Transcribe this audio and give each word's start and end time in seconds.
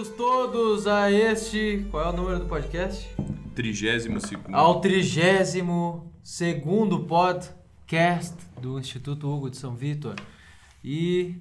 Bem-vindos 0.00 0.16
todos 0.16 0.86
a 0.86 1.12
este. 1.12 1.86
Qual 1.90 2.02
é 2.02 2.08
o 2.08 2.12
número 2.16 2.38
do 2.38 2.46
podcast? 2.46 3.06
Trigésimo 3.54 4.18
segundo. 4.18 4.54
Ao 4.54 4.80
trigésimo 4.80 6.10
segundo 6.22 7.00
podcast 7.00 8.34
do 8.58 8.78
Instituto 8.78 9.30
Hugo 9.30 9.50
de 9.50 9.58
São 9.58 9.74
Vitor. 9.74 10.14
E 10.82 11.34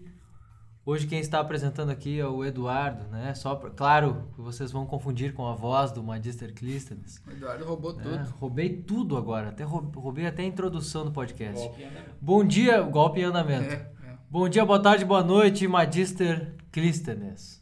hoje 0.86 1.07
quem 1.07 1.20
está 1.20 1.39
apresentando 1.39 1.89
aqui 1.89 2.20
é 2.20 2.28
o 2.28 2.43
Eduardo, 2.43 3.07
né? 3.07 3.34
Só 3.34 3.56
pra, 3.56 3.70
claro 3.70 4.28
que 4.36 4.42
vocês 4.42 4.73
vão 4.73 4.86
confundir 4.86 5.34
com 5.34 5.48
a 5.48 5.55
voz 5.55 5.94
do 5.94 6.04
Magister 6.04 6.54
Clístenes. 6.54 7.23
O 7.26 7.32
Eduardo 7.32 7.64
roubou 7.64 7.94
né? 7.94 8.04
tudo. 8.04 8.36
Roubei 8.39 8.70
tudo 8.70 9.16
agora, 9.16 9.50
até 9.50 9.64
roub- 9.64 9.96
roubei 9.96 10.26
até 10.28 10.42
a 10.43 10.46
introdução 10.46 11.06
do 11.06 11.12
podcast. 11.12 11.71
Bom 12.20 12.43
dia, 12.43 12.82
golpe 12.82 13.21
em 13.21 13.23
andamento. 13.23 13.71
É, 13.73 13.89
é. 14.04 14.18
Bom 14.29 14.50
dia, 14.50 14.65
boa 14.65 14.82
tarde, 14.82 15.06
boa 15.06 15.23
noite, 15.23 15.65
Magister 15.65 16.56
Clístenes. 16.73 17.59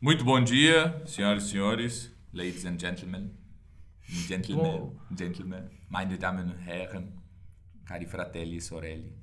Muito 0.00 0.24
bom 0.24 0.42
dia, 0.42 1.02
senhoras 1.06 1.44
e 1.44 1.50
senhores, 1.50 2.12
ladies 2.32 2.64
and 2.64 2.78
gentlemen, 2.78 3.32
gentlemen, 4.02 4.64
Bom. 4.80 4.96
gentlemen, 5.16 5.70
meine 5.88 6.16
Damen 6.18 6.50
und 6.50 6.58
Herren, 6.68 7.12
cari 7.84 8.06
fratelli 8.06 8.56
e 8.56 8.60
sorelli. 8.60 9.16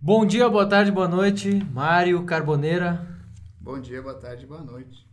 Bom 0.00 0.26
dia, 0.26 0.48
boa 0.48 0.66
tarde, 0.68 0.90
boa 0.90 1.06
noite, 1.08 1.48
Mário 1.72 2.24
Carboneira. 2.24 3.06
Bom 3.60 3.80
dia, 3.80 4.02
boa 4.02 4.18
tarde, 4.18 4.46
boa 4.46 4.62
noite. 4.62 5.06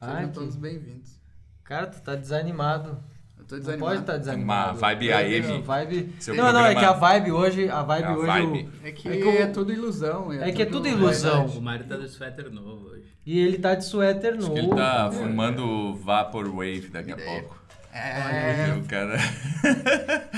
Ai, 0.00 0.14
Sejam 0.16 0.28
que- 0.28 0.34
todos 0.34 0.56
bem-vindos. 0.56 1.20
Cara, 1.62 1.86
tu 1.86 2.02
tá 2.02 2.16
desanimado. 2.16 3.02
Eu 3.42 3.46
tô 3.48 3.54
Não 3.56 3.60
desanimado. 3.60 3.90
pode 3.90 4.00
estar 4.02 4.16
desanimado. 4.18 4.70
Uma 4.70 4.78
vibe 4.78 5.08
Não, 5.08 5.16
AM. 5.16 5.62
vibe... 5.62 6.14
Seu 6.20 6.34
Não, 6.34 6.44
não, 6.44 6.50
é 6.50 6.52
programa- 6.74 6.80
que 6.80 6.84
a 6.86 6.92
vibe 6.92 7.32
hoje, 7.32 7.68
a 7.68 7.82
vibe 7.82 8.04
É 8.04 8.06
a 8.06 8.16
hoje... 8.16 8.26
vibe. 8.26 8.46
o- 8.46 8.86
É 8.86 8.92
que 8.92 9.08
É 9.08 9.12
é, 9.12 9.16
que 9.20 9.28
eu- 9.42 9.52
tudo 9.52 9.72
ilusão. 9.72 10.32
É 10.32 10.52
que 10.52 10.62
é 10.62 10.66
tudo 10.66 10.88
ilusão. 10.88 11.38
verdade. 11.40 11.58
O 11.58 11.62
Mário 11.62 11.84
tá 11.86 11.96
de 11.96 12.08
suéter 12.08 12.50
novo 12.50 12.88
hoje. 12.90 13.02
E 13.26 13.38
ele 13.38 13.58
tá 13.58 13.74
de 13.74 13.84
suéter 13.84 14.32
Acho 14.34 14.42
novo. 14.42 14.54
que 14.54 14.58
ele 14.60 14.74
tá 14.74 15.10
fumando 15.12 15.94
Vaporwave 15.96 16.88
daqui 16.88 17.12
a 17.12 17.14
Ideia. 17.14 17.42
pouco. 17.42 17.62
É, 17.92 18.74
O 18.78 18.84
cara, 18.88 19.18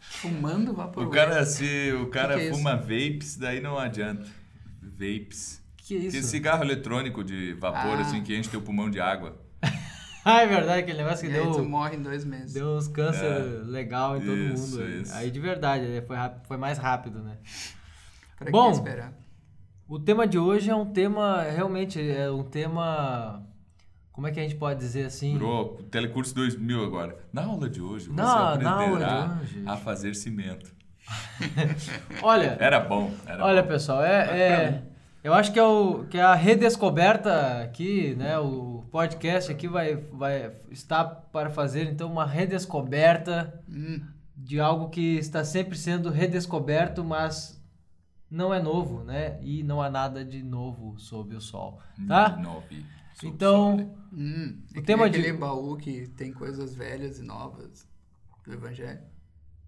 fumando 0.00 0.72
vapor. 0.72 1.06
o 1.06 1.10
cara, 1.10 1.44
se 1.44 1.92
o 2.00 2.06
cara 2.06 2.34
que 2.34 2.40
é 2.42 2.48
isso? 2.48 2.56
fuma 2.58 2.76
vapes, 2.76 3.36
daí 3.36 3.60
não 3.60 3.78
adianta. 3.78 4.24
Vapes. 4.82 5.62
Que 5.76 5.96
isso? 5.96 6.16
Que 6.16 6.22
cigarro 6.22 6.62
eletrônico 6.64 7.22
de 7.24 7.52
vapor, 7.54 7.98
Ah. 7.98 8.02
assim, 8.02 8.22
que 8.22 8.36
enche 8.36 8.48
teu 8.48 8.60
pulmão 8.62 8.88
de 8.88 9.00
água. 9.00 9.36
Ah, 10.26 10.40
é 10.42 10.46
verdade, 10.46 10.80
aquele 10.80 10.98
negócio 10.98 11.26
E 11.26 11.30
que 11.30 11.36
aí 11.36 11.44
tu 11.46 11.52
deu, 11.56 11.64
morre 11.68 11.96
em 11.96 12.02
dois 12.02 12.24
meses. 12.24 12.54
deu 12.54 12.76
uns 12.76 12.88
câncer 12.88 13.24
É. 13.26 13.40
legal 13.66 14.16
em 14.16 14.20
todo 14.20 14.34
Isso, 14.36 14.76
mundo. 14.78 14.82
aí. 14.86 15.02
isso. 15.02 15.14
Aí 15.14 15.30
de 15.30 15.38
verdade, 15.40 15.84
aí 15.84 16.00
foi, 16.00 16.16
foi 16.44 16.56
mais 16.56 16.78
rápido, 16.78 17.18
né? 17.20 17.36
Pra 18.38 18.50
Bom. 18.50 18.70
que 18.70 18.76
esperar? 18.78 19.12
O 19.86 19.98
tema 19.98 20.26
de 20.26 20.38
hoje 20.38 20.70
é 20.70 20.74
um 20.74 20.86
tema, 20.86 21.42
realmente, 21.42 22.00
é 22.00 22.30
um 22.30 22.42
tema... 22.42 23.42
Como 24.12 24.26
é 24.26 24.30
que 24.30 24.40
a 24.40 24.42
gente 24.42 24.54
pode 24.54 24.78
dizer 24.80 25.04
assim? 25.06 25.36
Bro, 25.36 25.78
Telecurso 25.90 26.34
2000 26.34 26.82
agora. 26.84 27.18
Na 27.32 27.44
aula 27.44 27.68
de 27.68 27.82
hoje, 27.82 28.06
você 28.06 28.12
Na- 28.12 28.56
na 28.56 28.70
aula 28.72 28.96
de 28.98 29.04
aprenderá 29.04 29.38
hoje. 29.42 29.62
a 29.66 29.76
fazer 29.76 30.14
cimento. 30.14 30.72
Olha, 32.22 32.56
Era 32.60 32.80
bom. 32.80 33.12
Era 33.26 33.44
Olha, 33.44 33.62
bom. 33.62 33.68
pessoal, 33.68 34.02
é, 34.02 34.40
é- 34.40 34.82
eu 35.22 35.34
acho 35.34 35.52
que 35.52 35.58
é, 35.58 35.62
o, 35.62 36.04
que 36.08 36.16
é 36.18 36.22
a 36.22 36.34
redescoberta 36.34 37.62
aqui, 37.62 38.14
né? 38.16 38.38
O 38.38 38.73
podcast 38.94 39.50
aqui 39.50 39.66
vai, 39.66 39.96
vai 39.96 40.54
estar 40.70 41.04
para 41.04 41.50
fazer, 41.50 41.90
então, 41.90 42.08
uma 42.12 42.24
redescoberta 42.24 43.60
Hum, 43.68 44.00
de 44.36 44.60
algo 44.60 44.88
que 44.88 45.16
está 45.16 45.44
sempre 45.44 45.76
sendo 45.76 46.10
redescoberto, 46.10 47.02
mas 47.04 47.60
não 48.30 48.54
é 48.54 48.62
novo, 48.62 49.02
né? 49.02 49.36
E 49.42 49.64
não 49.64 49.82
há 49.82 49.90
nada 49.90 50.24
de 50.24 50.44
novo 50.44 50.96
sob 50.96 51.34
o 51.34 51.40
sol, 51.40 51.80
tá? 52.06 52.36
Nove. 52.36 52.86
Então, 53.24 53.70
sorry. 53.78 53.90
hum. 54.12 54.62
O 54.68 54.78
É 54.78 54.80
que 54.80 54.82
tema 54.86 55.02
nem 55.04 55.12
de- 55.12 55.18
aquele 55.18 55.36
baú 55.38 55.76
que 55.76 56.06
tem 56.10 56.32
coisas 56.32 56.72
velhas 56.74 57.18
e 57.18 57.22
novas 57.22 57.88
do 58.44 58.52
evangelho. 58.52 59.00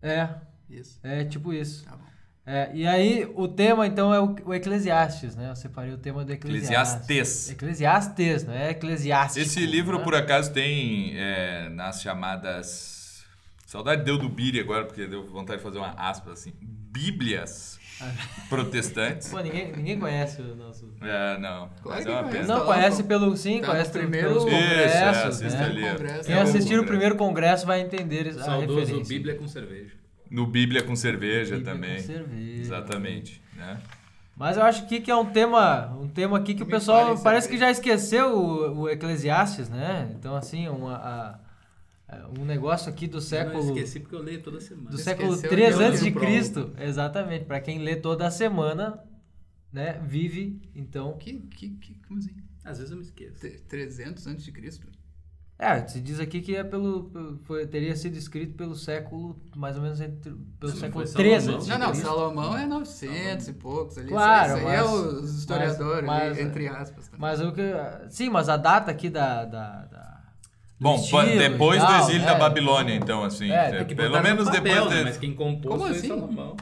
é, 0.03 0.37
Isso. 0.71 1.01
é 1.03 1.25
tipo 1.25 1.53
isso. 1.53 1.85
Tá 1.85 1.97
bom. 1.97 2.07
É, 2.49 2.71
e 2.73 2.87
aí, 2.87 3.29
o 3.35 3.49
tema, 3.49 3.87
então, 3.89 4.15
é 4.15 4.21
o, 4.21 4.37
o 4.45 4.55
Eclesiastes, 4.55 5.35
né? 5.35 5.51
Eu 5.51 5.57
separei 5.57 5.93
o 5.93 5.99
tema 5.99 6.25
do 6.25 6.33
Eclesiastes. 6.33 7.03
Eclesiastes. 7.05 7.51
Eclesiastes, 7.51 8.45
não 8.45 8.55
é 8.55 8.71
Eclesiástico. 8.71 9.45
Esse 9.45 9.67
livro, 9.67 9.99
né? 9.99 10.05
por 10.05 10.15
acaso, 10.15 10.53
tem 10.53 11.13
é, 11.19 11.69
nas 11.71 12.01
chamadas. 12.01 13.25
Saudade 13.67 14.05
deu 14.05 14.17
do 14.17 14.29
Biri 14.29 14.61
agora, 14.61 14.85
porque 14.85 15.09
deu 15.09 15.27
vontade 15.27 15.59
de 15.59 15.65
fazer 15.65 15.79
uma 15.79 15.91
aspa 15.99 16.31
assim. 16.33 16.53
Bíblias 16.63 17.81
protestantes. 18.49 19.29
Pô, 19.29 19.41
ninguém, 19.41 19.73
ninguém 19.73 19.99
conhece 19.99 20.41
o 20.41 20.55
nosso. 20.55 20.89
É, 21.03 21.37
não. 21.39 21.69
Claro 21.83 21.97
mas 21.99 22.05
que 22.05 22.11
é 22.11 22.15
uma 22.15 22.29
pena. 22.29 22.47
Não, 22.47 22.61
tá 22.61 22.65
conhece 22.65 23.03
pelo. 23.03 23.37
Sim, 23.37 23.61
Tá 23.61 23.67
conhece 23.73 23.91
primeiro- 23.91 24.29
pelos 24.29 24.45
Isso, 24.45 24.55
é, 24.55 24.61
congressos. 24.69 25.25
assiste 25.43 25.59
né? 25.59 25.65
ali. 25.65 25.83
Congresso. 25.91 26.25
Quem 26.27 26.35
É 26.37 26.41
assistir 26.43 26.61
o 26.61 26.69
congresso. 26.69 26.87
primeiro 26.87 27.17
congresso 27.17 27.67
vai 27.67 27.81
entender 27.81 28.29
a 28.29 28.33
Saudoso 28.45 28.79
referência. 28.79 29.05
Bíblia 29.17 29.35
com 29.35 29.49
cerveja. 29.49 29.93
No 30.31 30.47
Bíblia 30.47 30.83
com 30.83 30.95
cerveja 30.97 31.57
Bíblia 31.57 31.75
também. 31.75 31.97
com 31.97 32.03
cerveja. 32.03 32.61
Exatamente. 32.63 33.43
Né? 33.57 33.81
Mas 34.37 34.57
eu 34.57 34.63
acho 34.65 34.87
que, 34.87 35.01
que 35.01 35.11
é 35.11 35.17
um 35.17 35.25
tema, 35.27 35.87
um 35.99 36.09
tema 36.09 36.37
aqui 36.39 36.55
que 36.55 36.63
o 36.63 36.67
Me 36.67 36.73
pessoal 36.73 37.07
fale 37.13 37.23
parece 37.23 37.49
que 37.49 37.57
já 37.57 37.71
esqueceu 37.71 38.37
o, 38.37 38.81
o 38.83 38.89
Eclesiastes, 38.89 39.69
né? 39.71 40.15
Então, 40.19 40.37
assim, 40.37 40.69
uma, 40.69 40.95
a- 40.97 41.41
a- 42.09 42.29
um 42.39 42.45
negócio 42.45 42.91
aqui 42.91 43.07
do 43.07 43.17
Eu 43.17 43.21
século. 43.23 43.65
não 43.65 43.75
esqueci 43.75 43.99
porque 44.01 44.15
eu 44.15 44.23
leio 44.23 44.43
toda 44.43 44.61
semana. 44.61 44.91
do 44.91 44.99
século 44.99 45.31
esqueceu 45.31 45.51
3 45.51 45.69
de 45.69 45.75
onde 45.77 45.85
antes 45.85 46.01
de 46.03 46.09
eu. 46.11 46.15
Cristo. 46.15 46.73
Exatamente. 46.79 47.45
Para 47.47 47.61
quem 47.61 47.79
lê 47.79 47.97
toda 47.97 48.27
a 48.27 48.31
semana, 48.31 49.03
né? 49.73 49.99
Vive, 50.05 50.61
então. 50.75 51.17
Que, 51.17 51.33
que, 51.39 51.71
que, 51.71 51.95
como 52.07 52.19
assim? 52.19 52.35
Às 52.63 52.77
vezes 52.79 52.91
eu 52.91 52.99
me 52.99 53.05
esqueço. 53.05 53.41
T- 53.41 53.63
300 53.69 54.27
antes 54.27 54.45
de 54.45 54.53
Cristo? 54.53 54.87
É, 55.59 55.87
se 55.87 56.01
diz 56.03 56.21
aqui 56.21 56.43
que 56.43 56.55
é 56.55 56.63
pelo, 56.63 57.11
foi- 57.45 57.67
teria 57.67 57.97
sido 57.97 58.15
escrito 58.19 58.55
pelo 58.57 58.75
século, 58.75 59.41
mais 59.57 59.75
ou 59.77 59.83
menos 59.83 59.99
entre, 60.03 60.35
pelo 60.61 60.73
Sim, 60.73 60.79
século 60.81 61.07
foi 61.07 61.15
13 61.15 61.47
Salomão. 61.47 61.55
antes 61.57 61.67
de 61.67 61.73
Não, 61.73 61.79
não, 61.79 61.87
Cristo. 61.93 62.05
Salomão 62.07 62.59
é 62.59 62.67
900 62.67 63.49
e 63.49 63.53
poucos 63.55 63.97
ali. 63.97 64.09
Claro, 64.09 64.59
isso, 64.59 64.67
aí 64.69 64.75
é 64.75 64.83
mas- 64.83 64.93
os 64.93 65.35
historiadores, 65.39 66.07
mas- 66.07 66.39
entre 66.39 66.69
aspas. 66.69 67.07
Também. 67.07 67.21
Mas 67.21 67.41
o 67.41 67.53
que. 67.53 67.63
Sim, 68.11 68.29
mas 68.29 68.49
a 68.51 68.57
data 68.59 68.91
aqui 68.91 69.09
da. 69.09 69.45
da, 69.47 69.71
da- 69.87 70.21
do 70.79 70.83
Bom, 70.83 70.97
estilo 70.97 71.23
depois 71.39 71.81
do 71.81 71.87
tal, 71.87 72.01
exílio 72.01 72.23
é. 72.23 72.27
da 72.27 72.35
Babilônia, 72.35 72.95
então, 72.95 73.25
assim. 73.25 73.51
É, 73.51 73.55
é, 73.71 73.71
tem 73.79 73.87
que 73.87 73.95
pelo 73.95 74.23
menos 74.23 74.45
no 74.45 74.53
papel, 74.53 74.63
depois 74.75 74.91
né? 74.91 74.99
de... 74.99 75.05
Mas 75.05 75.17
quem 75.17 75.35
compôs 75.35 75.75
Como 75.75 75.87
foi 75.89 75.97
assim? 75.97 76.09
Salomão. 76.09 76.55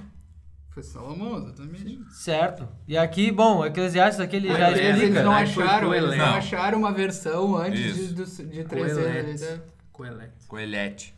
Foi 0.75 0.83
Salomão, 0.83 1.39
exatamente. 1.39 2.01
Certo. 2.11 2.69
E 2.89 2.97
aqui, 2.99 3.31
bom, 3.31 3.59
o 3.59 3.65
Eclesiastes 3.65 4.19
aqui 4.21 4.35
ele 4.37 4.51
Ah, 4.51 4.59
já 4.59 4.71
Eles 4.73 4.95
explica. 5.03 5.23
não 5.23 5.33
Aí 5.33 5.47
foi 5.47 5.63
acharam, 5.65 5.95
eles 5.95 6.11
não 6.11 6.17
Coelete. 6.19 6.39
acharam 6.39 6.79
uma 6.81 6.93
versão 6.93 7.57
antes 7.57 7.81
de, 8.15 8.23
Isso. 8.23 8.45
de 8.45 8.65
300 8.65 8.99
ali, 8.99 9.05
Coelete. 9.23 9.41
né? 9.45 9.61
Coelete. 9.93 10.47
Coelete. 10.49 11.15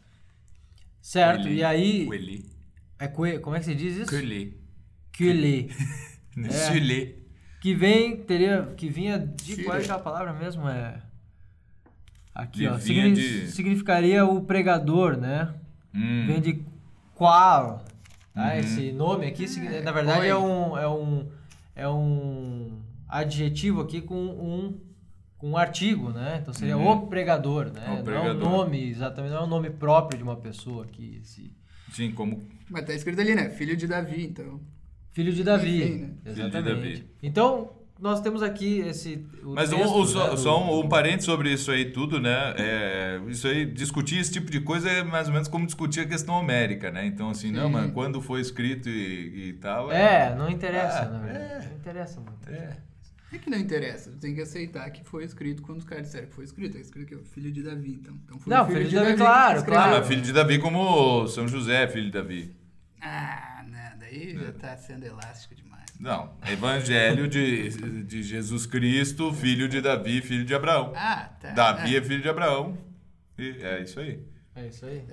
Certo. 1.01 1.43
Coeli. 1.45 1.57
E 1.57 1.65
aí. 1.65 2.07
Coeli. 2.07 2.51
É 2.99 3.09
coe, 3.09 3.39
como 3.39 3.57
é 3.57 3.59
que 3.61 3.65
se 3.65 3.75
diz 3.75 3.97
isso? 3.97 4.11
Coeli. 4.11 4.61
Coeli. 5.17 5.71
É. 6.39 6.51
Chile. 6.71 7.27
Que 7.63 7.75
vem, 7.75 8.15
teria. 8.19 8.75
Que 8.77 8.91
vinha 8.91 9.19
de. 9.19 9.65
Qual 9.65 9.75
é 9.79 9.81
aquela 9.81 9.99
palavra 9.99 10.35
mesmo? 10.35 10.69
É. 10.69 11.01
Aqui, 12.35 12.59
De- 12.59 12.69
ó. 12.69 12.75
vinha 12.75 13.05
signi- 13.07 13.15
de- 13.15 13.51
Significaria 13.53 14.23
o 14.27 14.43
pregador, 14.45 15.17
né? 15.17 15.55
Hum. 15.95 16.27
Vem 16.27 16.41
de 16.43 16.63
qual. 17.15 17.86
Tá? 18.37 18.53
Uhum. 18.53 18.59
Esse 18.61 18.93
nome 18.93 19.27
aqui, 19.27 19.47
na 19.83 19.91
verdade, 19.93 20.21
Oi. 20.21 20.29
é 20.29 20.37
um, 20.37 20.77
é 20.79 20.87
um. 20.89 21.27
É 21.75 21.89
um 21.89 22.79
adjetivo 23.09 23.81
aqui 23.81 24.01
com 24.03 24.15
um. 24.15 24.79
Com 25.39 25.51
um 25.51 25.57
artigo, 25.57 26.11
né? 26.11 26.39
Então 26.41 26.53
seria 26.55 26.77
Uhum. 26.79 26.89
o 27.05 27.07
pregador, 27.09 27.71
né? 27.73 27.83
O 27.83 27.89
Não 27.91 27.97
é 27.97 28.01
um 28.01 28.05
pregador. 28.05 28.51
nome, 28.51 28.89
exatamente, 28.89 29.33
não 29.33 29.41
é 29.41 29.45
um 29.45 29.49
nome 29.49 29.71
próprio 29.71 30.17
de 30.19 30.23
uma 30.23 30.37
pessoa 30.37 30.85
aqui. 30.85 31.19
Esse 31.23 31.53
Sim, 31.93 32.13
como 32.13 32.47
Mas 32.71 32.85
tá 32.85 32.93
escrito 32.95 33.21
ali, 33.21 33.35
né? 33.35 33.49
Filho 33.51 33.77
de 33.77 33.87
Davi, 33.87 34.25
então. 34.25 34.61
filho 35.13 35.33
de 35.33 35.43
Davi. 35.45 35.83
Enfim, 35.83 35.97
né? 35.99 36.09
Filho 36.23 36.35
de 36.35 36.41
Exatamente. 36.41 36.75
Davi. 37.01 37.11
Então, 37.23 37.71
nós 37.99 38.21
temos 38.21 38.43
aqui 38.43 38.81
esse. 38.81 39.27
o 39.43 39.55
Mas 39.55 39.73
um, 39.73 39.77
texto, 39.79 39.95
um- 39.95 40.01
né, 40.01 40.07
só, 40.07 40.29
do- 40.31 40.37
só 40.39 40.63
um, 40.63 40.81
um 40.85 40.89
parênteses 40.89 41.25
sobre 41.25 41.53
isso 41.53 41.71
aí 41.71 41.87
tudo, 41.93 42.21
né? 42.21 42.55
É, 42.59 43.21
isso 43.29 43.47
aí, 43.49 43.65
discutir 43.65 44.19
esse 44.19 44.33
tipo 44.33 44.51
de 44.51 44.61
coisa 44.61 44.91
é 44.91 45.03
mais 45.03 45.29
ou 45.29 45.33
menos 45.33 45.49
como 45.49 45.65
discutir 45.67 46.01
a 46.01 46.07
questão 46.07 46.35
homérica, 46.35 46.91
né? 46.91 47.07
Então, 47.07 47.31
assim, 47.31 47.51
não, 47.51 47.67
Sim. 47.69 47.73
mas 47.73 47.93
quando 47.93 48.21
foi 48.21 48.41
escrito 48.41 48.89
e, 48.89 49.49
e 49.49 49.53
tal... 49.55 49.91
É, 49.91 50.35
não 50.35 50.49
interessa, 50.51 51.01
Ah, 51.03 51.09
na 51.09 51.19
verdade. 51.21 51.65
é. 51.65 51.69
Não 51.69 51.77
interessa 51.77 52.21
muito. 52.21 52.49
É. 52.51 52.77
É 53.33 53.39
que 53.39 53.51
não 53.51 53.59
interessa, 53.59 54.13
tem 54.21 54.35
que 54.35 54.41
aceitar 54.41 54.89
que 54.91 55.03
foi 55.05 55.25
escrito 55.25 55.61
quando 55.61 55.79
os 55.81 55.85
caras 55.85 56.05
disseram 56.07 56.29
que 56.29 56.35
foi 56.35 56.45
escrito. 56.45 56.79
É 56.79 56.81
escrito 56.81 57.09
que 57.09 57.15
é 57.15 57.19
o 57.19 57.25
filho 57.25 57.51
de 57.51 57.63
Davi, 57.63 57.99
então. 58.01 58.15
então 58.25 58.39
foi 58.39 58.55
Não, 58.55 58.63
o 58.63 58.67
filho 58.67 58.89
de 58.89 58.95
Davi, 58.95 59.17
claro, 59.17 59.59
escreveu. 59.59 59.81
Ah, 59.81 59.85
claro. 59.85 59.99
mas 59.99 60.09
filho 60.09 60.23
de 60.23 60.33
Davi 60.33 60.59
como 60.61 61.27
São 61.27 61.49
José, 61.49 61.89
filho 61.89 62.05
de 62.07 62.13
Davi. 62.13 62.57
Ah, 63.01 63.65
não, 63.67 63.99
daí 63.99 64.33
É. 64.33 64.39
já 64.47 64.53
tá 64.53 64.77
sendo 64.77 65.05
elástico 65.05 65.55
demais. 65.55 65.66
Não, 65.99 66.33
Evangelho 66.47 67.29
de, 67.29 68.05
de 68.05 68.23
Jesus 68.23 68.67
Cristo, 68.67 69.33
filho 69.33 69.69
de 69.69 69.81
Davi, 69.81 70.21
filho 70.21 70.45
de 70.45 70.55
Abraão. 70.55 70.93
Ah, 70.95 71.31
tá. 71.41 71.51
Davi 71.51 71.97
é 71.97 72.03
filho 72.03 72.23
de 72.23 72.29
Abraão. 72.29 72.77
E 73.39 73.49
é 73.63 73.83
isso 73.83 74.01
aí. 74.01 74.23
É 74.55 74.67
isso 74.69 74.87
aí. 74.87 75.05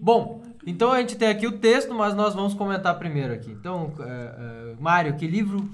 Bom, 0.00 0.42
então 0.66 0.92
a 0.92 1.00
gente 1.00 1.16
tem 1.16 1.28
aqui 1.28 1.46
o 1.46 1.58
texto, 1.58 1.94
mas 1.94 2.14
nós 2.14 2.34
vamos 2.34 2.54
comentar 2.54 2.98
primeiro 2.98 3.32
aqui. 3.32 3.50
Então, 3.50 3.94
é, 4.00 4.74
é, 4.74 4.76
Mário, 4.80 5.16
que 5.16 5.26
livro, 5.26 5.70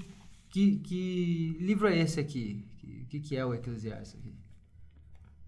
que 0.49 0.77
Que, 0.77 1.57
livro 1.59 1.87
é 1.87 1.97
esse 1.97 2.19
aqui? 2.19 2.65
O 2.83 3.05
que, 3.07 3.19
que, 3.19 3.37
é 3.37 3.45
o 3.45 3.53
Eclesiastes 3.53 4.19
aqui? 4.19 4.33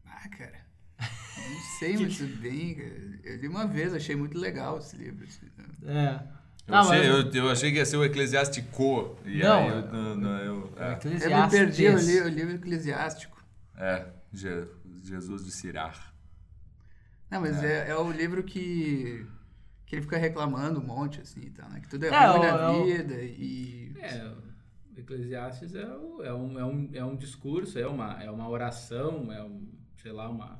Ah, 0.05 0.29
cara. 0.29 0.59
Não 0.99 1.59
sei 1.77 1.95
muito 1.97 2.25
bem. 2.41 2.75
cara. 2.75 3.19
Eu 3.23 3.37
li 3.37 3.47
uma 3.47 3.65
vez, 3.65 3.93
achei 3.93 4.15
muito 4.15 4.37
legal 4.37 4.79
esse 4.79 4.95
livro. 4.97 5.25
assim, 5.25 5.47
né? 5.81 6.23
É. 6.25 6.38
Eu, 6.69 6.75
Não, 6.75 6.79
achei, 6.81 7.09
eu, 7.09 7.31
eu 7.45 7.49
achei 7.49 7.71
que 7.71 7.77
ia 7.77 7.85
ser 7.85 7.97
o 7.97 8.05
Eclesiástico. 8.05 9.17
E 9.25 9.39
Não, 9.39 9.57
aí 9.59 9.67
eu, 9.69 9.77
é- 9.79 9.91
não, 9.91 10.15
não, 10.15 10.37
eu- 10.39 10.73
É 10.77 10.83
é. 10.83 10.99
Eu 11.25 11.41
me 11.41 11.49
perdi, 11.49 11.83
eu 11.85 11.97
li 11.97 12.21
o 12.21 12.27
livro 12.29 12.55
eclesiástico. 12.55 13.43
É, 13.75 14.05
Je- 14.31 14.67
Jesus 15.03 15.43
de 15.45 15.51
Sirar. 15.51 16.13
Não, 17.31 17.41
mas 17.41 17.63
é, 17.63 17.89
é 17.89 17.95
o 17.95 18.11
livro 18.11 18.43
que, 18.43 19.25
que 19.85 19.95
ele 19.95 20.03
fica 20.03 20.17
reclamando 20.17 20.79
um 20.79 20.83
monte, 20.83 21.21
assim, 21.21 21.41
e 21.41 21.49
tal, 21.49 21.67
né? 21.69 21.79
Que 21.79 21.87
tudo 21.89 22.05
é, 22.05 22.09
É, 22.09 22.25
ruim 22.27 22.37
o- 22.39 22.41
na 22.41 22.47
é 22.47 22.67
o- 22.69 22.85
vida 22.85 23.15
e... 23.21 23.91
É, 23.99 24.25
o 24.95 24.99
Eclesiastes 24.99 25.73
é, 25.73 25.85
o- 25.87 26.23
é, 26.23 26.33
um, 26.33 26.59
é, 26.59 26.65
um, 26.65 26.89
é 26.93 27.03
um 27.05 27.15
discurso, 27.15 27.79
é 27.79 27.87
uma, 27.87 28.21
é 28.21 28.29
uma 28.29 28.47
oração, 28.47 29.31
é 29.31 29.41
um, 29.43 29.67
sei 29.97 30.11
lá, 30.11 30.29
uma, 30.29 30.59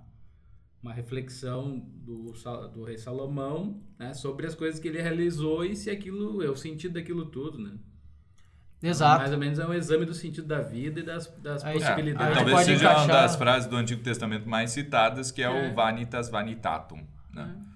uma 0.82 0.94
reflexão 0.94 1.78
do, 1.78 2.32
do 2.74 2.84
rei 2.84 2.98
Salomão 2.98 3.82
né, 3.98 4.14
sobre 4.14 4.48
as 4.48 4.56
coisas 4.56 4.80
que 4.80 4.88
ele 4.88 5.02
realizou 5.02 5.66
e 5.66 5.76
se 5.76 5.90
aquilo 5.90 6.42
é 6.42 6.50
o 6.50 6.56
sentido 6.56 6.94
daquilo 6.94 7.26
tudo, 7.26 7.58
né? 7.60 7.72
Exato. 8.82 9.20
Mais 9.20 9.34
ou 9.34 9.38
menos 9.38 9.60
é 9.60 9.68
um 9.68 9.74
exame 9.74 10.06
do 10.06 10.14
sentido 10.14 10.48
da 10.48 10.62
vida 10.62 11.02
e 11.02 11.04
das, 11.04 11.28
das 11.42 11.66
Aí- 11.66 11.76
É, 11.76 11.80
possibilidades. 11.80 12.28
gente 12.28 12.36
talvez 12.38 12.56
pode 12.56 12.66
seja 12.66 12.86
uma 12.88 12.94
encaixar- 13.04 13.22
das 13.24 13.36
frases 13.36 13.70
do 13.70 13.76
Antigo 13.76 14.02
Testamento 14.02 14.48
mais 14.48 14.72
citadas, 14.72 15.32
que 15.32 15.42
é, 15.44 15.46
É. 15.46 15.70
o 15.70 15.76
Vanitas 15.76 16.30
Vanitatum. 16.30 17.06
Né? 17.34 17.56
É, 17.66 17.69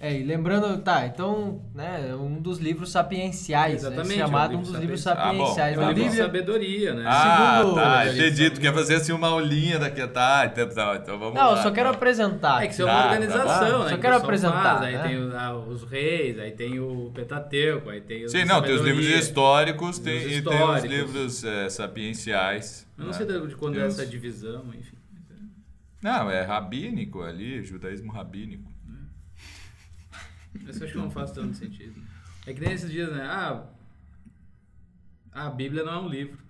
e 0.00 0.22
lembrando, 0.22 0.76
tá, 0.82 1.06
então, 1.06 1.62
né, 1.74 2.08
é 2.10 2.14
um 2.14 2.38
dos 2.38 2.58
livros 2.58 2.90
sapienciais, 2.90 3.84
né, 3.84 3.88
Exatamente, 3.88 4.18
chamado 4.18 4.52
é 4.52 4.56
um 4.58 4.60
dos 4.62 4.74
livros 4.74 5.00
sapien- 5.00 5.24
Ah, 5.24 5.32
bom, 5.32 5.38
sapienciais 5.46 5.76
É 5.76 5.78
um 5.78 5.80
da 5.80 5.86
livro 5.88 6.02
de 6.02 6.08
Bíblia. 6.10 6.24
sabedoria, 6.26 6.94
né? 6.94 7.04
Ah, 7.06 7.56
Segundo- 7.60 7.74
tá, 7.76 8.02
Segundo- 8.04 8.18
entendi. 8.20 8.50
Tu 8.50 8.60
quer 8.60 8.74
fazer 8.74 8.94
assim 8.96 9.12
uma 9.12 9.28
aulinha 9.28 9.78
daqui, 9.78 10.06
tá? 10.08 10.44
Então, 10.52 10.68
tá, 10.68 10.98
então 11.00 11.18
vamos 11.18 11.34
Não, 11.34 11.52
lá. 11.52 11.56
eu 11.56 11.62
só 11.62 11.70
quero 11.70 11.88
tá. 11.88 11.94
apresentar. 11.94 12.62
É 12.62 12.66
que 12.66 12.72
isso 12.74 12.82
é 12.82 12.84
uma 12.84 12.92
tá, 12.94 13.04
organização, 13.04 13.46
tá. 13.78 13.84
né? 13.84 13.90
Só 13.90 13.96
quero 13.96 14.16
apresentar, 14.16 14.78
faz, 14.78 14.82
Aí 14.82 14.92
né? 14.96 15.02
tem 15.08 15.16
o- 15.24 15.36
ah, 15.38 15.56
os 15.56 15.84
reis, 15.84 16.38
aí 16.38 16.50
tem 16.50 16.78
o 16.80 17.10
Pentateuco, 17.14 17.88
aí 17.88 18.00
tem 18.02 18.24
os 18.26 18.32
Sim, 18.32 18.44
não, 18.44 18.60
tem 18.60 18.74
os 18.74 18.82
livros 18.82 19.06
históricos 19.06 19.90
Os 19.90 19.98
tem, 20.00 20.16
e 20.16 20.20
tem 20.20 20.28
os 20.28 20.36
históricos. 20.36 20.90
livros 20.90 21.44
é, 21.44 21.68
sapienciais. 21.70 22.86
Eu 22.98 23.04
não 23.04 23.10
né? 23.12 23.16
sei 23.16 23.26
de 23.26 23.54
quando 23.56 23.74
Tem 23.74 23.82
é 23.82 23.86
os- 23.86 23.98
essa 23.98 24.04
divisão, 24.06 24.64
enfim. 24.78 24.96
Não, 26.02 26.30
é 26.30 26.42
rabínico 26.42 27.22
ali, 27.22 27.64
judaísmo 27.64 28.12
rabínico. 28.12 28.73
Isso 30.54 30.78
eu 30.80 30.84
acho 30.84 30.92
que 30.92 30.98
não 30.98 31.10
faz 31.10 31.30
tanto 31.32 31.54
sentido. 31.56 32.00
É 32.46 32.52
que 32.52 32.60
nem 32.60 32.72
esses 32.72 32.90
dias, 32.90 33.10
né? 33.12 33.22
Ah, 33.22 33.66
a 35.32 35.50
Bíblia 35.50 35.82
não 35.84 35.92
é 35.92 35.98
um 36.00 36.08
livro. 36.08 36.42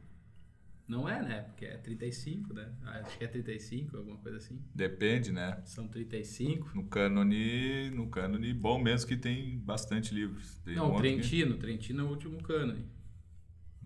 Não 0.86 1.08
é, 1.08 1.22
né? 1.22 1.40
Porque 1.42 1.64
é 1.64 1.78
35, 1.78 2.52
né? 2.52 2.68
Ah, 2.84 3.00
Acho 3.00 3.16
que 3.16 3.24
é 3.24 3.28
35, 3.28 3.96
alguma 3.96 4.18
coisa 4.18 4.36
assim. 4.36 4.60
Depende, 4.74 5.32
né? 5.32 5.58
São 5.64 5.88
35. 5.88 6.70
No 6.74 6.84
cânone, 6.84 7.90
no 7.90 8.08
cânone 8.08 8.52
bom 8.52 8.78
mesmo 8.78 9.08
que 9.08 9.16
tem 9.16 9.58
bastante 9.58 10.12
livros. 10.14 10.56
Tem 10.58 10.74
Não, 10.76 10.84
um 10.84 10.88
o 10.88 10.92
outro 10.92 11.04
que- 11.08 11.14
Trentino. 11.14 11.56
Trentino 11.56 12.00
é 12.02 12.04
o 12.04 12.08
último 12.10 12.42
cânone. 12.42 12.84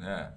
É. 0.00 0.32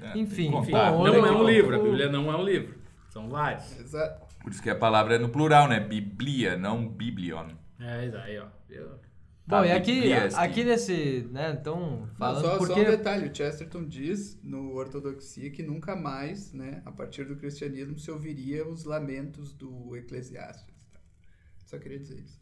É, 0.00 0.18
Enfim, 0.18 0.48
Enfim, 0.56 0.72
não 0.72 1.06
é 1.26 1.30
um 1.32 1.44
livro. 1.44 1.76
A 1.80 1.82
Bíblia 1.82 2.08
não 2.10 2.30
é 2.32 2.36
um 2.36 2.44
livro. 2.44 2.78
São 3.10 3.28
vários. 3.28 3.78
Exato. 3.78 4.26
Por 4.42 4.50
isso 4.52 4.62
que 4.62 4.70
a 4.70 4.76
palavra 4.76 5.14
é 5.16 5.18
no 5.18 5.28
plural, 5.28 5.68
né? 5.68 5.78
Biblia, 5.80 6.56
não 6.56 6.88
biblion. 6.88 7.48
É, 7.80 8.06
isso 8.06 8.16
aí, 8.16 8.38
ó. 8.38 8.46
Eu- 8.68 8.98
Bom, 9.46 9.64
e 9.64 9.68
Tá, 9.68 9.76
aqui, 9.76 9.94
Biblias, 9.94 10.34
aqui 10.34 10.54
que- 10.56 10.64
nesse, 10.64 11.26
né, 11.32 11.56
então, 11.58 12.00
Não, 12.00 12.14
falando 12.18 12.42
só, 12.42 12.50
só 12.50 12.58
porque... 12.58 12.80
um 12.82 12.84
detalhe, 12.84 13.30
o 13.30 13.34
Chesterton 13.34 13.86
diz 13.86 14.38
no 14.42 14.74
Ortodoxia 14.74 15.50
que 15.50 15.62
nunca 15.62 15.96
mais, 15.96 16.52
né, 16.52 16.82
a 16.84 16.92
partir 16.92 17.24
do 17.24 17.34
cristianismo, 17.34 17.98
se 17.98 18.10
ouviria 18.10 18.68
os 18.68 18.84
lamentos 18.84 19.54
do 19.54 19.96
Eclesiastes. 19.96 20.74
Só 21.64 21.78
queria 21.78 21.98
dizer 21.98 22.20
isso. 22.20 22.38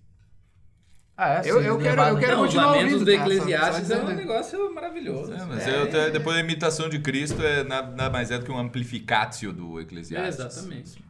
Ah, 1.17 1.37
é, 1.45 1.49
Eu- 1.51 1.63
eu 1.63 1.79
quero- 1.79 2.03
eu 2.03 2.19
quero 2.19 2.33
Não, 2.33 2.41
os 2.43 2.47
continuar 2.47 2.67
lamentos 2.73 2.93
ouvindo, 2.95 3.05
do 3.05 3.13
tá? 3.13 3.19
Só- 3.19 3.23
Eclesiastes 3.33 3.87
só 3.89 3.95
é 3.95 4.03
um 4.05 4.15
negócio 4.17 4.75
maravilhoso. 4.75 5.33
É, 5.33 5.45
mas 5.45 5.67
É, 5.67 6.07
eu 6.09 6.13
depois 6.13 6.37
da 6.37 6.43
imitação 6.43 6.89
de 6.89 6.99
Cristo 6.99 7.41
é 7.41 7.63
nada, 7.63 7.89
nada 7.95 8.11
mais 8.11 8.31
é 8.33 8.39
do 8.39 8.45
que 8.45 8.51
um 8.51 8.59
amplificatio 8.59 9.53
do 9.53 9.79
É, 9.79 9.83
Eclesiastes. 9.83 10.45
exatamente. 10.45 11.05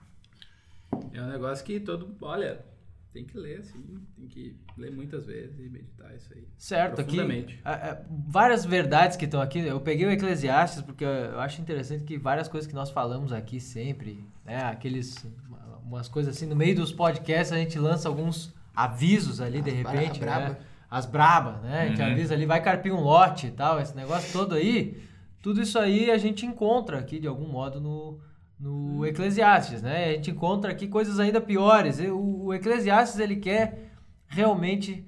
É 1.15 1.23
um 1.23 1.29
negócio 1.29 1.65
que 1.65 1.81
todo. 1.81 2.15
Olha, 2.21 2.63
tem 3.17 3.25
que 3.25 3.39
ler 3.39 3.61
assim, 3.61 3.83
tem 4.15 4.29
que 4.29 4.55
ler 4.77 4.93
muitas 4.93 5.25
vezes 5.25 5.59
e 5.59 5.71
meditar 5.71 6.15
isso 6.15 6.29
aí. 6.35 6.47
Certo, 6.59 7.01
aqui 7.01 7.19
é, 7.19 7.71
é, 7.71 8.05
várias 8.29 8.63
verdades 8.67 9.17
que 9.17 9.25
estão 9.25 9.41
aqui. 9.41 9.61
Eu 9.61 9.81
peguei 9.81 10.05
o 10.07 10.11
Eclesiastes 10.11 10.83
porque 10.83 11.03
eu, 11.03 11.41
acho 11.41 11.63
interessante 11.63 12.05
que 12.05 12.19
várias 12.19 12.47
coisas 12.47 12.69
que 12.69 12.75
nós 12.75 12.91
falamos 12.91 13.33
aqui 13.33 13.59
sempre, 13.59 14.23
né, 14.45 14.65
aqueles 14.65 15.25
uma- 15.49 15.79
umas 15.79 16.09
coisas 16.09 16.37
assim 16.37 16.45
no 16.47 16.55
meio 16.55 16.77
dos 16.77 16.93
podcasts 16.93 17.53
a 17.53 17.57
gente 17.57 17.79
lança 17.79 18.07
alguns 18.07 18.53
avisos 18.75 19.41
ali 19.41 19.63
de 19.63 19.71
As 19.71 19.81
bra- 19.81 19.91
repente, 19.93 20.21
braba. 20.21 20.49
né? 20.51 20.57
As 20.91 21.07
brabas, 21.07 21.63
né? 21.63 21.83
A 21.85 21.89
gente 21.89 22.03
Uhum. 22.03 22.11
avisa 22.13 22.35
ali, 22.35 22.45
vai 22.45 22.63
carpir 22.63 22.93
um 22.93 23.01
lote 23.01 23.47
e 23.47 23.51
tal, 23.51 23.81
esse 23.81 23.97
negócio 23.97 24.31
todo 24.31 24.55
aí. 24.55 25.03
Tudo 25.43 25.63
isso 25.63 25.79
aí 25.79 26.11
a 26.11 26.19
gente 26.19 26.45
encontra 26.45 26.99
aqui 26.99 27.19
de 27.19 27.27
algum 27.27 27.49
modo 27.49 27.81
no 27.81 28.21
no 28.59 29.05
Eclesiastes, 29.07 29.83
né? 29.83 30.07
A 30.07 30.13
gente 30.15 30.31
encontra 30.31 30.71
aqui 30.73 30.89
coisas 30.89 31.19
ainda 31.21 31.41
piores. 31.41 31.99
O, 32.01 32.45
o 32.47 32.55
Eclesiastes 32.55 33.19
ele 33.21 33.37
quer 33.37 33.91
realmente 34.27 35.07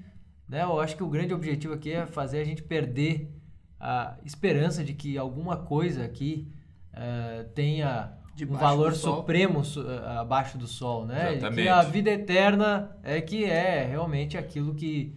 né? 0.48 0.62
Eu 0.62 0.80
acho 0.80 0.96
que 0.96 1.02
o 1.02 1.08
grande 1.08 1.34
objetivo 1.34 1.74
aqui 1.74 1.92
é 1.92 2.06
fazer 2.06 2.40
a 2.40 2.44
gente 2.44 2.62
perder 2.62 3.30
a 3.78 4.16
esperança 4.24 4.82
de 4.82 4.94
que 4.94 5.18
alguma 5.18 5.58
coisa 5.58 6.04
aqui 6.04 6.50
eh, 6.92 7.44
tenha 7.54 8.12
um 8.44 8.56
valor 8.56 8.92
supremo 9.18 9.62
su- 9.64 9.86
eh, 9.86 10.18
abaixo 10.18 10.56
do 10.56 10.66
sol, 10.66 11.04
né? 11.04 11.34
Que 11.50 11.68
a 11.68 11.82
vida 11.82 12.10
eterna 12.10 12.96
é 13.02 13.20
que 13.20 13.44
é 13.44 13.84
realmente 13.84 14.38
aquilo 14.38 14.74
que, 14.74 15.14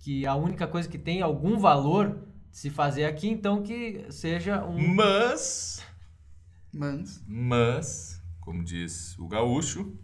que 0.00 0.26
a 0.26 0.34
única 0.34 0.66
coisa 0.66 0.88
que 0.88 0.98
tem 0.98 1.22
algum 1.22 1.56
valor 1.58 2.18
de 2.50 2.58
se 2.58 2.68
fazer 2.68 3.04
aqui, 3.04 3.28
então 3.30 3.62
que 3.62 4.04
seja 4.10 4.64
um... 4.64 4.94
Mas, 4.94 5.80
Mas, 6.72 7.22
mas, 7.26 8.22
como 8.40 8.64
diz 8.64 9.18
o 9.18 9.28
gaúcho, 9.28 9.96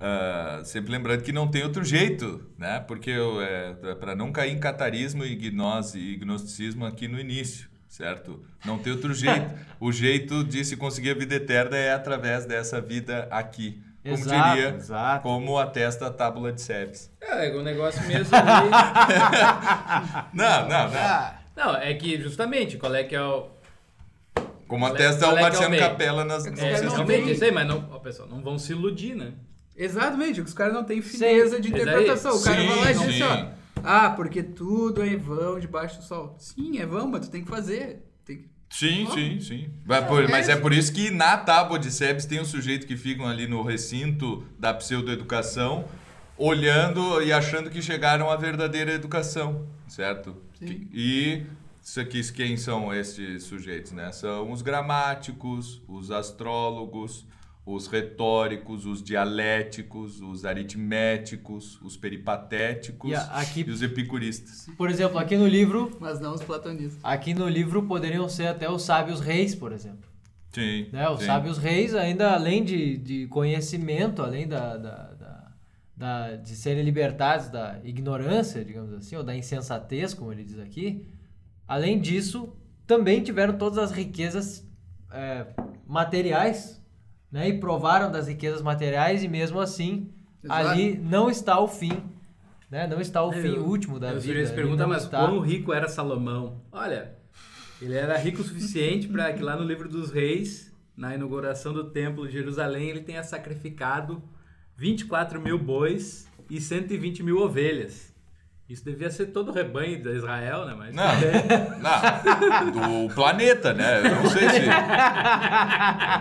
ah, 0.00 0.60
sempre 0.64 0.92
lembrando 0.92 1.22
que 1.22 1.32
não 1.32 1.48
tem 1.48 1.64
outro 1.64 1.84
jeito, 1.84 2.48
né? 2.56 2.78
Porque 2.80 3.10
é, 3.10 3.94
para 3.96 4.14
não 4.14 4.30
cair 4.30 4.52
em 4.52 4.60
catarismo 4.60 5.24
e 5.24 5.34
gnose 5.34 5.98
e 5.98 6.16
gnosticismo 6.16 6.86
aqui 6.86 7.08
no 7.08 7.18
início, 7.18 7.68
certo? 7.88 8.44
Não 8.64 8.78
tem 8.78 8.92
outro 8.92 9.12
jeito. 9.12 9.52
o 9.80 9.90
jeito 9.90 10.44
de 10.44 10.64
se 10.64 10.76
conseguir 10.76 11.10
a 11.10 11.14
vida 11.14 11.34
eterna 11.34 11.76
é 11.76 11.92
através 11.92 12.46
dessa 12.46 12.80
vida 12.80 13.26
aqui. 13.30 13.82
Como 14.04 14.14
Exato, 14.14 14.56
diria, 14.56 14.68
exato. 14.76 15.22
como 15.22 15.58
atesta 15.58 16.06
a 16.06 16.10
tábula 16.10 16.52
de 16.52 16.62
Sebes. 16.62 17.10
É, 17.20 17.54
o 17.54 17.62
negócio 17.62 18.00
mesmo 18.06 18.34
ali. 18.34 18.70
Não, 20.32 20.68
não, 20.68 20.90
não. 20.90 21.38
Não, 21.56 21.76
é 21.76 21.92
que 21.94 22.18
justamente 22.20 22.78
qual 22.78 22.94
é 22.94 23.02
que 23.02 23.16
é 23.16 23.22
o. 23.22 23.48
Como 24.68 24.84
Qual 24.84 24.92
é- 24.92 24.94
atesta 24.94 25.24
qual 25.24 25.34
o 25.34 25.38
é 25.38 25.76
é? 25.76 25.78
Capela 25.80 26.24
nas 26.24 26.44
É 26.46 26.50
É, 26.50 26.80
realmente, 26.80 27.06
tem- 27.24 27.32
isso 27.32 27.42
aí, 27.44 27.50
mas 27.50 27.66
não, 27.66 27.88
ó, 27.90 27.98
pessoal, 27.98 28.28
não 28.28 28.40
vão 28.42 28.58
se 28.58 28.70
iludir, 28.72 29.14
né? 29.16 29.32
exatamente, 29.76 30.40
os 30.40 30.52
caras 30.52 30.74
não 30.74 30.84
têm 30.84 31.00
fineza 31.00 31.60
de 31.60 31.70
Mas 31.70 31.80
aí- 31.80 31.86
interpretação. 31.88 32.36
o 32.36 32.42
cara 32.42 32.60
Sim, 32.60 32.66
vai 32.66 32.76
lá 32.76 32.90
e 32.90 32.94
diz 32.94 33.02
sim. 33.14 33.22
assim, 33.22 33.22
ó. 33.22 33.58
Ah, 33.82 34.10
porque 34.10 34.42
tudo 34.42 35.02
é 35.02 35.16
vão 35.16 35.58
debaixo 35.58 35.98
do 35.98 36.04
sol. 36.04 36.34
Sim, 36.38 36.78
é 36.78 36.84
vão, 36.86 37.06
mas 37.08 37.26
tu 37.26 37.30
tem 37.30 37.42
que 37.44 37.48
fazer. 37.50 38.04
Tem 38.24 38.38
que... 38.38 38.48
Sim, 38.70 39.06
sim, 39.14 39.40
sim. 39.40 39.70
Vai 39.86 40.04
por- 40.06 40.24
É, 40.24 40.28
mas 40.28 40.48
é- 40.48 40.52
é 40.52 40.56
por 40.56 40.72
isso 40.72 40.92
que 40.92 41.10
na 41.10 41.36
tábua 41.38 41.78
de 41.78 41.90
Sebes 41.92 42.26
tem 42.26 42.40
um 42.40 42.44
sujeito 42.44 42.86
que 42.86 42.96
ficam 42.96 43.26
ali 43.26 43.46
no 43.46 43.62
recinto 43.62 44.44
da 44.58 44.74
pseudoeducação, 44.74 45.84
olhando 46.36 47.22
e 47.22 47.32
achando 47.32 47.70
que 47.70 47.80
chegaram 47.80 48.30
à 48.30 48.36
verdadeira 48.36 48.92
educação, 48.92 49.66
certo? 49.86 50.36
Sim. 50.58 50.88
E 50.92 51.42
isso 51.88 52.00
aqui, 52.00 52.32
quem 52.32 52.56
são 52.56 52.92
esses 52.92 53.44
sujeitos, 53.44 53.92
né? 53.92 54.12
São 54.12 54.52
os 54.52 54.60
gramáticos, 54.62 55.80
os 55.88 56.10
astrólogos, 56.10 57.26
os 57.64 57.86
retóricos, 57.86 58.84
os 58.86 59.02
dialéticos, 59.02 60.20
os 60.20 60.44
aritméticos, 60.44 61.80
os 61.82 61.96
peripatéticos 61.96 63.10
E 63.10 63.14
aqui- 63.14 63.64
e 63.66 63.70
os 63.70 63.82
epicuristas. 63.82 64.68
Por 64.76 64.90
exemplo, 64.90 65.18
aqui 65.18 65.36
no 65.36 65.46
livro, 65.46 65.96
Mas 66.00 66.20
não 66.20 66.34
os 66.34 66.42
platonistas. 66.42 66.98
aqui 67.02 67.34
no 67.34 67.48
livro 67.48 67.82
poderiam 67.82 68.28
ser 68.28 68.46
até 68.48 68.70
os 68.70 68.82
sábios 68.82 69.20
reis, 69.20 69.54
por 69.54 69.72
exemplo. 69.72 70.08
Sim. 70.52 70.88
Né? 70.92 71.08
Os 71.10 71.20
sim. 71.20 71.26
sábios 71.26 71.58
reis, 71.58 71.94
ainda 71.94 72.32
além 72.32 72.64
de, 72.64 72.96
de 72.98 73.26
conhecimento, 73.28 74.22
além 74.22 74.46
da, 74.48 74.76
da, 74.76 74.96
da- 75.12 75.52
da- 75.96 76.36
de 76.36 76.54
serem 76.56 76.82
libertados 76.84 77.48
da 77.48 77.78
ignorância, 77.84 78.64
digamos 78.64 78.92
assim, 78.94 79.14
ou 79.16 79.22
da 79.22 79.36
insensatez, 79.36 80.14
como 80.14 80.32
ele 80.32 80.44
diz 80.44 80.58
aqui, 80.58 81.06
além 81.68 82.00
disso, 82.00 82.56
também 82.86 83.22
tiveram 83.22 83.56
todas 83.58 83.78
as 83.78 83.92
riquezas 83.92 84.66
é, 85.12 85.46
materiais, 85.86 86.82
né? 87.30 87.48
E 87.50 87.60
provaram 87.60 88.10
das 88.10 88.26
riquezas 88.26 88.62
materiais 88.62 89.22
e 89.22 89.28
mesmo 89.28 89.60
assim, 89.60 90.10
Exato. 90.42 90.68
ali 90.68 90.96
não 90.96 91.30
está 91.30 91.60
o 91.60 91.68
fim, 91.68 91.92
né? 92.70 92.86
Não 92.86 93.00
está 93.00 93.22
o 93.22 93.32
fim 93.32 93.54
Eu- 93.54 93.64
último 93.66 94.00
da 94.00 94.08
eu 94.08 94.14
vida. 94.14 94.26
sujeito 94.26 94.46
se 94.46 94.52
ali 94.52 94.62
pergunta, 94.62 94.82
não 94.84 94.88
mas 94.90 95.04
está... 95.04 95.18
quão 95.18 95.40
rico 95.40 95.72
era 95.72 95.88
Salomão? 95.88 96.62
Olha, 96.72 97.16
Ele 97.80 97.94
era 97.94 98.16
rico 98.18 98.40
o 98.40 98.44
suficiente 98.44 99.06
para 99.06 99.32
que 99.32 99.40
lá 99.42 99.54
no 99.54 99.62
livro 99.62 99.88
dos 99.88 100.10
reis, 100.10 100.74
na 100.96 101.14
inauguração 101.14 101.72
do 101.72 101.90
templo 101.90 102.26
de 102.26 102.32
Jerusalém, 102.32 102.88
ele 102.88 103.02
tenha 103.02 103.22
sacrificado 103.22 104.20
24 104.76 105.40
mil 105.40 105.58
bois 105.58 106.26
e 106.50 106.60
120 106.60 107.22
mil 107.22 107.38
ovelhas. 107.38 108.12
Isso 108.68 108.84
devia 108.84 109.10
ser 109.10 109.26
todo 109.26 109.48
o 109.48 109.52
rebanho 109.52 110.02
de 110.02 110.10
Israel, 110.14 110.66
né? 110.66 110.74
Mas 110.76 110.94
Não, 110.94 112.70
não, 112.70 113.06
do 113.06 113.14
planeta, 113.14 113.72
né? 113.72 114.00
Eu 114.00 114.16
não 114.16 114.28
sei 114.28 114.48
se, 114.50 114.66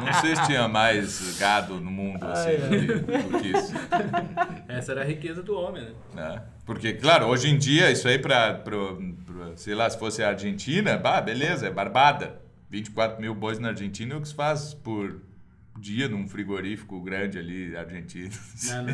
não 0.06 0.13
sei 0.22 0.36
se 0.38 0.46
tinha 0.46 0.66
mais 0.66 1.38
gado 1.38 1.74
no 1.75 1.92
mundo 1.92 2.25
assim 2.25 2.51
do, 2.70 3.32
do 3.32 3.39
que 3.39 3.50
isso. 3.50 3.74
essa 4.70 4.94
era 4.94 5.01
a 5.01 5.04
riqueza 5.04 5.44
do 5.44 5.60
homem, 5.60 5.84
né? 5.84 5.92
né? 6.13 6.42
Porque, 6.66 6.94
claro, 6.94 7.25
hoje 7.25 7.50
em 7.50 7.58
dia, 7.58 7.92
isso 7.92 8.08
aí 8.08 8.18
para, 8.18 8.63
sei 9.58 9.75
lá, 9.75 9.89
se 9.89 10.00
fosse 10.00 10.24
a 10.24 10.30
Argentina, 10.30 10.98
bah, 10.98 11.20
beleza, 11.20 11.68
é 11.68 11.70
barbada. 11.70 12.42
24 12.70 13.20
mil 13.20 13.36
bois 13.36 13.60
na 13.60 13.70
Argentina 13.70 14.13
é 14.13 14.18
o 14.18 14.22
que 14.22 14.27
se 14.27 14.36
faz 14.36 14.74
por 14.74 15.22
dia 15.79 16.07
num 16.07 16.27
frigorífico 16.27 17.01
grande 17.01 17.38
ali, 17.38 17.75
argentino. 17.75 18.31
Não, 18.65 18.84
não. 18.84 18.93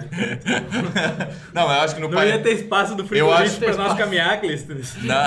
Não, 1.53 1.63
eu 1.63 1.81
acho 1.81 1.95
que 1.95 2.01
no 2.01 2.09
Não 2.09 2.23
ia 2.23 2.39
ter 2.39 2.53
espaço 2.53 2.95
do 2.95 3.05
frigorífico 3.07 3.65
para 3.65 3.75
nós 3.75 3.97
caminhar, 3.97 4.39
Cliston. 4.39 4.75
Não. 5.03 5.23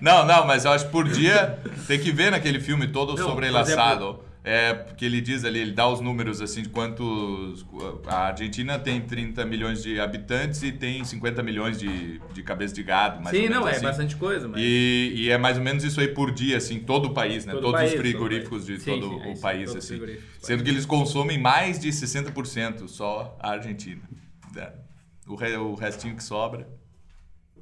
não, 0.00 0.26
não, 0.26 0.46
mas 0.46 0.64
eu 0.64 0.72
acho 0.72 0.86
que 0.86 0.90
por 0.90 1.08
dia 1.08 1.58
tem 1.86 1.98
que 1.98 2.10
ver 2.12 2.30
naquele 2.30 2.60
filme 2.60 2.88
todo 2.88 3.16
Não, 3.16 3.26
sobre 3.26 3.46
por 3.46 3.54
Laçado. 3.54 4.29
É, 4.42 4.72
porque 4.72 5.04
ele 5.04 5.20
diz 5.20 5.44
ali, 5.44 5.58
ele 5.58 5.72
dá 5.72 5.86
os 5.86 6.00
números 6.00 6.40
assim 6.40 6.62
de 6.62 6.70
quantos. 6.70 7.66
A 8.06 8.28
Argentina 8.28 8.78
tem 8.78 8.98
30 9.00 9.44
milhões 9.44 9.82
de 9.82 10.00
habitantes 10.00 10.62
e 10.62 10.72
tem 10.72 11.04
50 11.04 11.42
milhões 11.42 11.78
de, 11.78 12.18
de 12.32 12.42
cabeças 12.42 12.74
de 12.74 12.82
gado, 12.82 13.22
mais 13.22 13.36
Sim, 13.36 13.42
ou 13.44 13.48
menos 13.50 13.60
não, 13.60 13.68
é 13.68 13.72
assim. 13.72 13.82
bastante 13.82 14.16
coisa, 14.16 14.48
mas... 14.48 14.58
E, 14.62 15.12
e 15.14 15.30
é 15.30 15.36
mais 15.36 15.58
ou 15.58 15.62
menos 15.62 15.84
isso 15.84 16.00
aí 16.00 16.08
por 16.08 16.32
dia, 16.32 16.56
assim, 16.56 16.80
todo 16.80 17.06
o 17.08 17.12
país, 17.14 17.44
né? 17.44 17.52
Todo 17.52 17.62
Todos 17.64 17.80
país, 17.80 17.90
os 17.90 17.96
todo 17.96 18.02
frigoríficos 18.06 18.64
país. 18.64 18.78
de 18.78 18.84
Sim, 18.84 19.00
todo 19.00 19.08
sim, 19.14 19.20
é 19.20 19.26
o 19.28 19.32
isso, 19.32 19.42
país, 19.42 19.70
todos 19.70 19.84
os 19.84 19.92
assim. 19.92 20.18
Sendo 20.40 20.64
que 20.64 20.70
eles 20.70 20.86
consomem 20.86 21.38
mais 21.38 21.78
de 21.78 21.90
60% 21.90 22.88
só 22.88 23.36
a 23.38 23.50
Argentina. 23.50 24.00
né? 24.54 24.72
O, 25.26 25.34
re- 25.34 25.56
o 25.58 25.74
restinho 25.74 26.16
que 26.16 26.24
sobra, 26.24 26.66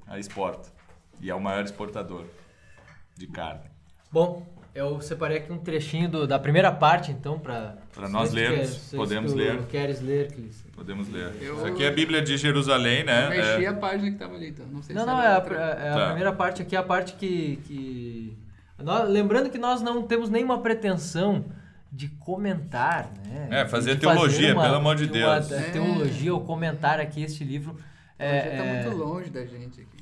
a 0.07 0.17
exporta. 0.17 0.73
E 1.21 1.29
é 1.29 1.35
o 1.35 1.41
maior 1.41 1.65
exportador 1.65 2.25
de 3.17 3.27
carne. 3.27 3.65
Bom, 4.13 4.47
eu 4.79 5.01
separei 5.01 5.39
aqui 5.39 5.53
um 5.53 5.59
trechinho 5.59 6.09
do- 6.09 6.27
da 6.27 6.39
primeira 6.39 6.71
parte, 6.73 7.11
então, 7.11 7.39
para 7.39 7.77
Pra 7.95 8.09
nós 8.09 8.33
lermos, 8.33 8.93
podemos 8.95 9.33
ler. 9.35 9.63
Queres 9.67 10.01
ler, 10.01 10.31
Clis? 10.33 10.65
Podemos 10.75 11.09
ler. 11.09 11.33
Eu- 11.41 11.57
Isso 11.57 11.67
aqui 11.67 11.83
é 11.85 11.89
a 11.89 11.93
Bíblia 11.93 12.23
de 12.23 12.37
Jerusalém, 12.37 13.03
né? 13.05 13.27
Eu 13.27 13.31
mexi 13.31 13.65
É- 13.65 13.69
a 13.69 13.75
página 13.75 14.11
que 14.13 14.17
tava 14.17 14.35
ali, 14.35 14.51
então. 14.51 14.65
Não 14.67 14.81
sei 14.83 14.95
Não, 14.95 15.03
se 15.03 15.09
não, 15.09 15.21
é 15.21 15.27
a, 15.27 15.35
outra. 15.37 15.57
é 15.57 15.91
a 15.91 15.95
Tá. 15.95 16.05
primeira 16.07 16.33
parte 16.33 16.63
aqui, 16.63 16.77
é 16.77 16.79
a 16.79 16.83
parte 16.83 17.15
que. 17.15 17.57
que... 17.65 18.39
Nós- 18.79 19.09
lembrando 19.09 19.51
que 19.51 19.59
nós 19.59 19.83
não 19.83 20.03
temos 20.05 20.31
nenhuma 20.31 20.61
pretensão 20.61 21.45
de 21.91 22.09
comentar, 22.09 23.11
né? 23.27 23.49
É, 23.63 23.67
fazer 23.67 23.95
De 23.97 24.01
teologia, 24.03 24.55
pelo 24.55 24.75
amor 24.77 24.95
de 24.95 25.05
uma 25.05 25.13
Deus. 25.41 25.51
É. 25.51 25.71
teologia 25.71 26.33
ou 26.33 26.41
comentar 26.43 27.01
aqui 27.01 27.23
este 27.23 27.43
livro. 27.43 27.77
É, 28.19 28.41
tá 28.43 28.65
é, 28.65 28.83
muito 28.85 28.97
longe 28.97 29.31
da 29.31 29.45
gente 29.45 29.81
aqui. 29.81 29.98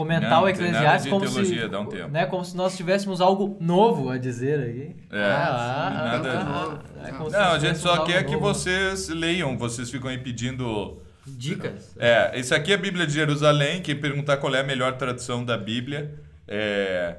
Comentar 0.00 0.30
Não, 0.30 0.44
o 0.44 0.48
Eclesiastes 0.48 1.10
como 1.10 1.26
teologia, 1.26 1.62
se, 1.64 1.68
dá 1.68 1.80
um 1.80 1.86
tempo. 1.86 2.08
né, 2.08 2.24
como 2.24 2.42
se 2.44 2.56
nós 2.56 2.74
tivéssemos 2.74 3.20
algo 3.20 3.56
novo 3.60 4.08
a 4.08 4.16
dizer 4.16 4.58
aqui. 4.60 4.96
É, 5.12 5.22
Ah, 5.22 5.90
nada- 6.12 6.32
ah, 6.32 6.78
ah, 7.04 7.08
é 7.08 7.12
como 7.12 7.30
se 7.30 7.36
Não, 7.36 7.52
a 7.52 7.58
gente 7.58 7.78
só 7.78 8.04
quer 8.04 8.24
que 8.24 8.32
novo. 8.32 8.46
vocês 8.46 9.08
leiam, 9.10 9.58
vocês 9.58 9.90
ficam 9.90 10.08
aí 10.08 10.18
pedindo. 10.18 11.02
Dicas. 11.26 11.94
É, 11.98 12.38
isso 12.40 12.54
aqui 12.54 12.72
é 12.72 12.74
a 12.74 12.78
Bíblia 12.78 13.06
de 13.06 13.12
Jerusalém. 13.12 13.82
Quem 13.82 13.94
perguntar 13.94 14.38
qual 14.38 14.54
é 14.54 14.60
a 14.60 14.64
melhor 14.64 14.96
tradução 14.96 15.44
da 15.44 15.56
Bíblia 15.56 16.14
é, 16.48 17.16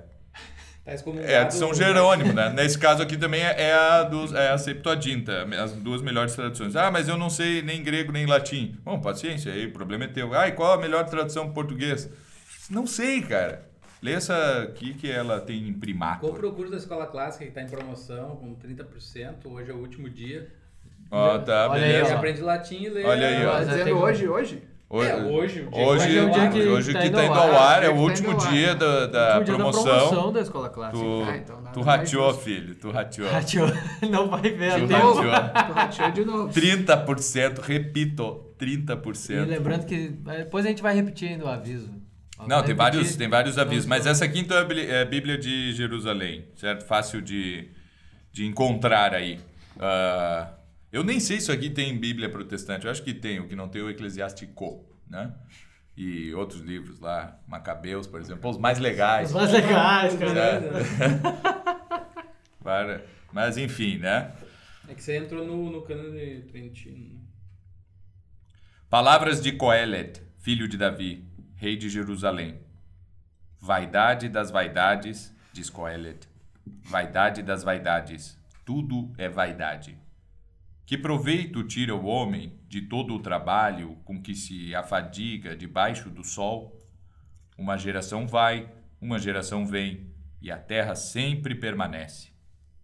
Tá 0.84 0.94
é 1.24 1.38
a 1.38 1.44
de 1.44 1.54
São 1.54 1.74
Jerônimo, 1.74 2.34
né? 2.34 2.50
Nesse 2.58 2.78
caso 2.78 3.04
aqui 3.04 3.16
também 3.16 3.42
é 3.42 3.56
é 3.70 3.74
a, 3.74 4.04
dos, 4.04 4.34
é 4.34 4.50
a 4.50 4.58
Septuaginta, 4.58 5.48
as 5.64 5.74
duas 5.74 6.02
melhores 6.02 6.34
traduções. 6.36 6.76
Ah, 6.76 6.90
mas 6.90 7.08
eu 7.08 7.18
não 7.18 7.30
sei 7.30 7.62
nem 7.62 7.84
grego 7.84 8.12
nem 8.12 8.26
latim. 8.26 8.76
Bom, 8.84 9.00
paciência 9.00 9.54
aí, 9.54 9.68
o 9.68 9.72
problema 9.72 10.06
é 10.06 10.08
teu. 10.08 10.34
Ah, 10.34 10.48
e 10.48 10.54
qual 10.54 10.74
a 10.74 10.78
melhor 10.82 11.06
tradução 11.06 11.46
em 11.46 11.52
português? 11.54 12.10
Não 12.72 12.88
sei, 12.88 13.22
cara. 13.22 13.70
Lê 14.02 14.14
essa 14.14 14.64
aqui 14.64 14.94
que 14.94 15.12
ela 15.12 15.40
tem 15.42 15.68
em 15.68 15.74
primato. 15.74 16.26
Compra 16.26 16.48
o 16.48 16.54
curso 16.54 16.72
da 16.72 16.78
Escola 16.78 17.06
Clássica 17.06 17.46
que 17.46 17.52
tá 17.52 17.62
em 17.62 17.68
promoção 17.68 18.38
com 18.38 18.56
30%. 18.56 19.36
Hoje 19.46 19.70
é 19.70 19.74
o 19.74 19.78
último 19.78 20.10
dia. 20.10 20.50
Ó, 21.12 21.38
tá, 21.40 21.70
Olha 21.70 21.84
aí, 21.84 21.92
beleza. 21.92 22.06
Você 22.06 22.14
ó. 22.14 22.18
aprende 22.18 22.42
latim 22.42 22.84
e 22.84 22.90
lê. 22.90 23.04
Olha 23.04 23.28
aí, 23.28 23.46
ó. 23.46 23.52
Tá 23.52 23.58
Mas 23.58 23.70
dizendo 23.70 23.98
hoje, 23.98 24.28
hoje? 24.28 24.64
Hoje, 24.94 25.10
É, 25.10 25.16
hoje, 25.16 25.62
o 25.62 25.70
dia 25.70 25.86
hoje, 25.88 26.08
que 26.08 26.20
vai 26.20 26.28
ao 26.28 26.34
ar, 26.34 26.52
hoje, 26.52 26.68
hoje 26.68 26.94
Tá 26.94 27.00
que 27.00 27.08
indo 27.08 27.16
tá 27.16 27.26
indo 27.26 27.34
ao 27.34 27.56
ar, 27.58 27.84
é 27.84 27.88
o 27.88 27.92
que 27.92 27.96
tá 27.98 28.02
último 28.04 28.38
dia 28.38 28.76
da, 28.76 29.06
da 29.08 29.40
No 29.40 29.46
dia 29.46 29.56
promoção. 29.56 29.84
da 29.86 29.98
promoção 30.00 30.34
da 30.34 30.42
escola 30.42 30.70
clássica. 30.70 31.00
Tu, 31.00 31.24
Ah, 31.30 31.38
então 31.38 31.64
tu 31.72 31.86
mais 31.86 32.00
rateou, 32.02 32.34
filho. 32.34 32.76
Tu 32.76 32.92
rateou. 32.92 33.30
Rateou. 33.30 33.68
Não 34.10 34.30
vai 34.30 34.42
ver 34.42 34.74
Tu 34.74 34.86
rateou. 34.88 35.14
Tu 35.22 35.74
rateou 35.74 36.12
de 36.12 36.26
novo. 36.26 36.54
30%, 36.54 37.60
repito, 37.60 38.46
E 38.60 38.66
30%. 38.66 39.46
lembrando 39.48 39.86
que 39.86 40.14
eh, 40.28 40.38
depois 40.40 40.66
a 40.66 40.70
gente 40.70 40.82
vai 40.82 40.94
repetir 40.94 41.30
ainda 41.30 41.46
o 41.46 41.50
aviso. 41.50 42.01
Não, 42.48 42.64
tem 42.64 42.76
vários, 42.76 43.16
tem 43.16 43.28
vários 43.30 43.58
avisos, 43.58 43.86
Então, 43.86 43.90
mas 43.98 44.06
essa 44.08 44.26
aqui 44.26 44.40
então 44.40 44.58
é 44.58 44.62
a 44.62 44.66
Bíblia- 44.66 44.92
é 44.92 45.02
a 45.02 45.06
Bíblia 45.06 45.38
de 45.38 45.74
Jerusalém, 45.74 46.46
certo? 46.56 46.86
Fácil 46.86 47.22
de, 47.22 47.70
de 48.32 48.46
encontrar 48.46 49.14
aí. 49.14 49.40
Ah, 49.80 50.54
eu 50.92 51.04
nem 51.04 51.20
sei 51.20 51.38
se 51.38 51.44
isso 51.44 51.52
aqui 51.52 51.70
tem 51.70 51.98
Bíblia 51.98 52.30
protestante, 52.30 52.86
eu 52.86 52.92
acho 52.92 53.04
que 53.04 53.14
tem, 53.14 53.40
o 53.40 53.48
que 53.48 53.56
não 53.56 53.68
tem 53.70 53.82
é 53.82 53.86
o 53.86 53.90
Eclesiástico, 53.90 54.86
né? 55.10 55.34
E 55.96 56.34
outros 56.34 56.62
livros 56.62 57.00
lá, 57.00 57.38
Macabeus, 57.48 58.08
por 58.08 58.20
exemplo, 58.22 58.50
os 58.50 58.58
mais 58.58 58.80
legais. 58.80 59.30
Os 59.30 59.36
mais 59.36 59.52
legais, 59.52 60.16
cara. 60.16 60.62
Para- 62.64 63.04
Mas 63.32 63.58
enfim, 63.58 63.98
né? 63.98 64.32
É 64.88 64.94
que 64.94 65.02
você 65.04 65.18
entrou 65.18 65.46
no, 65.46 65.70
no 65.70 65.82
cano 65.84 66.12
de 66.12 66.42
Trentino. 66.52 67.16
né? 67.16 67.22
Palavras 68.90 69.42
de 69.42 69.54
Coelet, 69.54 70.22
filho 70.40 70.68
de 70.68 70.78
Davi, 70.78 71.24
rei 71.62 71.78
de 71.78 71.88
Jerusalém. 71.90 72.60
Vaidade 73.60 74.28
das 74.28 74.50
vaidades, 74.50 75.32
diz 75.54 75.70
Coelet. 75.70 76.28
Vaidade 76.66 77.44
das 77.44 77.64
vaidades, 77.64 78.36
tudo 78.66 79.14
é 79.16 79.30
vaidade. 79.30 79.96
Que 80.88 80.98
proveito 80.98 81.64
tira 81.64 81.94
o 81.94 82.06
homem 82.06 82.60
de 82.68 82.82
todo 82.82 83.14
o 83.14 83.22
trabalho 83.22 83.96
com 84.04 84.20
que 84.20 84.34
se 84.34 84.74
afadiga 84.74 85.56
debaixo 85.56 86.10
do 86.10 86.24
sol? 86.24 86.84
Uma 87.56 87.78
geração 87.78 88.26
vai, 88.28 88.68
uma 89.00 89.20
geração 89.20 89.64
vem, 89.64 90.12
e 90.42 90.50
a 90.50 90.58
terra 90.58 90.96
sempre 90.96 91.54
permanece. 91.54 92.32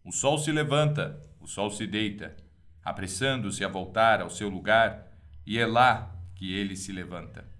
O 0.04 0.12
sol 0.12 0.38
se 0.38 0.52
levanta, 0.52 1.20
o 1.42 1.48
sol 1.48 1.72
se 1.72 1.88
deita, 1.88 2.38
apressando-se 2.86 3.66
a 3.66 3.68
voltar 3.68 4.22
ao 4.22 4.30
seu 4.30 4.50
lugar, 4.50 5.12
e 5.48 5.58
é 5.58 5.66
lá 5.66 6.16
que 6.36 6.54
ele 6.54 6.76
se 6.76 6.92
levanta. 6.92 7.57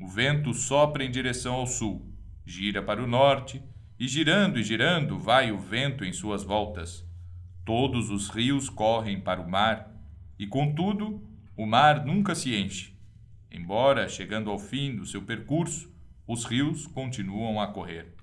O 0.00 0.08
vento 0.08 0.54
sopra 0.54 1.04
em 1.04 1.10
direção 1.10 1.54
ao 1.54 1.66
sul, 1.66 2.10
gira 2.46 2.82
para 2.82 3.04
o 3.04 3.06
norte, 3.06 3.62
e 3.98 4.08
girando 4.08 4.58
e 4.58 4.62
girando 4.62 5.18
vai 5.18 5.52
o 5.52 5.58
vento 5.58 6.06
em 6.06 6.12
suas 6.12 6.42
voltas. 6.42 7.06
Todos 7.66 8.08
os 8.08 8.30
rios 8.30 8.70
correm 8.70 9.20
para 9.20 9.42
o 9.42 9.50
mar, 9.50 9.94
e 10.38 10.46
contudo, 10.46 11.22
o 11.54 11.66
mar 11.66 12.06
nunca 12.06 12.34
se 12.34 12.56
enche. 12.56 12.94
Embora, 13.50 14.08
chegando 14.08 14.50
ao 14.50 14.58
fim 14.58 14.96
do 14.96 15.04
seu 15.04 15.20
percurso, 15.20 15.92
os 16.26 16.44
rios 16.44 16.86
continuam 16.86 17.60
a 17.60 17.66
correr. 17.66 18.14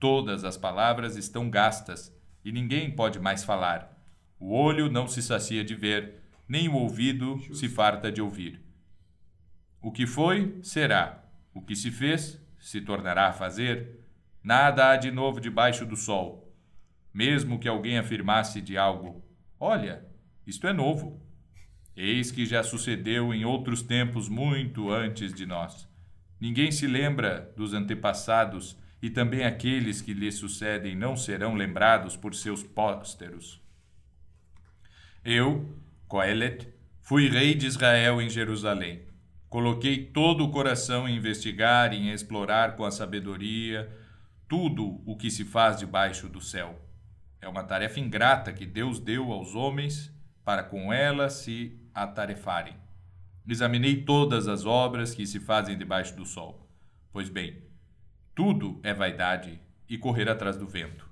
Todas 0.00 0.42
as 0.42 0.56
palavras 0.56 1.16
estão 1.16 1.48
gastas 1.48 2.12
e 2.44 2.50
ninguém 2.50 2.90
pode 2.90 3.20
mais 3.20 3.44
falar. 3.44 3.96
O 4.40 4.52
olho 4.52 4.90
não 4.90 5.06
se 5.06 5.22
sacia 5.22 5.62
de 5.62 5.76
ver, 5.76 6.22
nem 6.48 6.68
o 6.68 6.74
ouvido 6.74 7.38
se 7.54 7.68
farta 7.68 8.10
de 8.10 8.20
ouvir. 8.20 8.61
O 9.82 9.90
que 9.90 10.06
foi, 10.06 10.58
será. 10.62 11.24
O 11.52 11.60
que 11.60 11.74
se 11.74 11.90
fez, 11.90 12.40
se 12.58 12.80
tornará 12.80 13.28
a 13.28 13.32
fazer. 13.32 13.98
Nada 14.42 14.90
há 14.90 14.96
de 14.96 15.10
novo 15.10 15.40
debaixo 15.40 15.84
do 15.84 15.96
sol. 15.96 16.54
Mesmo 17.12 17.58
que 17.58 17.68
alguém 17.68 17.98
afirmasse 17.98 18.60
de 18.60 18.78
algo: 18.78 19.24
Olha, 19.58 20.06
isto 20.46 20.68
é 20.68 20.72
novo. 20.72 21.20
Eis 21.96 22.30
que 22.30 22.46
já 22.46 22.62
sucedeu 22.62 23.34
em 23.34 23.44
outros 23.44 23.82
tempos 23.82 24.28
muito 24.28 24.90
antes 24.90 25.34
de 25.34 25.44
nós. 25.44 25.88
Ninguém 26.40 26.70
se 26.70 26.86
lembra 26.86 27.52
dos 27.56 27.74
antepassados 27.74 28.78
e 29.02 29.10
também 29.10 29.44
aqueles 29.44 30.00
que 30.00 30.14
lhe 30.14 30.30
sucedem 30.30 30.96
não 30.96 31.16
serão 31.16 31.54
lembrados 31.54 32.16
por 32.16 32.34
seus 32.34 32.62
pósteros. 32.62 33.60
Eu, 35.24 35.76
Coelet, 36.08 36.68
fui 37.00 37.28
rei 37.28 37.54
de 37.54 37.66
Israel 37.66 38.22
em 38.22 38.30
Jerusalém. 38.30 39.11
Coloquei 39.52 40.06
todo 40.06 40.46
o 40.46 40.50
coração 40.50 41.06
em 41.06 41.14
investigar 41.14 41.92
e 41.92 41.98
em 41.98 42.10
explorar 42.10 42.74
com 42.74 42.86
a 42.86 42.90
sabedoria 42.90 43.94
tudo 44.48 45.02
o 45.04 45.14
que 45.14 45.30
se 45.30 45.44
faz 45.44 45.76
debaixo 45.76 46.26
do 46.26 46.40
céu. 46.40 46.80
É 47.38 47.46
uma 47.46 47.62
tarefa 47.62 48.00
ingrata 48.00 48.50
que 48.50 48.64
Deus 48.64 48.98
deu 48.98 49.30
aos 49.30 49.54
homens 49.54 50.10
para 50.42 50.62
com 50.62 50.90
ela 50.90 51.28
se 51.28 51.78
atarefarem. 51.92 52.72
Examinei 53.46 54.02
todas 54.02 54.48
as 54.48 54.64
obras 54.64 55.14
que 55.14 55.26
se 55.26 55.38
fazem 55.38 55.76
debaixo 55.76 56.16
do 56.16 56.24
sol. 56.24 56.66
Pois 57.12 57.28
bem, 57.28 57.62
Tudo 58.34 58.80
é 58.82 58.94
vaidade 58.94 59.60
e 59.86 59.98
correr 59.98 60.30
atrás 60.30 60.56
do 60.56 60.66
vento. 60.66 61.06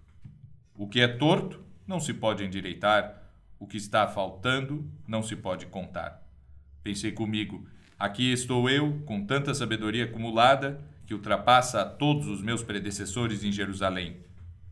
O 0.75 0.89
que 0.89 1.03
é 1.03 1.09
torto 1.09 1.63
não 1.87 2.01
se 2.01 2.15
pode 2.15 2.43
endireitar, 2.43 3.23
o 3.59 3.67
que 3.67 3.77
está 3.77 4.09
faltando 4.09 4.91
não 5.07 5.23
se 5.23 5.37
pode 5.37 5.67
contar. 5.67 6.27
Pensei 6.83 7.13
comigo, 7.13 7.69
aqui 8.01 8.33
estou 8.33 8.69
eu, 8.69 9.01
com 9.05 9.25
tanta 9.25 9.55
sabedoria 9.55 10.05
acumulada, 10.05 10.81
que 11.07 11.13
ultrapassa 11.13 11.83
a 11.83 11.85
todos 11.85 12.27
os 12.27 12.43
meus 12.43 12.63
predecessores 12.63 13.45
em 13.45 13.53
Jerusalém. 13.53 14.17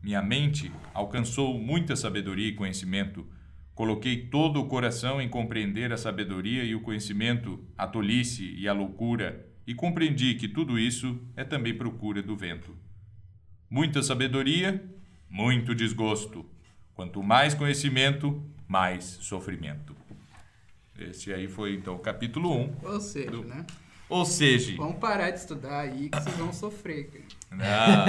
Minha 0.01 0.21
mente 0.21 0.71
alcançou 0.93 1.59
muita 1.59 1.95
sabedoria 1.95 2.47
e 2.47 2.55
conhecimento. 2.55 3.27
Coloquei 3.75 4.25
todo 4.25 4.59
o 4.59 4.67
coração 4.67 5.21
em 5.21 5.29
compreender 5.29 5.93
a 5.93 5.97
sabedoria 5.97 6.63
e 6.63 6.73
o 6.73 6.81
conhecimento, 6.81 7.63
a 7.77 7.85
tolice 7.85 8.53
e 8.57 8.67
a 8.67 8.73
loucura, 8.73 9.45
e 9.67 9.75
compreendi 9.75 10.33
que 10.33 10.47
tudo 10.47 10.79
isso 10.79 11.21
é 11.35 11.43
também 11.43 11.77
procura 11.77 12.23
do 12.23 12.35
vento. 12.35 12.75
Muita 13.69 14.01
sabedoria, 14.01 14.83
muito 15.29 15.75
desgosto. 15.75 16.45
Quanto 16.95 17.21
mais 17.21 17.53
conhecimento, 17.53 18.43
mais 18.67 19.03
sofrimento. 19.21 19.98
Esse 20.99 21.33
aí 21.33 21.47
foi 21.47 21.73
então 21.75 21.95
o 21.95 21.99
capítulo 21.99 22.51
1. 22.55 22.75
Ou 22.83 22.99
seja, 22.99 23.31
Do- 23.31 23.43
né? 23.45 23.65
Ou 24.09 24.25
seja, 24.25 24.75
Vamos 24.77 24.97
parar 24.97 25.29
de 25.29 25.37
estudar 25.39 25.81
aí 25.81 26.09
que 26.09 26.19
vocês 26.19 26.35
vão 26.35 26.51
sofrer, 26.51 27.09
cara. 27.11 27.25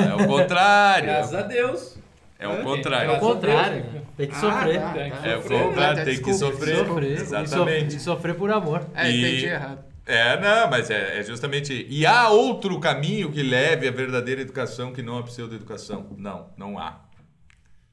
não, 0.09 0.23
é 0.23 0.25
o 0.25 0.27
contrário. 0.27 1.05
Graças 1.07 1.35
a 1.35 1.43
Deus. 1.43 1.99
É 2.39 2.49
o 2.49 2.53
É 2.53 2.63
contrário. 2.63 3.11
o 3.11 3.13
Graças 3.13 3.29
a 3.29 3.33
contrário, 3.35 3.85
né? 3.93 4.03
Tem 4.17 4.27
que 4.29 4.35
Ah, 4.35 4.41
sofrer. 4.41 4.81
tá, 4.81 4.93
tem 4.95 5.11
tá. 5.11 5.17
que 5.19 5.29
É 5.29 5.37
o 5.37 5.43
Sofrer, 5.43 5.63
contrário, 5.63 5.97
né? 5.99 6.05
tem 6.07 6.15
que 6.15 6.21
Desculpa, 6.31 6.39
sofrer. 6.57 6.77
Sofrer. 6.87 7.13
Exatamente. 7.21 7.97
E 7.97 8.01
sofrer 8.01 8.35
por 8.35 8.51
amor. 8.51 8.87
É, 8.95 9.11
E- 9.11 9.19
entendi 9.21 9.45
errado. 9.47 9.85
É, 10.07 10.41
não, 10.41 10.71
mas 10.71 10.89
é, 10.91 11.19
é 11.21 11.23
justamente. 11.23 11.87
E 11.89 12.07
há 12.07 12.31
outro 12.31 12.81
caminho 12.81 13.31
que 13.31 13.43
leve 13.43 13.87
à 13.87 13.91
verdadeira 13.91 14.41
educação 14.41 14.93
que 14.95 15.03
não 15.03 15.19
a 15.19 15.23
pseudo-educação? 15.23 16.07
Não, 16.17 16.49
não 16.57 16.79
há. 16.79 17.05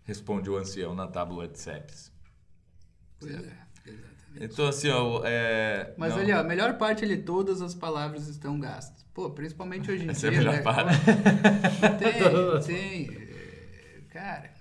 Responde 0.05 0.49
o 0.49 0.55
ancião 0.55 0.95
na 0.95 1.07
tábua 1.07 1.45
de 1.49 1.59
Cepes. 1.59 2.09
Pois 3.19 3.35
é. 3.35 3.51
Então, 4.39 4.67
assim, 4.67 4.89
ó. 4.89 5.21
É, 5.25 5.93
Mas 5.97 6.13
não, 6.13 6.21
ali, 6.21 6.31
ó, 6.31 6.39
a 6.39 6.43
melhor 6.43 6.77
parte 6.77 7.03
ali, 7.03 7.17
todas 7.17 7.61
as 7.61 7.73
palavras 7.73 8.27
estão 8.27 8.59
gastas. 8.59 9.05
Pô, 9.13 9.29
principalmente 9.31 9.89
hoje 9.91 10.05
em 10.05 10.09
Essa 10.09 10.27
é 10.27 10.29
a 10.29 10.31
dia, 10.31 10.39
melhor 10.39 10.53
né? 10.55 10.61
parte. 10.61 10.99
Tem, 11.97 12.61
tem. 13.07 13.17
é, 13.17 14.01
Cara, 14.13 14.51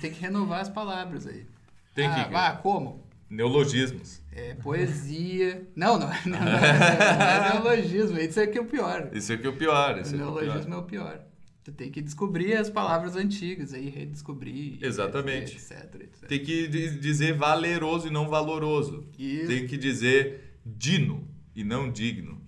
tem 0.00 0.10
que, 0.12 0.20
renovar 0.20 0.60
as 0.60 0.68
palavras 0.68 1.26
aí. 1.26 1.46
Tem 1.94 2.06
ah, 2.06 2.24
que- 2.28 2.34
Ah, 2.34 2.58
como? 2.62 3.04
Neologismos. 3.30 4.20
É, 4.30 4.54
poesia. 4.54 5.66
Não, 5.74 5.98
não, 5.98 6.08
não, 6.26 6.38
não, 6.40 6.58
é 6.58 7.52
neologismo. 7.54 8.18
Isso 8.18 8.38
é 8.38 8.46
que 8.46 8.58
é 8.58 8.60
o 8.60 8.66
pior. 8.66 9.08
Isso 9.12 9.32
aqui 9.32 9.46
é 9.46 9.50
o 9.50 9.56
pior. 9.56 9.96
O 9.96 10.00
Isso 10.00 10.14
aqui 10.14 10.22
é 10.22 10.26
o 10.26 10.32
pior. 10.32 10.42
neologismo 10.42 10.74
é 10.74 10.76
o 10.78 10.82
pior. 10.82 11.20
Tu 11.64 11.72
tem 11.72 11.90
que 11.90 12.02
descobrir 12.02 12.54
as 12.54 12.68
palavras 12.68 13.16
antigas 13.16 13.72
aí, 13.72 13.88
redescobrir. 13.88 14.78
Exatamente. 14.82 15.56
Etc, 15.56 15.72
etc. 15.94 16.28
Tem 16.28 16.38
que 16.40 16.68
di- 16.68 16.98
dizer 17.00 17.32
valeroso 17.34 18.06
e 18.06 18.10
não 18.10 18.28
valoroso. 18.28 19.08
Isso. 19.18 19.46
Tem 19.48 19.66
que 19.66 19.78
dizer 19.78 20.58
dino 20.64 21.26
e 21.56 21.64
não 21.64 21.90
digno. 21.90 22.40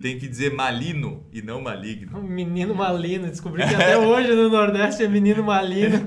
Tem 0.00 0.18
que 0.18 0.26
dizer 0.28 0.52
malino 0.54 1.26
e 1.32 1.40
não 1.42 1.60
maligno. 1.60 2.22
Menino 2.22 2.74
malino. 2.74 3.26
Descobri 3.28 3.66
que 3.66 3.72
até 3.74 3.96
hoje 3.96 4.34
no 4.34 4.48
Nordeste 4.48 5.02
é 5.02 5.08
menino 5.08 5.42
malino. 5.42 6.06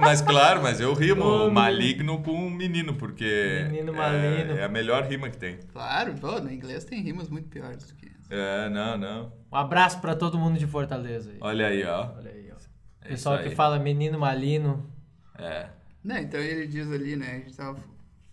Mas 0.00 0.20
claro, 0.20 0.62
mas 0.62 0.80
eu 0.80 0.92
rimo 0.94 1.24
Ô, 1.24 1.50
maligno 1.50 2.22
com 2.22 2.48
menino, 2.50 2.94
porque 2.94 3.64
Menino 3.70 3.92
é- 3.92 3.96
malino. 3.96 4.52
É, 4.58 4.64
a 4.64 4.68
melhor 4.68 5.04
rima 5.04 5.28
que 5.28 5.36
tem. 5.36 5.58
Claro, 5.72 6.14
pô, 6.20 6.40
no 6.40 6.50
inglês 6.52 6.84
tem 6.84 7.00
rimas 7.02 7.28
muito 7.28 7.48
piores 7.48 7.84
do 7.84 7.94
que. 7.94 8.08
É, 8.30 8.68
não, 8.68 8.98
não. 8.98 9.32
Um 9.50 9.56
abraço 9.56 10.00
pra 10.00 10.14
todo 10.14 10.38
mundo 10.38 10.58
de 10.58 10.66
Fortaleza. 10.66 11.30
aí. 11.30 11.38
Olha 11.40 11.66
aí, 11.66 11.84
ó. 11.84 12.12
Olha 12.16 12.30
aí, 12.30 12.50
ó. 12.52 12.56
É 13.00 13.08
Pessoal 13.08 13.38
que 13.38 13.50
fala 13.50 13.78
menino 13.78 14.18
malino. 14.18 14.90
É. 15.38 15.68
Né, 16.04 16.22
então 16.22 16.40
ele 16.40 16.66
diz 16.66 16.90
ali, 16.90 17.16
né, 17.16 17.30
a 17.30 17.38
gente 17.38 17.56
tava... 17.56 17.78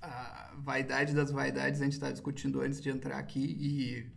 A 0.02 0.52
vaidade 0.58 1.14
das 1.14 1.32
vaidades 1.32 1.82
a 1.82 1.86
gente 1.86 2.00
tava 2.00 2.12
discutindo 2.12 2.62
antes 2.62 2.82
de 2.82 2.90
entrar 2.90 3.18
aqui 3.18 3.40
e... 3.40 4.16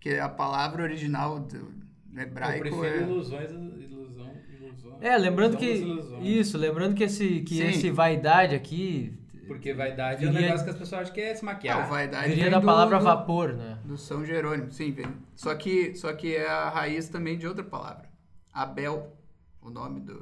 Que 0.00 0.18
a 0.18 0.28
palavra 0.28 0.82
original 0.82 1.38
do 1.38 1.72
no 2.12 2.20
Eu 2.20 2.26
hebraico 2.26 2.60
prefiro 2.60 2.84
é... 2.84 3.02
ilusões, 3.02 3.50
ilusão, 3.50 4.30
ilusão. 4.52 4.98
É, 5.00 5.16
lembrando 5.16 5.62
ilusão 5.62 6.20
que. 6.20 6.28
Isso, 6.28 6.58
lembrando 6.58 6.94
que 6.94 7.04
esse, 7.04 7.40
que 7.40 7.56
Sim. 7.56 7.68
esse 7.68 7.90
vaidade 7.90 8.54
aqui 8.54 9.16
Porque 9.46 9.74
vaidade 9.74 10.24
é 10.24 10.28
um 10.28 10.32
Viria- 10.32 10.46
negócio 10.48 10.64
que 10.64 10.70
as 10.70 10.76
pessoas 10.78 11.00
acham 11.02 11.14
que 11.14 11.20
é 11.20 11.34
se 11.34 11.44
maquiar. 11.44 11.86
o 11.86 11.90
vaidade 11.90 12.28
viria 12.28 12.50
da 12.50 12.58
do- 12.60 12.66
palavra 12.66 12.98
do- 12.98 13.04
vapor, 13.04 13.52
né? 13.54 13.78
Do 13.84 13.96
São 13.96 14.24
Jerônimo, 14.24 14.70
sim, 14.70 14.92
vem. 14.92 15.06
Só 15.34 15.54
que, 15.54 15.94
só 15.94 16.12
que 16.12 16.36
é 16.36 16.48
a 16.48 16.68
raiz 16.70 17.08
também 17.08 17.36
de 17.36 17.46
outra 17.46 17.64
palavra. 17.64 18.08
Abel, 18.52 19.16
o 19.60 19.70
nome 19.70 20.00
do, 20.00 20.14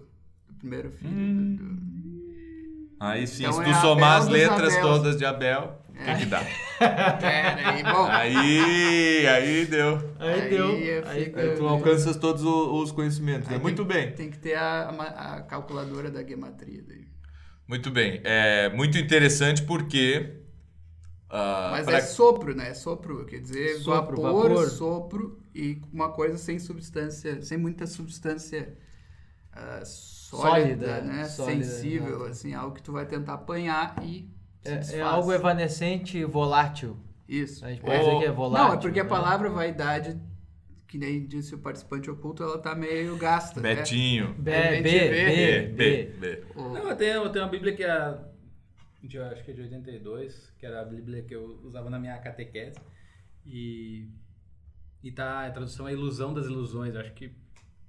do 0.46 0.54
primeiro 0.58 0.90
filho. 0.90 1.10
Hum. 1.12 1.56
do- 1.56 1.64
do- 1.64 1.90
Aí 3.00 3.26
sim, 3.26 3.42
Então 3.44 3.54
se 3.54 3.60
é 3.60 3.64
tu 3.64 3.68
Abel 3.70 3.80
somar 3.80 4.18
as 4.18 4.26
letras 4.28 4.74
Abels. 4.74 4.80
todas 4.80 5.16
de 5.16 5.24
Abel, 5.24 5.78
o 5.88 5.92
que, 6.04 6.16
que 6.18 6.26
dá? 6.26 6.40
Pera 6.78 7.70
aí, 7.70 7.82
bom. 7.82 8.06
Aí, 8.06 9.26
aí 9.26 9.66
deu. 9.66 10.14
Aí, 10.18 10.30
Aí 10.42 10.50
deu. 10.50 10.76
fica- 10.76 11.10
Aí 11.10 11.24
deu. 11.30 11.56
Tu 11.56 11.66
alcanças 11.66 12.16
todos 12.16 12.42
os 12.44 12.92
conhecimentos. 12.92 13.48
Aí 13.48 13.56
né? 13.56 13.62
Muito 13.62 13.84
tem, 13.84 13.96
bem. 14.06 14.12
Tem 14.12 14.30
que 14.30 14.38
ter 14.38 14.54
a, 14.54 14.88
a 14.88 15.40
calculadora 15.42 16.10
da 16.10 16.22
gematria 16.22 16.82
daí. 16.86 17.04
Muito 17.70 17.90
bem. 17.90 18.20
É 18.24 18.68
muito 18.70 18.98
interessante 18.98 19.62
porque. 19.62 20.40
ah, 21.28 21.68
Mas 21.72 21.86
pra- 21.86 21.98
é 21.98 22.00
sopro, 22.00 22.54
né? 22.54 22.70
É 22.70 22.74
sopro, 22.74 23.24
quer 23.26 23.38
dizer, 23.40 23.78
Sopro, 23.78 24.20
vapor, 24.20 24.50
vapor. 24.50 24.68
sopro 24.70 25.40
e 25.54 25.80
uma 25.92 26.10
coisa 26.10 26.36
sem 26.36 26.58
substância, 26.58 27.40
sem 27.42 27.56
muita 27.58 27.86
substância 27.86 28.76
ah, 29.52 29.82
sólida, 29.84 30.86
Sólida, 30.86 31.00
né? 31.02 31.24
sólida, 31.26 31.64
Sensível, 31.64 32.16
exato. 32.16 32.30
assim, 32.30 32.54
algo 32.54 32.74
que 32.74 32.82
tu 32.82 32.92
vai 32.92 33.06
tentar 33.06 33.34
apanhar 33.34 33.94
e 34.02 34.28
É, 34.64 34.96
é 34.98 35.00
algo 35.00 35.32
evanescente 35.32 36.18
e 36.18 36.24
volátil. 36.24 36.96
Isso. 37.28 37.64
A 37.64 37.70
gente 37.70 37.82
pode 37.82 37.96
Ou- 37.98 38.04
dizer 38.04 38.18
que 38.18 38.24
é 38.26 38.32
volátil. 38.32 38.66
Não, 38.68 38.74
é 38.74 38.76
porque 38.78 39.00
a 39.00 39.04
né? 39.04 39.08
palavra 39.08 39.48
vaidade, 39.50 40.20
que 40.90 40.98
nem 40.98 41.24
disse 41.24 41.54
o 41.54 41.58
participante 41.58 42.10
oculto, 42.10 42.42
ela 42.42 42.58
tá 42.58 42.74
meio 42.74 43.16
gasta, 43.16 43.60
né? 43.60 43.76
Betinho. 43.76 44.30
A 44.30 44.42
B, 44.42 44.82
B, 44.82 45.62
B, 45.68 46.04
B. 46.18 46.42
Não, 46.56 46.88
eu 46.90 46.96
tenho, 46.96 47.12
eu 47.22 47.28
tenho 47.30 47.44
uma 47.44 47.50
Bíblia 47.50 47.72
que 47.76 47.84
é. 47.84 48.18
De, 49.02 49.16
eu 49.16 49.24
acho 49.26 49.44
que 49.44 49.52
é 49.52 49.54
de 49.54 49.62
82, 49.62 50.52
que 50.58 50.66
era 50.66 50.80
a 50.80 50.84
Bíblia 50.84 51.22
que 51.22 51.32
eu 51.34 51.60
usava 51.62 51.88
na 51.88 51.98
minha 51.98 52.18
catequese. 52.18 52.76
E. 53.46 54.08
E 55.02 55.12
tá, 55.12 55.46
a 55.46 55.50
tradução 55.52 55.86
é 55.88 55.92
Ilusão 55.92 56.34
das 56.34 56.46
Ilusões. 56.46 56.92
Eu 56.94 57.00
acho 57.00 57.12
que, 57.12 57.32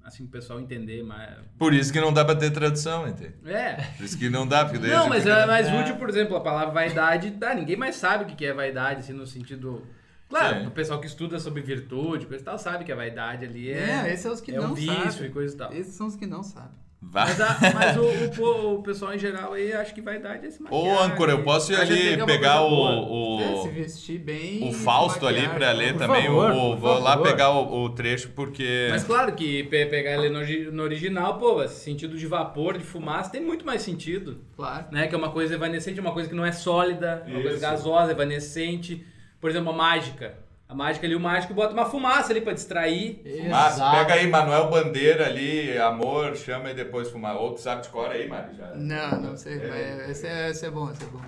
assim, 0.04 0.24
o 0.24 0.28
pessoal 0.30 0.60
entender 0.62 1.02
mais. 1.04 1.36
Por 1.58 1.74
isso 1.74 1.92
que 1.92 2.00
não 2.00 2.14
dá 2.14 2.24
pra 2.24 2.36
ter 2.36 2.52
tradução, 2.52 3.08
entende? 3.08 3.34
É. 3.46 3.74
Por 3.98 4.04
isso 4.06 4.18
que 4.18 4.30
não 4.30 4.48
dá, 4.48 4.64
porque 4.64 4.78
daí 4.80 4.92
Não, 4.92 5.10
mas 5.10 5.24
fica- 5.24 5.40
é 5.40 5.46
mais 5.48 5.68
É. 5.68 5.82
útil, 5.82 5.96
por 5.98 6.08
exemplo, 6.08 6.36
a 6.38 6.42
palavra 6.42 6.72
vaidade. 6.72 7.32
Tá, 7.32 7.54
ninguém 7.56 7.76
mais 7.76 7.96
sabe 7.96 8.24
o 8.24 8.28
que 8.28 8.36
que 8.36 8.46
é 8.46 8.54
vaidade, 8.54 9.00
assim, 9.02 9.12
no 9.14 9.26
sentido. 9.26 9.86
Claro, 10.32 10.62
Sim. 10.62 10.68
o 10.68 10.72
pessoal 10.72 11.00
que 11.00 11.06
estuda 11.08 11.40
sobre 11.40 11.62
virtude, 11.62 12.26
coisa 12.26 12.42
e 12.42 12.46
tal, 12.46 12.58
sabe 12.58 12.84
que 12.86 12.92
a 12.92 12.96
vaidade 12.96 13.46
ali 13.46 13.72
é. 13.72 14.06
É, 14.06 14.08
esses 14.08 14.22
são 14.22 14.34
os 14.34 14.42
que 14.42 14.52
é 14.52 14.56
não 14.58 14.72
um 14.72 14.74
vício 14.74 15.12
sabem. 15.12 15.28
e 15.28 15.30
coisa 15.30 15.54
e 15.54 15.58
tal. 15.58 15.74
Esses 15.74 15.94
são 15.94 16.08
os 16.08 16.16
que 16.16 16.26
não 16.26 16.42
sabem. 16.42 16.82
Vai. 17.04 17.26
Mas, 17.30 17.42
a- 17.42 17.58
mas 17.74 17.98
o, 17.98 18.42
o 18.44 18.76
o 18.78 18.84
pessoal 18.84 19.12
em 19.16 19.18
geral 19.18 19.54
aí 19.54 19.74
acha 19.74 19.92
que 19.92 20.02
vaidade 20.02 20.46
é 20.46 20.52
se 20.52 20.62
maquiar. 20.62 20.80
Ô, 20.82 21.00
âncora, 21.02 21.32
eu 21.32 21.44
posso 21.44 21.74
ir 21.74 21.76
ali 21.76 22.14
é 22.14 22.18
uma 22.18 22.28
pegar 22.28 22.60
coisa 22.60 22.76
o, 22.76 23.08
boa. 23.08 23.42
É, 23.44 23.62
se 23.64 23.68
o, 23.68 23.72
vestir 23.72 24.20
bem. 24.20 24.70
o 24.70 24.72
Fausto 24.72 25.26
ali 25.26 25.48
pra 25.50 25.72
ler 25.72 25.94
Por 25.94 26.00
também. 26.00 26.30
o- 26.30 26.36
favor, 26.40 26.52
o- 26.52 26.70
por 26.74 26.78
vou 26.78 27.00
lá 27.00 27.12
favor. 27.14 27.28
pegar 27.28 27.50
o, 27.50 27.84
o 27.86 27.90
trecho 27.90 28.30
porque. 28.36 28.88
Mas 28.92 29.04
claro 29.04 29.34
que 29.34 29.64
pe- 29.64 29.88
pegar 29.88 30.12
ele 30.24 30.30
no, 30.30 30.72
no 30.74 30.84
original, 30.84 31.40
pô, 31.40 31.64
esse 31.64 31.84
sentido 31.84 32.16
de 32.16 32.28
vapor, 32.28 32.78
de 32.78 32.84
fumaça, 32.84 33.32
tem 33.32 33.42
muito 33.42 33.66
mais 33.66 33.82
sentido. 33.82 34.40
Claro. 34.56 34.86
Né? 34.92 35.08
Que 35.08 35.16
é 35.16 35.18
uma 35.18 35.32
coisa 35.32 35.56
evanescente, 35.56 36.00
uma 36.00 36.14
coisa 36.14 36.30
que 36.30 36.36
não 36.36 36.46
é 36.46 36.52
sólida, 36.52 37.24
uma 37.26 37.42
coisa 37.42 37.54
Isso. 37.58 37.62
gasosa, 37.62 38.12
evanescente. 38.12 39.04
Por 39.42 39.50
exemplo, 39.50 39.72
a 39.72 39.76
mágica. 39.76 40.36
A 40.70 40.74
mágica 40.74 41.06
ali, 41.06 41.16
o 41.16 41.20
mágico 41.20 41.54
bota 41.54 41.74
uma 41.74 41.86
fumaça 41.86 42.32
ali 42.32 42.40
pra 42.40 42.54
distrair. 42.54 43.22
Exato. 43.26 43.98
pega 43.98 44.14
aí 44.14 44.28
Manuel 44.28 44.70
Bandeira 44.70 45.26
ali, 45.26 45.78
amor, 45.78 46.38
chama 46.38 46.72
e 46.72 46.74
depois 46.74 47.10
fumar. 47.10 47.36
Ou 47.36 47.54
tu 47.56 47.60
sabe 47.60 47.82
de 47.82 47.90
cor 47.90 48.10
aí, 48.10 48.30
Mari? 48.30 48.56
Já. 48.56 48.74
Não, 48.76 49.20
não 49.22 49.36
sei. 49.36 49.58
É. 49.58 49.96
mas 49.98 50.10
Esse 50.12 50.28
é, 50.28 50.50
esse 50.50 50.66
é 50.66 50.70
bom, 50.72 50.90
esse 50.90 51.04
é 51.04 51.08
bom. 51.08 51.20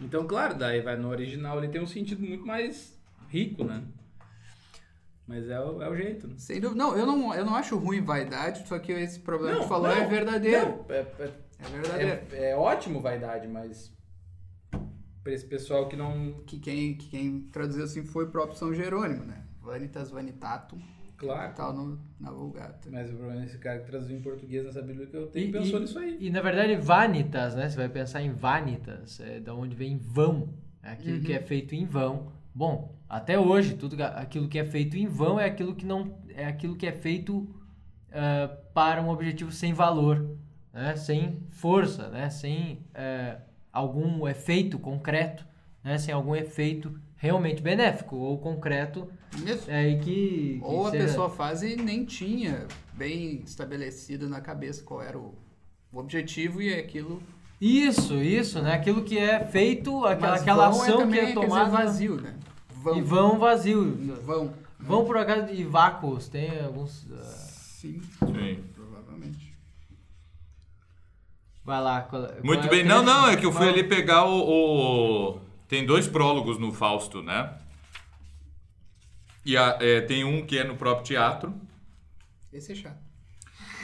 Então, 0.00 0.26
claro, 0.26 0.54
daí 0.56 0.80
vai 0.80 0.96
no 0.96 1.08
original, 1.08 1.58
ele 1.58 1.68
tem 1.68 1.80
um 1.80 1.86
sentido 1.86 2.20
muito 2.26 2.44
mais 2.44 2.98
rico, 3.28 3.62
né? 3.62 3.80
Mas 5.26 5.48
é 5.48 5.58
o, 5.60 5.80
é 5.80 5.88
o 5.88 5.94
jeito, 5.96 6.26
né? 6.26 6.34
Sem 6.36 6.60
dúvida. 6.60 6.76
Não, 6.82 6.96
eu 6.98 7.06
não, 7.06 7.32
eu 7.32 7.44
não 7.44 7.54
acho 7.54 7.76
ruim 7.78 8.02
vaidade, 8.02 8.66
só 8.66 8.78
que 8.80 8.90
esse 8.92 9.20
problema 9.20 9.56
que 9.58 9.62
tu 9.62 9.68
falou 9.68 9.86
não, 9.88 9.94
é 10.02 10.06
verdadeiro. 10.06 10.84
não, 10.88 10.94
é- 10.94 10.98
é- 11.20 11.30
É 11.60 11.68
verdadeiro. 11.80 12.20
É, 12.32 12.50
é 12.50 12.56
ótimo 12.56 13.00
vaidade, 13.00 13.46
mas 13.46 13.93
pra 15.24 15.32
esse 15.32 15.46
pessoal 15.46 15.88
que 15.88 15.96
não. 15.96 16.34
Que, 16.46 16.58
quem, 16.60 16.94
que 16.94 17.08
quem 17.08 17.40
traduziu 17.50 17.82
assim 17.84 18.04
foi 18.04 18.26
o 18.26 18.28
próprio 18.30 18.56
São 18.58 18.72
Jerônimo, 18.72 19.24
né? 19.24 19.42
Vanitas 19.62 20.10
vanitatum, 20.10 20.78
Claro. 21.16 21.54
tal 21.54 21.72
no, 21.72 21.98
na 22.20 22.30
Vulgata. 22.30 22.88
Mas 22.90 23.10
o 23.10 23.14
problema 23.16 23.40
é 23.42 23.44
esse 23.46 23.58
cara 23.58 23.80
que 23.80 23.86
traduziu 23.86 24.16
em 24.18 24.20
português 24.20 24.64
nessa 24.64 24.82
Bíblia 24.82 25.06
que 25.06 25.16
eu 25.16 25.26
tenho 25.28 25.48
E, 25.48 25.52
pensou 25.52 25.78
e- 25.78 25.82
nisso 25.82 25.98
aí. 25.98 26.18
e, 26.20 26.30
na 26.30 26.42
verdade, 26.42 26.76
vanitas, 26.76 27.54
né? 27.54 27.68
Você 27.68 27.76
vai 27.76 27.88
pensar 27.88 28.20
em 28.22 28.30
vanitas, 28.30 29.18
é 29.20 29.40
da 29.40 29.54
onde 29.54 29.74
vem 29.74 29.96
vão. 29.96 30.50
É 30.82 30.90
aquilo 30.90 31.16
Uhum. 31.16 31.22
que 31.24 31.32
é 31.32 31.40
feito 31.40 31.74
em 31.74 31.84
vão, 31.86 32.30
Bom, 32.56 32.94
até 33.08 33.36
hoje, 33.36 33.74
tudo 33.74 34.00
aquilo 34.00 34.48
que 34.48 34.60
é 34.60 34.64
feito 34.64 34.96
em 34.96 35.08
vão 35.08 35.40
é 35.40 35.44
aquilo 35.44 35.74
que 35.74 35.84
não 35.84 36.20
é 36.28 36.46
aquilo 36.46 36.76
que 36.76 36.86
é 36.86 36.92
feito 36.92 37.52
eh, 38.12 38.46
para 38.72 39.02
um 39.02 39.08
objetivo 39.08 39.50
sem 39.50 39.72
valor, 39.72 40.36
né? 40.72 40.94
sem 40.94 41.40
força, 41.50 42.08
né? 42.10 42.30
sem 42.30 42.86
eh, 42.94 43.38
algum 43.74 44.26
efeito 44.28 44.78
concreto, 44.78 45.44
né? 45.82 45.98
sem 45.98 46.14
algum 46.14 46.34
efeito 46.36 46.96
realmente 47.16 47.60
benéfico 47.60 48.16
ou 48.16 48.38
concreto 48.38 49.10
Isso. 49.44 49.68
é, 49.70 49.88
e 49.88 49.98
que, 49.98 50.04
que 50.04 50.60
Ou 50.62 50.86
a 50.86 50.90
seja- 50.92 51.04
pessoa 51.06 51.28
faz 51.30 51.62
e 51.62 51.74
nem 51.76 52.04
tinha 52.04 52.66
bem 52.92 53.42
estabelecido 53.44 54.28
na 54.28 54.40
cabeça 54.40 54.82
qual 54.84 55.02
era 55.02 55.18
o, 55.18 55.34
o 55.92 55.98
objetivo 55.98 56.62
e 56.62 56.72
aquilo. 56.72 57.20
Isso, 57.60 58.14
isso, 58.22 58.60
né? 58.62 58.74
Aquilo 58.74 59.02
que 59.04 59.18
é 59.18 59.44
feito, 59.44 60.04
aquela, 60.04 60.32
Mas 60.32 60.42
aquela 60.42 60.68
vão 60.68 60.82
ação 60.82 60.96
que 61.08 61.18
é 61.18 61.20
quer 61.20 61.26
dizer, 61.28 61.34
tomada 61.34 61.70
vazio, 61.70 62.20
né? 62.20 62.34
Vão. 62.82 62.96
e 62.98 63.00
vão 63.02 63.38
vazio. 63.38 63.96
Vão. 64.22 64.52
Vão 64.78 65.04
por 65.06 65.16
acaso 65.16 65.46
de 65.54 65.64
vácuos, 65.64 66.28
tem 66.28 66.60
alguns. 66.62 67.06
ah, 67.10 67.22
Sim, 67.22 68.02
Sim. 68.18 68.62
provavelmente. 68.74 69.54
Vai 71.64 71.80
lá. 71.82 72.00
qual- 72.02 72.22
qual 72.26 72.44
Muito 72.44 72.64
é 72.64 72.66
o 72.66 72.70
bem. 72.70 72.84
Não, 72.84 73.02
trecho? 73.04 73.18
não, 73.20 73.28
é 73.28 73.36
que 73.36 73.46
eu 73.46 73.52
fui 73.52 73.60
Qual- 73.62 73.70
ali 73.72 73.84
pegar 73.84 74.24
o, 74.24 74.48
o- 75.36 75.40
Tem 75.68 75.84
dois 75.84 76.06
prólogos 76.06 76.58
no 76.58 76.72
Fausto, 76.72 77.22
né? 77.22 77.52
E 79.44 79.56
a- 79.56 79.78
é, 79.80 80.00
tem 80.02 80.24
um 80.24 80.44
que 80.46 80.58
é 80.58 80.64
no 80.64 80.76
próprio 80.76 81.04
teatro 81.04 81.54
Esse 82.52 82.72
é 82.72 82.74
chato. 82.74 82.98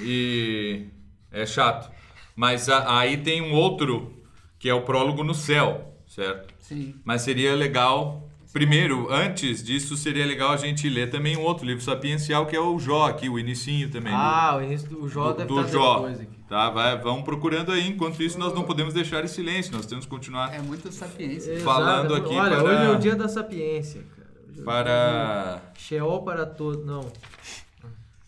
e 0.00 0.86
é 1.30 1.44
chato. 1.46 1.90
Mas 2.36 2.68
a- 2.68 2.98
aí 2.98 3.16
tem 3.18 3.42
um 3.42 3.52
outro 3.54 4.14
que 4.58 4.68
é 4.68 4.74
o 4.74 4.82
prólogo 4.82 5.22
no 5.24 5.34
céu, 5.34 5.94
certo? 6.06 6.54
Sim. 6.60 6.94
Mas 7.04 7.22
seria 7.22 7.54
legal. 7.54 8.29
Primeiro, 8.52 9.12
antes 9.12 9.62
disso, 9.62 9.96
seria 9.96 10.26
legal 10.26 10.50
a 10.50 10.56
gente 10.56 10.88
ler 10.88 11.08
também 11.08 11.36
um 11.36 11.42
outro 11.42 11.64
livro 11.64 11.82
sapiencial 11.82 12.46
que 12.46 12.56
é 12.56 12.60
o 12.60 12.78
Jó 12.80 13.06
aqui, 13.08 13.28
o 13.28 13.38
inicinho 13.38 13.88
também. 13.90 14.12
do- 14.12 14.18
Ah, 14.18 14.56
o 14.56 14.62
início 14.62 14.88
do 14.88 15.08
Jó 15.08 15.30
do, 15.30 15.38
deve 15.38 15.48
do 15.48 15.60
estar 15.60 15.72
Jó. 15.72 15.94
depois 16.00 16.20
aqui. 16.20 16.40
Tá, 16.48 16.68
vai, 16.68 16.98
vamos 16.98 17.22
procurando 17.24 17.70
aí. 17.70 17.86
Enquanto 17.88 18.20
isso, 18.20 18.36
nós 18.38 18.52
não 18.52 18.64
podemos 18.64 18.92
deixar 18.92 19.22
em 19.24 19.28
silêncio. 19.28 19.72
Nós 19.72 19.86
temos 19.86 20.04
que 20.04 20.10
continuar 20.10 20.52
É 20.52 20.58
muito 20.60 20.90
sapiência. 20.90 21.52
Exato. 21.52 21.64
falando 21.64 22.12
aqui 22.12 22.34
Olha, 22.34 22.56
para- 22.56 22.64
hoje 22.64 22.84
é 22.84 22.90
o 22.90 22.98
dia 22.98 23.14
da 23.14 23.28
sapiência, 23.28 24.02
cara. 24.16 24.28
Hoje 24.48 24.60
é 24.60 24.64
para. 24.64 25.62
Sheol 25.78 26.22
para 26.24 26.44
todos. 26.44 26.84
Não. 26.84 27.06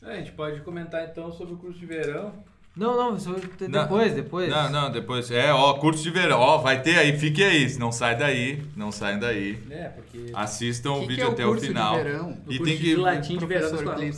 É, 0.05 0.13
a 0.13 0.17
gente 0.19 0.33
pode 0.33 0.61
comentar 0.61 1.05
então 1.05 1.33
sobre 1.33 1.55
o 1.55 1.57
curso 1.57 1.79
de 1.81 1.87
verão. 1.87 2.33
Não, 2.75 2.97
não, 2.97 3.17
isso 3.17 3.35
de- 3.35 3.69
Não. 3.69 3.83
depois, 3.83 4.15
depois. 4.15 4.49
Não, 4.49 4.71
não, 4.71 4.91
depois. 4.91 5.31
É, 5.31 5.53
ó, 5.53 5.75
curso 5.75 6.03
de 6.03 6.11
verão. 6.11 6.41
Ó, 6.41 6.59
vai 6.59 6.81
ter 6.81 6.97
aí, 6.99 7.19
fique 7.19 7.45
aí. 7.45 7.71
Não 7.79 7.93
sai 7.93 8.17
daí. 8.17 8.63
Não 8.75 8.91
saiam 8.91 9.19
daí. 9.21 9.59
É, 9.71 9.89
porque. 9.89 10.31
Assistam 10.33 10.93
o, 10.93 11.01
que 11.01 11.01
que 11.03 11.07
vídeo 11.09 11.25
é 11.25 11.29
o 11.29 11.33
até 11.33 11.45
curso 11.45 11.59
o 11.59 11.61
de 11.61 11.67
final. 11.69 12.01
E 12.49 12.57
curso 12.59 12.65
tem 12.65 12.77
de 12.77 12.83
que. 12.83 12.97
latim 12.97 13.37
de 13.37 13.45
verão. 13.47 13.71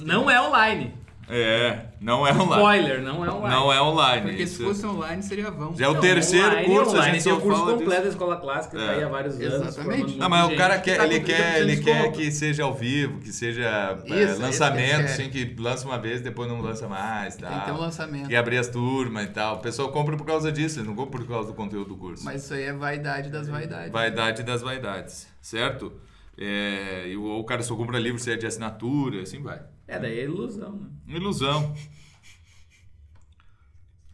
Não 0.04 0.30
é 0.30 0.40
online. 0.40 0.94
É, 1.28 1.86
não 2.00 2.26
é 2.26 2.32
online. 2.32 2.52
Spoiler, 2.52 3.02
não 3.02 3.24
é 3.24 3.30
online. 3.30 3.54
Não 3.54 3.72
é 3.72 3.82
online. 3.82 4.22
Porque 4.28 4.42
isso. 4.42 4.56
se 4.58 4.62
fosse 4.62 4.86
online 4.86 5.22
seria 5.22 5.50
vão. 5.50 5.74
Já 5.74 5.86
é 5.86 5.88
o 5.88 5.94
Não, 5.94 6.00
terceiro 6.00 6.46
online, 6.48 6.66
curso, 6.66 6.90
online, 6.90 7.00
a 7.00 7.12
gente 7.14 7.24
tem 7.24 7.32
só 7.32 7.38
o 7.38 7.40
curso 7.40 7.60
fala 7.60 7.72
completo 7.72 7.90
disso. 7.90 8.02
da 8.02 8.08
escola 8.10 8.36
clássica, 8.36 8.78
É. 8.78 8.86
tá 8.86 8.92
aí 8.92 9.02
há 9.02 9.08
vários 9.08 9.34
anos. 9.40 9.54
Exatamente. 9.54 10.00
formando 10.02 10.18
Não, 10.18 10.28
mas 10.28 10.52
o 10.52 10.56
cara 10.56 10.78
quer, 10.78 10.96
tá 10.98 11.06
ele 11.06 11.20
com 11.20 11.26
quer, 11.26 11.54
30% 11.54 11.60
ele 11.60 11.76
quer 11.82 12.12
que 12.12 12.30
seja 12.30 12.64
ao 12.64 12.74
vivo, 12.74 13.20
que 13.20 13.32
seja 13.32 13.62
é, 13.62 13.94
Isso, 13.94 14.32
é 14.32 14.34
que 14.36 14.42
lançamento, 14.42 15.04
assim, 15.04 15.30
que 15.30 15.56
lança 15.58 15.86
uma 15.86 15.98
vez, 15.98 16.20
depois 16.20 16.48
não 16.48 16.60
lança 16.60 16.86
mais, 16.88 17.36
tá? 17.36 17.48
Tem 17.48 17.58
que 17.60 17.64
ter 17.66 17.72
um 17.72 17.78
lançamento. 17.78 18.30
E 18.30 18.36
abrir 18.36 18.58
as 18.58 18.68
turmas 18.68 19.24
e 19.24 19.28
tal. 19.28 19.56
O 19.56 19.58
pessoal 19.60 19.90
compra 19.90 20.16
por 20.16 20.26
causa 20.26 20.52
disso, 20.52 20.78
eles 20.78 20.86
não 20.88 20.94
compra 20.94 21.18
por 21.20 21.28
causa 21.28 21.48
do 21.48 21.54
conteúdo 21.54 21.88
do 21.88 21.96
curso. 21.96 22.24
Mas 22.24 22.44
isso 22.44 22.54
aí 22.54 22.64
é 22.64 22.72
vaidade 22.72 23.30
das 23.30 23.48
vaidades. 23.48 23.90
Vaidade 23.90 24.42
das 24.42 24.60
vaidades, 24.62 25.26
certo? 25.40 25.92
É, 26.36 27.04
e 27.08 27.16
o, 27.16 27.38
o 27.38 27.44
cara 27.44 27.62
só 27.62 27.74
compra 27.76 27.98
livro 27.98 28.18
se 28.18 28.30
é 28.30 28.36
de 28.36 28.46
assinatura, 28.46 29.22
assim 29.22 29.40
vai. 29.40 29.60
É, 29.86 29.98
daí 29.98 30.18
é 30.20 30.24
ilusão, 30.24 30.76
né? 30.76 30.88
Ilusão. 31.06 31.74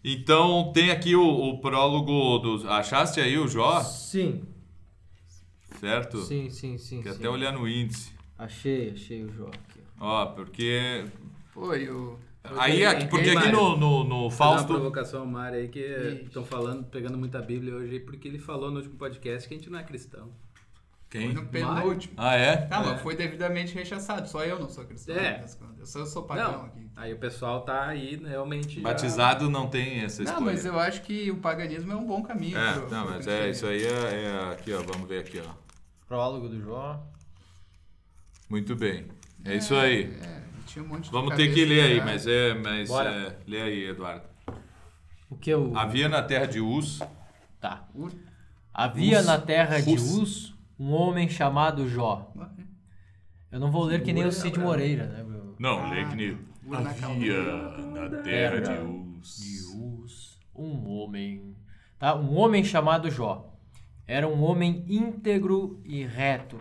Então 0.02 0.72
tem 0.72 0.90
aqui 0.90 1.14
o, 1.14 1.22
o 1.26 1.61
prólogo 1.61 2.38
dos. 2.38 2.64
Achaste 2.66 3.20
aí 3.20 3.38
o 3.38 3.46
Jó? 3.46 3.80
Sim, 3.83 4.42
Certo? 5.78 6.20
sim, 6.22 6.50
sim, 6.50 6.76
sim. 6.78 7.02
Quer 7.02 7.12
sim. 7.12 7.18
até 7.18 7.28
olhar 7.28 7.52
no 7.52 7.68
índice. 7.68 8.12
Achei, 8.38 8.90
achei 8.90 9.22
o 9.24 9.33
Jó 9.33 9.46
aqui. 9.48 9.80
Ó, 9.98 10.26
porque. 10.26 11.04
E 11.56 11.88
o. 11.90 12.18
Aí, 12.59 12.87
aqui, 12.87 13.06
porque 13.06 13.28
aqui 13.30 13.52
no, 13.52 13.76
no, 13.76 14.02
no 14.02 14.09
Vou 14.09 14.09
dar 14.09 14.14
uma 14.24 14.30
Fausto. 14.30 14.66
provocação 14.68 15.20
ao 15.20 15.26
Mário 15.26 15.59
aí 15.59 15.68
que 15.68 15.80
estão 16.24 16.42
falando, 16.42 16.85
pegando 16.85 17.18
muita 17.18 17.40
Bíblia 17.42 17.74
hoje 17.74 17.92
aí, 17.92 18.00
porque 18.00 18.26
ele 18.26 18.38
falou 18.38 18.70
no 18.70 18.78
último 18.78 18.96
podcast 18.96 19.46
que 19.46 19.54
a 19.54 19.59
gente 19.59 19.68
não 19.68 19.78
é 19.78 19.85
cristão. 19.85 20.30
Quem? 21.11 21.33
No 21.35 21.44
penúltimo. 21.46 22.14
Ah, 22.16 22.37
é? 22.37 22.57
Tá, 22.57 22.77
é. 22.81 22.87
mas 22.87 23.01
foi 23.01 23.16
devidamente 23.16 23.75
rechaçado. 23.75 24.29
Só 24.29 24.44
eu 24.44 24.61
não 24.61 24.68
sou 24.68 24.85
cristão. 24.85 25.16
É. 25.16 25.44
Eu 25.79 25.85
sou, 25.87 26.01
eu 26.03 26.07
sou 26.07 26.23
pagão 26.23 26.53
Não, 26.53 26.64
aqui. 26.66 26.88
aí 26.94 27.12
o 27.12 27.18
pessoal 27.18 27.62
tá 27.62 27.87
aí 27.88 28.16
né, 28.16 28.29
realmente. 28.31 28.77
já- 28.77 28.83
Batizado 28.88 29.51
não 29.51 29.66
tem 29.66 30.01
essa 30.05 30.23
Não, 30.23 30.31
escolha. 30.33 30.53
mas 30.53 30.64
eu 30.64 30.79
acho 30.79 31.03
que 31.03 31.29
o 31.33 31.38
paganismo 31.38 31.92
é 31.92 31.96
um 31.96 32.07
bom 32.07 32.23
caminho. 32.23 32.57
É, 32.57 32.73
pro- 32.75 32.90
não, 32.90 33.07
pro 33.07 33.14
mas 33.16 33.27
é, 33.27 33.51
isso 33.51 33.66
aí 33.66 33.83
é, 33.85 33.88
é 34.49 34.53
aqui, 34.53 34.73
ó. 34.73 34.83
Vamos 34.83 35.09
ver 35.09 35.18
aqui, 35.20 35.42
ó. 35.44 35.51
Prólogo 36.07 36.49
do 36.49 36.62
Jó. 36.62 37.05
Muito 38.49 38.77
bem. 38.77 39.07
É 39.44 39.57
isso 39.57 39.75
aí. 39.75 40.05
É, 40.23 40.42
tinha 40.66 40.85
um 40.85 40.88
monte 40.88 41.05
de 41.07 41.11
Vamos 41.11 41.35
ter 41.35 41.53
que 41.53 41.64
ler 41.64 41.83
aí, 41.83 41.96
já. 41.96 42.05
mas 42.05 42.27
é. 42.29 42.55
Mas 42.55 42.88
Bora. 42.88 43.11
é, 43.11 43.37
lê 43.49 43.62
aí, 43.62 43.85
Eduardo. 43.88 44.23
O 45.29 45.37
que 45.37 45.51
eu. 45.51 45.73
Havia 45.77 46.09
na 46.09 46.23
terra 46.23 46.46
de 46.46 46.61
Uz. 46.61 47.01
Tá. 47.61 47.88
Havia 48.73 49.20
Uz. 49.20 49.27
na 49.27 49.38
terra 49.40 49.81
de 49.81 49.94
Uz. 49.94 50.55
Um 50.81 50.95
homem 50.95 51.29
chamado 51.29 51.87
Jó. 51.87 52.33
Eu 53.53 53.61
não 53.61 53.71
vou 53.71 53.85
ler 53.85 54.03
que 54.03 54.14
nem 54.14 54.25
o 54.25 54.33
Cid 54.33 54.59
Moreira, 54.59 55.07
né? 55.09 55.23
meu? 55.23 55.55
Não, 55.59 55.90
lê 55.90 56.07
que 56.07 56.16
nem. 56.16 56.38
Na 56.64 56.79
Havia 56.79 57.43
na 57.90 58.23
terra 58.23 58.61
de 58.62 58.71
Uz. 58.81 60.38
Um 60.57 60.88
homem. 60.88 61.55
Tá? 61.99 62.16
Um 62.16 62.35
homem 62.35 62.64
chamado 62.64 63.11
Jó. 63.11 63.55
Era 64.07 64.27
um 64.27 64.43
homem 64.43 64.83
íntegro 64.88 65.83
e 65.85 66.03
reto, 66.03 66.59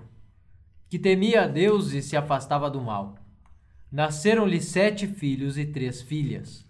que 0.89 0.99
temia 0.99 1.43
a 1.43 1.47
Deus 1.47 1.93
e 1.93 2.01
se 2.01 2.17
afastava 2.17 2.69
do 2.69 2.81
mal. 2.81 3.15
Nasceram-lhe 3.89 4.59
sete 4.59 5.07
filhos 5.07 5.57
e 5.57 5.65
três 5.65 6.01
filhas. 6.01 6.67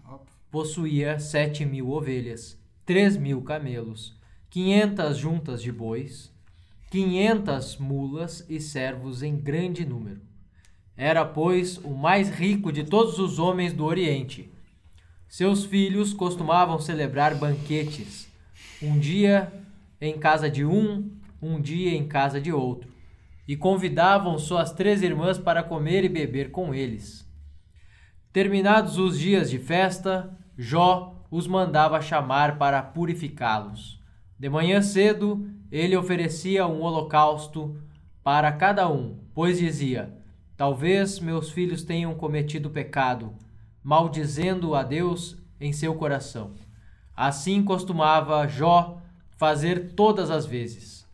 Possuía 0.52 1.18
sete 1.18 1.66
mil 1.66 1.90
ovelhas, 1.90 2.62
três 2.86 3.18
mil 3.18 3.42
camelos, 3.42 4.16
quinhentas 4.52 5.18
juntas 5.18 5.64
de 5.64 5.72
bois, 5.72 6.32
quinhentas 6.90 7.78
mulas 7.78 8.44
e 8.50 8.60
servos 8.60 9.22
em 9.22 9.36
grande 9.38 9.86
número. 9.86 10.22
Era, 10.98 11.24
pois, 11.24 11.78
o 11.78 11.92
mais 11.92 12.30
rico 12.30 12.72
de 12.72 12.84
todos 12.84 13.20
os 13.20 13.38
homens 13.38 13.74
do 13.74 13.86
Oriente. 13.86 14.52
Seus 15.28 15.64
filhos 15.64 16.14
costumavam 16.14 16.80
celebrar 16.80 17.36
banquetes, 17.36 18.28
um 18.82 18.98
dia 18.98 19.54
em 20.02 20.18
casa 20.18 20.50
de 20.50 20.66
um, 20.66 21.12
um 21.40 21.62
dia 21.62 21.96
em 21.96 22.08
casa 22.08 22.42
de 22.42 22.52
outro, 22.52 22.90
e 23.48 23.56
convidavam 23.56 24.40
suas 24.40 24.72
três 24.72 25.04
irmãs 25.04 25.38
para 25.38 25.62
comer 25.62 26.04
e 26.04 26.10
beber 26.10 26.50
com 26.50 26.74
eles. 26.74 27.24
Terminados 28.34 28.98
os 28.98 29.18
dias 29.18 29.50
de 29.50 29.60
festa, 29.60 30.36
Jó 30.58 31.24
os 31.30 31.46
mandava 31.46 32.02
chamar 32.02 32.58
para 32.58 32.82
purificá-los. 32.82 33.99
De 34.40 34.50
manhã 34.50 34.82
cedo, 34.82 35.46
ele 35.70 35.98
oferecia 35.98 36.66
um 36.66 36.82
holocausto 36.82 37.76
para 38.24 38.50
cada 38.54 38.90
um, 38.90 39.18
pois 39.36 39.60
dizia: 39.60 40.16
Talvez 40.56 41.20
meus 41.20 41.52
filhos 41.52 41.84
tenham 41.84 42.16
cometido 42.16 42.70
pecado, 42.70 43.34
maldizendo 43.84 44.76
a 44.76 44.84
Deus 44.84 45.38
em 45.60 45.74
seu 45.74 45.94
coração. 45.96 46.54
Assim 47.14 47.62
costumava 47.62 48.48
Jó 48.48 49.02
fazer 49.36 49.94
todas 49.94 50.32
as 50.32 50.46
vezes. 50.46 51.06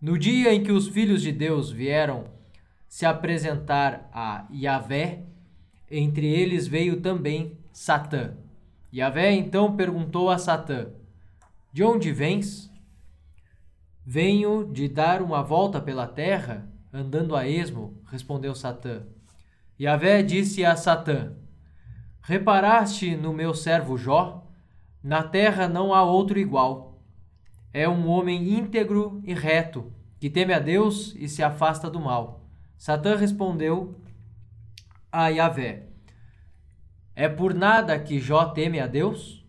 No 0.00 0.18
dia 0.18 0.52
em 0.52 0.64
que 0.64 0.72
os 0.72 0.88
filhos 0.88 1.22
de 1.22 1.30
Deus 1.30 1.70
vieram 1.70 2.24
se 2.88 3.06
apresentar 3.06 4.10
a 4.12 4.44
Yahvé, 4.52 5.22
entre 5.88 6.26
eles 6.26 6.66
veio 6.66 7.00
também 7.00 7.56
Satã. 7.72 8.34
Yahvé 8.92 9.32
então 9.32 9.76
perguntou 9.76 10.30
a 10.30 10.36
Satã: 10.36 10.88
De 11.72 11.84
onde 11.84 12.10
vens? 12.10 12.71
Venho 14.04 14.64
de 14.64 14.88
dar 14.88 15.22
uma 15.22 15.42
volta 15.42 15.80
pela 15.80 16.08
terra, 16.08 16.68
andando 16.92 17.36
a 17.36 17.46
esmo, 17.46 18.02
respondeu 18.06 18.52
Satã. 18.52 19.04
Yahvé 19.80 20.24
disse 20.24 20.64
a 20.64 20.74
Satã: 20.74 21.34
Reparaste 22.20 23.16
no 23.16 23.32
meu 23.32 23.54
servo 23.54 23.96
Jó? 23.96 24.46
Na 25.02 25.22
terra 25.22 25.68
não 25.68 25.94
há 25.94 26.02
outro 26.02 26.38
igual. 26.38 27.00
É 27.72 27.88
um 27.88 28.08
homem 28.08 28.52
íntegro 28.58 29.20
e 29.24 29.34
reto, 29.34 29.92
que 30.18 30.28
teme 30.28 30.52
a 30.52 30.58
Deus 30.58 31.14
e 31.16 31.28
se 31.28 31.42
afasta 31.42 31.88
do 31.88 32.00
mal. 32.00 32.44
Satã 32.76 33.16
respondeu 33.16 34.00
a 35.10 35.28
Yahvé: 35.28 35.86
É 37.14 37.28
por 37.28 37.54
nada 37.54 37.98
que 38.00 38.20
Jó 38.20 38.46
teme 38.46 38.80
a 38.80 38.86
Deus? 38.88 39.46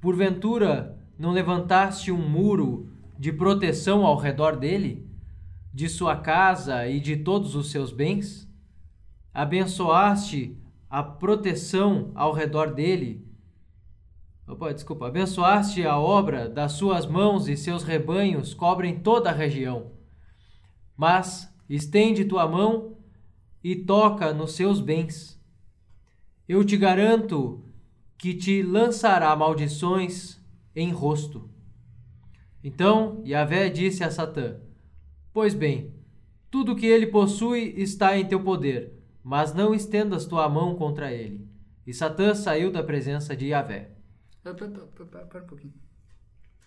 Porventura 0.00 0.98
não 1.18 1.30
levantaste 1.30 2.10
um 2.10 2.18
muro 2.18 2.91
de 3.22 3.32
proteção 3.32 4.04
ao 4.04 4.16
redor 4.16 4.56
dele? 4.56 5.12
de 5.72 5.88
sua 5.88 6.16
casa 6.16 6.86
e 6.86 7.00
de 7.00 7.16
todos 7.16 7.54
os 7.54 7.70
seus 7.70 7.92
bens? 7.92 8.48
Abençoaste 9.32 10.58
a 10.90 11.02
proteção 11.02 12.12
ao 12.14 12.32
redor 12.32 12.74
dele? 12.74 13.26
Opa, 14.46 14.74
desculpa. 14.74 15.06
Abençoaste 15.06 15.86
a 15.86 15.98
obra 15.98 16.48
das 16.48 16.72
suas 16.72 17.06
mãos 17.06 17.48
e 17.48 17.56
seus 17.56 17.82
rebanhos 17.82 18.52
cobrem 18.52 19.00
toda 19.00 19.30
a 19.30 19.32
região. 19.32 19.92
Mas 20.94 21.50
estende 21.68 22.26
tua 22.26 22.46
mão 22.46 22.98
e 23.64 23.74
toca 23.76 24.34
nos 24.34 24.52
seus 24.52 24.78
bens. 24.78 25.40
Eu 26.46 26.62
te 26.64 26.76
garanto 26.76 27.64
que 28.18 28.34
te 28.34 28.62
lançará 28.62 29.34
maldições 29.34 30.38
em 30.76 30.90
rosto. 30.90 31.48
Então 32.62 33.22
Yahvé 33.26 33.68
disse 33.68 34.04
a 34.04 34.10
Satã: 34.10 34.56
Pois 35.32 35.54
bem, 35.54 35.92
tudo 36.50 36.76
que 36.76 36.86
ele 36.86 37.06
possui 37.06 37.74
está 37.76 38.16
em 38.16 38.26
teu 38.26 38.40
poder, 38.42 38.92
mas 39.22 39.52
não 39.54 39.74
estendas 39.74 40.26
tua 40.26 40.48
mão 40.48 40.74
contra 40.74 41.12
ele. 41.12 41.48
E 41.86 41.92
Satã 41.92 42.34
saiu 42.34 42.70
da 42.70 42.82
presença 42.82 43.34
de 43.36 43.46
Yahvé. 43.48 43.90
Pera, 44.42 45.44
um 45.44 45.46
pouquinho. 45.46 45.72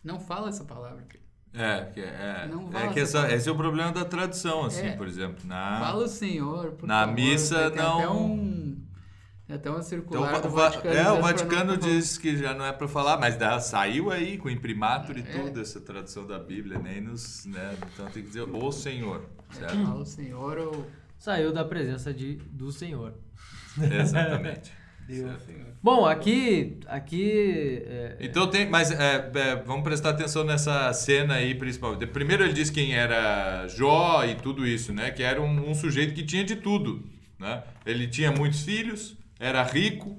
Não 0.04 0.20
fala 0.20 0.50
essa 0.50 0.64
palavra. 0.66 1.02
aqui. 1.02 1.20
É, 1.58 1.86
que 1.86 2.02
é, 2.02 2.48
Não 2.52 2.70
é 2.78 2.92
que 2.92 3.00
essa 3.00 3.32
esse 3.34 3.48
é 3.48 3.52
o 3.52 3.56
problema 3.56 3.90
da 3.92 4.04
tradução, 4.04 4.66
assim, 4.66 4.88
É. 4.88 4.96
por 4.98 5.08
exemplo. 5.08 5.38
Na... 5.48 5.80
Fala 5.80 6.04
o 6.04 6.08
Senhor, 6.08 6.72
por 6.74 6.86
Na 6.86 7.02
favor. 7.02 7.16
missa, 7.16 7.70
não- 7.70 8.26
um... 8.26 8.75
tem 9.48 9.56
até 9.56 9.70
uma 9.70 9.78
Então, 9.78 9.84
circular 9.90 10.38
o 10.38 10.42
do 10.42 10.50
Va- 10.50 10.70
Vaticano. 10.70 10.96
é, 10.96 11.12
o 11.12 11.22
Vaticano 11.22 11.78
diz 11.78 12.18
que 12.18 12.36
já 12.38 12.54
não 12.54 12.66
é 12.66 12.72
para 12.74 12.88
falar, 12.88 13.18
mas 13.20 13.36
dá, 13.38 13.60
saiu 13.60 14.10
aí 14.12 14.38
com 14.38 14.50
imprimatur 14.50 15.18
e 15.18 15.22
É. 15.22 15.24
tudo 15.24 15.62
essa 15.62 15.80
tradução 15.80 16.26
da 16.26 16.40
Bíblia, 16.40 16.80
nem 16.80 17.00
nos, 17.02 17.46
né? 17.46 17.76
Então 17.94 18.06
tem 18.08 18.24
que 18.24 18.28
dizer 18.30 18.42
o 18.44 18.72
Senhor, 18.72 19.24
certo? 19.52 19.76
Fala 19.86 20.02
o 20.02 20.06
Senhor 20.06 20.58
ou... 20.58 20.88
Saiu 21.18 21.54
da 21.54 21.64
presença 21.64 22.14
de, 22.14 22.36
do 22.52 22.72
Senhor. 22.72 23.14
Exatamente. 23.80 24.72
Bom, 25.84 26.04
aqui. 26.06 26.80
aqui 26.88 27.84
é, 27.86 28.18
Então 28.20 28.50
tem, 28.50 28.68
mas 28.68 28.90
é, 28.90 29.30
é, 29.36 29.56
vamos 29.64 29.84
prestar 29.84 30.10
atenção 30.10 30.44
nessa 30.44 30.92
cena 30.94 31.36
aí 31.36 31.54
principalmente. 31.54 32.08
Primeiro 32.08 32.44
ele 32.44 32.54
diz 32.54 32.72
quem 32.72 32.96
era 32.96 33.68
Jó 33.68 34.24
e 34.26 34.34
tudo 34.34 34.66
isso, 34.66 34.92
né? 34.92 35.12
Que 35.12 35.22
era 35.22 35.40
um, 35.40 35.70
um 35.70 35.76
sujeito 35.76 36.14
que 36.16 36.24
tinha 36.24 36.44
de 36.44 36.56
tudo, 36.56 37.08
né? 37.38 37.64
Ele 37.86 38.08
tinha 38.08 38.32
muitos 38.32 38.62
filhos, 38.64 39.16
era 39.40 39.64
rico, 39.64 40.18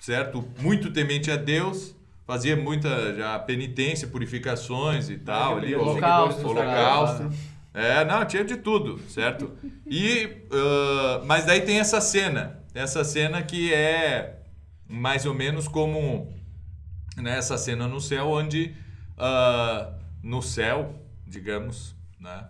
certo? 0.00 0.46
Muito 0.58 0.92
temente 0.92 1.30
a 1.30 1.36
Deus, 1.36 1.94
fazia 2.26 2.56
muita 2.56 3.14
já 3.14 3.38
penitência, 3.38 4.08
purificações 4.08 5.08
e 5.10 5.18
tal, 5.18 5.58
ali, 5.58 5.74
Holocausto, 5.74 6.46
holocausto. 6.48 7.16
Sagrado. 7.18 7.52
É, 7.74 8.04
não, 8.04 8.24
tinha 8.26 8.44
de 8.44 8.56
tudo, 8.56 9.00
certo? 9.08 9.50
E, 9.86 10.44
ah, 10.50 11.22
mas 11.24 11.46
daí 11.46 11.62
tem 11.62 11.80
essa 11.80 12.00
cena, 12.00 12.60
essa 12.74 13.02
cena 13.02 13.42
que 13.42 13.72
é 13.72 14.40
mais 14.86 15.24
ou 15.24 15.32
menos 15.32 15.66
como 15.68 16.30
né, 17.16 17.38
essa 17.38 17.56
cena 17.56 17.88
no 17.88 18.00
céu, 18.00 18.28
onde 18.28 18.74
ah, 19.16 19.94
no 20.22 20.42
céu, 20.42 21.02
digamos, 21.26 21.94
né? 22.20 22.44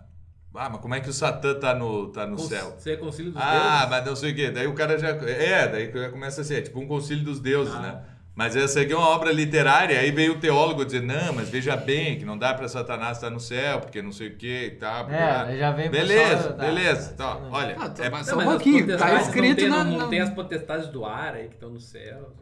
Ah, 0.55 0.69
mas 0.69 0.81
como 0.81 0.93
é 0.93 0.99
que 1.01 1.09
o 1.09 1.13
Satã 1.13 1.55
tá 1.55 1.73
no, 1.73 2.07
tá 2.09 2.27
no 2.27 2.35
Con- 2.37 2.43
céu? 2.43 2.75
Ser 2.77 2.99
concílio 2.99 3.31
dos 3.31 3.41
Ah, 3.41 3.51
deuses. 3.79 3.89
mas 3.89 4.05
não 4.05 4.15
sei 4.15 4.31
o 4.31 4.35
quê. 4.35 4.51
Daí 4.51 4.67
o 4.67 4.73
cara 4.73 4.97
já. 4.99 5.09
É, 5.09 5.67
daí 5.67 6.11
começa 6.11 6.41
a 6.41 6.43
ser 6.43 6.61
tipo 6.61 6.79
um 6.79 6.87
concílio 6.87 7.23
dos 7.23 7.39
deuses, 7.39 7.73
Ah. 7.73 7.79
né? 7.79 8.01
Mas 8.35 8.55
essa 8.55 8.81
aqui 8.81 8.91
é 8.91 8.97
uma 8.97 9.09
obra 9.09 9.31
literária, 9.31 9.99
aí 9.99 10.09
veio 10.09 10.33
o 10.33 10.39
teólogo 10.39 10.83
dizer, 10.83 11.03
não, 11.03 11.33
mas 11.33 11.49
veja 11.49 11.75
bem, 11.77 12.17
que 12.17 12.25
não 12.25 12.35
dá 12.35 12.51
pra 12.51 12.67
Satanás 12.67 13.17
estar 13.17 13.29
no 13.29 13.39
céu, 13.39 13.79
porque 13.79 14.01
não 14.01 14.11
sei 14.11 14.29
o 14.29 14.35
que 14.37 14.65
e 14.65 14.71
tal. 14.71 15.03
porque- 15.05 15.15
É, 15.19 15.23
aí 15.23 15.59
já 15.59 15.71
vem 15.71 15.87
o 15.87 15.91
Beleza, 15.91 16.35
pessoal 16.37 16.53
da- 16.57 16.65
beleza. 16.65 17.09
da- 17.11 17.15
Tá, 17.35 17.39
não. 17.39 17.51
olha, 17.51 17.75
Ah, 17.79 17.89
tô- 17.89 18.03
é- 18.03 18.09
Não, 18.09 18.23
Só 18.23 18.39
um 18.39 18.43
pouquinho, 18.43 18.97
tá 18.97 19.13
escrito 19.21 19.47
não 19.49 19.55
tem, 19.55 19.69
na- 19.69 19.83
não, 19.83 19.97
na- 19.99 20.07
tem 20.07 20.19
as 20.19 20.31
potestades 20.31 20.87
do 20.87 21.05
ar 21.05 21.35
aí 21.35 21.47
que 21.47 21.53
estão 21.55 21.69
no 21.69 21.79
céu. 21.79 22.33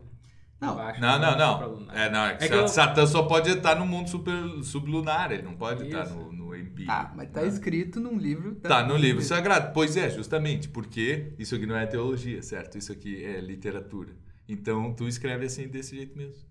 Não. 0.62 0.74
embaixo, 0.74 1.02
Não, 1.02 1.17
não, 1.19 1.38
não. 1.38 1.69
lunar. 1.71 1.97
É, 1.97 2.10
não, 2.10 2.24
é 2.26 2.36
que 2.36 2.43
É 2.43 2.47
que 2.47 2.54
eu- 2.54 2.67
Satã 2.67 3.06
só 3.08 3.24
pode 3.24 3.50
estar 3.50 3.76
no 3.76 3.86
mundo 3.86 4.08
super, 4.10 4.34
sublunar, 4.63 5.32
ele 5.32 5.41
não 5.41 5.56
pode 5.56 5.84
estar 5.88 6.04
Isso. 6.06 6.13
no, 6.13 6.32
no 6.32 6.40
empírico. 6.72 6.92
Tá, 6.92 7.14
mas 7.16 7.30
tá 7.30 7.44
escrito 7.44 8.00
num 8.00 8.18
livro... 8.18 8.56
Tá 8.56 8.82
no 8.82 8.96
livro 8.96 9.20
Bíblia. 9.20 9.28
sagrado. 9.28 9.74
Pois 9.74 9.96
é, 9.96 10.10
justamente, 10.10 10.70
porque 10.70 11.34
isso 11.38 11.56
aqui 11.56 11.66
não 11.66 11.78
é 11.78 11.86
teologia, 11.86 12.42
certo? 12.42 12.78
Isso 12.78 12.92
aqui 12.92 13.24
é 13.24 13.40
literatura. 13.40 14.12
Então 14.48 14.94
tu 14.94 15.08
escreve 15.08 15.46
assim 15.46 15.68
desse 15.68 15.96
jeito 15.96 16.18
mesmo. 16.18 16.44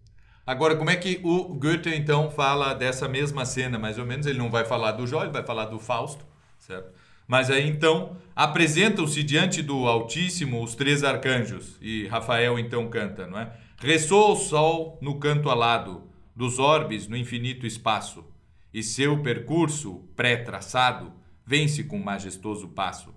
Agora, 0.46 0.74
como 0.76 0.90
é 0.90 0.96
que 0.96 1.20
o 1.22 1.54
Goethe 1.54 1.94
então 1.94 2.30
fala 2.30 2.74
dessa 2.74 3.08
mesma 3.08 3.44
cena, 3.44 3.78
mais 3.78 3.98
ou 3.98 4.06
menos? 4.06 4.26
Ele 4.26 4.38
não 4.38 4.50
vai 4.50 4.64
falar 4.64 4.92
do 4.92 5.06
Jó, 5.06 5.22
ele 5.22 5.32
vai 5.32 5.44
falar 5.44 5.66
do 5.66 5.78
Fausto, 5.78 6.24
certo? 6.58 6.92
Mas 7.26 7.50
aí 7.50 7.68
então 7.68 8.16
apresentam-se 8.34 9.22
diante 9.22 9.62
do 9.62 9.86
Altíssimo 9.86 10.64
os 10.64 10.74
três 10.74 11.04
arcanjos 11.04 11.76
e 11.80 12.08
Rafael 12.08 12.58
então 12.58 12.88
canta, 12.88 13.26
não 13.26 13.38
é? 13.38 13.52
Ressoa 13.78 14.32
o 14.32 14.36
sol 14.36 14.98
no 15.00 15.20
canto 15.20 15.48
alado 15.48 16.02
dos 16.34 16.58
orbes 16.58 17.06
no 17.06 17.16
infinito 17.16 17.66
espaço 17.66 18.24
e 18.72 18.82
seu 18.82 19.22
percurso 19.22 20.08
pré-traçado 20.14 21.12
vence 21.44 21.84
com 21.84 21.98
majestoso 21.98 22.68
passo. 22.68 23.14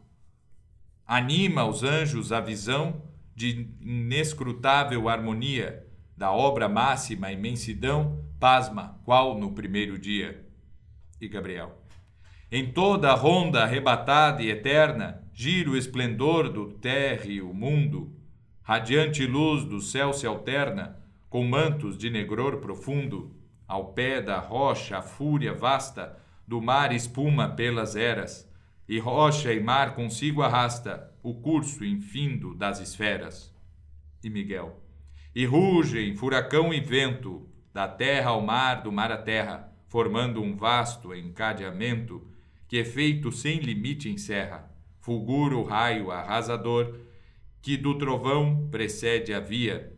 Anima 1.05 1.65
os 1.65 1.83
anjos 1.83 2.31
a 2.31 2.39
visão 2.39 3.03
de 3.35 3.69
inescrutável 3.81 5.09
harmonia 5.09 5.85
da 6.15 6.31
obra 6.31 6.69
máxima 6.69 7.31
imensidão, 7.31 8.23
pasma, 8.39 8.99
qual 9.03 9.37
no 9.37 9.51
primeiro 9.51 9.97
dia. 9.97 10.45
E 11.19 11.27
Gabriel. 11.27 11.81
Em 12.51 12.71
toda 12.71 13.11
a 13.11 13.15
ronda 13.15 13.63
arrebatada 13.63 14.43
e 14.43 14.49
eterna, 14.49 15.23
gira 15.33 15.71
o 15.71 15.77
esplendor 15.77 16.49
do 16.49 16.71
térreo 16.73 17.53
mundo, 17.53 18.15
radiante 18.61 19.25
luz 19.25 19.65
do 19.65 19.81
céu 19.81 20.13
se 20.13 20.27
alterna, 20.27 20.99
com 21.29 21.43
mantos 21.43 21.97
de 21.97 22.09
negror 22.11 22.57
profundo, 22.57 23.35
ao 23.73 23.91
pé 23.91 24.21
da 24.21 24.37
rocha 24.37 24.99
a 24.99 25.01
fúria 25.01 25.51
vasta, 25.51 26.15
do 26.47 26.61
mar 26.61 26.93
espuma 26.93 27.49
pelas 27.49 27.95
eras, 27.95 28.47
e 28.87 28.99
rocha 28.99 29.51
e 29.51 29.59
mar 29.59 29.95
consigo 29.95 30.43
arrasta 30.43 31.11
o 31.23 31.33
curso 31.33 31.83
infindo 31.83 32.53
das 32.53 32.79
esferas. 32.79 33.51
E 34.23 34.29
Miguel. 34.29 34.79
E 35.33 35.43
rugem 35.47 36.15
furacão 36.15 36.71
e 36.71 36.79
vento, 36.79 37.49
da 37.73 37.87
terra 37.87 38.29
ao 38.29 38.43
mar, 38.43 38.83
do 38.83 38.91
mar 38.91 39.11
à 39.11 39.17
terra, 39.17 39.73
formando 39.87 40.39
um 40.39 40.55
vasto 40.55 41.11
encadeamento 41.15 42.27
que 42.67 42.77
efeito 42.77 43.31
sem 43.31 43.57
limite 43.57 44.07
encerra. 44.07 44.71
Fulgura 44.99 45.57
o 45.57 45.63
raio 45.63 46.11
arrasador, 46.11 46.99
que 47.59 47.75
do 47.75 47.97
trovão 47.97 48.67
precede 48.69 49.33
a 49.33 49.39
via, 49.39 49.91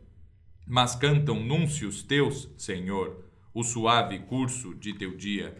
mas 0.66 0.94
cantam 0.94 1.38
núncios 1.38 2.02
teus, 2.02 2.50
Senhor, 2.56 3.25
o 3.56 3.64
suave 3.64 4.18
curso 4.18 4.74
de 4.74 4.92
teu 4.92 5.16
dia. 5.16 5.56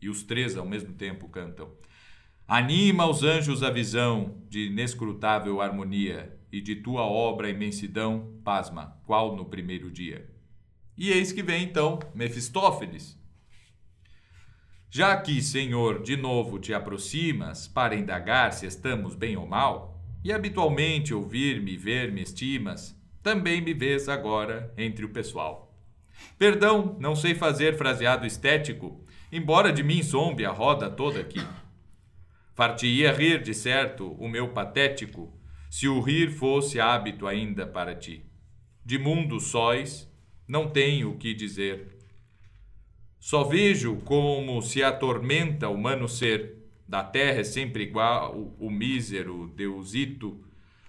E 0.00 0.08
os 0.08 0.22
três 0.22 0.56
ao 0.56 0.64
mesmo 0.64 0.94
tempo 0.94 1.28
cantam. 1.28 1.70
Anima 2.48 3.06
os 3.06 3.22
anjos 3.22 3.62
a 3.62 3.68
visão 3.68 4.42
de 4.48 4.68
inescrutável 4.68 5.60
harmonia 5.60 6.34
e 6.50 6.62
de 6.62 6.76
tua 6.76 7.02
obra 7.02 7.50
imensidão, 7.50 8.40
pasma, 8.42 8.98
qual 9.04 9.36
no 9.36 9.44
primeiro 9.44 9.90
dia. 9.90 10.26
E 10.96 11.10
eis 11.10 11.30
que 11.30 11.42
vem 11.42 11.64
então 11.64 11.98
Mefistófeles. 12.14 13.20
Já 14.88 15.14
que, 15.20 15.42
Senhor, 15.42 16.02
de 16.02 16.16
novo 16.16 16.58
te 16.58 16.72
aproximas 16.72 17.68
para 17.68 17.94
indagar 17.94 18.54
se 18.54 18.64
estamos 18.64 19.14
bem 19.14 19.36
ou 19.36 19.46
mal, 19.46 20.02
e 20.24 20.32
habitualmente 20.32 21.12
ouvir-me 21.12 21.74
e 21.74 21.76
ver-me 21.76 22.22
estimas, 22.22 22.98
também 23.22 23.60
me 23.60 23.74
vês 23.74 24.08
agora 24.08 24.72
entre 24.78 25.04
o 25.04 25.10
pessoal. 25.10 25.65
Perdão, 26.38 26.96
não 27.00 27.16
sei 27.16 27.34
fazer 27.34 27.76
fraseado 27.76 28.26
estético, 28.26 29.04
embora 29.32 29.72
de 29.72 29.82
mim 29.82 30.02
zombe 30.02 30.44
a 30.44 30.50
roda 30.50 30.90
toda 30.90 31.20
aqui. 31.20 31.40
Far-te-ia 32.54 33.12
rir, 33.12 33.42
de 33.42 33.54
certo, 33.54 34.12
o 34.12 34.28
meu 34.28 34.48
patético, 34.48 35.32
se 35.70 35.88
o 35.88 36.00
rir 36.00 36.30
fosse 36.30 36.80
hábito 36.80 37.26
ainda 37.26 37.66
para 37.66 37.94
ti. 37.94 38.24
De 38.84 38.98
mundos 38.98 39.48
sóis, 39.48 40.10
não 40.46 40.70
tenho 40.70 41.10
o 41.10 41.18
que 41.18 41.34
dizer. 41.34 41.98
Só 43.18 43.44
vejo 43.44 43.96
como 44.04 44.62
se 44.62 44.82
atormenta 44.82 45.68
o 45.68 45.74
humano 45.74 46.08
ser, 46.08 46.56
da 46.88 47.02
terra 47.02 47.40
é 47.40 47.44
sempre 47.44 47.82
igual 47.82 48.54
o 48.60 48.70
mísero 48.70 49.48
deusito, 49.56 50.40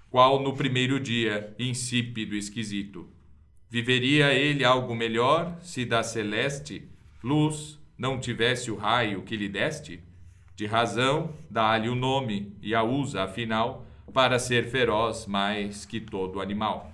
qual 0.10 0.42
no 0.42 0.54
primeiro 0.54 1.00
dia, 1.00 1.56
insípido 1.58 2.36
esquisito. 2.36 3.10
Viveria 3.70 4.34
ele 4.34 4.64
algo 4.64 4.96
melhor 4.96 5.58
se 5.62 5.84
da 5.84 6.02
celeste 6.02 6.88
luz 7.22 7.78
não 7.98 8.18
tivesse 8.18 8.72
o 8.72 8.78
raio 8.78 9.24
que 9.24 9.36
lhe 9.36 9.50
deste? 9.50 10.02
De 10.56 10.66
razão, 10.66 11.34
dá-lhe 11.50 11.90
o 11.90 11.96
nome 11.96 12.56
e 12.62 12.74
a 12.74 12.82
usa, 12.82 13.24
afinal, 13.24 13.86
para 14.14 14.40
ser 14.40 14.70
feroz 14.70 15.26
mais 15.26 15.86
que 15.86 16.00
todo 16.00 16.40
animal. 16.40 16.92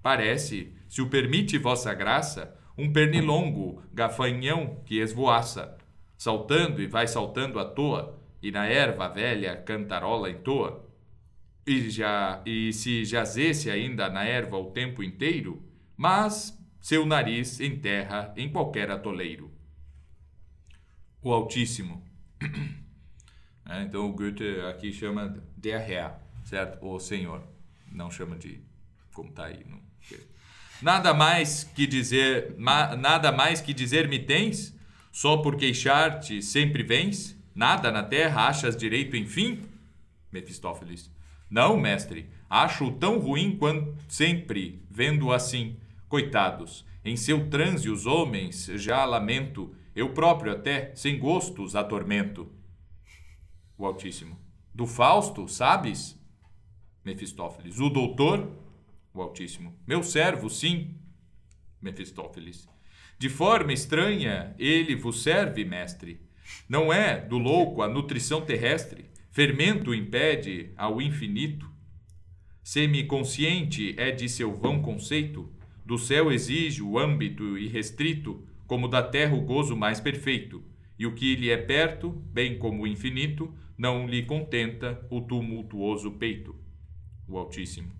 Parece, 0.00 0.72
se 0.88 1.02
o 1.02 1.08
permite 1.08 1.58
vossa 1.58 1.92
graça, 1.92 2.56
um 2.78 2.92
pernilongo, 2.92 3.82
gafanhão 3.92 4.80
que 4.86 5.00
esvoaça, 5.00 5.76
saltando 6.16 6.80
e 6.80 6.86
vai 6.86 7.08
saltando 7.08 7.58
à 7.58 7.64
toa, 7.64 8.18
e 8.40 8.50
na 8.52 8.64
erva 8.66 9.08
velha 9.08 9.56
cantarola 9.56 10.30
entoa, 10.30 10.88
e, 11.66 11.90
já, 11.90 12.40
e 12.46 12.72
se 12.72 13.04
jazesse 13.04 13.70
ainda 13.70 14.08
na 14.08 14.24
erva 14.24 14.56
o 14.56 14.70
tempo 14.70 15.02
inteiro, 15.02 15.62
mas 16.02 16.60
seu 16.80 17.06
nariz 17.06 17.60
enterra 17.60 18.34
em 18.36 18.50
qualquer 18.50 18.90
atoleiro. 18.90 19.52
O 21.22 21.32
Altíssimo. 21.32 22.04
É, 23.64 23.84
então 23.84 24.10
o 24.10 24.12
Goethe 24.12 24.60
aqui 24.68 24.92
chama 24.92 25.40
der 25.56 25.88
Herr, 25.88 26.18
certo? 26.44 26.84
O 26.84 26.98
Senhor. 26.98 27.40
Não 27.92 28.10
chama 28.10 28.36
de 28.36 28.60
como 29.14 29.30
está 29.30 29.44
aí. 29.44 29.64
Não. 29.64 29.80
Nada 30.82 31.14
mais 31.14 31.62
que 31.62 31.86
dizer, 31.86 32.56
ma, 32.58 32.96
nada 32.96 33.30
mais 33.30 33.60
que 33.60 33.72
dizer 33.72 34.08
me 34.08 34.18
tens? 34.18 34.76
Só 35.12 35.36
por 35.36 35.56
queixar-te 35.56 36.42
sempre 36.42 36.82
vens? 36.82 37.38
Nada 37.54 37.92
na 37.92 38.02
terra 38.02 38.48
achas 38.48 38.76
direito 38.76 39.16
enfim? 39.16 39.62
Mefistófeles. 40.32 41.08
Não, 41.48 41.78
mestre, 41.78 42.28
acho 42.50 42.90
tão 42.90 43.20
ruim 43.20 43.56
quanto 43.56 43.94
sempre, 44.08 44.82
vendo 44.90 45.32
assim. 45.32 45.76
Coitados, 46.12 46.84
em 47.02 47.16
seu 47.16 47.48
transe 47.48 47.88
os 47.88 48.04
homens 48.04 48.66
já 48.74 49.02
lamento, 49.06 49.74
eu 49.96 50.12
próprio 50.12 50.52
até, 50.52 50.94
sem 50.94 51.18
gostos, 51.18 51.74
atormento. 51.74 52.52
O 53.78 53.86
Altíssimo. 53.86 54.38
Do 54.74 54.86
Fausto, 54.86 55.48
sabes? 55.48 56.22
Mefistófeles. 57.02 57.80
O 57.80 57.88
doutor? 57.88 58.46
O 59.14 59.22
Altíssimo. 59.22 59.74
Meu 59.86 60.02
servo, 60.02 60.50
sim. 60.50 60.94
Mefistófeles. 61.80 62.68
De 63.18 63.30
forma 63.30 63.72
estranha, 63.72 64.54
ele 64.58 64.94
vos 64.94 65.22
serve, 65.22 65.64
mestre. 65.64 66.20
Não 66.68 66.92
é, 66.92 67.22
do 67.22 67.38
louco, 67.38 67.80
a 67.80 67.88
nutrição 67.88 68.42
terrestre. 68.42 69.06
Fermento 69.30 69.94
impede 69.94 70.74
ao 70.76 71.00
infinito. 71.00 71.66
Semiconsciente 72.62 73.94
é 73.96 74.10
de 74.10 74.28
seu 74.28 74.54
vão 74.54 74.82
conceito. 74.82 75.50
Do 75.84 75.98
céu 75.98 76.30
exige 76.30 76.82
o 76.82 76.98
âmbito 76.98 77.58
irrestrito, 77.58 78.46
como 78.66 78.88
da 78.88 79.02
terra 79.02 79.34
o 79.34 79.40
gozo 79.40 79.76
mais 79.76 80.00
perfeito. 80.00 80.62
E 80.98 81.06
o 81.06 81.14
que 81.14 81.34
lhe 81.34 81.50
é 81.50 81.56
perto, 81.56 82.10
bem 82.10 82.58
como 82.58 82.82
o 82.82 82.86
infinito, 82.86 83.52
não 83.76 84.06
lhe 84.06 84.22
contenta 84.22 85.04
o 85.10 85.20
tumultuoso 85.20 86.12
peito. 86.12 86.54
O 87.26 87.36
Altíssimo. 87.36 87.92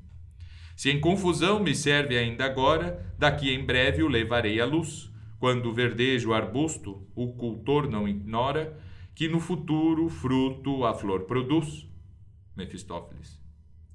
Se 0.76 0.90
em 0.90 1.00
confusão 1.00 1.62
me 1.62 1.74
serve 1.74 2.16
ainda 2.16 2.44
agora, 2.44 3.14
daqui 3.18 3.52
em 3.52 3.64
breve 3.64 4.02
o 4.02 4.08
levarei 4.08 4.60
à 4.60 4.64
luz. 4.64 5.10
Quando 5.38 5.72
verdeja 5.72 6.28
o 6.28 6.34
arbusto, 6.34 7.06
o 7.14 7.32
cultor 7.32 7.90
não 7.90 8.08
ignora 8.08 8.78
que 9.14 9.28
no 9.28 9.40
futuro 9.40 10.08
fruto 10.08 10.84
a 10.84 10.94
flor 10.94 11.22
produz. 11.24 11.88
Mefistófeles. 12.56 13.40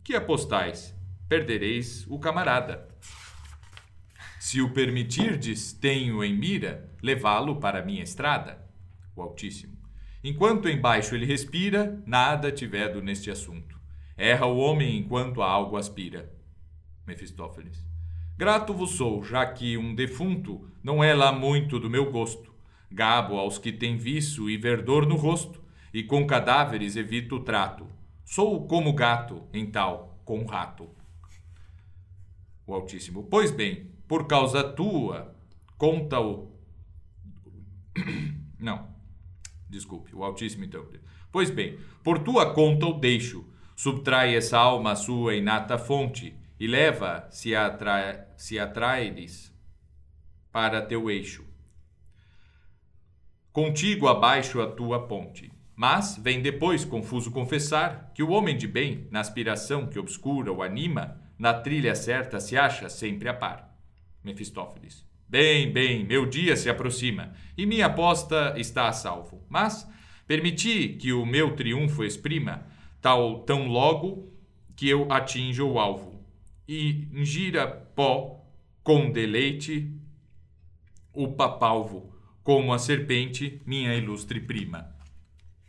Que 0.04 0.15
apostais? 0.15 0.95
Perdereis 1.28 2.06
o 2.10 2.19
camarada. 2.19 2.88
Se 4.47 4.62
o 4.62 4.69
permitirdes, 4.69 5.73
tenho 5.73 6.23
em 6.23 6.33
mira 6.33 6.89
levá-lo 7.03 7.57
para 7.57 7.83
minha 7.83 8.01
estrada. 8.01 8.65
O 9.13 9.21
Altíssimo. 9.21 9.77
Enquanto 10.23 10.69
embaixo 10.69 11.15
ele 11.15 11.25
respira, 11.25 12.01
nada 12.05 12.49
tivedo 12.49 13.01
neste 13.01 13.29
assunto. 13.29 13.77
Erra 14.15 14.45
o 14.45 14.57
homem 14.57 14.99
enquanto 14.99 15.41
a 15.41 15.51
algo 15.51 15.75
aspira. 15.75 16.31
Mefistófeles. 17.05 17.86
Grato 18.38 18.73
vos 18.73 18.91
sou, 18.91 19.21
já 19.21 19.45
que 19.45 19.77
um 19.77 19.93
defunto 19.93 20.71
não 20.81 21.03
é 21.03 21.13
lá 21.13 21.29
muito 21.29 21.77
do 21.77 21.89
meu 21.89 22.10
gosto. 22.10 22.55
Gabo 22.89 23.38
aos 23.38 23.57
que 23.57 23.73
têm 23.73 23.97
vício 23.97 24.49
e 24.49 24.55
verdor 24.55 25.05
no 25.05 25.17
rosto, 25.17 25.62
e 25.93 26.03
com 26.03 26.25
cadáveres 26.25 26.95
evito 26.95 27.36
o 27.36 27.43
trato. 27.43 27.86
Sou 28.23 28.65
como 28.65 28.93
gato, 28.93 29.45
em 29.51 29.69
tal, 29.69 30.21
com 30.23 30.45
rato. 30.45 30.89
O 32.65 32.73
Altíssimo. 32.73 33.27
Pois 33.29 33.51
bem, 33.51 33.96
por 34.08 34.28
causa 34.28 34.63
tua, 34.63 35.36
conta-o. 35.78 36.52
Não. 38.60 38.96
Desculpe, 39.70 40.15
o 40.15 40.24
Altíssimo 40.24 40.63
então. 40.63 40.88
Pois 41.32 41.50
bem, 41.50 41.78
por 42.04 42.20
tua 42.20 42.54
conta 42.54 42.86
o 42.86 42.93
deixo. 42.93 43.46
Subtrai 43.76 44.36
essa 44.36 44.58
alma 44.58 44.93
à 44.93 44.96
sua 44.96 45.36
inata 45.36 45.78
fonte 45.78 46.36
e 46.60 46.65
leva, 46.65 47.28
se, 47.30 47.54
atrai, 47.54 48.26
se 48.36 48.58
atraires, 48.58 49.54
para 50.52 50.82
teu 50.82 51.12
eixo. 51.12 51.46
Contigo 53.52 54.08
abaixo 54.08 54.62
a 54.62 54.67
tua 54.67 55.08
ponte. 55.08 55.52
Mas 55.76 56.17
vem 56.17 56.41
depois 56.41 56.84
confuso 56.84 57.30
confessar 57.30 58.12
que 58.15 58.24
o 58.24 58.32
homem 58.32 58.58
de 58.58 58.67
bem, 58.67 59.08
na 59.12 59.20
aspiração 59.20 59.86
que 59.86 60.00
obscura 60.00 60.52
o 60.52 60.63
anima, 60.63 61.22
na 61.38 61.54
trilha 61.54 61.93
certa 61.93 62.39
se 62.39 62.58
acha 62.58 62.89
sempre 62.89 63.30
a 63.30 63.34
par. 63.36 63.66
Mefistófeles. 64.27 65.07
Bem, 65.29 65.71
bem, 65.71 66.05
meu 66.05 66.25
dia 66.25 66.55
se 66.55 66.69
aproxima 66.69 67.33
e 67.57 67.65
minha 67.65 67.85
aposta 67.87 68.53
está 68.57 68.87
a 68.87 68.93
salvo. 68.93 69.43
Mas 69.49 69.89
permiti 70.27 70.89
que 70.89 71.13
o 71.13 71.25
meu 71.25 71.55
triunfo 71.55 72.03
exprima, 72.03 72.67
tal 73.01 73.39
tão 73.39 73.67
logo 73.67 74.31
que 74.75 74.87
eu 74.87 75.11
atinja 75.11 75.63
o 75.63 75.79
alvo 75.79 76.23
e 76.67 77.07
ingira 77.13 77.65
pó 77.67 78.45
com 78.83 79.09
deleite 79.09 79.91
o 81.13 81.29
papalvo, 81.29 82.13
como 82.43 82.71
a 82.71 82.77
serpente, 82.77 83.61
minha 83.65 83.95
ilustre 83.95 84.39
prima. 84.39 84.95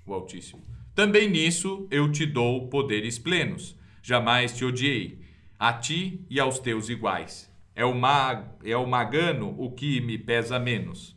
O 0.04 0.12
Altíssimo. 0.12 0.62
Também 0.94 1.28
nisso 1.28 1.86
eu 1.90 2.10
te 2.10 2.26
dou 2.26 2.68
poderes 2.68 3.18
plenos. 3.18 3.76
Jamais 4.02 4.56
te 4.56 4.64
odiei, 4.64 5.20
a 5.58 5.72
ti 5.72 6.24
e 6.28 6.38
aos 6.38 6.58
teus 6.58 6.88
iguais. 6.88 7.47
É 7.78 7.84
o, 7.84 7.94
mag, 7.94 8.44
é 8.64 8.76
o 8.76 8.88
magano 8.88 9.54
o 9.56 9.70
que 9.70 10.00
me 10.00 10.18
pesa 10.18 10.58
menos. 10.58 11.16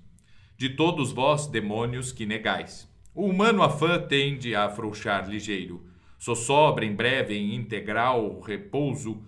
De 0.56 0.70
todos 0.70 1.12
vós, 1.12 1.48
demônios, 1.48 2.12
que 2.12 2.24
negais. 2.24 2.88
O 3.16 3.26
humano 3.26 3.64
afã 3.64 3.98
tende 4.00 4.54
a 4.54 4.66
afrouxar 4.66 5.28
ligeiro. 5.28 5.84
Só 6.20 6.36
sobra 6.36 6.86
em 6.86 6.94
breve 6.94 7.36
em 7.36 7.56
integral 7.56 8.40
repouso. 8.42 9.24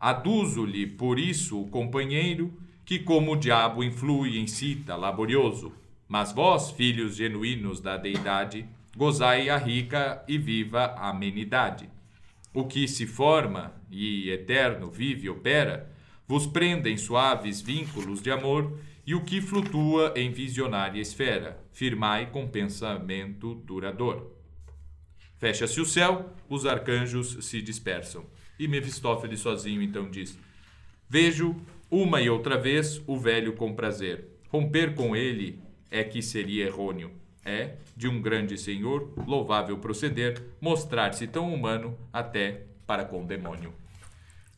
Aduzo-lhe 0.00 0.86
por 0.86 1.18
isso 1.18 1.60
o 1.60 1.68
companheiro, 1.68 2.50
que 2.86 2.98
como 2.98 3.32
o 3.32 3.36
diabo 3.36 3.84
influi 3.84 4.38
incita 4.38 4.96
laborioso. 4.96 5.74
Mas 6.08 6.32
vós, 6.32 6.70
filhos 6.70 7.14
genuínos 7.14 7.78
da 7.82 7.98
deidade, 7.98 8.66
gozai 8.96 9.50
a 9.50 9.58
rica 9.58 10.24
e 10.26 10.38
viva 10.38 10.94
amenidade. 10.96 11.90
O 12.54 12.64
que 12.64 12.88
se 12.88 13.06
forma 13.06 13.74
e 13.90 14.30
eterno 14.30 14.90
vive 14.90 15.26
e 15.26 15.28
opera, 15.28 15.90
vos 16.30 16.46
prenda 16.46 16.88
em 16.88 16.96
suaves 16.96 17.60
vínculos 17.60 18.22
de 18.22 18.30
amor, 18.30 18.78
e 19.04 19.16
o 19.16 19.24
que 19.24 19.40
flutua 19.40 20.14
em 20.14 20.30
visionária 20.30 21.00
esfera, 21.00 21.60
firmai 21.72 22.30
com 22.30 22.46
pensamento 22.46 23.56
duradouro. 23.66 24.32
Fecha-se 25.38 25.80
o 25.80 25.84
céu, 25.84 26.32
os 26.48 26.66
arcanjos 26.66 27.44
se 27.44 27.60
dispersam. 27.60 28.24
E 28.60 28.68
Mefistófeles 28.68 29.40
sozinho 29.40 29.82
então 29.82 30.08
diz: 30.08 30.38
Vejo 31.08 31.56
uma 31.90 32.20
e 32.20 32.30
outra 32.30 32.56
vez 32.56 33.02
o 33.08 33.18
velho 33.18 33.54
com 33.54 33.74
prazer. 33.74 34.28
Romper 34.50 34.94
com 34.94 35.16
ele 35.16 35.58
é 35.90 36.04
que 36.04 36.22
seria 36.22 36.66
errôneo. 36.66 37.10
É, 37.44 37.74
de 37.96 38.06
um 38.06 38.22
grande 38.22 38.56
senhor, 38.56 39.12
louvável 39.26 39.78
proceder, 39.78 40.40
mostrar-se 40.60 41.26
tão 41.26 41.52
humano 41.52 41.98
até 42.12 42.66
para 42.86 43.04
com 43.04 43.24
o 43.24 43.26
demônio. 43.26 43.74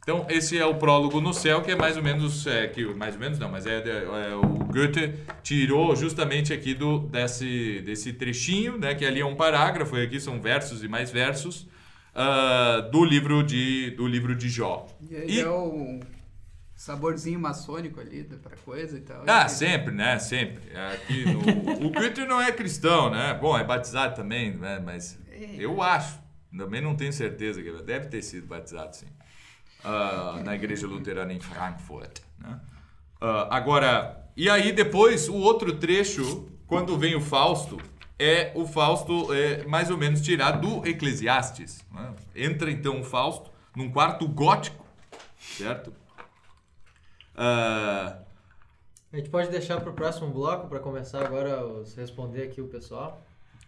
Então, 0.02 0.26
esse 0.28 0.58
é 0.58 0.66
o 0.66 0.74
prólogo 0.74 1.20
no 1.20 1.32
céu, 1.32 1.62
que 1.62 1.70
é 1.70 1.76
mais 1.76 1.96
ou 1.96 2.02
menos, 2.02 2.44
é, 2.48 2.66
que 2.66 2.84
mais 2.94 3.14
ou 3.14 3.20
menos 3.20 3.38
não, 3.38 3.48
mas 3.48 3.66
é, 3.66 3.78
é, 3.78 4.34
o 4.34 4.42
Goethe 4.64 5.14
tirou 5.44 5.94
justamente 5.94 6.53
aqui 6.53 6.74
do, 6.74 6.98
desse, 6.98 7.80
desse 7.82 8.12
trechinho, 8.12 8.76
né, 8.76 8.96
que 8.96 9.05
ali 9.07 9.20
é 9.20 9.24
um 9.24 9.36
parágrafo, 9.36 9.96
e 9.96 10.03
aqui 10.03 10.18
são 10.18 10.40
versos 10.40 10.82
e 10.82 10.88
mais 10.88 11.12
versos, 11.12 11.68
uh, 12.16 12.90
do, 12.90 13.05
livro 13.05 13.44
de, 13.44 13.90
do 13.92 14.05
livro 14.09 14.34
de 14.34 14.48
Jó. 14.48 14.88
E 15.09 15.14
aí 15.14 15.30
E- 15.36 15.40
é 15.40 15.48
o 15.48 16.00
saborzinho 16.74 17.38
maçônico 17.38 18.00
ali 18.00 18.24
pra 18.24 18.57
coisa 18.64 18.98
e 18.98 19.03
tal. 19.03 19.22
Ah, 19.24 19.44
E- 19.46 19.50
sempre, 19.50 19.94
né? 19.94 20.18
Sempre. 20.18 20.64
Aqui 20.94 21.24
no... 21.26 21.86
o 21.86 21.90
Goethe 21.90 22.24
não 22.26 22.40
é 22.40 22.50
cristão, 22.50 23.09
né? 23.09 23.38
Bom, 23.40 23.57
é 23.57 23.62
batizado 23.62 24.16
também, 24.16 24.50
né? 24.57 24.82
Mas 24.84 25.16
eu 25.57 25.80
acho. 25.80 26.20
Também 26.59 26.80
não 26.82 26.96
tenho 26.96 27.12
certeza 27.12 27.62
que 27.62 27.68
ele 27.68 27.82
deve 27.84 28.09
ter 28.09 28.20
sido 28.20 28.46
batizado, 28.48 28.96
sim. 28.96 29.07
Ah, 29.85 30.41
na 30.45 30.55
igreja 30.55 30.87
luterana 30.87 31.33
em 31.33 31.41
Frankfurt. 31.41 32.20
Né? 32.39 32.61
Ah, 33.20 33.49
agora, 33.57 34.28
e 34.37 34.49
aí 34.49 34.72
depois 34.72 35.28
o 35.28 35.37
outro 35.37 35.76
trecho, 35.78 36.49
quando 36.66 36.97
vem 36.99 37.14
o 37.16 37.20
Fausto, 37.20 37.78
é 38.18 38.53
o 38.55 38.66
Fausto 38.66 39.33
é, 39.35 39.64
mais 39.64 39.91
ou 39.91 39.97
menos 39.99 40.20
tirado 40.20 40.61
do 40.80 40.87
Eclesiastes. 40.89 41.85
né? 41.93 42.14
Entra 42.35 42.70
então 42.70 43.01
o 43.01 43.05
Fausto 43.05 43.51
num 43.76 43.91
quarto 43.91 44.28
gótico, 44.28 44.85
certo? 45.39 45.93
Ah, 47.35 48.18
A 49.12 49.16
gente 49.16 49.30
pode 49.30 49.51
deixar 49.51 49.80
para 49.80 49.91
o 49.91 49.95
próximo 49.95 50.30
bloco 50.30 50.68
para 50.68 50.78
começar 50.78 51.24
agora 51.24 51.64
os 51.66 51.95
responder 51.95 52.45
aqui 52.45 52.61
o 52.61 52.68
pessoal. 52.68 53.22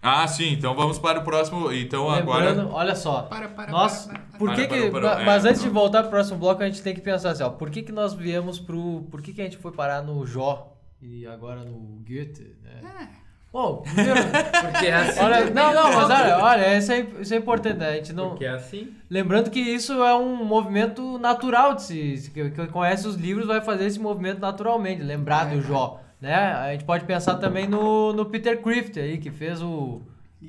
Ah, 0.06 0.28
sim, 0.28 0.52
então 0.52 0.74
vamos 0.74 0.98
para 0.98 1.20
o 1.20 1.24
próximo. 1.24 1.72
Então 1.72 2.08
Lembrando, 2.10 2.60
agora. 2.60 2.74
olha 2.76 2.94
só. 2.94 3.22
Para, 3.22 3.48
para, 3.48 3.72
nós, 3.72 4.04
para, 4.06 4.12
para, 4.18 4.22
para. 4.28 4.38
por 4.38 4.54
que 4.54 4.66
Para, 4.68 4.76
que, 4.78 4.90
para, 4.90 5.00
para. 5.00 5.18
ma- 5.20 5.24
mas 5.24 5.44
É, 5.46 5.48
antes 5.48 5.62
de 5.62 5.68
voltar 5.70 6.02
pro 6.02 6.10
próximo 6.10 6.38
bloco, 6.38 6.62
a 6.62 6.66
gente 6.66 6.82
tem 6.82 6.94
que 6.94 7.00
pensar 7.00 7.30
assim, 7.30 7.42
ó, 7.42 7.48
por 7.48 7.70
que 7.70 7.82
que 7.82 7.90
nós 7.90 8.12
viemos 8.12 8.58
pro, 8.60 9.06
por 9.10 9.22
que 9.22 9.32
que 9.32 9.40
a 9.40 9.44
gente 9.44 9.56
foi 9.56 9.72
parar 9.72 10.02
no 10.02 10.26
Jó 10.26 10.76
e 11.00 11.26
agora 11.26 11.64
no 11.64 11.78
Goethe, 12.06 12.54
né? 12.62 13.08
Bom, 13.50 13.82
primeiro, 13.82 14.18
Porque 14.72 14.86
é 14.86 14.94
assim. 14.94 15.20
olha, 15.20 15.46
não, 15.50 15.72
não, 15.72 15.92
mas 15.94 16.10
olha, 16.10 16.38
olha, 16.38 16.76
isso 16.76 16.90
é, 16.92 17.00
isso 17.20 17.32
é 17.32 17.36
importante, 17.36 17.78
né? 17.78 17.88
A 17.88 17.92
gente 17.94 18.12
não, 18.12 18.30
Porque 18.30 18.44
é 18.44 18.50
assim. 18.50 18.92
lembrando 19.08 19.48
que 19.48 19.60
isso 19.60 19.92
é 20.02 20.14
um 20.16 20.44
movimento 20.44 21.18
natural 21.18 21.74
de 21.74 21.82
se, 21.82 22.16
se- 22.16 22.30
que, 22.32 22.50
que 22.50 22.66
conhece 22.66 23.06
os 23.06 23.14
livros 23.14 23.46
vai 23.46 23.60
fazer 23.60 23.86
esse 23.86 24.00
movimento 24.00 24.40
naturalmente, 24.40 25.02
lembrar 25.02 25.44
do 25.50 25.60
Jó, 25.62 26.00
né? 26.24 26.34
A 26.34 26.72
gente 26.72 26.84
pode 26.84 27.04
pensar 27.04 27.34
também 27.34 27.68
no, 27.68 28.12
no 28.14 28.24
Peter 28.24 28.60
Crift 28.62 28.98
aí, 28.98 29.18
que 29.18 29.30
fez 29.30 29.60
o 29.60 30.00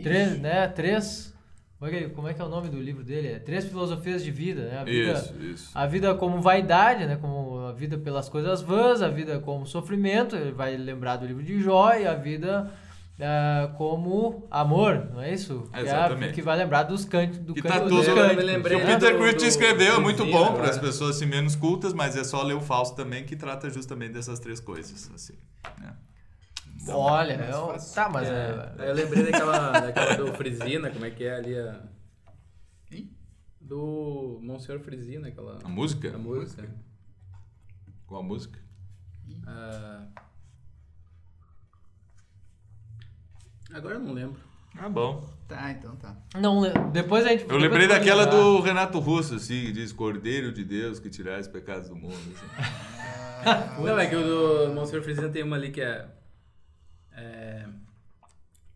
três, 0.01 0.39
né, 0.39 0.67
três 0.69 1.35
como 1.77 1.91
é, 1.91 1.99
que, 1.99 2.09
como 2.09 2.27
é 2.29 2.33
que 2.33 2.41
é 2.41 2.45
o 2.45 2.49
nome 2.49 2.69
do 2.69 2.81
livro 2.81 3.03
dele? 3.03 3.33
É 3.33 3.39
Três 3.39 3.65
Filosofias 3.65 4.23
de 4.23 4.31
Vida, 4.31 4.61
né? 4.69 4.79
A 4.79 4.83
vida, 4.85 5.11
Isso, 5.11 5.35
isso. 5.41 5.71
a 5.75 5.85
vida 5.85 6.15
como 6.15 6.41
vaidade, 6.41 7.05
né? 7.05 7.17
Como 7.17 7.59
a 7.67 7.73
vida 7.73 7.97
pelas 7.97 8.29
coisas 8.29 8.61
vãs, 8.61 9.01
a 9.01 9.09
vida 9.09 9.39
como 9.39 9.65
sofrimento, 9.65 10.37
ele 10.37 10.53
vai 10.53 10.77
lembrar 10.77 11.17
do 11.17 11.25
livro 11.25 11.43
de 11.43 11.59
Jó, 11.59 11.93
e 11.93 12.07
a 12.07 12.13
vida 12.13 12.71
ah, 13.19 13.73
como 13.77 14.47
amor, 14.51 15.09
não 15.13 15.21
é 15.21 15.33
isso? 15.33 15.69
Que 15.71 15.79
é 15.79 15.81
Exatamente. 15.83 16.33
Que, 16.33 16.41
vai 16.41 16.57
lembrar 16.57 16.83
dos 16.83 17.05
cantos 17.05 17.39
do 17.39 17.53
Que 17.53 17.61
canto 17.61 17.87
tá. 17.89 18.11
Eu 18.11 18.43
lembrei 18.45 18.77
o 18.77 18.79
né? 18.83 18.93
Peter 18.93 19.17
Crift 19.17 19.39
do- 19.39 19.45
escreveu, 19.45 19.95
é 19.95 19.99
muito 19.99 20.25
bom 20.25 20.53
para 20.53 20.69
as 20.69 20.77
pessoas 20.77 21.15
assim, 21.15 21.25
menos 21.25 21.55
cultas, 21.55 21.93
mas 21.93 22.15
é 22.17 22.23
só 22.23 22.41
ler 22.43 22.55
o 22.55 22.61
Fausto 22.61 22.95
também, 22.95 23.23
que 23.23 23.35
trata 23.35 23.69
justamente 23.69 24.13
dessas 24.13 24.39
três 24.39 24.59
coisas. 24.59 25.09
Assim, 25.13 25.33
né? 25.79 25.95
Olha, 26.89 27.37
mais 27.37 27.49
eu, 27.89 27.93
tá, 27.95 28.09
mas 28.09 28.27
É, 28.27 28.75
é, 28.79 28.89
eu 28.89 28.93
lembrei 28.93 29.23
daquela, 29.23 29.71
daquela 29.71 30.15
do 30.17 30.33
Frisina, 30.33 30.91
como 30.91 31.05
é 31.05 31.09
que 31.09 31.23
é 31.23 31.35
ali 31.35 31.57
a. 31.57 31.81
Do 33.59 34.39
Monsenhor 34.43 34.79
Frisina, 34.81 35.29
aquela. 35.29 35.59
A 35.63 35.67
música? 35.67 36.13
A 36.13 36.17
música. 36.19 36.69
Qual 38.05 38.21
a 38.21 38.23
música? 38.23 38.59
Ah, 39.47 40.05
Agora 43.73 43.95
eu 43.95 43.99
não 43.99 44.13
lembro. 44.13 44.39
Ah, 44.77 44.89
bom. 44.89 45.23
Tá, 45.47 45.71
então 45.71 45.95
tá. 45.95 46.15
não, 46.39 46.59
le- 46.61 46.73
depois 46.91 47.25
a 47.25 47.29
gente 47.29 47.45
Eu 47.49 47.57
lembrei 47.57 47.87
daquela 47.87 48.25
do 48.25 48.59
Renato 48.61 48.99
Russo, 48.99 49.35
assim, 49.35 49.65
que 49.65 49.71
diz 49.71 49.93
Cordeiro 49.93 50.51
de 50.51 50.65
Deus 50.65 50.99
que 50.99 51.09
tirar 51.09 51.39
os 51.39 51.47
pecados 51.47 51.87
do 51.87 51.95
mundo. 51.95 52.17
assim. 52.35 53.81
Não, 53.83 53.97
é 53.99 54.07
que 54.07 54.15
o 54.15 54.23
do 54.67 54.73
Monsenhor 54.73 55.03
Frisina 55.03 55.29
tem 55.29 55.43
uma 55.43 55.55
ali 55.55 55.71
que 55.71 55.81
é, 55.81 56.07
é. 57.13 57.65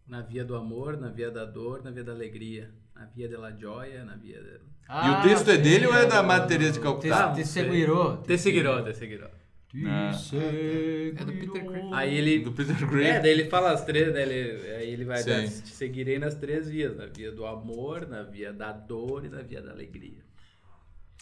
Na 0.07 0.21
via 0.21 0.43
do 0.45 0.55
amor, 0.55 0.95
na 0.97 1.09
via 1.09 1.29
da 1.31 1.43
dor, 1.45 1.83
na 1.83 1.91
via 1.91 2.03
da 2.03 2.11
alegria. 2.11 2.71
Na 2.95 3.05
via 3.05 3.27
da 3.29 3.51
joia, 3.51 4.03
na 4.05 4.15
via 4.15 4.41
da. 4.41 4.49
e 4.49 4.59
Ah, 4.87 5.19
o 5.19 5.23
texto 5.23 5.49
é 5.49 5.57
dele 5.57 5.87
ou 5.87 5.93
é 5.93 6.05
da 6.05 6.21
Madre 6.23 6.47
Teresa 6.49 6.73
de 6.73 6.77
Te, 6.79 6.83
Calcutá? 6.83 7.31
te 7.33 7.45
sei. 7.45 7.63
segurou. 7.63 8.17
Te 8.17 8.37
seguirou, 8.37 8.83
te 8.83 8.93
seguirou. 8.93 9.29
Te 9.69 9.85
Ah. 9.87 10.11
É 10.11 11.23
do 11.23 11.31
Peter. 11.31 11.65
Crift. 11.65 11.93
Aí 11.93 12.17
ele. 12.17 12.39
Do 12.39 12.51
Peter 12.51 12.75
É, 13.05 13.19
daí 13.19 13.31
ele 13.31 13.49
fala 13.49 13.71
as 13.71 13.85
três, 13.85 14.11
daí 14.11 14.23
ele, 14.23 14.71
aí 14.73 14.89
ele 14.89 15.05
vai 15.05 15.23
dar, 15.23 15.43
te 15.43 15.49
seguirei 15.49 16.17
nas 16.17 16.33
três 16.35 16.67
vias, 16.69 16.97
na 16.97 17.05
via 17.05 17.31
do 17.31 17.45
amor, 17.45 18.07
na 18.07 18.23
via 18.23 18.51
da 18.51 18.71
dor 18.71 19.25
e 19.25 19.29
na 19.29 19.41
via 19.43 19.61
da 19.61 19.71
alegria. 19.71 20.23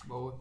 Boa. 0.05 0.39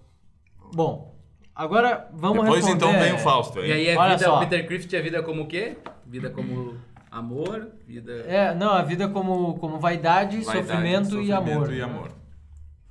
Bom, 0.72 1.18
agora 1.54 2.08
vamos 2.12 2.44
Depois 2.44 2.64
responder. 2.64 2.86
então 2.90 3.00
vem 3.02 3.12
o 3.14 3.18
Fausto. 3.18 3.58
E 3.64 3.72
aí 3.72 3.88
é 3.88 3.96
Olha 3.98 4.16
vida, 4.16 4.24
só. 4.30 4.36
o 4.36 4.40
Peter 4.40 4.66
Crift 4.66 4.94
é 4.94 5.02
vida 5.02 5.22
como 5.22 5.42
o 5.42 5.46
quê? 5.48 5.76
Vida 6.06 6.30
como 6.30 6.76
amor, 7.10 7.72
vida... 7.86 8.12
É, 8.26 8.54
não, 8.54 8.70
a 8.72 8.82
vida 8.82 9.08
como, 9.08 9.58
como 9.58 9.78
vaidade, 9.80 10.42
Vaidade, 10.42 10.66
sofrimento, 10.68 11.20
e 11.20 11.32
amor. 11.32 11.72
e 11.72 11.80
amor. 11.80 12.12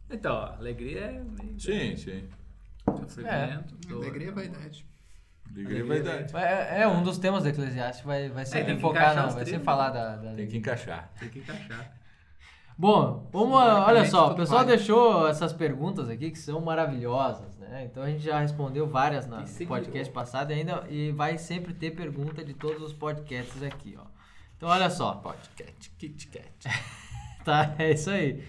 Então, 0.09 0.36
ó, 0.36 0.55
alegria 0.57 0.99
é 1.01 1.22
Sim, 1.57 1.95
sim. 1.95 2.24
sofrimento, 3.07 3.76
dor. 3.88 4.03
Alegria 4.03 4.28
é 4.30 4.32
vaidade. 4.32 4.86
Alegria 5.56 5.80
e 5.80 5.84
vaidade. 5.84 6.36
É, 6.36 6.82
é 6.82 6.88
um 6.88 7.01
dos 7.01 7.18
temas 7.18 7.43
do 7.43 7.49
Eclesiastes, 7.49 8.03
vai, 8.06 8.30
vai 8.30 8.43
É, 8.43 8.45
sempre 8.45 8.66
tem 8.68 8.76
que 8.76 8.82
focar, 8.82 9.16
não, 9.16 9.30
vai 9.30 9.45
sempre 9.45 9.58
né? 9.60 9.64
falar 9.64 9.89
da, 9.89 10.16
da 10.18 10.34
Tem 10.34 10.47
que 10.47 10.58
encaixar. 10.58 11.10
Tem 11.20 11.30
que 11.30 11.39
encaixar. 11.39 11.93
Bom, 12.78 13.30
vamos, 13.32 13.47
Simbolicamente, 13.58 13.89
olha 13.89 14.06
só, 14.06 14.32
o 14.34 14.36
pessoal 14.36 14.66
vale. 14.66 14.76
deixou 14.76 15.28
essas 15.30 15.53
perguntas 15.53 16.10
aqui 16.10 16.30
que 16.30 16.38
são 16.38 16.60
maravilhosas, 16.60 17.58
né? 17.58 17.88
Então 17.89 18.03
a 18.03 18.08
gente 18.10 18.22
já 18.22 18.38
respondeu 18.39 18.86
várias 18.86 19.26
na- 19.28 19.41
no 19.41 19.68
podcast 19.68 20.12
passado 20.14 20.51
e 20.51 20.56
ainda 20.56 20.84
e 20.89 21.12
vai 21.14 21.38
sempre 21.38 21.74
ter 21.74 21.91
pergunta 21.91 22.43
de 22.43 22.53
todos 22.53 22.82
os 22.84 22.91
podcasts 22.91 23.64
aqui, 23.64 23.95
ó. 23.97 24.03
Então 24.58 24.68
olha 24.68 24.89
só, 24.89 25.14
Podcast, 25.16 25.89
Kit 25.97 26.28
Kat. 26.28 26.76
tá? 27.45 27.74
É 27.80 27.91
isso 27.91 28.10
aí. 28.10 28.43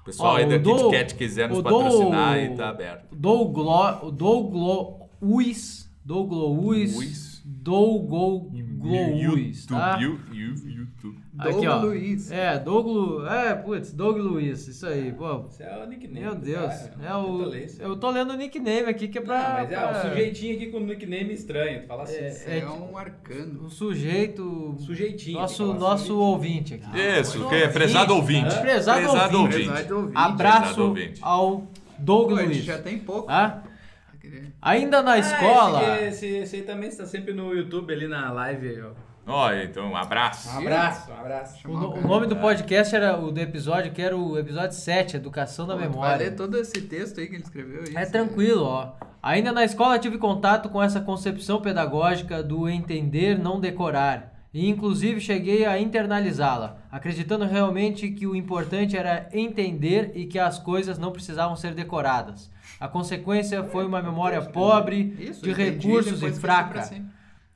O 0.00 0.04
pessoal 0.04 0.34
Ó, 0.34 0.36
aí 0.36 0.46
da 0.48 0.58
Kit 0.60 0.90
Kat 0.92 1.14
quiser 1.16 1.48
nos 1.48 1.58
do- 1.58 1.64
patrocinar 1.64 2.38
e 2.38 2.54
tá 2.54 2.68
aberto. 2.68 3.16
Douglo, 3.16 4.06
o 4.06 4.10
Douglo 4.12 5.08
Uis, 5.20 5.85
Douglo 6.06 6.64
Uis, 9.32 9.66
tá? 9.66 9.98
YouTube, 10.00 10.36
you- 10.36 10.54
YouTube. 10.68 11.18
Aqui, 11.36 11.66
ó. 11.66 11.78
Douglas 11.78 11.82
Luiz. 11.82 12.30
É, 12.30 12.58
Douglo, 12.58 13.26
é, 13.26 13.54
putz, 13.56 13.92
Douglo 13.92 14.22
Luiz, 14.22 14.68
isso 14.68 14.86
aí, 14.86 15.12
pô. 15.12 15.46
Isso 15.50 15.62
é 15.62 15.82
o 15.82 15.86
nickname 15.88 16.20
Meu 16.20 16.34
Deus, 16.36 16.72
cara, 16.74 16.94
é 17.02 17.14
o, 17.16 17.54
isso. 17.54 17.82
eu 17.82 17.96
tô 17.96 18.10
lendo 18.10 18.32
o 18.32 18.36
nickname 18.36 18.88
aqui 18.88 19.08
que 19.08 19.18
é 19.18 19.20
pra... 19.20 19.36
Não, 19.42 19.52
mas 19.54 19.72
é 19.72 19.76
pra- 19.76 19.90
um 20.06 20.08
sujeitinho 20.10 20.54
aqui 20.54 20.66
com 20.66 20.78
nickname 20.80 21.32
estranho, 21.34 21.82
tu 21.82 21.86
fala 21.88 22.04
assim. 22.04 22.14
É, 22.14 22.28
Isso 22.28 22.48
é, 22.50 22.66
um 22.70 22.96
arcano. 22.96 23.64
um 23.64 23.68
sujeito, 23.68 24.76
Sujeitinho. 24.78 25.38
nosso, 25.40 25.66
falar 25.66 25.78
nosso 25.78 26.04
sujeitinho. 26.04 26.18
ouvinte 26.28 26.74
aqui. 26.74 26.98
Isso, 27.20 27.48
que 27.48 27.54
é 27.56 27.68
prezado 27.68 28.14
ouvinte. 28.14 28.54
Hã? 28.54 28.60
Prezado 28.60 29.00
ouvinte. 29.96 30.12
Abraço 30.14 30.60
Prezado 30.62 30.82
ouvinte. 30.84 31.18
ao 31.22 31.66
gente 32.38 32.46
Luiz. 32.46 32.64
já 32.64 32.78
tem 32.78 32.98
pouco. 32.98 33.26
Ah, 33.30 33.62
ainda 34.70 35.02
na 35.02 35.12
Ah, 35.12 35.18
escola... 35.18 35.82
Esse, 36.00 36.26
esse, 36.26 36.26
esse 36.38 36.56
aí 36.56 36.62
também 36.62 36.88
está 36.88 37.06
sempre 37.06 37.32
no 37.32 37.52
YouTube 37.54 37.92
ali 37.92 38.06
na 38.08 38.32
live. 38.32 38.82
ó. 38.82 39.06
Olha, 39.28 39.64
então, 39.64 39.90
um 39.90 39.96
abraço. 39.96 40.48
Um 40.54 40.58
abraço, 40.58 41.10
um 41.10 41.14
abraço. 41.14 41.68
O, 41.68 41.72
o 41.72 42.00
nome 42.06 42.28
do 42.28 42.36
podcast 42.36 42.94
era 42.94 43.18
o 43.18 43.32
do 43.32 43.40
episódio, 43.40 43.90
que 43.90 44.00
era 44.00 44.16
o 44.16 44.38
episódio 44.38 44.76
7, 44.76 45.16
Educação 45.16 45.66
da 45.66 45.74
Pô, 45.74 45.80
Vai 45.80 45.88
Memória. 45.88 46.16
ler 46.18 46.36
todo 46.36 46.56
esse 46.56 46.80
texto 46.82 47.18
aí 47.18 47.26
que 47.26 47.34
ele 47.34 47.42
escreveu. 47.42 47.82
aí, 47.88 47.96
É 47.96 48.02
isso 48.02 48.12
tranquilo, 48.12 48.62
ó. 48.62 48.92
Ainda 49.20 49.50
na 49.50 49.64
escola 49.64 49.98
tive 49.98 50.16
contato 50.16 50.68
com 50.68 50.80
essa 50.80 51.00
concepção 51.00 51.60
pedagógica 51.60 52.40
do 52.40 52.68
entender, 52.68 53.36
não 53.36 53.58
decorar. 53.58 54.32
E 54.54 54.68
inclusive 54.70 55.20
cheguei 55.20 55.66
a 55.66 55.76
internalizá-la, 55.76 56.78
acreditando 56.90 57.44
realmente 57.44 58.08
que 58.10 58.28
o 58.28 58.34
importante 58.36 58.96
era 58.96 59.28
entender 59.32 60.12
e 60.14 60.24
que 60.26 60.38
as 60.38 60.58
coisas 60.60 60.98
não 60.98 61.10
precisavam 61.10 61.56
ser 61.56 61.74
decoradas. 61.74 62.48
A 62.78 62.88
consequência 62.88 63.64
foi 63.64 63.86
uma 63.86 64.02
memória 64.02 64.42
pobre, 64.42 65.16
Isso, 65.18 65.42
de 65.42 65.50
entendi, 65.50 65.88
recursos 65.88 66.12
e 66.22 66.26
esqueci 66.26 66.40
fraca. 66.40 66.90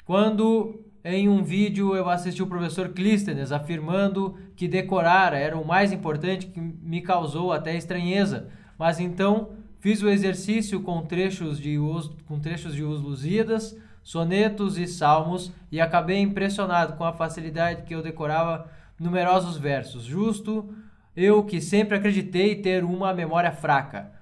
Quando 0.05 0.81
em 1.05 1.29
um 1.29 1.43
vídeo 1.43 1.95
eu 1.95 2.09
assisti 2.09 2.43
o 2.43 2.47
professor 2.47 2.91
Clístenes 2.91 3.53
afirmando 3.53 4.37
que 4.57 4.66
decorar 4.66 5.33
era 5.35 5.57
o 5.57 5.66
mais 5.66 5.93
importante 5.93 6.47
que 6.47 6.61
me 6.61 7.01
causou 7.01 7.53
até 7.53 7.77
estranheza, 7.77 8.49
mas 8.79 8.99
então 8.99 9.51
fiz 9.79 10.03
o 10.03 10.09
exercício 10.09 10.83
com 10.83 11.03
trechos 11.03 11.59
de 11.59 11.79
os, 11.79 12.11
com 12.27 12.39
trechos 12.39 12.75
de 12.75 12.83
os 12.83 13.01
Lusíadas, 13.03 13.77
sonetos 14.03 14.79
e 14.79 14.87
salmos 14.87 15.53
e 15.71 15.81
acabei 15.81 16.18
impressionado 16.18 16.95
com 16.95 17.05
a 17.05 17.12
facilidade 17.12 17.83
que 17.83 17.95
eu 17.95 18.03
decorava 18.03 18.71
numerosos 18.99 19.57
versos. 19.59 20.05
Justo 20.05 20.75
eu 21.14 21.45
que 21.45 21.61
sempre 21.61 21.97
acreditei 21.97 22.57
ter 22.57 22.85
uma 22.85 23.12
memória 23.12 23.53
fraca 23.53 24.20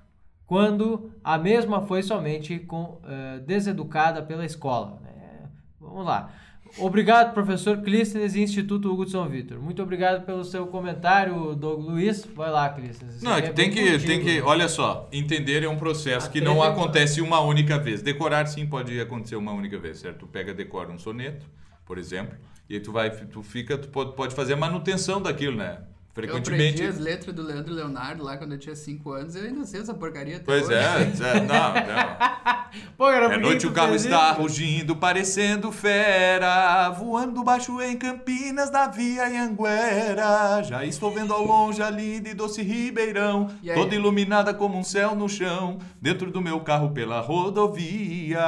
quando 0.48 1.12
a 1.22 1.36
mesma 1.36 1.82
foi 1.82 2.02
somente 2.02 2.58
com, 2.60 2.98
eh, 3.06 3.38
deseducada 3.46 4.22
pela 4.22 4.46
escola. 4.46 4.98
né? 5.04 5.46
vamos 5.78 6.06
lá. 6.06 6.32
Obrigado, 6.78 7.34
professor 7.34 7.78
Clístenes 7.78 8.34
e 8.34 8.40
Instituto 8.40 8.90
Hugo 8.90 9.04
de 9.04 9.10
São 9.10 9.28
Vitor. 9.28 9.60
Muito 9.60 9.82
obrigado 9.82 10.24
pelo 10.24 10.42
seu 10.44 10.66
comentário, 10.66 11.54
Doug 11.54 11.80
Luiz. 11.80 12.26
Vai 12.34 12.50
lá, 12.50 12.68
Clístenes. 12.70 13.22
Não, 13.22 13.34
é 13.34 13.42
que 13.42 13.52
tem 13.52 13.70
bem 13.70 13.98
que, 13.98 14.06
tem 14.06 14.20
que, 14.22 14.40
olha 14.40 14.68
só, 14.68 15.06
entender 15.12 15.62
é 15.62 15.68
um 15.68 15.76
processo 15.76 16.28
A 16.28 16.30
que 16.30 16.40
não 16.40 16.62
acontece 16.62 17.20
uma 17.20 17.40
única 17.40 17.78
vez. 17.78 18.00
Decorar 18.00 18.46
sim 18.46 18.66
pode 18.66 18.98
acontecer 18.98 19.36
uma 19.36 19.52
única 19.52 19.78
vez, 19.78 19.98
certo? 19.98 20.20
Tu 20.20 20.26
pega, 20.28 20.54
decora 20.54 20.90
um 20.90 20.98
soneto, 20.98 21.46
por 21.84 21.98
exemplo, 21.98 22.38
e 22.70 22.74
aí 22.74 22.80
tu 22.80 22.90
vai, 22.90 23.10
tu 23.10 23.42
fica, 23.42 23.76
tu 23.76 23.88
pode, 23.88 24.14
pode 24.14 24.34
fazer 24.34 24.54
a 24.54 24.56
manutenção 24.56 25.20
daquilo, 25.20 25.56
né? 25.56 25.78
Eu 26.18 26.24
Frequentemente. 26.28 26.74
aprendi 26.82 26.84
as 26.86 26.98
letras 26.98 27.32
do 27.34 27.42
Leandro 27.42 27.72
Leonardo 27.72 28.24
lá 28.24 28.36
quando 28.36 28.52
eu 28.52 28.58
tinha 28.58 28.74
5 28.74 29.12
anos 29.12 29.36
e 29.36 29.38
eu 29.38 29.44
ainda 29.44 29.64
sei 29.64 29.80
essa 29.82 29.94
porcaria 29.94 30.36
até 30.36 30.44
Pois 30.44 30.64
hoje. 30.66 30.74
é, 30.74 30.78
é, 30.80 31.40
não, 31.40 31.46
não. 31.46 32.58
Pô, 32.98 33.04
cara, 33.06 33.34
É 33.34 33.38
noite 33.38 33.66
o 33.66 33.72
carro 33.72 33.94
está 33.94 34.32
isso? 34.32 34.40
rugindo, 34.42 34.96
parecendo 34.96 35.70
fera, 35.70 36.90
voando 36.90 37.42
baixo 37.44 37.80
em 37.80 37.96
Campinas, 37.96 38.70
na 38.70 38.88
via 38.88 39.26
Anguera. 39.44 40.62
Já 40.64 40.84
estou 40.84 41.10
vendo 41.12 41.32
ao 41.32 41.44
longe 41.44 41.82
a 41.82 41.88
linda 41.88 42.28
e 42.28 42.34
doce 42.34 42.62
Ribeirão, 42.62 43.48
E 43.62 43.70
aí? 43.70 43.76
toda 43.78 43.94
iluminada 43.94 44.52
como 44.52 44.76
um 44.76 44.82
céu 44.84 45.14
no 45.14 45.28
chão, 45.28 45.78
dentro 46.02 46.30
do 46.30 46.40
meu 46.42 46.60
carro 46.60 46.90
pela 46.90 47.20
rodovia. 47.20 48.38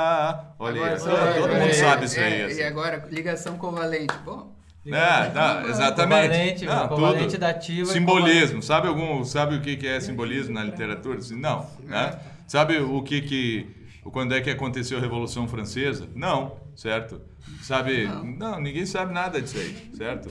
Olha 0.58 0.84
Agora- 0.86 0.92
é, 0.92 1.40
todo 1.40 1.48
é, 1.52 1.58
mundo 1.60 1.70
é, 1.70 1.72
sabe 1.72 2.04
isso 2.06 2.18
é, 2.20 2.24
aí. 2.24 2.40
E 2.40 2.44
assim. 2.44 2.62
agora, 2.62 3.06
ligação 3.10 3.56
covalente. 3.56 4.14
Bom, 4.24 4.52
É, 4.86 5.26
tá, 5.30 5.62
exatamente. 5.68 6.28
Covalente, 6.28 6.66
Não, 6.66 6.88
covalente 6.88 7.24
tudo. 7.26 7.38
dativa 7.40 7.90
e 7.90 7.92
Simbolismo. 7.92 8.62
Sabe 8.62 8.88
algum, 8.88 9.22
sabe 9.24 9.56
o 9.56 9.60
que 9.60 9.76
que 9.76 9.86
é 9.86 10.00
simbolismo 10.00 10.54
na 10.54 10.64
literatura? 10.64 11.18
Assim, 11.18 11.38
Não, 11.38 11.66
né? 11.86 12.18
Sabe 12.46 12.78
o 12.78 13.02
que 13.02 13.20
que 13.20 13.66
quando 14.04 14.34
é 14.34 14.40
que 14.40 14.48
aconteceu 14.50 14.98
a 14.98 15.00
Revolução 15.00 15.46
Francesa? 15.46 16.08
Não, 16.14 16.56
certo? 16.74 17.20
Sabe? 17.62 18.06
Não, 18.38 18.58
ninguém 18.60 18.86
sabe 18.86 19.12
nada 19.12 19.40
disso 19.40 19.58
aí, 19.58 19.90
certo? 19.96 20.30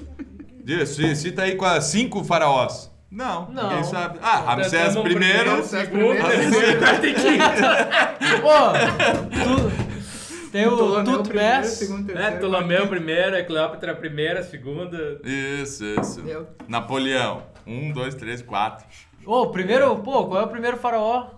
Diz, 0.63 0.89
ci- 0.89 1.15
Cita 1.15 1.43
aí 1.43 1.55
com 1.55 1.65
as 1.65 1.85
cinco 1.85 2.23
faraós. 2.23 2.91
Não, 3.11 3.49
Não. 3.51 3.69
ninguém 3.69 3.83
sabe. 3.83 4.19
Ah, 4.21 4.39
Ramsés 4.55 4.93
Tamo 4.93 5.03
primeiro. 5.03 5.49
Ramsés 5.51 5.87
segundo, 5.87 6.15
primeiro. 6.15 6.27
terceiro, 6.51 6.79
quarto 6.79 7.05
e 7.05 7.13
quinto. 7.13 8.41
Pô, 8.41 8.59
tu, 9.43 9.88
tem 10.51 10.67
o 10.67 11.03
Tutmés. 11.03 11.81
É, 12.15 12.31
Ptolomeu 12.31 12.87
primeiro, 12.87 13.35
é 13.35 13.43
Cleópatra 13.43 13.95
primeira, 13.95 14.43
segunda. 14.43 15.19
Isso, 15.23 15.83
isso. 15.85 16.21
Deu. 16.21 16.47
Napoleão. 16.67 17.43
Um, 17.65 17.91
dois, 17.91 18.15
três, 18.15 18.41
quatro. 18.41 18.85
Ô, 19.25 19.47
primeiro, 19.47 19.97
pô, 19.99 20.27
qual 20.27 20.41
é 20.41 20.45
o 20.45 20.49
primeiro 20.49 20.77
faraó? 20.77 21.31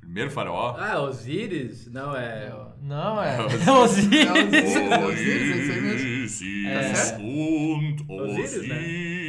Primeiro 0.00 0.30
faraó. 0.30 0.76
Ah, 0.78 1.00
Osíris? 1.00 1.90
Não, 1.90 2.16
é... 2.16 2.52
Não, 2.82 3.22
é 3.22 3.40
Osíris. 3.40 3.64
Não, 3.66 3.82
Osíris. 3.82 4.28
Osíris, 4.28 4.76
é 4.76 4.98
Osíris, 4.98 5.52
é 5.52 5.56
isso 5.56 5.72
aí 5.72 5.80
mesmo. 5.80 7.22
Und 7.28 8.04
Osíris, 8.08 8.68
né? 8.68 8.76
Osiris 8.78 9.22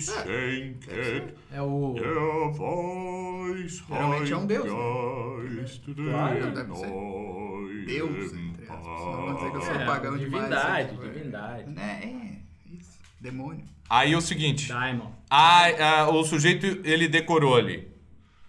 schenket 0.00 1.34
É 1.52 1.62
o... 1.62 1.94
Weisheit 3.54 3.84
Geralmente 3.88 4.32
é 4.32 4.36
um 4.36 4.46
deus, 4.46 4.66
né? 4.66 4.72
Claro, 5.94 6.52
deve 6.52 6.74
ser. 6.74 6.86
Deus, 7.86 8.32
entre 8.32 8.62
aspas. 8.64 8.86
Não 8.86 9.22
vou 9.26 9.34
dizer 9.34 9.50
que 9.50 9.56
eu 9.56 9.62
sou 9.62 9.74
É, 9.74 9.84
pagão 9.86 10.16
demais. 10.18 10.42
divindade, 10.44 10.88
tipo, 10.90 11.04
é. 11.04 11.08
divindade. 11.08 11.70
Né, 11.70 12.00
é, 12.02 12.74
isso. 12.76 12.98
Demônio. 13.20 13.64
Aí 13.88 14.12
é 14.12 14.16
o 14.16 14.20
seguinte, 14.20 14.68
Daimon. 14.68 15.10
a- 15.30 15.66
a- 16.02 16.08
o 16.10 16.24
sujeito 16.24 16.66
ele 16.84 17.06
decorou 17.08 17.56
ali 17.56 17.88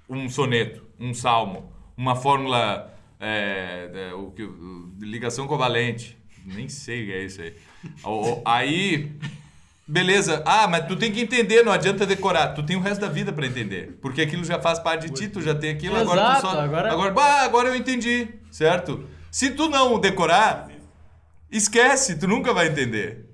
um 0.09 0.29
soneto, 0.29 0.83
um 0.99 1.13
salmo, 1.13 1.71
uma 1.97 2.15
fórmula 2.15 2.91
é, 3.19 3.89
é, 4.11 4.13
o 4.13 4.31
que- 4.31 4.47
ligação 4.99 5.47
covalente, 5.47 6.17
nem 6.45 6.67
sei 6.69 7.03
o 7.03 7.05
que 7.07 7.11
é 7.13 7.23
isso 7.25 7.41
aí. 7.41 7.53
O- 8.03 8.09
o- 8.33 8.41
aí, 8.45 9.11
beleza. 9.87 10.41
Ah, 10.45 10.67
mas 10.67 10.85
tu 10.87 10.95
tem 10.95 11.11
que 11.11 11.21
entender, 11.21 11.63
não 11.63 11.71
adianta 11.71 12.05
decorar. 12.05 12.49
Tu 12.49 12.63
tem 12.63 12.75
o 12.75 12.79
resto 12.81 13.01
da 13.01 13.07
vida 13.09 13.31
pra 13.31 13.45
entender, 13.45 13.97
porque 14.01 14.21
aquilo 14.21 14.43
já 14.43 14.59
faz 14.59 14.79
parte 14.79 15.07
de 15.07 15.13
ti, 15.13 15.27
tu 15.29 15.41
já 15.41 15.53
tem 15.55 15.71
aquilo. 15.71 15.95
agora 15.95 16.21
tu 16.21 16.27
Exato, 16.27 16.41
só, 16.41 16.59
agora- 16.59 16.91
agora, 16.91 17.11
bah, 17.13 17.41
agora 17.43 17.69
eu 17.69 17.75
entendi, 17.75 18.27
certo? 18.51 19.03
Se 19.35 19.49
tu 19.49 19.67
não 19.67 19.99
decorar, 19.99 20.69
esquece, 21.51 22.17
tu 22.17 22.25
nunca 22.25 22.53
vai 22.53 22.69
entender. 22.69 23.25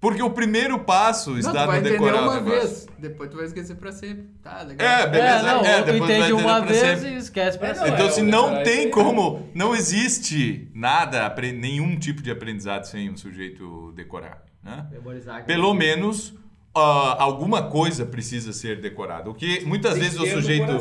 Porque 0.00 0.20
o 0.20 0.28
primeiro 0.28 0.80
passo 0.80 1.30
Não, 1.30 1.38
está 1.38 1.52
tu 1.52 1.66
vai 1.68 1.80
no 1.80 1.86
entender 1.86 2.04
decorar 2.04 2.22
uma 2.22 2.40
vez, 2.40 2.88
depois 2.98 3.30
tu 3.30 3.36
vai 3.36 3.46
esquecer 3.46 3.76
pra 3.76 3.92
sempre. 3.92 4.24
Tá, 4.42 4.62
legal. 4.62 4.84
É, 4.84 5.06
beleza. 5.06 5.38
É, 5.38 5.42
não, 5.42 5.64
é, 5.64 5.82
tu 5.82 5.84
depois 5.84 5.86
vai 5.86 6.18
entende 6.18 6.32
entender 6.32 6.32
uma 6.32 6.60
vez 6.62 6.78
sempre. 6.80 7.08
e 7.10 7.16
esquece 7.18 7.58
pra 7.58 7.68
É, 7.68 7.70
não, 7.70 7.76
sempre. 7.76 7.94
Então, 7.94 8.06
é, 8.08 8.10
se 8.10 8.22
não 8.22 8.62
tem 8.64 8.90
como, 8.90 9.48
não 9.54 9.72
existe 9.72 10.68
nada, 10.74 11.32
nenhum 11.54 11.96
tipo 11.96 12.22
de 12.22 12.30
aprendizado 12.32 12.82
sem 12.82 13.08
um 13.08 13.16
sujeito 13.16 13.92
decorar, 13.94 14.42
né? 14.64 14.88
Memorizar. 14.90 15.44
Pelo 15.44 15.72
menos 15.74 16.34
ah, 16.76 17.16
alguma 17.22 17.62
coisa 17.70 18.04
precisa 18.06 18.52
ser 18.52 18.80
decorada. 18.80 19.30
O 19.30 19.34
que 19.34 19.64
muitas 19.64 19.94
Tem 19.94 20.02
vezes 20.02 20.18
o 20.20 20.26
sujeito 20.26 20.72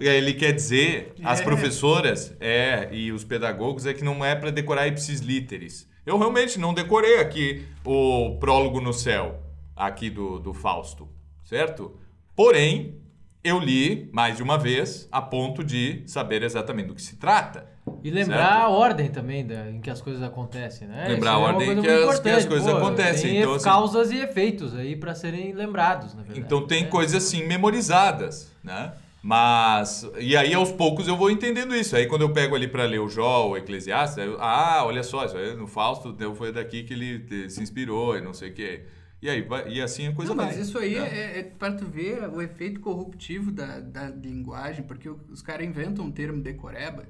é, 0.00 0.16
ele 0.16 0.34
quer 0.34 0.52
dizer, 0.52 1.14
as 1.22 1.40
É. 1.40 1.44
professoras 1.44 2.34
é 2.40 2.88
e 2.92 3.12
os 3.12 3.24
pedagogos 3.24 3.86
é 3.86 3.94
que 3.94 4.02
não 4.04 4.24
é 4.24 4.34
para 4.34 4.50
decorar 4.50 4.86
ipsis 4.88 5.20
literis. 5.20 5.88
Eu 6.04 6.18
realmente 6.18 6.58
não 6.58 6.74
decorei 6.74 7.18
aqui 7.20 7.64
o 7.84 8.36
prólogo 8.38 8.80
no 8.80 8.92
céu 8.92 9.40
aqui 9.74 10.08
do, 10.10 10.38
do 10.38 10.52
Fausto, 10.52 11.08
certo? 11.44 11.96
Porém, 12.34 12.98
eu 13.42 13.58
li 13.58 14.08
mais 14.12 14.36
de 14.36 14.42
uma 14.42 14.58
vez 14.58 15.08
a 15.12 15.20
ponto 15.22 15.62
de 15.62 16.02
saber 16.06 16.42
exatamente 16.42 16.88
do 16.88 16.94
que 16.94 17.02
se 17.02 17.16
trata. 17.16 17.68
E 18.02 18.10
lembrar 18.10 18.36
Certo. 18.52 18.62
a 18.62 18.68
ordem 18.68 19.08
também 19.08 19.46
da, 19.46 19.70
em 19.70 19.80
que 19.80 19.90
as 19.90 20.00
coisas 20.00 20.22
acontecem, 20.22 20.86
né? 20.88 21.06
Lembrar 21.08 21.32
Isso 21.32 21.38
a 21.38 21.42
é 21.42 21.52
ordem 21.52 21.66
coisa 21.66 21.80
que 21.82 21.88
as- 21.88 22.20
que 22.20 22.28
as 22.30 22.44
coisas 22.44 22.70
Pô, 22.70 22.76
acontecem, 22.78 23.30
Tem 23.30 23.38
então, 23.40 23.54
assim- 23.54 23.64
causas 23.64 24.10
e 24.10 24.16
efeitos 24.18 24.74
aí 24.76 24.96
pra 24.96 25.14
serem 25.14 25.52
lembrados, 25.52 26.14
na 26.14 26.22
verdade. 26.22 26.40
Então 26.40 26.66
tem 26.66 26.82
né? 26.84 26.88
coisas 26.88 27.24
assim 27.24 27.44
memorizadas, 27.46 28.50
né? 28.62 28.92
Mas 29.22 30.08
e 30.20 30.36
aí 30.36 30.54
aos 30.54 30.70
poucos 30.70 31.08
eu 31.08 31.16
vou 31.16 31.30
entendendo 31.30 31.74
isso. 31.74 31.96
Aí 31.96 32.06
quando 32.06 32.22
eu 32.22 32.32
pego 32.32 32.54
ali 32.54 32.68
para 32.68 32.84
ler 32.84 33.00
o 33.00 33.08
Jó, 33.08 33.48
o 33.50 33.56
Eclesiastes, 33.56 34.18
eu, 34.18 34.36
ah, 34.40 34.82
olha 34.84 35.02
só, 35.02 35.24
isso 35.24 35.36
aí 35.36 35.54
no 35.56 35.66
Fausto 35.66 36.12
deu- 36.12 36.34
foi 36.34 36.52
daqui 36.52 36.84
que 36.84 36.94
ele 36.94 37.48
se 37.50 37.60
inspirou 37.62 38.16
e 38.16 38.20
não 38.20 38.32
sei 38.32 38.50
o 38.50 38.54
quê. 38.54 38.82
E 39.20 39.28
aí 39.30 39.44
e 39.68 39.80
assim 39.80 40.06
a 40.08 40.12
coisa 40.12 40.32
Não, 40.34 40.36
vai. 40.44 40.54
mas 40.54 40.68
isso 40.68 40.78
aí 40.78 40.94
né? 40.98 41.08
é, 41.12 41.38
é 41.40 41.42
para 41.42 41.72
tu 41.72 41.86
ver 41.86 42.28
o 42.28 42.40
efeito 42.40 42.78
corruptivo 42.80 43.50
da, 43.50 43.80
da 43.80 44.08
linguagem, 44.10 44.84
porque 44.84 45.08
os 45.08 45.42
caras 45.42 45.66
inventam 45.66 46.04
um 46.04 46.10
termo 46.12 46.40
decoreba 46.40 47.04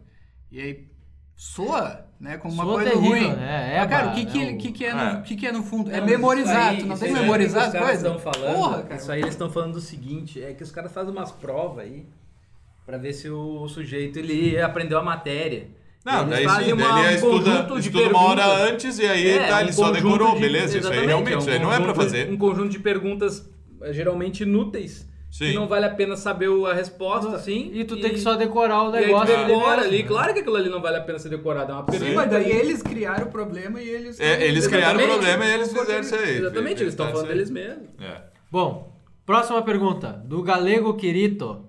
e 0.50 0.60
aí 0.60 0.84
soa, 1.34 2.06
né, 2.18 2.38
como 2.38 2.54
uma 2.54 2.64
Soa 2.64 2.74
coisa 2.76 2.90
terrível, 2.90 3.10
ruim. 3.28 3.36
né? 3.36 3.76
Mas, 3.78 3.90
cara, 3.90 4.08
o 4.10 4.14
que 4.14 4.24
que, 4.26 4.38
né, 4.44 4.52
o- 4.52 4.58
que, 4.58 4.72
que, 4.72 4.84
é, 4.86 4.94
no, 4.94 5.00
É. 5.00 5.12
o 5.18 5.22
que 5.22 5.36
que 5.36 5.46
é 5.46 5.52
no 5.52 5.62
fundo? 5.62 5.90
é 5.90 5.94
Não, 5.94 6.00
mas 6.00 6.10
memorizar, 6.10 6.76
tu 6.76 6.86
não 6.86 6.94
aí- 6.94 7.00
tem 7.00 7.14
aí 7.14 7.20
memorizar 7.20 7.72
caras 7.72 7.86
coisas? 7.88 8.04
estão 8.04 8.18
falando, 8.32 8.54
Porra, 8.56 8.82
cara. 8.84 8.94
Isso 8.96 9.12
aí 9.12 9.20
eles 9.20 9.34
estão 9.34 9.50
falando 9.50 9.72
do 9.74 9.80
seguinte, 9.80 10.42
é 10.42 10.52
que 10.54 10.62
os 10.62 10.70
caras 10.70 10.92
fazem 10.92 11.12
umas 11.12 11.30
provas 11.32 11.84
aí 11.84 12.06
pra 12.86 12.96
ver 12.96 13.12
se 13.12 13.28
o 13.28 13.68
sujeito 13.68 14.18
ele 14.18 14.58
aprendeu 14.60 14.98
a 14.98 15.02
matéria. 15.02 15.68
Não, 16.04 16.18
Eles 16.20 16.30
daí 16.30 16.44
fazem 16.44 16.64
sim, 16.66 16.72
uma- 16.72 17.00
ele 17.00 17.08
um 17.08 17.14
estuda, 17.16 17.50
conjunto 17.64 17.80
de 17.80 17.88
estuda 17.88 18.08
uma 18.10 18.22
hora 18.22 18.46
antes 18.46 18.98
e 19.00 19.06
aí 19.06 19.28
É, 19.28 19.46
tá, 19.48 19.56
um 19.56 19.60
ele 19.60 19.72
só 19.72 19.90
decorou, 19.90 20.34
de- 20.34 20.40
beleza? 20.40 20.78
Isso 20.78 20.88
aí 20.88 21.04
realmente, 21.04 21.32
é 21.34 21.36
um 21.36 21.40
isso 21.40 21.50
aí 21.50 21.58
não 21.58 21.72
é 21.72 21.76
pra 21.76 21.86
conjunto- 21.92 22.02
fazer. 22.04 22.30
Um 22.32 22.36
conjunto 22.38 22.68
de 22.70 22.78
perguntas 22.78 23.50
eh, 23.82 23.92
geralmente 23.92 24.44
inúteis. 24.44 25.06
Sim. 25.36 25.50
Que 25.50 25.54
não 25.54 25.68
vale 25.68 25.84
a 25.84 25.90
pena 25.90 26.16
saber 26.16 26.48
a 26.66 26.72
resposta, 26.72 27.36
assim. 27.36 27.70
E 27.74 27.84
tu 27.84 28.00
tem 28.00 28.10
que 28.10 28.18
só 28.20 28.36
decorar 28.36 28.84
o 28.84 28.94
e 28.94 28.96
aí 28.96 29.06
negócio 29.06 29.36
ali 29.36 29.44
decora 29.44 29.82
ali. 29.82 29.98
né? 30.02 30.08
Claro 30.08 30.32
que 30.32 30.40
aquilo 30.40 30.56
ali 30.56 30.70
não 30.70 30.80
vale 30.80 30.96
a 30.96 31.02
pena 31.02 31.18
ser 31.18 31.28
decorado. 31.28 31.72
É 31.72 31.74
uma 31.74 31.84
Sim, 31.84 31.90
pergunta. 31.90 32.14
mas 32.14 32.30
daí 32.30 32.50
eles 32.50 32.82
criaram 32.82 33.26
o 33.26 33.30
problema 33.30 33.82
e 33.82 33.86
eles... 33.86 34.18
É, 34.18 34.46
eles 34.46 34.66
criaram 34.66 34.98
o 34.98 35.06
problema 35.06 35.44
e 35.44 35.52
eles 35.52 35.70
fizeram 35.70 36.00
isso 36.00 36.14
aí. 36.14 36.38
Exatamente, 36.38 36.82
eles 36.82 36.94
estão 36.94 37.10
falando 37.10 37.28
deles 37.28 37.50
mesmos. 37.50 37.86
É. 38.00 38.22
Bom, 38.50 38.98
próxima 39.26 39.60
pergunta. 39.60 40.12
Do 40.24 40.42
Galego 40.42 40.94
Quirito, 40.94 41.66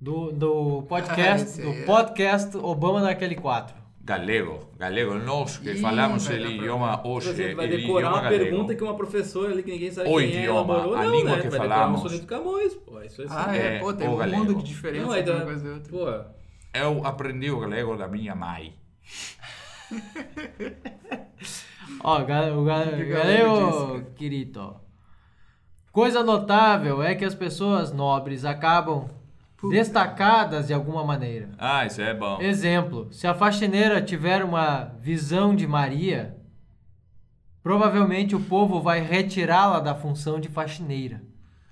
do, 0.00 0.32
do 0.32 0.82
podcast, 0.88 1.44
esse 1.60 1.60
do 1.60 1.72
é. 1.72 1.82
podcast 1.82 2.56
Obama 2.56 3.02
naquele 3.02 3.34
4. 3.34 3.83
Galego, 4.06 4.60
galego, 4.76 5.14
nós 5.14 5.56
que 5.56 5.70
Ih, 5.72 5.80
falamos 5.80 6.26
vai 6.26 6.36
o 6.38 6.42
dar 6.42 6.50
idioma 6.50 7.06
hoje, 7.08 7.32
Você 7.32 7.54
vai 7.54 7.66
decorar 7.68 7.80
idioma 8.00 8.08
uma 8.16 8.20
galego. 8.20 8.44
pergunta 8.44 8.74
que 8.74 8.84
uma 8.84 8.94
professora 8.96 9.52
ali 9.52 9.62
que 9.62 9.70
ninguém 9.70 9.90
sabe 9.90 10.10
O 10.10 10.18
quem 10.18 10.26
é 10.26 10.40
idioma, 10.40 10.74
elaborou. 10.74 10.94
a 10.94 11.04
não, 11.04 11.10
língua 11.10 11.36
né? 11.36 11.42
que 11.42 11.48
vai 11.48 11.58
falamos. 11.58 11.70
decorar 11.70 11.88
um 11.90 11.96
soneto 12.10 12.26
Camões, 12.26 12.74
pô. 12.74 13.00
Isso 13.00 13.22
é 13.22 13.26
Ah, 13.30 13.56
É, 13.56 13.76
é, 13.76 13.78
pô, 13.78 13.94
tem 13.94 14.06
o 14.06 14.12
um 14.12 14.16
galego. 14.18 14.44
mundo 14.44 14.54
de 14.58 14.64
diferença 14.64 15.06
Não, 15.06 15.16
entre 15.16 15.32
uma 15.32 15.44
coisa 15.46 15.66
e 15.66 15.70
outra. 15.70 15.90
Pô, 15.90 16.78
Eu 16.78 17.06
aprendi 17.06 17.50
o 17.50 17.60
galego 17.60 17.96
da 17.96 18.06
minha 18.06 18.34
mãe. 18.34 18.74
Ó, 22.02 22.22
ga- 22.24 22.52
o 22.54 22.64
ga- 22.64 22.84
que 22.84 23.02
o 23.02 23.08
Galego 23.08 23.10
Galego 23.10 24.04
Quirito. 24.16 24.76
Coisa 25.92 26.22
notável 26.22 27.02
é 27.02 27.14
que 27.14 27.24
as 27.24 27.34
pessoas 27.34 27.92
nobres 27.92 28.44
acabam 28.44 29.08
destacadas 29.70 30.66
de 30.68 30.74
alguma 30.74 31.04
maneira. 31.04 31.50
Ah, 31.58 31.86
isso 31.86 32.00
é 32.00 32.14
bom. 32.14 32.40
Exemplo, 32.40 33.08
se 33.12 33.26
a 33.26 33.34
faxineira 33.34 34.00
tiver 34.00 34.44
uma 34.44 34.92
visão 35.00 35.54
de 35.54 35.66
Maria, 35.66 36.36
provavelmente 37.62 38.34
o 38.34 38.40
povo 38.40 38.80
vai 38.80 39.00
retirá-la 39.00 39.80
da 39.80 39.94
função 39.94 40.38
de 40.38 40.48
faxineira. 40.48 41.22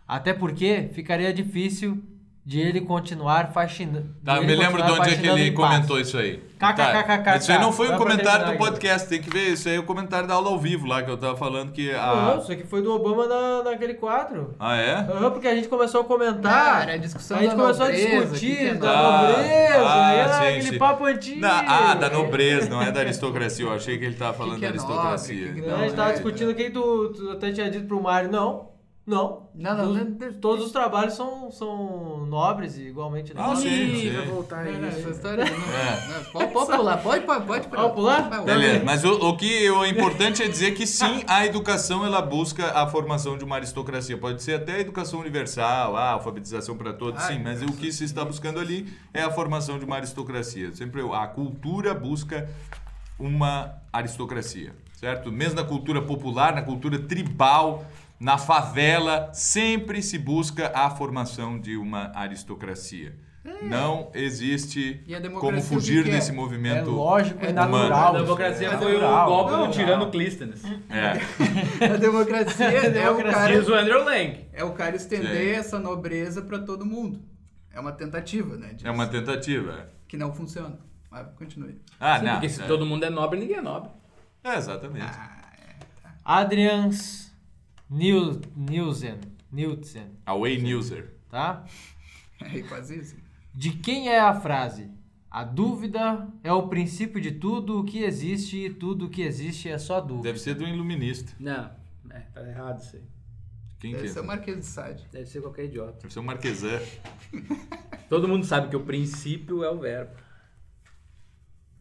Até 0.07 0.33
porque 0.33 0.91
ficaria 0.93 1.33
difícil 1.33 2.03
de 2.45 2.61
ele 2.61 2.81
continuar 2.81 3.53
faxinando. 3.53 4.15
Tá, 4.25 4.37
eu 4.37 4.45
me 4.45 4.55
lembro 4.55 4.83
de 4.83 4.91
onde 4.91 5.11
é 5.11 5.17
que 5.17 5.27
ele 5.27 5.53
comentou 5.53 6.01
isso 6.01 6.19
aí. 6.19 6.43
KKKKK. 6.63 7.25
Tá, 7.25 7.37
Isso 7.37 7.53
aí 7.53 7.59
não 7.59 7.73
foi 7.73 7.91
um 7.93 7.97
comentário 7.97 8.47
do 8.53 8.59
podcast, 8.59 9.09
tem 9.09 9.21
que 9.21 9.29
ver. 9.31 9.49
Isso 9.53 9.69
aí 9.69 9.77
é 9.77 9.79
o 9.79 9.83
comentário 9.83 10.29
da 10.29 10.35
aula 10.35 10.49
ao 10.51 10.59
vivo 10.59 10.87
lá 10.87 11.03
que 11.03 11.11
eu 11.11 11.17
tava 11.17 11.37
falando 11.37 11.73
que 11.73 11.93
Não, 11.93 12.35
a. 12.35 12.37
isso 12.37 12.53
aqui 12.53 12.65
foi 12.67 12.83
do 12.83 12.93
Obama 12.95 13.27
na, 13.27 13.63
naquele 13.65 13.95
quadro. 13.95 14.55
Ah, 14.61 14.77
é? 14.77 14.95
Aham, 14.95 15.31
porque 15.31 15.49
a 15.49 15.55
gente 15.55 15.69
começou 15.69 16.03
a 16.03 16.05
comentar. 16.05 16.81
Cara, 16.81 16.93
a 16.93 16.97
discussão 16.97 17.39
a 17.39 17.43
gente 17.43 17.51
da 17.51 17.57
começou 17.63 17.87
nobreza, 17.87 18.17
a 18.17 18.21
discutir 18.21 18.47
que 18.49 18.57
que 18.57 18.67
é 18.69 18.75
da 18.75 18.91
Ah, 18.91 19.23
nobreza, 19.29 19.89
ah, 19.89 20.51
e 20.51 20.53
sim, 20.55 20.59
aquele 20.67 20.79
papo 20.79 21.05
antigo. 21.05 21.41
Da- 21.41 21.65
ah, 21.67 21.95
da 21.95 22.11
nobreza, 22.11 22.69
não 22.71 22.83
é 22.83 22.91
da 22.93 23.01
aristocracia. 23.01 23.65
Eu 23.67 23.73
achei 23.73 23.99
que 23.99 24.05
ele 24.05 24.15
tava 24.15 24.35
falando 24.35 24.55
que 24.57 24.61
da 24.61 24.69
é 24.69 24.73
nobre, 24.73 24.93
aristocracia. 24.93 25.49
que 25.53 25.61
que 25.61 25.67
Não, 25.67 25.75
a 25.77 25.79
gente 25.81 25.89
Não, 25.91 25.97
tava 25.97 26.11
é, 26.11 26.13
discutindo 26.13 26.55
quem 26.55 26.71
tu, 26.71 27.13
tu 27.17 27.31
até 27.31 27.51
tinha 27.53 27.71
dito 27.71 27.87
pro 27.87 28.01
Mário, 28.03 28.31
não, 28.31 28.72
não. 29.07 29.51
Não, 29.55 29.77
não, 29.77 29.93
não, 29.93 30.05
não. 30.05 30.33
todos 30.41 30.67
os 30.67 30.73
trabalhos 30.73 31.15
são, 31.15 31.51
são 31.51 32.25
nobres 32.27 32.77
e 32.79 32.83
igualmente 32.89 33.33
Ah, 33.37 33.49
legais. 33.49 33.59
sim, 33.61 33.69
Ih, 33.69 34.01
sim. 34.01 34.17
vai 34.17 34.27
voltar 34.27 34.71
isso. 34.71 34.85
essa 35.01 35.11
história 35.11 35.45
não, 35.45 35.53
É. 35.75 36.09
não, 36.09 36.25
pode, 36.33 36.53
pode 36.53 36.77
pular, 36.77 36.97
pode, 37.03 37.25
pode, 37.27 37.47
pode 37.47 37.69
Pode 37.69 37.95
pular? 37.95 38.21
Vai, 38.29 38.39
vai. 38.39 38.45
Beleza, 38.45 38.85
mas 38.85 39.05
o, 39.05 39.13
o 39.29 39.37
que 39.37 39.69
o 39.71 39.85
importante 39.85 40.43
é 40.43 40.49
dizer 40.49 40.73
que 40.73 40.87
sim, 40.87 41.23
a 41.27 41.45
educação 41.45 42.05
ela 42.07 42.23
busca 42.23 42.73
a 42.79 42.87
formação 42.87 43.37
de 43.37 43.45
uma 43.45 43.57
aristocracia. 43.57 44.17
Pode 44.17 44.43
ser 44.43 44.55
até 44.55 44.75
a 44.77 44.81
educação 44.81 45.21
universal, 45.21 45.97
a 45.97 46.11
alfabetização 46.13 46.77
para 46.77 46.93
todos, 46.93 47.23
Ah, 47.23 47.27
sim, 47.29 47.39
mas 47.43 47.61
o 47.61 47.67
que 47.73 47.93
se 47.93 48.05
está 48.05 48.25
buscando 48.25 48.59
ali 48.61 48.87
é 49.13 49.23
a 49.23 49.31
formação 49.31 49.79
de 49.79 49.85
uma 49.85 49.97
aristocracia. 49.97 50.73
Sempre 50.75 51.03
a 51.13 51.27
cultura 51.27 51.93
busca 51.93 52.49
uma 53.19 53.75
aristocracia, 53.93 54.75
certo? 54.95 55.31
Mesmo 55.31 55.57
na 55.57 55.65
cultura 55.65 56.03
popular, 56.03 56.55
na 56.55 56.63
cultura 56.63 56.99
tribal, 56.99 57.85
na 58.23 58.39
favela, 58.39 59.31
sempre 59.35 60.01
se 60.01 60.17
busca 60.17 60.71
a 60.75 60.89
formação 60.91 61.59
de 61.61 61.77
uma 61.77 62.13
aristocracia. 62.15 63.17
Não 63.63 64.09
existe 64.15 65.03
como 65.41 65.61
fugir 65.61 66.07
é? 66.07 66.13
desse 66.13 66.31
É 66.31 66.35
movimento. 66.35 66.91
lógico 66.93 67.45
e 67.45 67.49
É 67.49 67.53
natural. 67.53 68.15
A 68.15 68.21
democracia 68.21 68.69
É 68.69 68.79
foi 68.79 68.93
natural. 68.93 69.27
o 69.27 69.31
golpe 69.35 69.51
Não, 69.51 69.67
do 69.67 69.73
tirano 69.73 70.11
Clístenes. 70.13 70.63
É. 70.89 71.85
A 71.87 71.97
democracia, 71.97 72.65
é, 72.71 72.89
o 72.89 72.93
democracia. 72.93 73.33
cara, 73.41 73.59
Diz 73.59 73.69
o 73.69 73.75
Andrew 73.75 74.05
Lang. 74.05 74.47
é 74.53 74.63
o 74.63 74.73
cara 74.73 74.95
estender 74.95 75.55
Sim. 75.55 75.59
essa 75.61 75.79
nobreza 75.81 76.43
pra 76.43 76.61
todo 76.61 76.87
mundo. 76.87 77.21
É 77.73 77.81
uma 77.81 77.91
tentativa, 77.91 78.57
né? 78.57 78.75
disso. 78.75 78.87
É 78.87 78.91
uma 78.93 79.09
tentativa. 79.09 79.89
Que 80.07 80.17
não 80.17 80.33
funciona. 80.33 80.79
Mas 81.11 81.27
continue. 81.37 81.81
Ah, 81.99 82.21
Sim, 82.21 82.25
não. 82.27 82.33
porque 82.35 82.49
se 82.49 82.63
é. 82.63 82.67
todo 82.67 82.87
mundo 82.87 83.05
é 83.05 83.11
nobre, 83.11 83.41
ninguém 83.41 83.57
é 83.57 83.63
nobre. 83.63 83.91
É, 84.45 84.57
exatamente. 84.57 85.11
Adrians 86.25 87.32
Nil- 87.32 87.32
Nielsen. 87.93 89.21
Nielsen, 89.51 90.11
Away 90.25 90.61
Newser. 90.61 91.15
tá? 91.29 91.65
É 92.41 92.61
quase 92.63 92.99
isso. 92.99 93.15
De 93.55 93.71
quem 93.71 94.09
é 94.09 94.19
a 94.19 94.35
frase? 94.35 94.91
A 95.31 95.45
dúvida 95.45 96.27
é 96.43 96.53
o 96.53 96.67
princípio 96.67 97.21
de 97.21 97.31
tudo 97.31 97.79
o 97.79 97.85
que 97.85 98.03
existe 98.03 98.57
e 98.67 98.71
tudo 98.71 99.07
o 99.07 99.09
que 99.09 99.23
existe 99.23 99.69
é 99.69 99.79
só 99.79 100.01
dúvida. 100.01 100.25
Deve 100.25 100.41
ser 100.41 100.55
do 100.55 100.65
iluminista. 100.65 101.33
Não, 101.39 101.71
é, 102.11 102.21
tá 102.35 102.43
errado 102.47 102.81
isso 102.81 102.97
aí. 102.97 103.03
Quem 103.79 103.93
Deve 103.93 104.05
que 104.05 104.13
ser 104.13 104.21
o 104.21 104.25
é? 104.25 104.27
Marquês 104.27 104.59
de 104.59 104.67
Sade. 104.67 105.07
Deve 105.13 105.27
ser 105.27 105.41
qualquer 105.41 105.67
idiota. 105.67 106.01
Deve 106.01 106.13
ser 106.13 106.19
o 106.19 106.23
Marquesan. 106.25 106.81
Todo 108.09 108.27
mundo 108.27 108.45
sabe 108.45 108.69
que 108.69 108.77
o 108.77 108.85
princípio 108.85 109.63
é 109.63 109.71
o 109.71 109.79
verbo. 109.79 110.17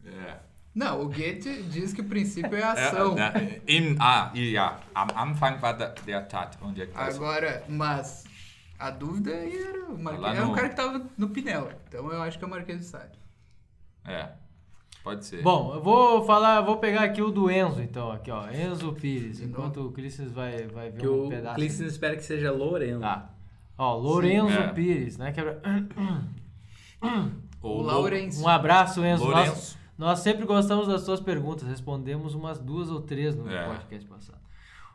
É. 0.04 0.38
Não, 0.74 1.02
o 1.02 1.06
Goethe 1.06 1.62
diz 1.64 1.92
que 1.92 2.00
o 2.00 2.04
princípio 2.04 2.56
é 2.56 2.62
a 2.62 2.74
É, 2.74 2.86
ação. 2.88 3.14
né, 3.14 3.60
Im, 3.68 3.94
ah, 4.00 4.30
e, 4.34 4.52
ja. 4.52 4.78
Am 4.94 5.08
Anfang 5.30 5.58
war 5.62 5.76
der, 5.76 6.26
Tat. 6.28 6.56
Onde 6.62 6.82
é 6.82 6.86
que 6.86 6.92
tá? 6.94 7.04
Agora, 7.04 7.62
mas 7.68 8.24
a 8.78 8.90
dúvida 8.90 9.32
aí 9.32 9.54
era 9.56 9.84
o 9.86 9.98
Marquês. 10.02 10.38
É 10.38 10.42
um 10.42 10.48
no- 10.48 10.54
cara 10.54 10.68
que 10.70 10.76
tava 10.76 11.06
no 11.18 11.28
Pinel. 11.28 11.70
Então 11.88 12.10
eu 12.10 12.22
acho 12.22 12.38
que 12.38 12.44
é 12.44 12.46
o 12.46 12.50
Marquês 12.50 12.78
de 12.78 12.84
Sade. 12.86 13.18
É. 14.06 14.30
Pode 15.04 15.26
ser. 15.26 15.42
Bom, 15.42 15.74
eu 15.74 15.82
vou 15.82 16.24
falar, 16.24 16.60
vou 16.62 16.76
pegar 16.76 17.02
aqui 17.02 17.20
o 17.20 17.30
do 17.30 17.50
Enzo, 17.50 17.82
então, 17.82 18.10
aqui 18.12 18.30
ó, 18.30 18.48
Enzo 18.50 18.92
Pires, 18.92 19.38
De 19.38 19.44
enquanto 19.46 19.78
o 19.88 19.92
Clístenes 19.92 20.32
vai, 20.32 20.66
vai 20.68 20.90
ver 20.90 21.00
Que 21.00 21.08
um 21.08 21.26
o 21.26 21.28
pedaço. 21.28 21.56
Clístenes 21.56 21.92
espera 21.92 22.16
que 22.16 22.22
seja 22.22 22.50
Loreno. 22.52 23.00
Tá. 23.00 23.28
Ó, 23.76 23.96
Lorenzo 23.96 24.48
Sim. 24.54 24.58
É. 24.62 24.68
Pires, 24.68 25.18
né? 25.18 25.32
Que 25.32 25.40
é- 25.40 25.58
O 27.60 27.68
Lo- 27.68 27.82
Lourenço. 27.82 28.42
Um 28.42 28.48
abraço, 28.48 29.04
Enzo. 29.04 29.24
Lourenço. 29.24 29.78
Nós 30.02 30.18
sempre 30.18 30.44
gostamos 30.44 30.88
das 30.88 31.02
suas 31.02 31.20
perguntas, 31.20 31.66
respondemos 31.68 32.34
umas 32.34 32.58
duas 32.58 32.90
ou 32.90 33.00
três 33.00 33.36
no 33.36 33.48
É. 33.48 33.66
podcast 33.66 34.08
passado. 34.08 34.41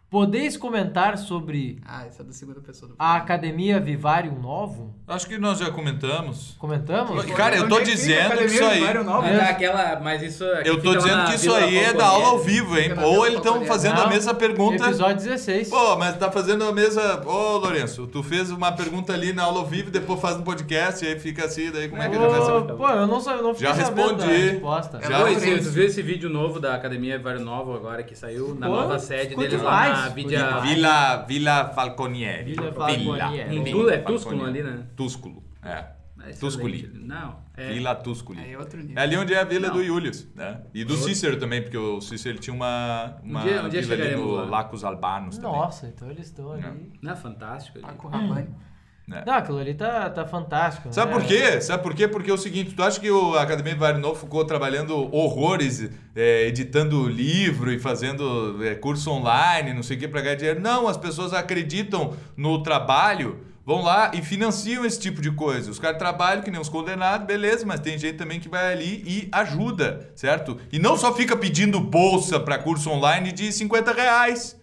Podeis 0.10 0.56
comentar 0.56 1.18
sobre 1.18 1.82
Ah, 1.86 2.06
essa 2.06 2.22
é 2.22 2.26
da 2.26 2.32
segunda 2.32 2.62
pessoa 2.62 2.88
do 2.90 2.96
a 2.98 3.18
Academia 3.18 3.78
Vivarium 3.78 4.40
Novum? 4.40 4.90
Acho 5.06 5.28
que 5.28 5.38
nós 5.38 5.60
já 5.60 5.70
comentamos. 5.70 6.56
Comentamos? 6.58 7.26
Cara, 7.26 7.58
eu 7.58 7.68
tô 7.68 7.80
é 7.80 7.82
a 7.82 7.84
dizendo 7.84 8.38
que 8.38 8.46
isso 8.46 8.64
aí. 8.64 8.94
Novo? 9.04 9.28
É 9.28 9.50
aquela, 9.50 10.00
mas 10.00 10.22
isso 10.22 10.46
Eu 10.46 10.82
tô 10.82 10.96
dizendo 10.96 11.26
que 11.26 11.36
isso 11.36 11.54
aí 11.54 11.78
é 11.78 11.94
da 11.94 12.06
aula 12.06 12.28
ao 12.28 12.40
vivo, 12.40 12.78
hein? 12.78 12.92
Ou 13.04 13.26
eles 13.26 13.40
estão 13.40 13.66
fazendo 13.66 14.00
a 14.00 14.08
mesma 14.08 14.34
pergunta. 14.34 14.86
Episódio 14.86 15.18
16. 15.18 15.70
Pô, 15.70 15.98
mas 15.98 16.16
tá 16.18 16.32
fazendo 16.32 16.64
a 16.64 16.72
mesma. 16.72 17.22
Ô, 17.26 17.58
Lourenço, 17.58 18.08
tu 18.08 18.24
fez 18.24 18.50
uma 18.50 18.72
pergunta 18.72 19.12
ali 19.14 19.34
na 19.34 19.44
aula 19.44 19.60
ao 19.60 19.66
vivo, 19.66 19.92
depois 19.92 20.22
faz 20.22 20.38
no 20.38 20.44
podcast, 20.44 21.04
e 21.04 21.10
aí 21.10 21.20
fica 21.20 21.44
assim, 21.46 21.70
daí 21.70 21.90
como 21.90 22.02
é 22.02 22.08
que 22.10 22.16
ele 22.16 22.28
vai 22.28 22.40
Ô, 22.40 22.46
saber? 22.46 22.74
Pô, 22.76 22.88
eu 22.90 23.08
não, 23.08 23.20
sou, 23.20 23.34
eu 23.34 23.44
não 23.44 23.54
fiquei 23.54 23.68
Já 23.68 23.74
respondi. 23.74 24.26
resposta. 24.26 25.00
É 25.04 25.10
Já- 25.10 25.18
Lourenço. 25.20 25.64
tu 25.64 25.70
viu 25.72 25.84
esse 25.86 26.02
vídeo 26.02 26.30
novo 26.30 26.60
da 26.62 26.76
Academia 26.76 27.20
Vário 27.20 27.42
Novo 27.42 27.74
agora 27.76 28.04
que 28.04 28.16
saiu 28.16 28.56
na 28.56 28.70
nova 28.70 28.98
sede 29.00 29.36
deles 29.36 29.62
lá 29.62 29.97
Vila, 30.62 31.18
Vila 31.28 31.70
Falconieri. 31.70 32.44
Vila 32.54 32.72
Falconieri. 32.74 33.56
Em 33.58 33.64
Vila 33.64 33.84
Tu- 33.84 33.90
é 33.90 34.02
Falconieri. 34.02 34.04
Tusculum 34.06 34.46
ali, 34.46 34.64
né? 34.64 34.84
Túsculo, 34.96 35.44
é. 35.64 35.98
É 36.20 36.32
excelente. 36.32 36.40
Tusculi. 36.40 36.92
Não, 37.06 37.40
é... 37.56 37.72
Vila 37.74 37.96
Tusculi. 37.96 38.52
É 38.52 38.58
outro 38.58 38.80
nível. 38.80 38.98
É 38.98 39.02
ali 39.02 39.16
onde 39.16 39.34
é 39.34 39.40
a 39.40 39.44
vila 39.46 39.68
Não. 39.68 39.76
do 39.76 39.84
Julius, 39.84 40.28
né? 40.36 40.62
E 40.74 40.84
do 40.84 40.98
Cícero 40.98 41.40
também, 41.40 41.62
porque 41.62 41.78
o 41.78 42.02
Cícero 42.02 42.38
tinha 42.38 42.54
uma, 42.54 43.16
uma 43.24 43.42
dia- 43.44 43.64
um 43.64 43.70
dia 43.70 43.82
vila 43.82 43.94
ali 44.04 44.16
no 44.16 44.32
lá. 44.32 44.44
Lacos 44.46 44.84
Albanos 44.84 45.38
também. 45.38 45.52
Nossa, 45.52 45.88
então 45.88 46.10
eles 46.12 46.26
estão 46.26 46.52
ali. 46.52 46.92
Não, 47.02 47.12
é 47.14 47.16
fantástico. 47.16 47.78
ali. 47.78 47.88
Paco 47.88 48.08
Rabanne. 48.10 48.50
Né? 49.08 49.24
Não, 49.26 49.36
aquilo 49.36 49.58
ali 49.58 49.74
tá, 49.74 50.10
tá 50.10 50.26
fantástico. 50.26 50.92
Sabe 50.92 51.14
né? 51.14 51.20
por 51.20 51.26
quê? 51.26 51.62
Sabe 51.62 51.82
por 51.82 51.96
quê? 51.96 52.08
Porque 52.10 52.30
é 52.30 52.34
o 52.34 52.38
seguinte, 52.38 52.76
tu 52.76 52.84
acha 52.84 53.00
que 53.00 53.10
o 53.10 53.36
a 53.36 53.42
Academia 53.42 53.74
de 53.74 53.80
Vário 53.80 54.02
Novo 54.02 54.20
ficou 54.20 54.44
trabalhando 54.44 54.94
horrores, 55.16 55.90
é, 56.14 56.48
editando 56.48 57.08
livro 57.08 57.72
e 57.72 57.80
fazendo 57.80 58.62
é, 58.62 58.76
curso 58.76 59.10
online, 59.10 59.74
não 59.74 59.82
sei 59.82 59.96
o 59.96 60.00
que, 60.00 60.10
pra 60.10 60.20
ganhar 60.20 60.36
dinheiro? 60.36 60.60
Não, 60.60 60.90
as 60.90 60.98
pessoas 60.98 61.34
acreditam 61.34 62.16
no 62.36 62.62
trabalho, 62.62 63.40
vão 63.66 63.82
lá 63.82 64.12
e 64.14 64.22
financiam 64.22 64.84
esse 64.84 65.00
tipo 65.00 65.22
de 65.22 65.32
coisa. 65.32 65.72
Os 65.72 65.80
caras 65.80 65.98
trabalham 65.98 66.44
que 66.44 66.52
nem 66.52 66.60
uns 66.60 66.68
condenados, 66.68 67.26
beleza, 67.26 67.66
mas 67.66 67.80
tem 67.80 67.98
gente 67.98 68.18
também 68.18 68.42
que 68.42 68.50
vai 68.50 68.74
ali 68.74 69.04
e 69.08 69.30
ajuda, 69.32 70.12
certo? 70.16 70.60
E 70.70 70.80
não 70.80 70.98
só 70.98 71.16
fica 71.16 71.38
pedindo 71.38 71.80
bolsa 71.80 72.42
pra 72.42 72.58
curso 72.58 72.90
online 72.90 73.32
de 73.32 73.54
50 73.54 73.94
reais, 73.94 74.60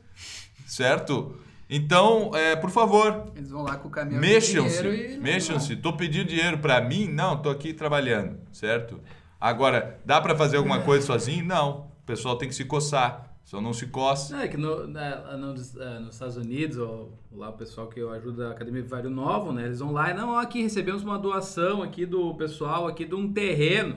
certo? 0.66 1.34
Então, 1.69 2.31
é, 2.35 2.55
por 2.57 2.71
favor, 2.71 3.33
Eles 3.35 3.51
vão 3.51 3.62
lá 3.62 3.77
com 3.77 3.89
o 3.89 3.91
caminhão 3.91 4.21
Mexam-se, 4.21 5.19
mexam-se. 5.21 5.77
Tô 5.77 5.93
pedindo 5.95 6.29
dinheiro 6.29 6.59
pra 6.59 6.81
mim? 6.81 7.09
Não, 7.09 7.37
tô 7.41 7.49
aqui 7.51 7.73
trabalhando, 7.73 8.39
certo? 8.53 9.01
Agora, 9.41 9.99
dá 10.05 10.21
pra 10.21 10.35
fazer 10.37 10.57
alguma 10.59 10.81
coisa 10.81 11.07
sozinho? 11.07 11.45
Não. 11.45 11.89
O 12.03 12.07
pessoal 12.07 12.37
tem 12.37 12.49
que 12.49 12.55
se 12.55 12.65
coçar. 12.65 13.31
Só 13.45 13.61
não 13.61 13.75
se 13.75 13.87
coça. 13.89 14.35
Não, 14.37 14.43
é 14.43 14.49
que 14.49 14.57
no, 14.57 14.87
na- 14.87 15.37
nos, 15.37 15.77
eh, 15.77 15.99
nos 15.99 16.15
Estados 16.15 16.37
Unidos, 16.39 16.79
ou 16.79 17.12
lá 17.31 17.51
o 17.51 17.53
pessoal 17.53 17.89
que 17.89 18.01
eu 18.01 18.11
ajudo 18.11 18.43
a 18.43 18.51
Academia 18.53 18.83
Vário 18.85 19.11
Novo, 19.11 19.53
né? 19.53 19.67
Eles 19.67 19.81
vão 19.81 19.93
lá 19.93 20.11
e, 20.11 20.15
não, 20.15 20.31
ó, 20.31 20.39
aqui 20.41 20.62
recebemos 20.62 21.03
uma 21.03 21.19
doação 21.19 21.83
aqui 21.83 22.07
do 22.07 22.35
pessoal 22.37 22.87
aqui 22.89 23.05
de 23.05 23.15
um 23.15 23.31
terreno, 23.31 23.97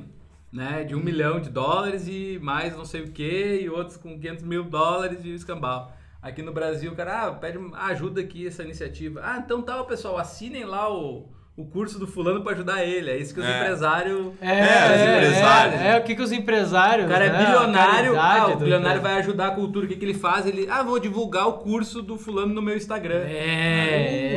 né? 0.52 0.84
De 0.84 0.94
um 0.96 1.00
milhão 1.00 1.40
de 1.40 1.50
dólares 1.50 2.08
e 2.10 2.38
mais 2.42 2.76
não 2.76 2.84
sei 2.84 3.04
o 3.04 3.12
que, 3.12 3.62
e 3.62 3.70
outros 3.70 3.96
com 3.96 4.20
500 4.20 4.44
mil 4.44 4.66
dólares 4.66 5.24
e 5.24 5.30
escambau. 5.34 5.94
Aqui 6.22 6.42
no 6.42 6.52
Brasil, 6.52 6.92
o 6.92 6.96
cara, 6.96 7.28
ah, 7.28 7.32
pede 7.32 7.58
ajuda 7.74 8.22
aqui 8.22 8.48
essa 8.48 8.64
iniciativa. 8.64 9.22
Ah, 9.24 9.42
então 9.44 9.62
tá, 9.62 9.82
pessoal, 9.84 10.18
assinem 10.18 10.66
lá 10.66 10.92
o, 10.92 11.30
o 11.56 11.66
curso 11.66 12.00
do 12.00 12.08
fulano 12.08 12.44
pra 12.44 12.54
ajudar 12.54 12.84
ele. 12.84 13.10
É 13.12 13.18
isso 13.18 13.34
que 13.34 13.40
os 13.40 13.46
É. 13.46 13.60
empresários... 13.62 14.34
É, 14.42 14.48
É, 14.50 14.64
os 14.96 15.02
é, 15.02 15.16
empresários. 15.16 15.82
É, 15.82 15.88
é, 15.90 15.98
o 16.00 16.04
que, 16.04 16.16
que 16.16 16.22
os 16.22 16.32
empresários. 16.32 17.06
O 17.06 17.10
cara 17.10 17.26
é 17.26 17.30
né, 17.32 17.38
bilionário, 17.46 18.20
ah, 18.20 18.48
o 18.48 18.56
bilionário 18.58 19.02
vai 19.02 19.14
ajudar 19.20 19.48
a 19.48 19.52
cultura, 19.52 19.86
o 19.86 19.90
que, 19.90 19.96
que 19.96 20.04
ele 20.06 20.16
faz? 20.16 20.46
Ele, 20.48 20.68
ah, 20.70 20.82
vou 20.84 21.00
divulgar 21.00 21.48
o 21.48 21.54
curso 21.60 22.02
do 22.02 22.18
fulano 22.18 22.54
no 22.54 22.62
meu 22.64 22.76
Instagram. 22.76 23.24
É, 23.28 24.34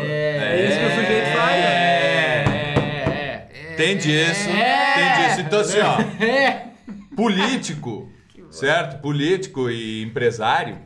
É 0.52 0.68
isso 0.68 0.78
que 0.78 0.86
o 0.86 0.90
sujeito 1.00 1.36
faz? 1.36 1.54
É, 1.64 2.44
é, 2.46 3.48
é. 3.52 3.72
Entende 3.72 4.10
isso? 4.12 4.50
É. 4.50 4.92
Entende 4.92 5.30
isso? 5.32 5.40
Então, 5.40 5.60
assim, 5.60 5.78
ó, 5.80 6.24
É. 6.24 6.66
político, 7.16 8.08
certo? 8.50 9.00
Político 9.00 9.70
e 9.70 10.02
empresário, 10.02 10.78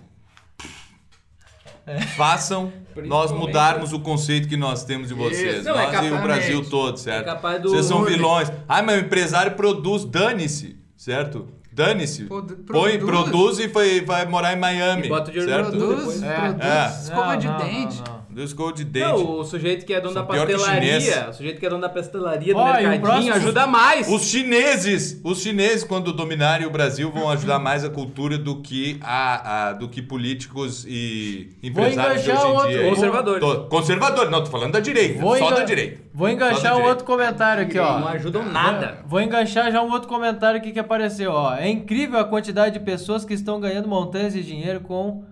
façam 2.16 2.72
nós 3.04 3.32
mudarmos 3.32 3.92
o 3.92 4.00
conceito 4.00 4.48
que 4.48 4.56
nós 4.56 4.84
temos 4.84 5.08
de 5.08 5.14
vocês. 5.14 5.56
Isso. 5.58 5.64
Não, 5.68 5.78
é 5.78 5.90
nós 5.90 6.06
e 6.06 6.12
o 6.12 6.22
Brasil 6.22 6.64
todo, 6.70 6.96
certo? 6.98 7.22
É 7.22 7.24
capaz 7.34 7.60
do 7.62 7.70
Vocês 7.70 7.86
são 7.86 8.04
vilões. 8.04 8.50
Ah, 8.68 8.82
mas 8.82 8.96
o 9.02 9.04
empresário 9.04 9.52
produz, 9.52 10.04
dane-se, 10.04 10.76
certo? 10.96 11.46
Dane-se. 11.72 12.24
Põe, 12.24 12.98
produz. 12.98 13.58
e 13.58 13.66
vai, 13.66 14.00
vai 14.00 14.26
morar 14.26 14.52
em 14.52 14.58
Miami. 14.60 15.06
E 15.06 15.08
bota 15.08 15.28
o 15.30 15.32
dinheiro 15.32 15.50
certo? 15.64 15.76
no 15.76 15.86
Produz. 15.86 16.22
É. 16.22 16.36
produz 16.38 16.64
É. 16.64 17.00
escova 17.02 17.32
Não, 17.32 17.36
de 17.36 17.46
não, 17.48 17.56
dente. 17.58 18.02
não, 18.06 18.13
não. 18.34 18.42
Do 18.42 18.42
escova 18.42 18.72
de 18.72 18.84
dente. 18.84 19.06
Não, 19.06 19.38
o 19.40 19.44
sujeito 19.44 19.86
que 19.86 19.94
é 19.94 20.00
dono 20.00 20.12
São 20.12 20.22
da 20.22 20.28
pastelaria, 20.28 21.28
o 21.30 21.32
sujeito 21.32 21.60
que 21.60 21.66
é 21.66 21.68
dono 21.70 21.82
da 21.82 21.88
pastelaria 21.88 22.52
do 22.52 22.58
Ó, 22.58 22.66
e 22.66 22.70
o 22.70 22.72
mercadinho, 22.88 23.00
próximo- 23.00 23.32
ajuda 23.34 23.66
mais. 23.66 24.08
Os 24.10 24.24
chineses, 24.24 25.20
os 25.22 25.40
chineses 25.42 25.84
quando 25.84 26.12
dominarem 26.12 26.66
o 26.66 26.70
Brasil 26.70 27.10
vão 27.10 27.30
ajudar 27.30 27.58
mais 27.58 27.84
a 27.84 27.90
cultura 27.90 28.36
do 28.36 28.60
que 28.60 28.98
a, 29.02 29.68
a- 29.68 29.72
do 29.72 29.88
que 29.88 30.02
políticos 30.02 30.84
e 30.88 31.50
empresários 31.62 32.22
de 32.24 32.30
hoje 32.32 32.40
em 32.42 32.46
outro- 32.50 32.68
dia. 32.70 32.88
Conservadores. 32.90 33.40
Tô- 33.40 33.64
Conservador, 33.66 34.30
não, 34.30 34.42
tô 34.44 34.50
falando 34.50 34.72
da 34.72 34.80
direita, 34.80 35.20
Vou 35.20 35.36
só 35.38 35.50
da 35.50 35.62
direita. 35.64 36.02
Vou 36.12 36.28
enganchar 36.28 36.76
um 36.78 36.84
outro 36.84 37.04
comentário 37.04 37.62
aqui, 37.64 37.78
ó. 37.78 37.98
Não 38.00 38.08
ajudam 38.08 38.44
nada. 38.44 38.98
Vou 39.06 39.20
enganchar 39.20 39.70
já 39.72 39.82
um 39.82 39.90
outro 39.90 40.08
comentário 40.08 40.58
aqui 40.58 40.72
que 40.72 40.78
apareceu, 40.78 41.30
ó. 41.32 41.54
É 41.54 41.68
incrível 41.68 42.18
a 42.18 42.24
quantidade 42.24 42.78
de 42.78 42.84
pessoas 42.84 43.24
que 43.24 43.34
estão 43.34 43.58
ganhando 43.60 43.88
montanhas 43.88 44.32
de 44.32 44.42
dinheiro 44.42 44.80
com 44.80 45.24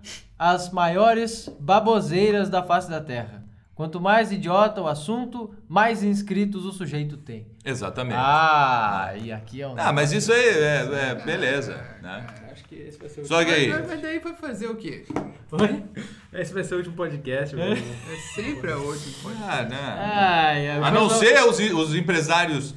as 0.43 0.71
maiores 0.71 1.49
baboseiras 1.61 2.51
da 2.51 2.65
face 2.65 2.91
da 2.91 3.01
Terra. 3.01 3.45
Quanto 3.77 4.01
mais 4.01 4.33
idiota 4.33 4.83
o 4.83 4.89
assunto, 4.89 5.55
mais 5.69 6.03
inscritos 6.03 6.65
o 6.67 6.73
sujeito 6.73 7.17
tem. 7.17 7.47
Exatamente. 7.65 8.17
Ah, 8.19 9.15
e 9.17 9.31
aqui 9.33 9.63
é 9.63 9.69
um. 9.69 9.75
Ah, 9.79 9.93
mas 9.93 10.13
isso 10.13 10.33
aí 10.33 10.49
é, 10.49 11.11
é 11.11 11.15
beleza, 11.15 11.81
né? 12.03 12.27
Acho 12.51 12.65
que 12.65 12.75
esse 12.75 12.99
vai 12.99 13.09
ser 13.09 13.21
o 13.21 13.27
Só 13.27 13.45
que 13.45 13.53
aí, 13.53 13.69
Mas, 13.69 13.87
mas 13.87 14.03
daí 14.03 14.19
vai 14.19 14.35
fazer 14.35 14.67
o 14.67 14.75
quê? 14.75 15.07
Foi? 15.47 15.85
Esse 16.35 16.53
vai 16.53 16.65
ser 16.65 16.75
o 16.75 16.79
último 16.79 16.97
podcast. 16.97 17.55
meu. 17.55 17.73
É 17.73 17.77
sempre 18.35 18.73
a 18.73 18.77
última 18.77 19.15
coisa. 19.23 19.39
ah, 19.45 19.65
né? 19.65 20.81
A 20.83 20.91
não 20.91 21.09
ser 21.09 21.41
os, 21.45 21.59
os 21.59 21.95
empresários 21.95 22.75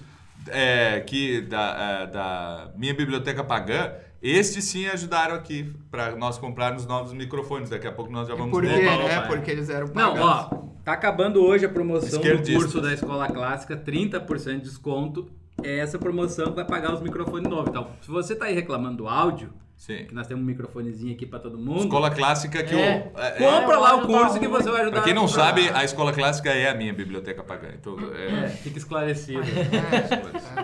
é, 0.50 1.00
que 1.00 1.42
da, 1.42 2.04
é, 2.04 2.08
da 2.08 2.72
minha 2.78 2.94
biblioteca 2.94 3.44
pagã, 3.44 3.92
Estes 4.28 4.64
sim 4.66 4.88
ajudaram 4.88 5.36
aqui 5.36 5.72
para 5.92 6.16
nós 6.16 6.38
comprarmos 6.40 6.86
novos 6.88 7.14
microfones. 7.14 7.70
Daqui 7.70 7.86
a 7.88 7.92
pouco 7.92 8.12
nós 8.12 8.28
já 8.28 8.34
vamos 8.34 8.52
por 8.52 8.64
quê, 8.64 8.70
ter. 8.70 8.88
Opa, 8.88 9.04
né? 9.04 9.20
opa. 9.20 9.28
Porque 9.28 9.52
eles 9.52 9.70
eram 9.70 9.88
Não, 9.88 10.14
pagados. 10.16 10.22
ó, 10.22 10.66
tá 10.84 10.94
acabando 10.94 11.44
hoje 11.44 11.66
a 11.66 11.70
promoção 11.70 12.20
do 12.22 12.54
curso 12.54 12.82
da 12.82 12.92
Escola 12.94 13.28
Clássica, 13.28 13.78
30% 13.78 14.56
de 14.56 14.62
desconto. 14.62 15.30
É 15.64 15.78
essa 15.78 16.00
promoção 16.00 16.48
que 16.48 16.56
vai 16.56 16.66
pagar 16.66 16.94
os 16.94 17.02
microfones 17.02 17.48
novos. 17.50 17.70
Então, 17.70 17.88
se 18.02 18.10
você 18.10 18.36
tá 18.36 18.46
aí 18.46 18.54
reclamando 18.56 18.98
do 18.98 19.08
áudio, 19.08 19.54
Sim. 19.78 20.06
que 20.06 20.14
nós 20.16 20.26
temos 20.28 20.44
um 20.44 20.46
microfonezinho 20.48 21.14
aqui 21.14 21.26
pra 21.26 21.38
todo 21.40 21.58
mundo, 21.58 21.84
Escola 21.84 22.10
clássica 22.10 22.64
que 22.64 22.74
É. 22.76 23.12
o. 23.16 23.20
é- 23.20 23.28
é- 23.28 23.32
compra 23.38 23.76
É, 23.76 23.78
lá 23.78 23.96
o 23.96 24.08
curso 24.08 24.40
que 24.40 24.48
você 24.48 24.70
vai 24.70 24.82
ajudar. 24.82 24.98
Pra 24.98 25.04
quem 25.04 25.14
não 25.14 25.26
a- 25.26 25.30
sabe, 25.30 25.70
a 25.70 25.84
escola 25.84 26.12
clássica 26.12 26.50
é 26.50 26.68
a 26.70 26.74
minha 26.76 26.94
biblioteca 26.94 27.44
pagã. 27.44 27.70
Então, 27.80 27.96
É, 28.14 28.46
é, 28.46 28.50
fica 28.50 28.78
esclarecido. 28.80 29.42
É. 29.44 30.56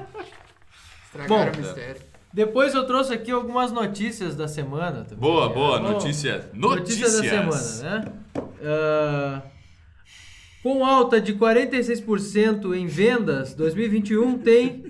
Estragaram 1.06 1.28
Bom, 1.28 1.52
o 1.52 1.58
mistério. 1.58 2.02
Depois 2.34 2.74
eu 2.74 2.86
trouxe 2.86 3.14
aqui 3.14 3.30
algumas 3.32 3.72
notícias 3.72 4.36
da 4.36 4.48
semana 4.48 5.04
também. 5.04 5.18
Boa, 5.20 5.50
É, 5.50 5.54
boa. 5.54 5.80
bom, 5.80 5.92
Notícia. 5.94 6.50
Notícias 6.54 7.14
Notícias. 7.16 7.82
da 7.82 7.90
semana, 7.90 8.06
né? 8.06 8.14
Ah, 8.64 9.42
com 10.64 10.86
alta 10.86 11.20
de 11.20 11.34
46% 11.34 12.74
em 12.76 12.86
vendas, 12.86 13.54
2021 13.56 14.38
tem 14.38 14.86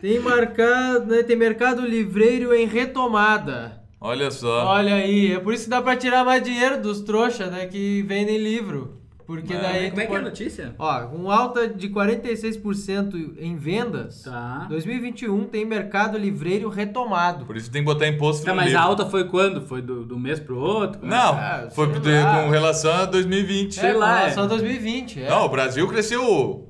tem 0.00 0.18
marcado, 0.18 1.06
né, 1.06 1.22
tem 1.22 1.36
mercado 1.36 1.80
livreiro 1.86 2.52
em 2.54 2.66
retomada. 2.66 3.80
Olha 4.00 4.30
só. 4.30 4.66
Olha 4.66 4.96
aí, 4.96 5.32
é 5.32 5.38
por 5.40 5.54
isso 5.54 5.64
que 5.64 5.70
dá 5.70 5.80
pra 5.80 5.96
tirar 5.96 6.24
mais 6.24 6.42
dinheiro 6.42 6.82
dos 6.82 7.00
trouxas, 7.00 7.50
né, 7.50 7.66
que 7.66 8.02
vendem 8.02 8.36
livro. 8.36 9.00
Porque 9.26 9.54
É. 9.54 9.58
daí 9.60 9.88
Como 9.90 10.02
é 10.02 10.06
que 10.06 10.12
é 10.12 10.16
a 10.16 10.18
pode- 10.20 10.24
notícia? 10.30 10.74
Ó, 10.78 11.00
com 11.06 11.30
alta 11.30 11.66
de 11.66 11.88
46% 11.88 13.34
em 13.38 13.56
vendas, 13.56 14.22
Tá. 14.22 14.66
2021 14.68 15.44
tem 15.44 15.64
mercado 15.64 16.18
livreiro 16.18 16.68
retomado. 16.68 17.46
Por 17.46 17.56
isso 17.56 17.70
tem 17.70 17.80
que 17.82 17.86
botar 17.86 18.06
imposto 18.06 18.44
Tá, 18.44 18.50
no 18.50 18.56
mas 18.56 18.66
livro. 18.66 18.80
a 18.80 18.84
alta 18.84 19.06
foi 19.06 19.24
quando? 19.28 19.62
Foi 19.62 19.80
do, 19.80 20.04
do 20.04 20.18
mês 20.18 20.38
pro 20.38 20.58
outro? 20.58 21.00
É? 21.04 21.08
Não, 21.08 21.32
Ah, 21.34 21.68
foi 21.74 21.86
de- 21.88 22.00
com 22.00 22.50
relação 22.50 22.92
a 22.92 23.04
2020. 23.06 23.76
Sei 23.76 23.92
lá, 23.94 24.24
é, 24.24 24.26
é. 24.26 24.30
só 24.32 24.46
2020, 24.46 25.22
é. 25.22 25.28
Não, 25.28 25.46
o 25.46 25.48
Brasil 25.48 25.88
cresceu 25.88 26.68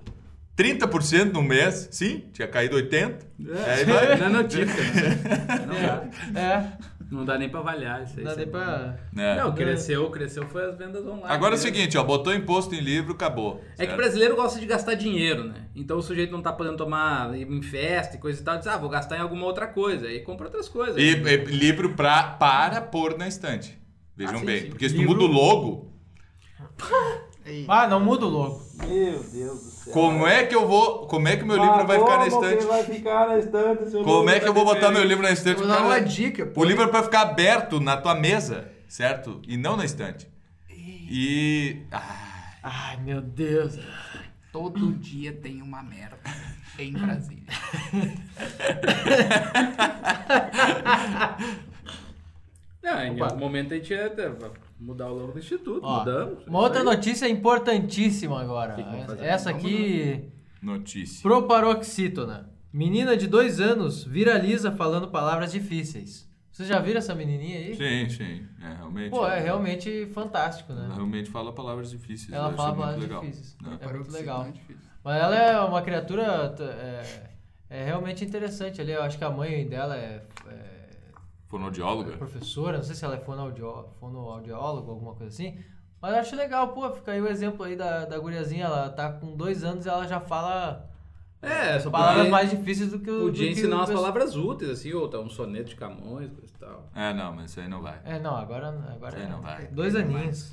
30% 0.57 1.33
no 1.33 1.43
mês. 1.43 1.89
Sim, 1.91 2.25
tinha 2.33 2.47
caído 2.47 2.77
80%. 2.77 3.27
É. 3.67 3.85
Não 4.17 4.27
é 4.27 4.29
notícia, 4.31 4.67
né? 4.67 5.67
Não 5.67 5.75
dá. 6.35 6.41
É, 6.41 6.65
Não 7.11 7.25
dá 7.25 7.39
nem 7.39 7.49
pra 7.49 7.61
avaliar 7.61 8.03
isso 8.03 8.19
aí. 8.19 8.25
não 8.25 8.31
dá 8.33 8.37
nem 8.37 8.47
pra... 8.49 8.97
É. 9.17 9.37
Não, 9.37 9.55
cresceu, 9.55 10.11
cresceu 10.11 10.47
foi 10.49 10.65
as 10.65 10.77
vendas 10.77 11.05
online. 11.07 11.27
Agora 11.29 11.55
é 11.55 11.59
o 11.59 11.61
seguinte, 11.61 11.97
ó, 11.99 12.03
botou 12.03 12.35
imposto 12.35 12.75
em 12.75 12.81
livro, 12.81 13.13
acabou. 13.13 13.61
É 13.65 13.71
que 13.71 13.77
certo? 13.77 13.93
o 13.93 13.97
brasileiro 13.97 14.35
gosta 14.37 14.59
de 14.59 14.67
gastar 14.67 14.95
dinheiro, 14.95 15.45
né? 15.45 15.67
Então 15.77 15.97
o 15.99 16.03
sujeito 16.03 16.33
não 16.33 16.43
tá 16.43 16.53
podendo 16.53 16.77
tomar 16.77 17.37
ir 17.37 17.47
em 17.51 17.63
festa 17.63 18.17
e 18.17 18.19
coisa 18.19 18.41
e 18.41 18.45
tal, 18.45 18.59
diz, 18.59 18.67
ah, 18.67 18.77
vou 18.77 18.89
gastar 18.89 19.17
em 19.17 19.21
alguma 19.21 19.45
outra 19.47 19.67
coisa. 19.67 20.07
Aí 20.07 20.21
compra 20.21 20.47
outras 20.47 20.69
coisas. 20.69 20.97
E, 20.97 21.11
e 21.13 21.37
livro 21.45 21.95
pra, 21.95 22.23
para 22.25 22.81
pôr 22.81 23.17
na 23.19 23.29
estante. 23.29 23.79
Vejam 24.17 24.37
Ah, 24.37 24.39
sim, 24.41 24.47
bem. 24.47 24.61
sim. 24.63 24.69
Porque 24.71 24.89
se 24.89 24.95
tu 24.95 25.01
Livro- 25.01 25.15
muda 25.17 25.25
o 25.25 25.29
logo, 25.29 25.93
Ah, 27.69 27.87
não 27.87 28.01
muda 28.01 28.25
o 28.27 28.29
logo. 28.29 28.63
Meu 28.89 29.23
Deus 29.23 29.31
do 29.63 29.71
céu. 29.71 29.74
Como 29.93 30.27
é 30.27 30.45
que 30.45 30.55
eu 30.55 30.67
vou. 30.67 31.07
Como 31.07 31.29
é 31.29 31.37
que 31.37 31.45
o 31.45 31.47
meu 31.47 31.57
livro 31.57 31.87
vai 31.87 31.99
ficar 31.99 32.19
na 32.19 32.27
estante? 32.27 32.65
vai 32.65 32.85
ficar 32.85 33.29
na 33.29 33.39
estante 33.39 33.91
Como 33.91 34.21
livro 34.21 34.31
é 34.31 34.35
que 34.35 34.41
tá 34.41 34.47
eu 34.47 34.55
vou 34.55 34.65
botar 34.65 34.91
meu 34.91 35.05
livro 35.05 35.23
na 35.23 35.31
estante? 35.31 35.59
Vou 35.59 35.69
dar 35.69 35.83
uma 35.83 36.01
dica. 36.01 36.51
O 36.55 36.65
livro 36.65 36.85
é 36.85 36.89
pra 36.89 37.03
ficar 37.03 37.23
aberto 37.23 37.81
na 37.81 37.97
tua 37.97 38.15
mesa, 38.15 38.71
certo? 38.89 39.41
E 39.47 39.57
não 39.57 39.77
na 39.77 39.85
estante. 39.85 40.29
E. 40.71 41.83
Ah, 41.93 42.25
Ai, 42.67 42.97
meu 42.97 43.21
Deus. 43.21 43.79
Todo 44.51 44.95
dia 44.95 45.35
tem 45.35 45.61
uma 45.61 45.83
merda 45.83 46.17
em 46.79 46.93
Brasília. 46.93 47.45
Não, 52.85 53.03
em 53.03 53.13
Opa. 53.17 53.25
algum 53.25 53.39
momento 53.39 53.73
a 53.73 53.77
gente 53.79 53.93
ia 53.93 54.11
ter- 54.11 54.31
mudar 54.79 55.09
o 55.11 55.15
logo 55.15 55.33
do 55.33 55.39
instituto. 55.39 55.81
Ó, 55.83 56.01
Mudamos. 56.01 56.47
uma 56.47 56.59
outra 56.61 56.85
notícia 56.85 57.27
importantíssima 57.29 58.41
agora. 58.41 58.77
Fazer? 59.07 59.25
Essa 59.25 59.51
aqui, 59.51 60.29
notícia. 60.63 61.23
proparoxítona. 61.23 62.51
Menina 62.73 63.17
de 63.17 63.27
dois 63.27 63.61
anos 63.61 64.05
viraliza 64.05 64.71
falando 64.73 65.09
palavras 65.09 65.51
difíceis. 65.53 66.29
Vocês 66.53 66.69
já 66.69 66.79
viram 66.79 66.99
essa 66.99 67.15
menininha 67.15 67.59
aí? 67.59 67.75
Sim, 67.75 68.09
sim. 68.11 68.47
É, 68.63 68.75
realmente. 68.75 69.11
Pô, 69.11 69.27
é 69.27 69.41
realmente 69.41 70.07
fantástico, 70.13 70.73
né? 70.73 70.85
Ela 70.85 70.95
realmente 70.95 71.31
fala 71.31 71.53
palavras 71.53 71.91
difíceis. 71.91 72.33
Ela 72.33 72.51
eu 72.51 72.57
fala 72.57 72.75
palavras 72.75 73.01
legal. 73.01 73.21
difíceis. 73.23 73.57
Né? 73.63 73.79
É 73.81 73.93
muito 73.93 74.13
legal. 74.13 74.45
é. 74.45 74.75
Mas 75.03 75.23
ela 75.23 75.37
é 75.37 75.61
uma 75.61 75.83
criatura 75.83 76.55
é, 76.61 77.03
é 77.71 77.85
realmente 77.85 78.25
interessante 78.25 78.81
ali. 78.81 78.93
Eu 78.93 79.03
acho 79.03 79.19
que 79.19 79.25
a 79.25 79.31
mãe 79.31 79.67
dela 79.69 79.97
é, 79.97 80.23
é 80.49 80.74
Fonoaudióloga? 81.59 82.17
professora, 82.17 82.79
não 82.79 82.85
sei 82.85 82.95
se 82.97 83.05
ela 83.05 83.15
é 83.17 83.21
fonoaudióloga 83.21 84.57
ou 84.87 84.91
alguma 84.91 85.15
coisa 85.15 85.33
assim. 85.33 85.57
Mas 86.01 86.13
eu 86.15 86.21
acho 86.21 86.37
legal, 86.37 86.69
pô, 86.69 86.91
fica 86.91 87.13
aí 87.13 87.21
o 87.21 87.29
exemplo 87.29 87.65
aí 87.65 87.77
da, 87.77 88.05
da 88.05 88.19
guriazinha, 88.19 88.67
ela 88.67 88.91
tá 88.91 89.11
com 89.13 89.37
dois 89.37 89.65
anos 89.65 89.87
e 89.87 89.89
ela 89.89 90.07
já 90.07 90.21
fala 90.21 90.91
É, 91.41 91.79
só 91.79 91.91
palavras 91.91 92.29
mais 92.29 92.51
difíceis 92.51 92.91
do 92.91 92.99
que 92.99 93.11
o. 93.11 93.21
podia 93.27 93.51
ensinar 93.51 93.77
umas 93.77 93.91
palavras 93.91 94.37
úteis, 94.37 94.71
assim, 94.71 94.93
ou 94.93 95.09
tá 95.09 95.19
um 95.21 95.31
soneto 95.31 95.71
de 95.71 95.77
Camões, 95.77 96.31
coisa 96.33 96.53
e 96.55 96.59
tal. 96.59 96.91
É, 96.95 97.15
não, 97.15 97.33
mas 97.33 97.51
isso 97.51 97.61
aí 97.61 97.69
não 97.69 97.81
vai. 97.81 98.01
É, 98.05 98.19
não, 98.19 98.37
agora, 98.37 98.69
agora 98.93 99.17
Isso 99.17 99.17
aí 99.19 99.23
é 99.25 99.29
não 99.29 99.41
vai. 99.41 99.67
dois 99.69 99.95
É 99.95 100.01
aninhos. 100.01 100.53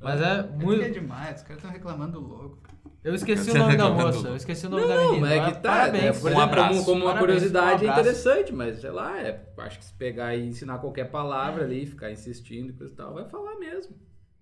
Mas 0.00 0.20
é 0.20 0.24
É 0.40 0.42
porque 0.42 0.62
é 0.62 0.66
muito. 0.66 0.92
demais, 0.92 1.36
os 1.36 1.42
caras 1.42 1.56
estão 1.56 1.70
reclamando 1.70 2.20
do 2.20 2.26
logo. 2.28 2.58
Eu 3.04 3.14
esqueci 3.14 3.44
Você 3.44 3.58
o 3.58 3.58
nome 3.58 3.76
da 3.76 3.90
moça, 3.90 4.28
eu 4.28 4.36
esqueci 4.36 4.66
o 4.66 4.70
nome 4.70 4.88
da 4.88 4.94
Não, 4.96 5.04
menina. 5.12 5.20
mas 5.28 5.30
é 5.32 5.44
que 5.52 5.52
tá, 5.60 5.70
Parabéns. 5.72 6.04
né? 6.04 6.12
Por 6.22 6.32
Um 6.32 6.40
abraço. 6.40 6.68
como, 6.70 6.84
como 6.86 6.96
uma 7.04 7.12
Parabéns, 7.12 7.20
curiosidade 7.34 7.84
um 7.84 7.88
é 7.88 7.92
interessante, 7.92 8.52
mas 8.54 8.80
sei 8.80 8.90
lá, 8.90 9.20
é, 9.20 9.46
acho 9.58 9.78
que 9.78 9.84
se 9.84 9.92
pegar 9.92 10.34
e 10.34 10.46
ensinar 10.46 10.78
qualquer 10.78 11.10
palavra 11.10 11.64
ali, 11.64 11.84
ficar 11.84 12.10
insistindo 12.10 12.70
e 12.70 12.72
coisa 12.72 12.92
e 12.94 12.96
tal, 12.96 13.12
vai 13.12 13.28
falar 13.28 13.56
mesmo. 13.56 13.94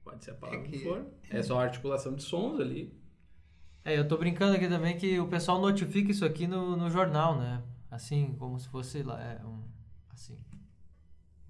Pode 0.05 0.25
ser 0.25 0.31
a 0.31 0.35
palavra 0.35 0.61
É 0.61 0.63
que 0.63 0.79
que- 0.79 0.85
for. 0.85 1.05
É 1.29 1.43
só 1.43 1.59
articulação 1.61 2.15
de 2.15 2.23
sons 2.23 2.61
ali. 2.61 2.95
É, 3.85 3.99
eu 3.99 4.07
tô 4.07 4.17
brincando 4.17 4.55
aqui 4.55 4.69
também 4.69 4.97
que 4.97 5.19
o 5.19 5.27
pessoal 5.27 5.61
notifica 5.61 6.13
isso 6.13 6.25
aqui 6.25 6.47
no, 6.47 6.77
no 6.77 6.89
jornal, 6.89 7.37
né? 7.39 7.61
Assim, 7.91 8.37
como 8.39 8.59
se 8.61 8.69
fosse 8.69 9.03
lá, 9.03 9.21
é 9.21 9.45
um, 9.45 9.61
assim, 10.13 10.39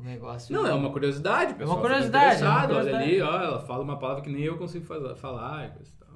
um 0.00 0.04
negócio... 0.04 0.50
Não, 0.54 0.66
é 0.66 0.72
uma 0.72 0.90
curiosidade, 0.90 1.52
pessoal 1.54 1.78
curiosidade, 1.78 2.42
é 2.42 2.46
uma 2.48 2.54
interessado, 2.64 2.70
Olha 2.74 2.96
ali, 2.96 3.04
curiosidade. 3.18 3.22
ó, 3.36 3.42
ela 3.48 3.60
fala 3.66 3.84
uma 3.84 3.98
palavra 3.98 4.22
que 4.22 4.30
nem 4.30 4.42
eu 4.44 4.56
consigo 4.56 4.86
faz- 4.86 5.20
falar 5.20 5.66
e 5.66 5.70
coisa 5.72 5.90
e 5.90 5.96
tal. 5.98 6.08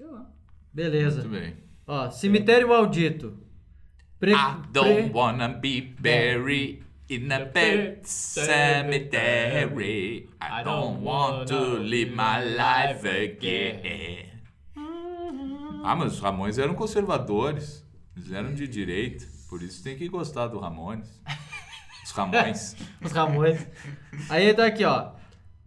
Sei 0.00 0.08
lá. 0.08 0.26
Beleza. 0.72 1.20
Muito 1.20 1.38
bem. 1.38 1.56
Ó, 1.86 2.08
cemitério 2.10 2.68
maldito. 2.68 3.36
Pre, 4.18 4.32
I 4.32 4.36
don't 4.72 5.10
pre- 5.10 5.12
wanna 5.12 5.48
be 5.48 5.82
buried 6.00 6.82
in 7.10 7.30
a 7.30 7.44
pet 7.44 8.00
cemetery. 8.08 9.10
I 10.40 10.64
don't 10.64 11.02
want 11.04 11.48
to 11.48 11.58
live 11.80 12.12
my 12.12 12.40
life 12.46 13.06
again. 13.06 14.30
Ah, 15.84 15.94
mas 15.94 16.14
os 16.14 16.20
Ramones 16.20 16.56
eram 16.56 16.74
conservadores. 16.74 17.86
Eles 18.16 18.32
eram 18.32 18.54
de 18.54 18.66
direita. 18.66 19.26
Por 19.50 19.62
isso 19.62 19.84
tem 19.84 19.98
que 19.98 20.08
gostar 20.08 20.46
do 20.46 20.58
Ramones. 20.58 21.22
Os 22.04 22.10
Ramões. 22.12 22.74
Os 23.04 23.12
Ramões. 23.12 23.66
Aí 24.30 24.54
tá 24.54 24.64
aqui, 24.64 24.82
ó. 24.82 25.12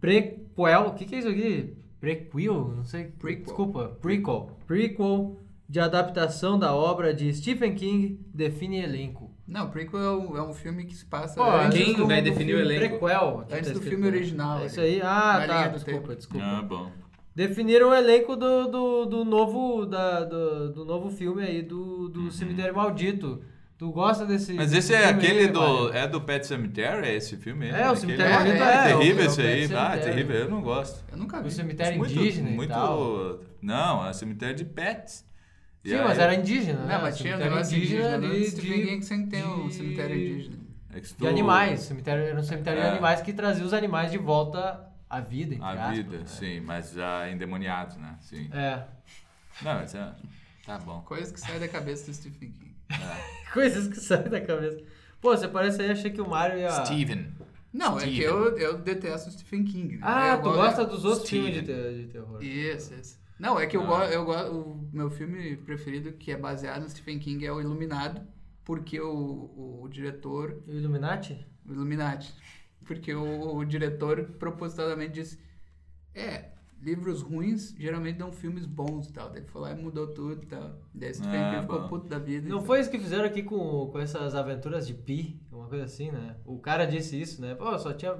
Prequel. 0.00 0.88
O 0.88 0.94
que, 0.94 1.04
que 1.04 1.14
é 1.14 1.18
isso 1.20 1.28
aqui? 1.28 1.76
Prequel? 2.04 2.74
Não 2.76 2.84
sei. 2.84 3.04
Prequel. 3.04 3.44
Desculpa. 3.44 3.96
Prequel. 4.02 4.50
Prequel 4.66 5.40
de 5.66 5.80
adaptação 5.80 6.58
da 6.58 6.74
obra 6.74 7.14
de 7.14 7.32
Stephen 7.32 7.74
King 7.74 8.20
define 8.32 8.82
elenco. 8.82 9.30
Não, 9.46 9.70
prequel 9.70 10.00
é 10.00 10.10
um, 10.10 10.36
é 10.36 10.42
um 10.42 10.52
filme 10.54 10.84
que 10.84 10.94
se 10.94 11.04
passa 11.04 11.34
Pô, 11.36 11.50
antes 11.50 11.82
quem 11.82 11.94
do, 11.94 12.06
vai 12.06 12.20
definir 12.22 12.54
o 12.54 12.58
filme. 12.58 12.74
elenco? 12.74 12.98
Prequel. 12.98 13.46
Antes 13.50 13.68
tá 13.72 13.74
do 13.74 13.80
filme 13.80 14.06
original, 14.06 14.60
É 14.60 14.66
isso 14.66 14.80
aí. 14.80 15.00
Ah, 15.02 15.44
tá. 15.46 15.68
Desculpa, 15.68 16.00
tempo. 16.00 16.14
desculpa. 16.16 16.46
Ah, 16.46 16.62
bom. 16.62 16.92
Definiram 17.34 17.88
o 17.90 17.94
elenco 17.94 18.36
do, 18.36 18.68
do, 18.68 19.04
do 19.06 19.24
novo 19.24 19.84
da, 19.86 20.24
do, 20.24 20.72
do 20.72 20.84
novo 20.84 21.10
filme 21.10 21.42
aí 21.42 21.62
do, 21.62 22.08
do 22.08 22.30
Cemitério 22.30 22.74
Maldito. 22.74 23.42
Tu 23.84 23.92
gosta 23.92 24.24
desse 24.24 24.54
Mas 24.54 24.72
esse 24.72 24.94
é 24.94 25.08
filme 25.08 25.12
aí, 25.12 25.14
aquele 25.30 25.48
do. 25.48 25.92
É 25.92 26.08
do 26.08 26.18
Pet 26.18 26.46
Cemetery? 26.46 27.06
É 27.06 27.14
esse 27.16 27.36
filme? 27.36 27.68
É, 27.68 27.72
o 27.72 27.74
Aquele- 27.92 27.96
Cemitério 28.00 28.32
é, 28.32 28.34
Maldito 28.38 28.62
é, 28.62 28.66
é. 28.66 28.84
terrível 28.96 29.16
o- 29.16 29.20
é 29.20 29.28
o 29.28 29.30
esse 29.30 29.40
aí. 29.42 29.64
Ah, 29.64 29.66
Cemetery. 29.90 30.00
terrível. 30.04 30.36
Eu 30.36 30.48
não 30.50 30.62
gosto. 30.62 31.04
Eu 31.12 31.18
nunca 31.18 31.42
vi. 31.42 31.48
O 31.48 31.50
cemitério 31.50 31.98
muito, 31.98 32.14
indígena 32.14 32.48
muito, 32.50 32.70
e 32.70 32.72
tal. 32.72 33.40
Não, 33.60 34.06
é 34.08 34.12
cemitério 34.14 34.56
de 34.56 34.64
pets. 34.64 35.26
E 35.84 35.90
Sim, 35.90 35.96
aí- 35.96 36.04
mas 36.04 36.18
era 36.18 36.34
indígena, 36.34 36.78
né? 36.86 36.94
Não, 36.94 37.02
mas 37.02 37.18
tinha 37.18 37.34
um 37.34 37.38
Cemitério 37.38 37.56
negócio 37.56 37.76
indígena. 37.76 38.18
de, 38.18 38.26
ali, 38.26 38.40
de, 38.40 38.50
Stephen 38.50 38.86
King 38.86 39.02
sempre 39.04 39.26
tem 39.26 39.44
o 39.44 39.68
de- 39.68 39.74
cemitério 39.74 40.16
indígena. 40.16 40.56
é 40.94 41.00
de 41.00 41.28
animais. 41.28 41.80
Cemitério, 41.82 42.22
era 42.24 42.40
um 42.40 42.42
cemitério 42.42 42.80
de 42.80 42.86
É. 42.86 42.90
animais 42.90 43.20
que 43.20 43.32
trazia 43.34 43.64
os 43.66 43.74
animais 43.74 44.10
de 44.10 44.16
volta 44.16 44.80
à 45.10 45.20
vida, 45.20 45.52
entre 45.56 45.66
A 45.66 45.72
aspas, 45.72 45.96
vida, 45.98 46.16
né? 46.20 46.24
sim, 46.26 46.60
mas 46.60 46.92
já 46.94 47.30
endemoniados, 47.30 47.96
né? 47.98 48.16
Sim. 48.22 48.48
É. 48.50 48.82
Não, 49.60 49.74
mas 49.74 49.94
é. 49.94 50.10
Tá 50.64 50.78
bom. 50.78 51.02
Coisas 51.02 51.30
que 51.30 51.38
saem 51.38 51.60
da 51.60 51.68
cabeça 51.68 52.06
do 52.10 52.14
Stephen 52.16 52.50
King. 52.50 52.73
Coisas 53.52 53.88
que 53.88 53.96
saem 53.96 54.28
da 54.28 54.40
cabeça. 54.40 54.82
Pô, 55.20 55.36
você 55.36 55.48
parece 55.48 55.80
aí, 55.82 55.90
achei 55.90 56.10
que 56.10 56.20
o 56.20 56.28
Mário 56.28 56.58
ia... 56.58 56.70
Steven. 56.84 57.28
Não, 57.72 57.96
é 57.96 58.00
Steven. 58.00 58.16
que 58.16 58.22
eu, 58.24 58.58
eu 58.58 58.78
detesto 58.78 59.28
o 59.28 59.32
Stephen 59.32 59.64
King. 59.64 59.98
Ah, 60.02 60.34
Eu 60.34 60.42
tu 60.42 60.52
gosta 60.52 60.84
dos 60.84 61.04
outros 61.04 61.26
Steven. 61.26 61.52
filmes 61.52 61.66
de, 61.66 61.72
te- 61.74 62.02
de 62.06 62.12
terror. 62.12 62.42
Isso, 62.42 62.94
isso. 62.94 63.18
Não, 63.38 63.58
é 63.58 63.66
que 63.66 63.76
eu 63.76 63.82
Ah. 63.82 63.86
gosto, 63.86 64.12
eu 64.12 64.24
gosto, 64.24 64.52
o 64.52 64.88
meu 64.92 65.10
filme 65.10 65.56
preferido 65.56 66.12
que 66.12 66.30
é 66.30 66.36
baseado 66.36 66.82
no 66.82 66.88
Stephen 66.88 67.18
King 67.18 67.44
é 67.44 67.52
o 67.52 67.60
Iluminado. 67.60 68.20
porque 68.64 69.00
o, 69.00 69.80
o 69.82 69.88
diretor 69.88 70.62
E 70.66 70.72
o 70.72 70.76
Illuminati? 70.78 71.44
o 71.66 71.72
Illuminati. 71.72 72.32
Porque 72.84 73.14
o, 73.14 73.56
o 73.56 73.64
diretor 73.64 74.24
propositadamente 74.38 75.12
disse: 75.14 75.38
É, 76.14 76.50
livros 76.84 77.22
ruins 77.22 77.74
geralmente 77.78 78.18
dão 78.18 78.30
filmes 78.30 78.66
bons 78.66 79.08
e 79.08 79.12
tal. 79.12 79.28
Daí 79.30 79.38
ele 79.38 79.46
foi 79.46 79.62
lá 79.62 79.72
e 79.72 79.74
mudou 79.74 80.06
tudo 80.08 80.42
e 80.42 80.46
tal. 80.46 80.70
Daí 80.94 81.14
Stephen 81.14 81.40
Ah, 81.40 81.50
King 81.50 81.62
ficou 81.62 81.88
puto 81.88 82.08
da 82.08 82.18
vida. 82.18 82.48
Não 82.48 82.58
tal. 82.58 82.66
foi 82.66 82.80
isso 82.80 82.90
que 82.90 82.98
fizeram 82.98 83.24
aqui 83.24 83.42
com, 83.42 83.88
com 83.90 83.98
essas 83.98 84.34
aventuras 84.34 84.86
de 84.86 84.94
Pi, 84.94 85.40
uma 85.50 85.66
coisa 85.66 85.84
assim, 85.84 86.10
né? 86.10 86.36
O 86.44 86.58
cara 86.58 86.84
disse 86.84 87.20
isso, 87.20 87.40
né? 87.40 87.54
Pô, 87.54 87.78
só 87.78 87.92
tinha. 87.92 88.14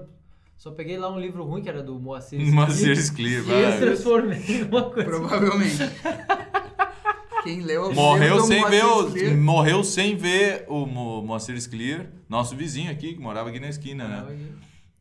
Só 0.57 0.71
peguei 0.71 0.97
lá 0.97 1.13
um 1.13 1.19
livro 1.19 1.45
ruim 1.45 1.61
que 1.63 1.69
era 1.69 1.83
do 1.83 1.99
Moacir. 1.99 2.41
Moacir 2.53 2.97
Sclea, 2.97 3.41
Sclea, 3.41 3.59
E 3.59 3.73
eu 3.75 3.79
transformei 3.81 4.65
numa 4.65 4.83
coisa. 4.91 5.05
Provavelmente. 5.11 5.79
Quem 7.43 7.61
leu 7.61 7.91
o 7.91 7.95
Morreu 7.95 8.41
sem 8.41 8.65
ver 8.71 8.83
Moacir 8.85 9.33
o, 9.35 9.37
morreu 9.43 9.85
sem 9.85 10.17
ver 10.17 10.65
o 10.67 10.87
Mo- 10.87 11.23
Moacir 11.23 11.61
Scliar, 11.61 12.07
nosso 12.27 12.57
vizinho 12.57 12.91
aqui, 12.91 13.13
que 13.15 13.21
morava 13.21 13.51
aqui 13.51 13.61
na 13.61 13.69
esquina, 13.69 14.09
né? 14.09 14.37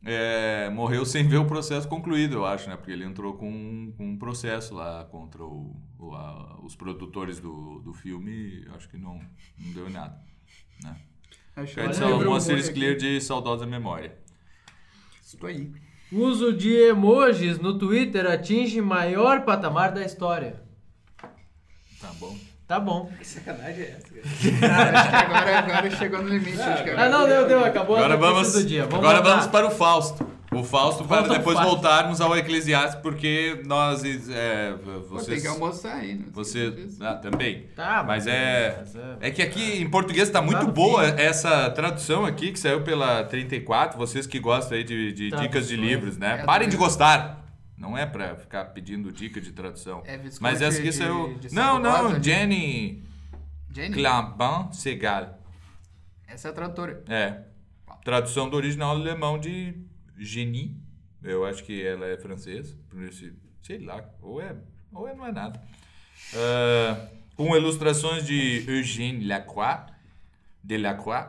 É, 0.06 0.68
morreu 0.70 1.04
sem 1.06 1.26
ver 1.26 1.38
o 1.38 1.46
processo 1.46 1.88
concluído, 1.88 2.34
eu 2.34 2.44
acho, 2.44 2.68
né? 2.68 2.76
Porque 2.76 2.90
ele 2.90 3.04
entrou 3.04 3.34
com, 3.34 3.92
com 3.96 4.06
um 4.06 4.18
processo 4.18 4.74
lá 4.74 5.04
contra 5.04 5.42
o, 5.42 5.74
o- 5.98 6.14
a- 6.14 6.58
os 6.62 6.76
produtores 6.76 7.40
do, 7.40 7.80
do 7.80 7.92
filme 7.94 8.30
e 8.30 8.68
acho 8.76 8.88
que 8.88 8.98
não, 8.98 9.14
não 9.58 9.72
deu 9.72 9.88
em 9.88 9.92
nada, 9.92 10.20
né? 10.82 10.96
Achou 11.56 11.74
Quero 11.76 11.88
um 11.88 11.90
dizer, 11.92 12.04
o 12.04 12.08
livro 12.18 12.30
Moacir 12.30 12.58
aqui. 12.58 12.94
de 12.96 13.20
saudosa 13.20 13.64
memória. 13.66 14.14
Isso 15.22 15.44
aí. 15.46 15.72
Uso 16.12 16.52
de 16.52 16.70
emojis 16.88 17.58
no 17.58 17.78
Twitter 17.78 18.26
atinge 18.26 18.80
maior 18.80 19.44
patamar 19.44 19.92
da 19.92 20.04
história. 20.04 20.62
Tá 22.00 22.12
bom. 22.20 22.36
Tá 22.66 22.80
bom. 22.80 23.10
Que 23.18 23.26
sacanagem 23.26 23.84
é 23.84 23.96
essa, 23.98 24.58
cara? 24.58 24.98
Acho 24.98 25.10
que 25.10 25.16
agora, 25.16 25.58
agora 25.58 25.90
chegou 25.90 26.22
no 26.22 26.28
limite. 26.28 26.60
acho 26.62 26.82
que 26.84 26.90
Ah, 26.90 27.08
não, 27.10 27.26
deu, 27.28 27.46
deu, 27.46 27.64
acabou 27.64 27.96
Agora 27.96 28.16
vamos, 28.16 28.52
do 28.54 28.64
dia. 28.64 28.84
Vamos 28.86 28.98
agora 29.00 29.16
voltar. 29.18 29.30
vamos 29.36 29.46
para 29.48 29.66
o 29.66 29.70
Fausto. 29.70 30.26
O 30.50 30.62
Fausto, 30.62 31.04
para 31.04 31.22
depois 31.26 31.58
Fausto. 31.58 31.68
voltarmos 31.74 32.20
ao 32.20 32.34
Eclesiastes, 32.38 32.94
porque 33.02 33.60
nós. 33.66 34.02
É, 34.30 34.72
Pô, 34.82 34.92
tem 34.92 35.00
vocês, 35.08 35.42
que 35.42 35.48
almoçar 35.48 35.96
aí, 35.96 36.14
né? 36.14 36.24
você, 36.32 36.72
ah, 37.00 37.14
também. 37.14 37.66
Tá, 37.74 38.04
Mas 38.06 38.26
é. 38.26 38.76
mas 38.78 38.94
é- 38.96 39.16
É 39.20 39.30
que 39.30 39.42
aqui 39.42 39.82
em 39.82 39.90
português 39.90 40.28
está 40.28 40.40
muito 40.40 40.64
Tá 40.64 40.70
boa 40.72 41.04
fim. 41.08 41.20
essa 41.20 41.68
tradução 41.70 42.24
aqui, 42.24 42.52
que 42.52 42.58
saiu 42.58 42.82
pela 42.82 43.24
34. 43.24 43.98
Vocês 43.98 44.26
que 44.28 44.38
gostam 44.38 44.78
aí 44.78 44.84
de, 44.84 45.12
de 45.12 45.30
dicas 45.32 45.66
de 45.68 45.76
livros, 45.76 46.16
né? 46.16 46.38
É, 46.40 46.44
Parem 46.44 46.68
de 46.68 46.76
gostar. 46.76 47.43
Não 47.76 47.96
é 47.98 48.06
pra 48.06 48.36
ficar 48.36 48.66
pedindo 48.66 49.10
dica 49.12 49.40
de 49.40 49.52
tradução. 49.52 50.02
É 50.06 50.16
Mas 50.40 50.62
essa 50.62 50.78
aqui 50.78 50.90
de- 50.90 50.96
saiu. 50.96 51.36
de 51.38 51.52
Não, 51.54 51.78
não, 51.80 52.18
de- 52.18 52.30
Jenny 52.30 53.02
Jenny, 53.74 53.94
Clabin 53.96 54.72
Segal. 54.72 55.38
essa 56.26 56.48
é 56.48 56.50
a 56.50 56.54
tradutora. 56.54 57.02
É. 57.08 57.42
Tradução 58.04 58.48
do 58.48 58.56
original 58.56 58.90
alemão 58.94 59.38
de 59.38 59.74
Genie. 60.16 60.80
Eu 61.22 61.44
acho 61.44 61.64
que 61.64 61.82
ela 61.84 62.06
é 62.06 62.16
francesa. 62.18 62.76
Sei 63.62 63.78
lá. 63.78 64.04
Ou 64.20 64.40
é. 64.40 64.54
Ou 64.92 65.08
é, 65.08 65.14
não 65.14 65.26
é 65.26 65.32
nada. 65.32 65.60
Ah, 66.34 67.08
com 67.34 67.56
ilustrações 67.56 68.24
de 68.24 68.64
Eugène 68.68 69.26
Lacroix. 69.26 69.90
Delacroix. 70.62 71.28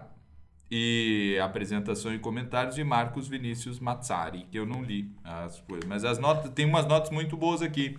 E 0.69 1.37
apresentação 1.43 2.13
e 2.13 2.19
comentários 2.19 2.75
de 2.75 2.83
Marcos 2.83 3.27
Vinícius 3.27 3.79
Mazzari, 3.79 4.47
que 4.51 4.57
eu 4.57 4.65
não 4.65 4.83
li 4.83 5.11
as 5.23 5.61
coisas. 5.61 5.87
Mas 5.87 6.03
as 6.03 6.17
notas, 6.17 6.51
tem 6.51 6.65
umas 6.65 6.87
notas 6.87 7.11
muito 7.11 7.37
boas 7.37 7.61
aqui. 7.61 7.97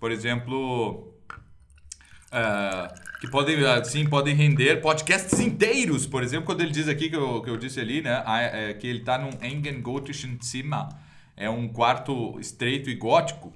Por 0.00 0.10
exemplo, 0.10 1.12
ah, 2.30 2.92
que 3.20 3.28
podem, 3.28 3.64
assim, 3.64 4.06
podem 4.06 4.34
render 4.34 4.80
podcasts 4.80 5.38
inteiros. 5.40 6.06
Por 6.06 6.22
exemplo, 6.22 6.46
quando 6.46 6.60
ele 6.60 6.70
diz 6.70 6.88
aqui, 6.88 7.08
que 7.08 7.16
eu, 7.16 7.40
que 7.42 7.50
eu 7.50 7.56
disse 7.56 7.80
ali, 7.80 8.02
né, 8.02 8.22
ah, 8.24 8.40
é, 8.40 8.74
que 8.74 8.86
ele 8.86 9.00
está 9.00 9.18
num 9.18 9.30
engen 9.42 9.80
gotischen 9.80 10.38
Zimmer. 10.42 10.88
É 11.36 11.48
um 11.48 11.68
quarto 11.68 12.38
estreito 12.40 12.90
e 12.90 12.94
gótico. 12.94 13.52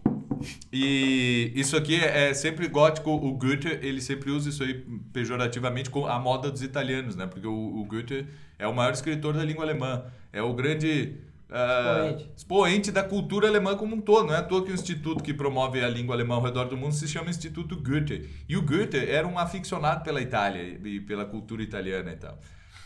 E 0.72 1.52
isso 1.54 1.76
aqui 1.76 1.96
é 1.96 2.32
sempre 2.34 2.68
gótico. 2.68 3.10
O 3.10 3.32
Goethe, 3.34 3.68
ele 3.82 4.00
sempre 4.00 4.30
usa 4.30 4.48
isso 4.48 4.62
aí 4.62 4.74
pejorativamente 5.12 5.90
com 5.90 6.06
a 6.06 6.18
moda 6.18 6.50
dos 6.50 6.62
italianos, 6.62 7.14
né? 7.16 7.26
Porque 7.26 7.46
o, 7.46 7.52
o 7.80 7.84
Goethe 7.84 8.26
é 8.58 8.66
o 8.66 8.74
maior 8.74 8.92
escritor 8.92 9.34
da 9.34 9.44
língua 9.44 9.64
alemã. 9.64 10.04
É 10.32 10.42
o 10.42 10.54
grande... 10.54 11.16
ah, 11.50 12.06
Expoente. 12.08 12.30
expoente 12.36 12.90
da 12.92 13.02
cultura 13.02 13.48
alemã 13.48 13.76
como 13.76 13.94
um 13.96 14.00
todo. 14.00 14.26
Não 14.28 14.34
é 14.34 14.38
à 14.38 14.42
toa 14.42 14.64
que 14.64 14.70
o 14.70 14.74
instituto 14.74 15.22
que 15.22 15.34
promove 15.34 15.82
a 15.84 15.88
língua 15.88 16.14
alemã 16.14 16.36
ao 16.36 16.42
redor 16.42 16.64
do 16.64 16.76
mundo 16.76 16.94
se 16.94 17.06
chama 17.06 17.30
Instituto 17.30 17.76
Goethe. 17.76 18.28
E 18.48 18.56
o 18.56 18.62
Goethe 18.62 18.96
era 18.98 19.26
um 19.26 19.38
aficionado 19.38 20.02
pela 20.02 20.20
Itália 20.20 20.78
e 20.84 21.00
pela 21.00 21.24
cultura 21.24 21.62
italiana 21.62 22.12
e 22.12 22.16
tal. 22.16 22.38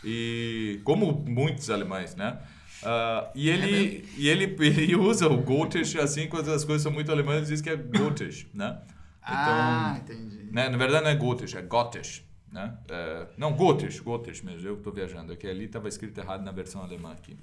E 0.03 0.79
como 0.83 1.11
muitos 1.27 1.69
alemães, 1.69 2.15
né? 2.15 2.37
Ah, 2.83 3.31
e 3.33 3.49
ele, 3.49 4.07
e 4.17 4.27
ele, 4.29 4.55
ele 4.59 4.95
usa 4.97 5.27
o 5.27 5.37
Gotisch 5.37 5.95
assim, 5.95 6.27
quando 6.27 6.51
as 6.51 6.63
coisas 6.63 6.83
são 6.83 6.91
muito 6.91 7.11
alemãs, 7.11 7.37
ele 7.37 7.47
diz 7.47 7.61
que 7.61 7.69
é 7.69 7.75
Gotisch, 7.75 8.47
né? 8.53 8.79
Ah, 9.21 9.99
entendi. 10.01 10.49
né? 10.51 10.69
Na 10.69 10.77
verdade 10.77 11.03
não 11.03 11.11
é 11.11 11.15
Gotisch, 11.15 11.55
é 11.55 11.61
Gotisch, 11.61 12.23
né? 12.51 12.77
É, 12.87 13.27
não, 13.37 13.53
Gotisch, 13.53 13.99
Gotisch 13.99 14.41
mesmo, 14.41 14.67
eu 14.67 14.75
estou 14.77 14.93
viajando 14.93 15.33
aqui. 15.33 15.47
Ali 15.47 15.65
estava 15.65 15.87
escrito 15.87 16.17
errado 16.19 16.43
na 16.43 16.51
versão 16.51 16.81
alemã 16.81 17.11
aqui. 17.11 17.37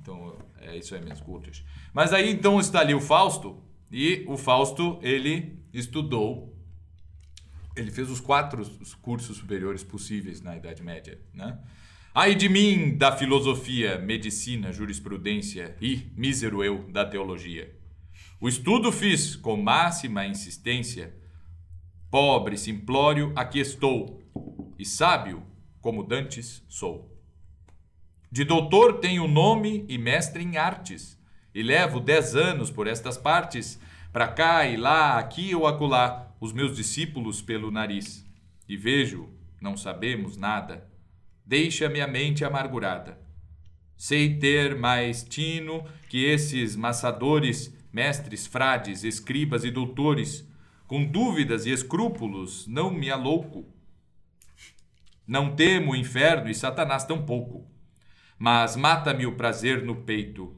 Então, 0.00 0.38
é 0.60 0.76
isso 0.76 0.94
aí 0.94 1.02
mesmo, 1.04 1.24
Gotisch. 1.24 1.62
Mas 1.92 2.12
aí, 2.12 2.30
então, 2.30 2.58
está 2.58 2.80
ali 2.80 2.94
o 2.94 3.00
Fausto, 3.00 3.62
e 3.90 4.24
o 4.28 4.36
Fausto, 4.36 4.98
ele 5.02 5.58
estudou, 5.72 6.56
ele 7.76 7.90
fez 7.90 8.10
os 8.10 8.20
quatro 8.20 8.62
os 8.62 8.94
cursos 8.94 9.36
superiores 9.36 9.82
possíveis 9.82 10.40
na 10.40 10.56
Idade 10.56 10.82
Média, 10.82 11.20
né? 11.32 11.58
Ai 12.16 12.36
de 12.36 12.48
mim 12.48 12.96
da 12.96 13.10
filosofia, 13.10 13.98
medicina, 13.98 14.72
jurisprudência 14.72 15.76
e, 15.80 16.12
mísero 16.16 16.62
eu, 16.62 16.88
da 16.92 17.04
teologia. 17.04 17.76
O 18.40 18.46
estudo 18.48 18.92
fiz 18.92 19.34
com 19.34 19.56
máxima 19.56 20.24
insistência, 20.24 21.12
pobre, 22.12 22.56
simplório, 22.56 23.32
aqui 23.34 23.58
estou, 23.58 24.22
e 24.78 24.84
sábio, 24.84 25.42
como 25.80 26.04
dantes 26.04 26.64
sou. 26.68 27.20
De 28.30 28.44
doutor 28.44 29.00
tenho 29.00 29.26
nome 29.26 29.84
e 29.88 29.98
mestre 29.98 30.40
em 30.40 30.56
artes, 30.56 31.20
e 31.52 31.64
levo 31.64 31.98
dez 31.98 32.36
anos 32.36 32.70
por 32.70 32.86
estas 32.86 33.18
partes, 33.18 33.76
pra 34.12 34.28
cá 34.28 34.64
e 34.64 34.76
lá, 34.76 35.18
aqui 35.18 35.52
ou 35.52 35.66
acolá, 35.66 36.32
os 36.40 36.52
meus 36.52 36.76
discípulos 36.76 37.42
pelo 37.42 37.72
nariz. 37.72 38.24
E 38.68 38.76
vejo, 38.76 39.28
não 39.60 39.76
sabemos 39.76 40.36
nada, 40.36 40.93
deixa 41.44 41.88
minha 41.88 42.06
mente 42.06 42.44
amargurada. 42.44 43.18
Sei 43.96 44.38
ter 44.38 44.76
mais 44.76 45.22
tino 45.22 45.84
que 46.08 46.24
esses 46.24 46.74
maçadores, 46.74 47.74
mestres, 47.92 48.46
frades, 48.46 49.04
escribas 49.04 49.64
e 49.64 49.70
doutores, 49.70 50.48
com 50.86 51.04
dúvidas 51.04 51.66
e 51.66 51.70
escrúpulos, 51.70 52.66
não 52.66 52.90
me 52.90 53.10
alouco. 53.10 53.64
Não 55.26 55.54
temo 55.54 55.92
o 55.92 55.96
inferno 55.96 56.50
e 56.50 56.54
Satanás 56.54 57.04
tampouco, 57.04 57.66
mas 58.38 58.76
mata-me 58.76 59.26
o 59.26 59.36
prazer 59.36 59.82
no 59.82 59.96
peito. 59.96 60.54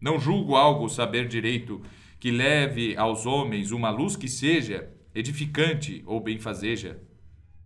Não 0.00 0.18
julgo 0.18 0.56
algo 0.56 0.88
saber 0.88 1.28
direito 1.28 1.82
que 2.18 2.30
leve 2.30 2.96
aos 2.96 3.26
homens 3.26 3.70
uma 3.70 3.90
luz 3.90 4.16
que 4.16 4.28
seja 4.28 4.90
edificante 5.14 6.02
ou 6.06 6.20
benfazeja. 6.20 7.00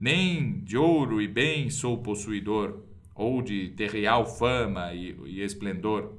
Nem 0.02 0.58
de 0.64 0.76
ouro 0.76 1.22
e 1.22 1.28
bem 1.28 1.70
sou 1.70 1.96
possuidor, 1.96 2.82
ou 3.14 3.40
de 3.40 3.68
terreal 3.68 4.26
fama 4.26 4.92
e, 4.92 5.16
e 5.26 5.40
esplendor. 5.40 6.18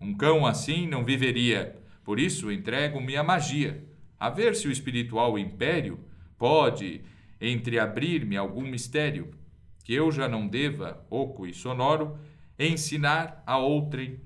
Um 0.00 0.14
cão 0.14 0.46
assim 0.46 0.86
não 0.86 1.04
viveria, 1.04 1.76
por 2.04 2.20
isso 2.20 2.52
entrego-me 2.52 3.16
à 3.16 3.24
magia, 3.24 3.84
a 4.20 4.30
ver 4.30 4.54
se 4.54 4.68
o 4.68 4.70
espiritual 4.70 5.36
império 5.36 5.98
pode 6.38 7.00
entreabrir-me 7.40 8.36
algum 8.36 8.62
mistério, 8.62 9.32
que 9.82 9.92
eu 9.92 10.12
já 10.12 10.28
não 10.28 10.46
deva, 10.46 11.04
oco 11.10 11.44
e 11.44 11.52
sonoro, 11.52 12.16
ensinar 12.56 13.42
a 13.44 13.58
outrem 13.58 14.20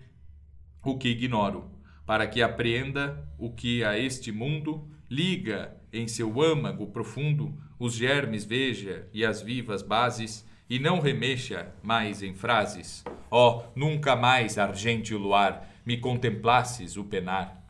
o 0.84 0.98
que 0.98 1.08
ignoro, 1.08 1.70
para 2.04 2.26
que 2.26 2.42
apreenda 2.42 3.26
o 3.38 3.50
que 3.50 3.82
a 3.82 3.98
este 3.98 4.30
mundo 4.30 4.86
liga 5.08 5.74
em 5.90 6.06
seu 6.06 6.42
âmago 6.42 6.88
profundo, 6.88 7.58
os 7.78 7.94
germes 7.94 8.44
veja 8.44 9.08
e 9.12 9.24
as 9.24 9.40
vivas 9.40 9.82
bases, 9.82 10.46
e 10.68 10.78
não 10.78 11.00
remexa 11.00 11.74
mais 11.82 12.22
em 12.22 12.34
frases. 12.34 13.02
Ó, 13.30 13.64
nunca 13.74 14.14
mais, 14.14 14.58
argente 14.58 15.14
o 15.14 15.18
luar, 15.18 15.66
me 15.84 15.96
contemplasses 15.96 16.96
o 16.96 17.04
penar. 17.04 17.64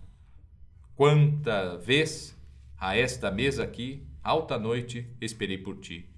Quanta 0.96 1.76
vez 1.76 2.36
a 2.76 2.96
esta 2.96 3.30
mesa 3.30 3.62
aqui, 3.62 4.04
alta 4.22 4.58
noite, 4.58 5.08
esperei 5.20 5.58
por 5.58 5.78
ti. 5.78 6.08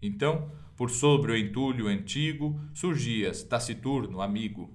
Então, 0.00 0.50
por 0.76 0.88
sobre 0.88 1.32
o 1.32 1.36
entulho 1.36 1.88
antigo, 1.88 2.58
surgias, 2.72 3.42
taciturno 3.42 4.22
amigo. 4.22 4.74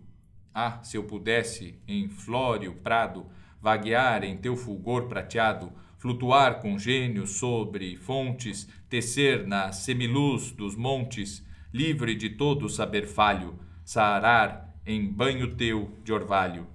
Ah, 0.53 0.83
se 0.83 0.97
eu 0.97 1.03
pudesse, 1.03 1.79
em 1.87 2.07
flóreo 2.07 2.75
prado, 2.75 3.25
vaguear 3.59 4.23
em 4.23 4.37
teu 4.37 4.55
fulgor 4.55 5.07
prateado, 5.07 5.73
flutuar 6.05 6.59
com 6.59 6.77
gênio 6.77 7.25
sobre 7.25 7.95
fontes, 7.95 8.69
tecer 8.87 9.47
na 9.47 9.71
semiluz 9.71 10.51
dos 10.51 10.75
montes, 10.75 11.43
livre 11.73 12.13
de 12.13 12.29
todo 12.29 12.69
saber 12.69 13.07
falho, 13.07 13.57
sarar 13.83 14.71
em 14.85 15.03
banho 15.03 15.55
teu 15.55 15.89
de 16.03 16.13
orvalho. 16.13 16.67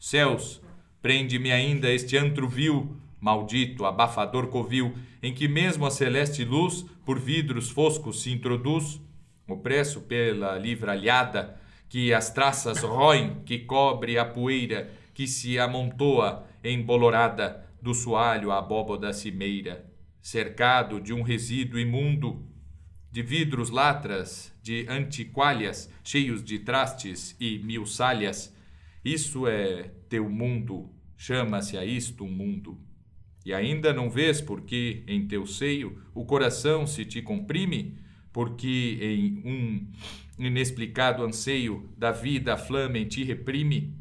Céus, 0.00 0.60
prende-me 1.00 1.52
ainda 1.52 1.92
este 1.92 2.16
antro 2.16 2.48
vil, 2.48 2.96
maldito, 3.20 3.84
abafador 3.84 4.48
covil, 4.48 4.96
em 5.22 5.32
que 5.32 5.46
mesmo 5.46 5.86
a 5.86 5.90
celeste 5.92 6.44
luz 6.44 6.84
por 7.04 7.20
vidros 7.20 7.70
foscos 7.70 8.22
se 8.22 8.32
introduz, 8.32 9.00
opresso 9.46 10.00
pela 10.00 10.58
livralhada, 10.58 11.56
que 11.88 12.12
as 12.12 12.30
traças 12.30 12.82
roem, 12.82 13.36
que 13.44 13.60
cobre 13.60 14.18
a 14.18 14.24
poeira, 14.24 14.90
que 15.14 15.28
se 15.28 15.56
amontoa 15.56 16.44
embolorada 16.64 17.64
do 17.86 17.94
soalho 17.94 18.50
à 18.50 18.58
abóboda 18.58 19.12
cimeira, 19.12 19.88
cercado 20.20 21.00
de 21.00 21.12
um 21.12 21.22
resíduo 21.22 21.78
imundo, 21.78 22.44
de 23.12 23.22
vidros 23.22 23.70
latras, 23.70 24.52
de 24.60 24.84
antiqualhas, 24.88 25.88
cheios 26.02 26.42
de 26.42 26.58
trastes 26.58 27.36
e 27.38 27.60
mil 27.60 27.86
salhas. 27.86 28.52
Isso 29.04 29.46
é 29.46 29.84
teu 30.08 30.28
mundo, 30.28 30.90
chama-se 31.16 31.78
a 31.78 31.84
isto 31.84 32.24
um 32.24 32.28
mundo. 32.28 32.76
E 33.44 33.54
ainda 33.54 33.92
não 33.92 34.10
vês 34.10 34.40
porque 34.40 35.04
em 35.06 35.28
teu 35.28 35.46
seio 35.46 36.02
o 36.12 36.24
coração 36.24 36.88
se 36.88 37.04
te 37.04 37.22
comprime, 37.22 37.96
porque 38.32 38.98
em 39.00 39.42
um 39.48 40.44
inexplicado 40.44 41.22
anseio 41.22 41.88
da 41.96 42.10
vida 42.10 42.54
a 42.54 42.56
flama 42.56 42.98
em 42.98 43.06
ti 43.06 43.22
reprime, 43.22 43.94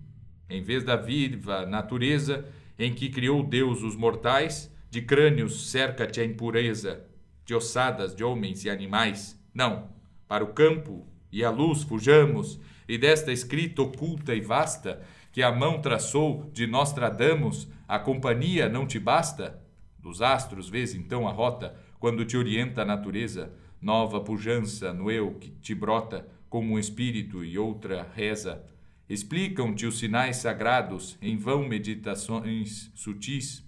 em 0.50 0.64
vez 0.64 0.84
da 0.84 0.96
viva 0.96 1.68
natureza 1.68 2.52
em 2.78 2.94
que 2.94 3.10
criou 3.10 3.44
Deus 3.44 3.82
os 3.82 3.96
mortais, 3.96 4.72
de 4.90 5.02
crânios 5.02 5.70
cerca-te 5.72 6.22
a 6.22 6.26
impureza, 6.26 7.06
de 7.46 7.54
ossadas 7.54 8.16
de 8.16 8.24
homens 8.24 8.64
e 8.66 8.70
animais. 8.70 9.40
Não, 9.54 9.90
para 10.28 10.44
o 10.44 10.54
campo 10.54 11.06
e 11.32 11.44
a 11.44 11.50
luz 11.50 11.84
fujamos, 11.84 12.60
e 12.88 12.98
desta 12.98 13.32
escrita 13.32 13.82
oculta 13.82 14.34
e 14.34 14.42
vasta, 14.42 15.02
que 15.32 15.44
a 15.44 15.52
mão 15.52 15.82
traçou 15.82 16.50
de 16.54 16.66
Nostradamus, 16.66 17.68
a 17.88 18.00
companhia 18.00 18.70
não 18.70 18.88
te 18.88 19.00
basta? 19.00 19.62
Dos 20.00 20.22
astros 20.22 20.70
vês 20.70 20.94
então 20.94 21.28
a 21.28 21.32
rota, 21.32 21.76
quando 22.00 22.24
te 22.24 22.38
orienta 22.38 22.84
a 22.84 22.86
natureza, 22.86 23.52
nova 23.82 24.22
pujança 24.22 24.94
no 24.94 25.12
eu 25.12 25.34
que 25.34 25.50
te 25.50 25.76
brota, 25.76 26.28
como 26.50 26.74
um 26.74 26.80
espírito 26.80 27.44
e 27.44 27.58
outra 27.58 28.08
reza. 28.16 28.64
Explicam-te 29.08 29.86
os 29.86 30.00
sinais 30.00 30.38
sagrados, 30.38 31.18
em 31.22 31.38
vão 31.38 31.68
meditações 31.68 32.92
sutis. 32.96 33.64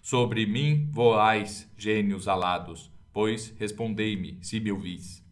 Sobre 0.00 0.46
mim 0.46 0.88
voais, 0.92 1.68
gênios 1.76 2.28
alados, 2.28 2.92
pois 3.12 3.54
respondei-me, 3.58 4.38
se 4.42 4.60
me 4.60 4.70
ouvis. 4.70 5.24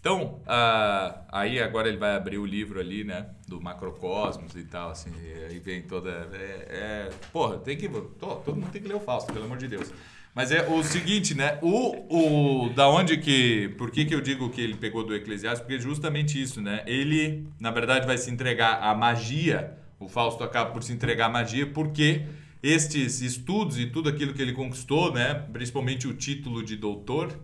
Então, 0.00 0.40
uh, 0.44 1.26
aí 1.28 1.60
agora 1.60 1.88
ele 1.88 1.96
vai 1.96 2.14
abrir 2.14 2.38
o 2.38 2.46
livro 2.46 2.80
ali, 2.80 3.04
né, 3.04 3.30
do 3.46 3.60
macrocosmos 3.60 4.54
e 4.54 4.64
tal, 4.64 4.90
assim, 4.90 5.10
aí 5.48 5.58
vem 5.58 5.82
toda... 5.82 6.10
É, 6.32 7.08
é, 7.08 7.10
porra, 7.32 7.58
tem 7.58 7.76
que... 7.76 7.88
todo 7.88 8.54
mundo 8.54 8.70
tem 8.70 8.80
que 8.80 8.88
ler 8.88 8.94
o 8.94 9.00
Fausto, 9.00 9.32
pelo 9.32 9.44
amor 9.44 9.58
de 9.58 9.68
Deus. 9.68 9.92
Mas 10.34 10.52
é 10.52 10.68
o 10.68 10.82
seguinte, 10.84 11.34
né? 11.34 11.58
O, 11.62 12.66
o, 12.66 12.68
da 12.70 12.88
onde 12.88 13.16
que. 13.16 13.74
Por 13.76 13.90
que, 13.90 14.04
que 14.04 14.14
eu 14.14 14.20
digo 14.20 14.50
que 14.50 14.60
ele 14.60 14.74
pegou 14.74 15.04
do 15.04 15.14
Eclesiastes? 15.14 15.60
Porque 15.60 15.74
é 15.74 15.80
justamente 15.80 16.40
isso, 16.40 16.60
né? 16.60 16.82
Ele, 16.86 17.48
na 17.58 17.70
verdade, 17.70 18.06
vai 18.06 18.16
se 18.16 18.30
entregar 18.30 18.82
à 18.82 18.94
magia. 18.94 19.76
O 19.98 20.08
Fausto 20.08 20.44
acaba 20.44 20.70
por 20.70 20.82
se 20.82 20.92
entregar 20.92 21.26
à 21.26 21.28
magia, 21.28 21.66
porque 21.66 22.26
estes 22.62 23.20
estudos 23.20 23.78
e 23.78 23.86
tudo 23.86 24.08
aquilo 24.08 24.32
que 24.32 24.42
ele 24.42 24.52
conquistou, 24.52 25.12
né? 25.12 25.34
Principalmente 25.52 26.06
o 26.06 26.14
título 26.14 26.62
de 26.62 26.76
doutor, 26.76 27.36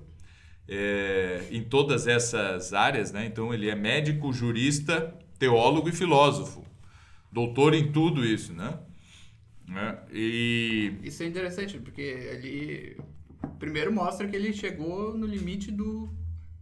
é, 0.68 1.44
em 1.50 1.62
todas 1.62 2.06
essas 2.06 2.72
áreas, 2.72 3.12
né? 3.12 3.26
Então 3.26 3.52
ele 3.52 3.68
é 3.68 3.74
médico, 3.74 4.32
jurista, 4.32 5.14
teólogo 5.38 5.88
e 5.88 5.92
filósofo. 5.92 6.64
Doutor 7.30 7.74
em 7.74 7.90
tudo 7.90 8.24
isso, 8.24 8.52
né? 8.52 8.78
Né? 9.66 9.98
E... 10.12 10.94
Isso 11.02 11.22
é 11.22 11.26
interessante, 11.26 11.78
porque 11.78 12.02
ele 12.02 12.96
primeiro 13.58 13.92
mostra 13.92 14.26
que 14.28 14.36
ele 14.36 14.52
chegou 14.52 15.16
no 15.16 15.26
limite 15.26 15.70
do, 15.70 16.12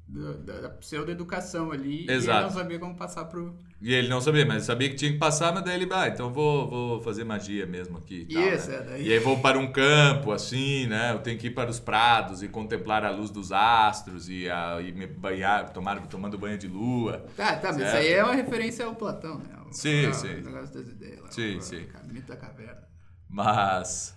da, 0.07 0.61
da 0.61 0.69
pseudo-educação 0.69 1.73
ali 1.73 2.07
Exato. 2.09 2.31
e 2.31 2.41
ele 2.41 2.45
não 2.45 2.51
sabia 2.51 2.79
como 2.79 2.95
passar 2.95 3.25
pro... 3.25 3.57
E 3.81 3.93
ele 3.93 4.09
não 4.09 4.21
sabia, 4.21 4.47
mas 4.47 4.63
sabia 4.63 4.89
que 4.89 4.95
tinha 4.95 5.11
que 5.11 5.19
passar, 5.19 5.53
mas 5.53 5.65
daí 5.65 5.75
ele, 5.75 5.89
ah, 5.93 6.07
então 6.07 6.33
vou, 6.33 6.71
vou 6.71 7.03
fazer 7.03 7.25
magia 7.25 7.67
mesmo 7.67 7.99
aqui. 7.99 8.27
E, 8.29 8.35
tal, 8.35 8.43
Isso, 8.43 8.71
né? 8.71 8.77
é, 8.77 8.83
daí... 8.83 9.09
e 9.09 9.13
aí 9.13 9.19
vou 9.19 9.41
para 9.41 9.59
um 9.59 9.73
campo, 9.73 10.31
assim, 10.31 10.87
né? 10.87 11.13
Eu 11.13 11.19
tenho 11.19 11.37
que 11.37 11.49
ir 11.49 11.51
para 11.51 11.69
os 11.69 11.81
prados 11.81 12.45
e 12.45 12.49
contemplar 12.49 13.05
a 13.05 13.11
luz 13.11 13.31
dos 13.31 13.51
astros 13.51 14.29
e, 14.29 14.49
a, 14.49 14.81
e 14.81 14.93
me 14.93 15.09
banhar, 15.09 15.71
tomar, 15.71 16.01
tomando 16.07 16.39
banho 16.39 16.57
de 16.57 16.69
lua. 16.69 17.27
Tá, 17.37 17.57
tá, 17.57 17.73
mas 17.73 17.79
isso 17.79 17.97
aí 17.97 18.13
é 18.13 18.23
uma 18.23 18.37
referência 18.37 18.85
ao 18.85 18.95
Platão, 18.95 19.39
né? 19.39 19.57
O, 19.69 19.73
sim, 19.73 20.13
sim. 20.13 20.29
O 20.29 20.45
negócio 20.45 20.75
das 20.75 20.87
ideias 20.87 21.21
lá. 21.21 21.33
Sim, 21.33 21.57
o, 21.57 21.63
sim. 21.63 21.85
Mito 22.13 22.29
da 22.29 22.37
caverna. 22.37 22.92
Mas 23.33 24.15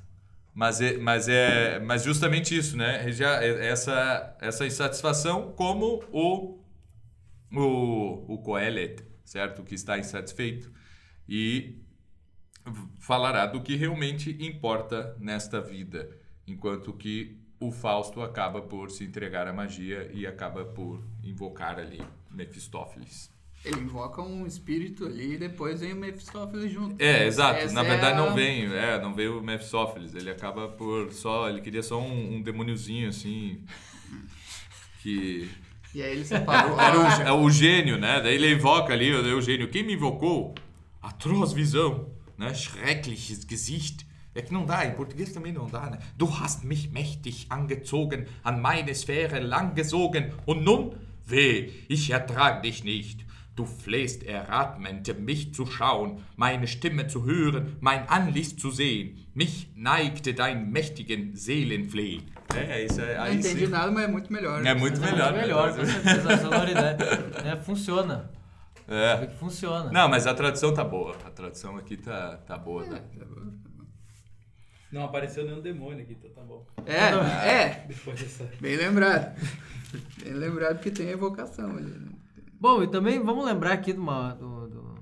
mas 0.53 0.82
é, 0.82 0.97
mas 0.97 1.28
é 1.30 1.80
mas 1.80 2.03
justamente 2.03 2.55
isso, 2.55 2.78
né? 2.78 3.11
Já 3.11 3.41
essa 3.43 4.38
essa 4.41 4.66
insatisfação 4.66 5.53
como 5.53 6.03
o 6.11 6.59
o 7.51 8.34
o 8.36 8.38
Coelet, 8.39 9.03
certo? 9.24 9.63
Que 9.63 9.76
está 9.76 9.97
insatisfeito 9.97 10.72
e 11.28 11.82
falará 12.99 13.45
do 13.45 13.61
que 13.61 13.76
realmente 13.76 14.36
importa 14.43 15.16
nesta 15.20 15.61
vida, 15.61 16.09
enquanto 16.47 16.93
que 16.93 17.39
o 17.59 17.72
Fausto 17.72 18.22
acaba 18.22 18.61
por 18.61 18.91
se 18.91 19.03
entregar 19.05 19.47
à 19.47 19.53
magia 19.53 20.11
e 20.13 20.28
acaba 20.28 20.66
por 20.66 21.03
invocar 21.24 21.80
ali 21.80 22.01
Mefistófeles. 22.30 23.34
Ele 23.66 23.82
invoca 23.82 24.22
um 24.22 24.45
espírito 24.45 25.05
ali 25.05 25.34
e 25.34 25.38
depois 25.38 25.80
vem 25.80 25.93
o 25.93 25.95
Mephistófeles 25.95 26.72
junto. 26.72 27.01
É, 27.03 27.26
exato. 27.26 27.59
Essa 27.59 27.74
Na 27.74 27.84
é 27.84 27.89
verdade 27.89 28.20
a... 28.20 28.26
não 28.26 28.36
vem, 28.36 28.72
é, 28.72 29.01
não 29.01 29.13
veio 29.13 29.39
o 29.39 29.43
Mephistófeles. 29.43 30.13
Ele 30.13 30.30
acaba 30.30 30.68
por 30.68 31.11
só, 31.11 31.49
ele 31.49 31.61
queria 31.61 31.82
só 31.82 31.99
um, 31.99 32.36
um 32.36 32.41
demôniozinho 32.41 33.09
assim 33.09 33.63
que 35.01 35.49
E 35.93 36.01
aí 36.01 36.11
ele 36.11 36.26
separou. 36.26 36.78
era 36.82 36.99
o, 36.99 37.05
é 37.28 37.32
o 37.32 37.49
gênio, 37.49 37.97
né? 37.97 38.22
Daí 38.22 38.36
ele 38.36 38.53
invoca 38.53 38.93
ali 38.93 39.13
o, 39.13 39.38
o 39.38 39.41
gênio. 39.41 39.70
Quem 39.70 39.84
me 39.84 39.93
invocou? 39.93 40.55
Atroz 41.01 41.53
visão, 41.53 42.09
né? 42.38 42.53
Schreckliches 42.53 43.45
Gesicht. 43.47 44.05
É 44.34 44.41
que 44.41 44.51
não 44.51 44.66
dá, 44.66 44.86
em 44.86 44.91
português 44.91 45.32
também 45.32 45.53
não 45.53 45.66
dá, 45.66 45.89
né? 45.89 45.97
Du 46.18 46.28
hast 46.28 46.66
mich 46.66 46.89
mächtig 46.91 47.47
angezogen, 47.49 48.26
an 48.43 48.59
meine 48.59 48.93
Sphäre 48.93 49.39
langgesogen 49.39 50.34
und 50.45 50.61
nun, 50.61 50.97
weh, 51.26 51.72
ich 51.88 52.11
ertrag 52.11 52.61
dich 52.61 52.84
nicht. 52.84 53.24
Du 53.56 53.66
flehst 53.66 54.24
erratmend, 54.24 55.18
mich 55.20 55.53
zu 55.53 55.66
schauen, 55.66 56.22
meine 56.36 56.68
Stimme 56.68 57.08
zu 57.08 57.26
hören, 57.26 57.78
mein 57.80 58.08
Antlitz 58.10 58.58
zu 58.58 58.70
sehen. 58.70 59.18
Mich 59.34 59.72
neigte 59.76 60.34
dein 60.34 60.72
mächtigen 60.72 61.36
Seelenflehen. 61.38 62.24
É, 62.53 62.84
isso 62.84 62.99
é, 63.01 63.16
Não 63.16 63.24
aí 63.24 63.38
entendi 63.38 63.66
sim. 63.66 63.72
nada, 63.72 63.91
mas 63.91 64.03
é 64.03 64.08
muito 64.08 64.32
melhor. 64.32 64.66
É 64.66 64.74
muito 64.74 64.99
melhor. 64.99 65.34
É 65.34 65.41
melhor, 65.41 65.74
com 65.74 65.86
certeza. 65.86 66.34
A 66.34 66.38
sonoridade 66.38 67.03
né, 67.43 67.56
funciona. 67.62 68.30
É. 68.88 69.28
Funciona. 69.39 69.91
Não, 69.91 70.10
mas 70.10 70.28
a 70.28 70.34
tradução 70.34 70.74
tá 70.74 70.84
boa. 70.84 71.16
A 71.26 71.30
tradução 71.32 71.78
aqui 71.78 71.97
tá, 71.97 72.38
tá 72.45 72.58
boa, 72.58 72.86
né? 72.86 73.01
Não 74.91 75.06
apareceu 75.06 75.43
nenhum 75.45 75.62
demônio 75.62 76.03
aqui, 76.03 76.14
então 76.14 76.30
tá 76.32 76.41
bom. 76.41 76.66
É, 76.86 77.49
é. 77.49 77.86
Depois 77.88 78.20
dessa. 78.20 78.49
Bem 78.62 78.76
lembrado. 78.78 79.38
Bem 80.24 80.34
lembrado 80.34 80.80
que 80.80 80.91
tem 80.91 81.10
evocação 81.10 81.72
ali. 81.72 81.91
Né? 81.91 82.14
Bom, 82.66 82.82
e 82.82 82.88
também 82.88 83.22
vamos 83.24 83.45
lembrar 83.45 83.74
aqui 83.74 83.93
de 83.93 83.99
uma, 83.99 84.34
do, 84.34 84.68
do- 84.68 84.95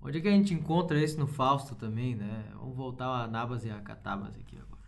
Onde 0.00 0.18
é 0.18 0.20
que 0.20 0.28
a 0.28 0.30
gente 0.30 0.54
encontra 0.54 1.02
isso 1.02 1.18
no 1.18 1.26
Fausto 1.26 1.74
também, 1.74 2.14
né? 2.14 2.44
Vamos 2.54 2.76
voltar 2.76 3.06
a 3.08 3.26
Nabas 3.26 3.64
e 3.64 3.70
a 3.70 3.80
Catabas 3.80 4.36
aqui 4.36 4.56
agora. 4.56 4.80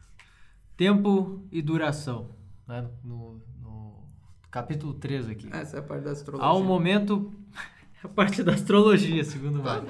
Tempo 0.77 1.45
e 1.51 1.61
duração. 1.61 2.31
Né? 2.69 2.89
No, 3.03 3.43
no 3.61 4.05
capítulo 4.49 4.95
3 4.95 5.29
aqui. 5.29 5.49
Essa 5.53 5.79
é 5.79 5.81
a 5.81 5.83
parte 5.83 6.05
da 6.05 6.12
astrologia. 6.12 6.47
Há 6.49 6.55
um 6.55 6.62
momento... 6.62 7.33
a 8.05 8.09
parte 8.09 8.45
da 8.45 8.53
astrologia, 8.53 9.25
segundo 9.25 9.59
o 9.59 9.62
Tá, 9.64 9.81
Mário. 9.81 9.89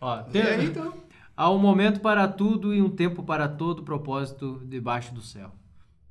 Ó, 0.00 0.20
E 0.20 0.24
tem- 0.30 0.42
aí, 0.42 0.66
então? 0.66 0.94
Há 1.36 1.50
um 1.50 1.58
momento 1.58 1.98
para 2.00 2.28
tudo 2.28 2.72
e 2.72 2.80
um 2.80 2.88
tempo 2.90 3.24
para 3.24 3.48
todo 3.48 3.82
propósito 3.82 4.62
debaixo 4.64 5.12
do 5.12 5.22
céu. 5.22 5.50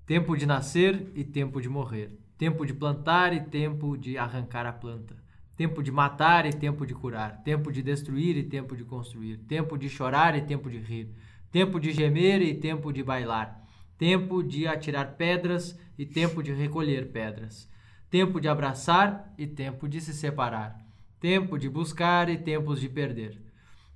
Tempo 0.06 0.36
de 0.36 0.46
nascer 0.46 1.10
e 1.16 1.24
tempo 1.24 1.62
de 1.62 1.70
morrer. 1.70 2.20
Tempo 2.40 2.66
de 2.66 2.74
plantar 2.74 3.34
e 3.34 3.42
tempo 3.42 3.98
de 3.98 4.18
arrancar 4.18 4.66
a 4.66 4.72
planta. 4.72 5.14
Tempo 5.58 5.84
de 5.84 5.92
matar 5.92 6.46
e 6.46 6.54
tempo 6.54 6.86
de 6.86 6.94
curar. 6.94 7.44
Tempo 7.44 7.70
de 7.70 7.84
destruir 7.84 8.38
e 8.38 8.44
tempo 8.44 8.78
de 8.78 8.86
construir. 8.86 9.40
Tempo 9.40 9.78
de 9.78 9.90
chorar 9.90 10.38
e 10.38 10.42
tempo 10.44 10.70
de 10.70 10.78
rir. 10.78 11.14
Tempo 11.52 11.82
de 11.82 11.92
gemer 11.92 12.42
e 12.42 12.54
tempo 12.54 12.94
de 12.94 13.04
bailar. 13.04 13.62
Tempo 13.98 14.42
de 14.42 14.66
atirar 14.66 15.18
pedras 15.18 15.78
e 15.98 16.06
tempo 16.06 16.42
de 16.42 16.54
recolher 16.54 17.12
pedras. 17.12 17.70
Tempo 18.10 18.40
de 18.40 18.48
abraçar 18.48 19.34
e 19.38 19.46
tempo 19.46 19.86
de 19.90 20.00
se 20.00 20.14
separar. 20.14 20.80
Tempo 21.20 21.60
de 21.60 21.68
buscar 21.68 22.30
e 22.30 22.38
tempos 22.38 22.80
de 22.80 22.88
perder. 22.88 23.38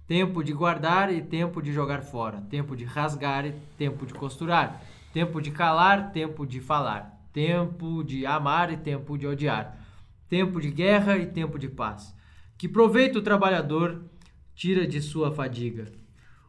Tempo 0.05 0.43
de 0.43 0.51
guardar 0.51 1.13
e 1.13 1.21
tempo 1.21 1.61
de 1.61 1.71
jogar 1.71 2.01
fora. 2.01 2.41
Tempo 2.49 2.75
de 2.75 2.83
rasgar 2.83 3.45
e 3.45 3.53
tempo 3.77 4.05
de 4.05 4.13
costurar. 4.13 4.83
Tempo 5.13 5.41
de 5.41 5.49
calar, 5.49 6.11
tempo 6.11 6.45
de 6.45 6.59
falar. 6.59 7.12
Tempo 7.33 8.03
de 8.03 8.25
amar 8.25 8.71
e 8.71 8.77
tempo 8.77 9.17
de 9.17 9.25
odiar, 9.25 9.77
tempo 10.29 10.61
de 10.61 10.69
guerra 10.69 11.17
e 11.17 11.25
tempo 11.25 11.57
de 11.57 11.67
paz. 11.67 12.15
Que 12.57 12.69
proveito 12.69 13.19
o 13.19 13.23
trabalhador 13.23 14.03
tira 14.55 14.87
de 14.87 15.01
sua 15.01 15.31
fadiga? 15.31 15.91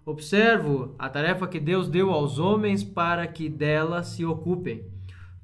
Observo 0.04 0.94
a 0.98 1.08
tarefa 1.08 1.48
que 1.48 1.58
Deus 1.58 1.88
deu 1.88 2.10
aos 2.10 2.38
homens 2.38 2.84
para 2.84 3.26
que 3.26 3.48
dela 3.48 4.02
se 4.02 4.22
ocupem. 4.24 4.84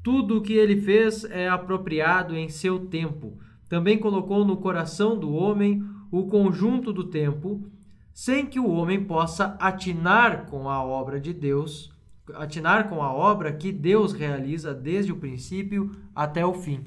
Tudo 0.02 0.36
o 0.36 0.42
que 0.42 0.52
ele 0.52 0.80
fez 0.80 1.24
é 1.24 1.48
apropriado 1.48 2.36
em 2.36 2.48
seu 2.50 2.86
tempo. 2.86 3.38
Também 3.68 3.96
colocou 3.98 4.44
no 4.44 4.58
coração 4.58 5.18
do 5.18 5.32
homem 5.32 5.82
o 6.10 6.26
conjunto 6.26 6.92
do 6.92 7.04
tempo, 7.04 7.66
sem 8.12 8.44
que 8.44 8.60
o 8.60 8.68
homem 8.68 9.04
possa 9.04 9.56
atinar 9.58 10.46
com 10.46 10.68
a 10.68 10.84
obra 10.84 11.18
de 11.18 11.32
Deus, 11.32 11.90
atinar 12.36 12.88
com 12.88 13.02
a 13.02 13.12
obra 13.12 13.52
que 13.52 13.72
Deus 13.72 14.12
realiza 14.12 14.74
desde 14.74 15.12
o 15.12 15.16
princípio 15.16 15.90
até 16.14 16.44
o 16.44 16.54
fim. 16.54 16.84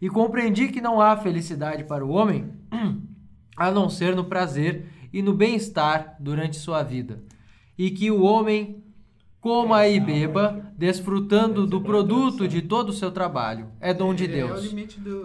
E 0.00 0.08
compreendi 0.08 0.68
que 0.68 0.80
não 0.80 1.00
há 1.00 1.16
felicidade 1.16 1.84
para 1.84 2.04
o 2.04 2.10
homem 2.10 2.52
a 3.56 3.70
não 3.70 3.88
ser 3.88 4.14
no 4.14 4.24
prazer 4.24 4.86
e 5.12 5.22
no 5.22 5.32
bem-estar 5.32 6.16
durante 6.18 6.56
sua 6.56 6.82
vida, 6.82 7.22
e 7.78 7.90
que 7.90 8.10
o 8.10 8.22
homem 8.22 8.82
coma 9.40 9.86
e 9.86 10.00
beba, 10.00 10.72
desfrutando 10.76 11.66
do 11.66 11.80
produto 11.80 12.48
de 12.48 12.62
todo 12.62 12.88
o 12.88 12.92
seu 12.94 13.12
trabalho. 13.12 13.68
É 13.78 13.92
dom 13.92 14.14
de 14.14 14.24
É, 14.24 14.26
é 14.26 14.30
Deus. 14.30 14.74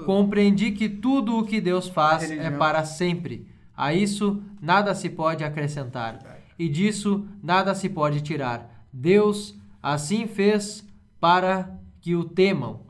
Compreendi 0.06 0.72
que 0.72 0.90
tudo 0.90 1.38
o 1.38 1.46
que 1.46 1.62
Deus 1.62 1.88
faz 1.88 2.30
é 2.30 2.52
para 2.52 2.84
sempre. 2.84 3.48
A 3.76 3.94
isso 3.94 4.44
nada 4.62 4.94
se 4.94 5.10
pode 5.10 5.44
acrescentar, 5.44 6.20
e 6.60 6.68
disso 6.68 7.26
nada 7.42 7.74
se 7.74 7.88
pode 7.88 8.20
tirar. 8.20 8.79
Deus 8.92 9.56
assim 9.82 10.28
fez 10.28 10.86
para 11.20 11.78
que 12.02 12.16
o 12.16 12.24
temam. 12.24 12.86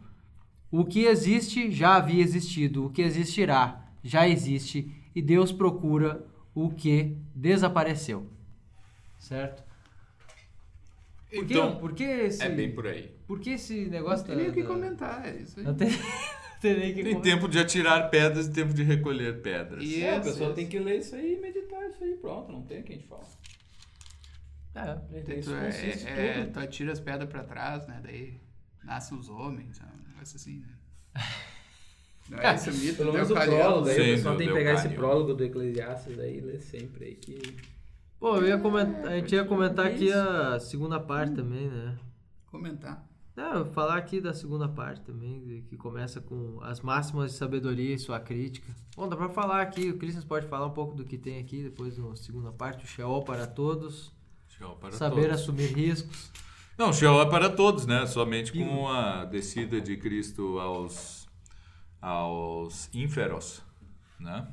O 0.72 0.86
que 0.86 1.06
existe 1.06 1.72
já 1.72 1.96
havia 1.96 2.22
existido, 2.22 2.86
o 2.86 2.90
que 2.90 3.02
existirá 3.02 3.86
já 4.04 4.28
existe, 4.28 4.92
e 5.16 5.22
Deus 5.22 5.52
procura 5.52 6.26
o 6.54 6.70
que 6.70 7.18
desapareceu. 7.36 8.28
Certo? 9.18 9.64
Por 11.32 11.46
que, 11.46 11.54
Então, 11.54 11.76
por 11.78 11.94
que 11.94 12.04
esse, 12.04 12.42
É 12.44 12.50
bem 12.50 12.74
por 12.74 12.88
aí. 12.88 13.12
por 13.28 13.40
que 13.40 13.52
esse 13.52 13.86
Não 13.86 13.92
negócio 13.92 14.26
tem 14.26 14.36
nem 14.36 14.50
o 14.50 14.54
que 14.54 14.64
comentar, 14.64 15.26
é 15.28 15.38
isso 15.42 15.60
aí. 15.60 15.66
Não 15.66 15.74
tem, 15.76 15.90
não 15.92 16.60
tem 16.62 16.78
nem 16.80 16.92
o 16.92 16.96
que 16.96 17.04
Tem 17.04 17.14
comentar. 17.14 17.22
tempo 17.34 17.48
de 17.50 17.60
atirar 17.60 18.10
pedras 18.10 18.48
e 18.48 18.52
tempo 18.52 18.74
de 18.74 18.84
recolher 18.84 19.42
pedras. 19.42 19.84
E 19.84 20.02
É, 20.04 20.12
a 20.12 20.16
Isso, 20.16 20.24
pessoa 20.24 20.48
isso. 20.48 20.56
tem 20.56 20.68
que 20.68 20.80
ler 20.80 21.00
isso 21.00 21.16
aí 21.16 21.36
e 21.36 21.42
meditar 21.42 21.88
isso 21.90 22.04
aí, 22.04 22.14
pronto, 22.16 22.52
não 22.52 22.62
tem 22.64 22.80
o 22.80 22.84
que 22.84 22.94
a 22.94 22.96
gente 22.96 23.08
fala. 23.08 23.24
É. 24.76 25.22
Tu, 25.22 25.32
Isso 25.32 25.54
é, 25.54 25.66
consiste 25.66 26.08
é, 26.08 26.44
tudo. 26.44 26.54
tu 26.54 26.60
atira 26.60 26.92
as 26.92 27.00
pedras 27.00 27.30
pra 27.30 27.44
trás, 27.44 27.88
né? 27.88 28.00
Daí 28.04 28.40
nascem 28.84 29.18
os 29.18 29.30
homens, 29.30 29.80
é 29.80 29.84
um 29.84 30.10
negócio 30.10 30.36
assim, 30.36 30.60
né? 30.60 31.24
Não 32.30 32.40
é 32.40 32.54
esse 32.56 32.72
mito 32.72 32.98
Pelo 32.98 33.14
menos 33.14 33.32
o 33.32 33.34
prólogo 33.34 33.90
aí, 33.90 33.96
Sim, 33.96 34.02
o 34.02 34.16
pessoal 34.16 34.38
tem 34.38 34.48
que 34.48 34.54
pegar 34.54 34.74
esse 34.74 34.90
prólogo 34.90 35.34
do 35.34 35.44
Eclesiastes 35.44 36.20
aí 36.20 36.38
e 36.38 36.42
ler 36.42 36.62
sempre 36.62 37.06
aí 37.06 37.16
que... 37.16 37.58
Pô, 38.20 38.36
eu 38.38 38.48
ia 38.48 38.58
comentar, 38.58 39.08
a 39.08 39.16
gente 39.16 39.34
ia 39.34 39.46
comentar 39.46 39.88
aqui 39.88 40.08
Isso. 40.08 40.18
a 40.18 40.60
segunda 40.60 41.00
parte 41.00 41.34
também, 41.36 41.70
né? 41.70 41.98
Comentar. 42.48 43.08
Não, 43.40 43.54
eu 43.54 43.64
vou 43.64 43.74
falar 43.74 43.96
aqui 43.96 44.20
da 44.20 44.34
segunda 44.34 44.68
parte 44.68 45.00
também, 45.02 45.64
que 45.70 45.78
começa 45.78 46.20
com 46.20 46.60
as 46.62 46.82
máximas 46.82 47.32
de 47.32 47.38
sabedoria 47.38 47.96
e 47.96 47.98
sua 47.98 48.20
crítica. 48.20 48.76
Bom, 48.98 49.08
dá 49.08 49.16
pra 49.16 49.30
falar 49.30 49.62
aqui, 49.62 49.90
o 49.90 49.98
Christian 49.98 50.22
pode 50.24 50.46
falar 50.48 50.66
um 50.66 50.74
pouco 50.74 50.94
do 50.94 51.06
que 51.06 51.18
tem 51.18 51.40
aqui, 51.40 51.64
depois 51.64 51.98
na 51.98 52.14
segunda 52.18 52.52
parte, 52.52 52.84
o 52.84 52.88
Sheol 52.88 53.24
para 53.24 53.48
todos, 53.48 54.12
Sheol 54.60 54.76
para 54.76 54.92
saber 54.92 55.22
todos. 55.24 55.42
assumir 55.42 55.74
riscos. 55.74 56.32
Não, 56.78 56.94
Sheol 56.94 57.22
é 57.22 57.30
para 57.30 57.50
todos, 57.50 57.86
né? 57.88 58.06
Somente 58.06 58.52
com 58.54 58.88
a 58.88 59.26
descida 59.26 59.82
de 59.82 59.98
Cristo 59.98 60.60
aos, 60.60 61.28
aos 62.02 62.90
ínferos, 62.94 63.62
né? 64.20 64.48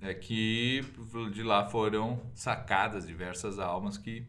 É 0.00 0.14
que 0.14 0.84
de 1.32 1.42
lá 1.42 1.64
foram 1.68 2.20
sacadas 2.34 3.04
diversas 3.06 3.58
almas 3.58 3.98
que... 3.98 4.24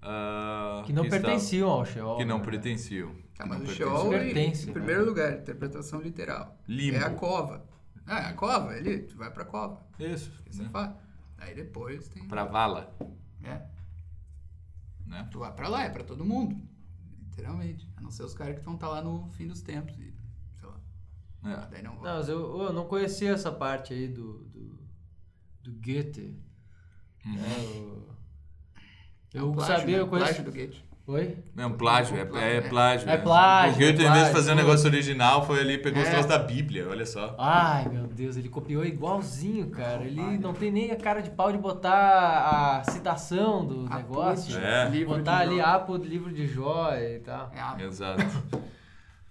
ah, 0.00 0.82
Que 0.86 0.92
não 0.92 1.04
estavam- 1.04 1.24
pertenciam 1.26 1.68
ao 1.70 1.84
Sheol. 1.84 2.16
Que 2.18 2.24
não 2.24 2.38
né? 2.38 2.44
pertenciam. 2.44 3.12
Tá, 3.34 3.42
que 3.44 3.48
mas 3.48 3.58
não 3.58 3.66
o. 3.66 3.70
Sheol, 3.70 4.10
Pertence, 4.10 4.62
em 4.64 4.66
né? 4.66 4.72
primeiro 4.72 5.04
lugar, 5.04 5.32
interpretação 5.32 6.00
literal. 6.00 6.56
Limbo. 6.68 6.96
É 6.98 7.04
a 7.04 7.10
cova. 7.10 7.64
Ah, 8.06 8.20
é 8.20 8.26
a 8.26 8.34
cova, 8.34 8.76
ele, 8.76 8.98
tu 9.00 9.16
vai 9.16 9.30
pra 9.32 9.44
cova. 9.44 9.80
Isso, 9.98 10.30
né? 10.56 10.66
é 10.66 10.68
fato. 10.68 11.02
Aí 11.38 11.54
depois 11.54 12.08
tem... 12.08 12.26
Pra 12.28 12.44
vala, 12.44 12.94
É, 13.42 13.60
né? 15.12 15.28
tu 15.30 15.38
vai 15.38 15.52
pra 15.54 15.68
lá, 15.68 15.84
é 15.84 15.90
pra 15.90 16.02
todo 16.04 16.24
mundo. 16.24 16.56
Literalmente. 17.20 17.88
A 17.96 18.00
não 18.00 18.10
ser 18.10 18.24
os 18.24 18.34
caras 18.34 18.58
que 18.58 18.64
vão 18.64 18.74
estar 18.74 18.88
lá 18.88 19.00
no 19.02 19.28
fim 19.30 19.46
dos 19.46 19.62
tempos 19.62 19.96
e, 19.98 20.12
sei 20.58 20.68
lá, 20.68 20.80
É. 21.44 21.70
daí 21.70 21.82
não. 21.82 21.94
Não, 21.96 22.02
mas 22.02 22.28
eu, 22.28 22.62
eu 22.62 22.72
não 22.72 22.86
conhecia 22.86 23.30
essa 23.32 23.50
parte 23.52 23.94
aí 23.94 24.08
do, 24.08 24.44
do, 24.44 24.78
do 25.62 25.72
Goethe. 25.72 26.36
Uhum. 27.24 27.34
Eu, 27.36 28.08
É 29.34 29.38
eu 29.38 29.50
um 29.50 29.52
plágio, 29.52 29.76
sabia, 29.78 29.96
né? 29.96 30.02
eu 30.02 30.08
conheço... 30.08 30.42
Oi? 31.04 31.36
É 31.56 31.66
um 31.66 31.72
plágio, 31.76 32.16
é, 32.16 32.20
é 32.20 32.60
plágio. 32.60 33.10
É 33.10 33.16
plágio, 33.18 33.74
O 33.74 33.78
Goethe, 33.80 34.04
é 34.04 34.08
em 34.08 34.12
vez 34.12 34.26
de 34.28 34.32
fazer 34.32 34.52
um 34.52 34.54
negócio 34.54 34.86
original, 34.86 35.44
foi 35.44 35.58
ali 35.58 35.72
e 35.74 35.78
pegou 35.78 36.00
os 36.00 36.06
É. 36.08 36.12
troços 36.12 36.28
da 36.28 36.38
Bíblia, 36.38 36.88
olha 36.88 37.04
só. 37.04 37.34
Ai, 37.38 37.88
meu 37.88 38.06
Deus, 38.06 38.36
ele 38.36 38.48
copiou 38.48 38.84
igualzinho, 38.84 39.68
cara. 39.70 40.04
Ele 40.04 40.38
não 40.38 40.54
tem 40.54 40.70
nem 40.70 40.92
a 40.92 40.96
cara 40.96 41.20
de 41.20 41.30
pau 41.30 41.50
de 41.50 41.58
botar 41.58 42.78
a 42.78 42.84
citação 42.84 43.66
do 43.66 43.86
A 43.92 43.96
negócio. 43.96 44.56
É. 44.56 44.88
livro 44.88 45.16
Botar 45.16 45.38
de 45.38 45.42
ali 45.50 45.56
Jó. 45.56 45.64
Apo 45.66 45.98
do 45.98 46.04
livro 46.04 46.32
de 46.32 46.46
Jó 46.46 46.94
e 46.94 47.18
tal. 47.18 47.50
É 47.78 47.82
Exato. 47.84 48.22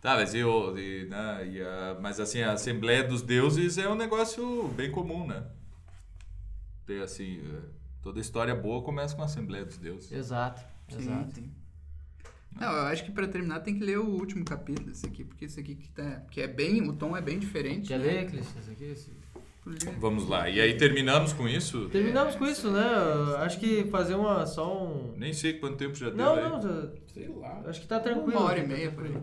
Tá, 0.01 0.15
mas, 0.15 0.33
e, 0.33 0.43
o- 0.43 0.77
e, 0.77 1.05
né, 1.05 1.47
e 1.47 1.61
a- 1.61 1.95
mas 2.01 2.19
assim, 2.19 2.41
a 2.41 2.51
Assembleia 2.53 3.03
dos 3.03 3.21
Deuses 3.21 3.77
é 3.77 3.87
um 3.87 3.95
negócio 3.95 4.67
bem 4.75 4.91
comum, 4.91 5.25
né? 5.25 5.43
Ter 6.85 7.01
assim, 7.03 7.39
eh, 7.45 7.59
toda 8.01 8.19
história 8.19 8.53
boa 8.55 8.81
começa 8.83 9.15
com 9.15 9.21
a 9.21 9.25
Assembleia 9.25 9.63
dos 9.63 9.77
Deuses. 9.77 10.11
Exato, 10.11 10.59
Sim, 10.89 10.97
exato. 10.97 11.35
sim. 11.35 11.51
Não, 12.59 12.71
eu 12.71 12.83
acho 12.83 13.03
que 13.05 13.11
pra 13.11 13.27
terminar 13.27 13.61
tem 13.61 13.73
que 13.75 13.83
ler 13.83 13.97
o 13.97 14.05
último 14.05 14.43
capítulo 14.45 14.87
desse 14.87 15.05
aqui, 15.05 15.23
porque 15.23 15.45
esse 15.45 15.59
aqui 15.59 15.75
que 15.75 15.89
tá. 15.89 16.21
Que 16.29 16.41
é 16.41 16.47
bem. 16.47 16.87
O 16.87 16.93
tom 16.93 17.15
é 17.15 17.21
bem 17.21 17.39
diferente. 17.39 17.87
Quer 17.87 17.99
né? 17.99 18.05
ler, 18.05 18.29
Clisson, 18.29 18.59
isso 18.59 18.71
aqui? 18.71 18.85
Esse-. 18.85 19.21
Vamos 19.99 20.27
lá. 20.27 20.49
E 20.49 20.59
aí 20.59 20.75
terminamos 20.75 21.33
com 21.33 21.47
isso? 21.47 21.87
Terminamos 21.89 22.35
com 22.35 22.45
isso, 22.45 22.71
né? 22.71 22.83
Acho 23.37 23.59
que 23.59 23.83
fazer 23.85 24.15
uma 24.15 24.45
só 24.47 24.85
um. 24.85 25.13
Nem 25.15 25.33
sei 25.33 25.53
quanto 25.53 25.77
tempo 25.77 25.93
já 25.95 26.09
deu 26.09 26.17
Não, 26.17 26.33
aí. 26.33 26.43
não, 26.49 26.59
tá- 26.59 26.89
Sei 27.13 27.27
lá. 27.27 27.61
acho 27.67 27.79
que 27.79 27.87
tá 27.87 27.99
tranquilo. 27.99 28.39
Uma 28.39 28.47
hora 28.47 28.57
e 28.59 28.61
tá 28.63 28.67
meia 28.67 28.91
por 28.91 29.05
aí. 29.05 29.13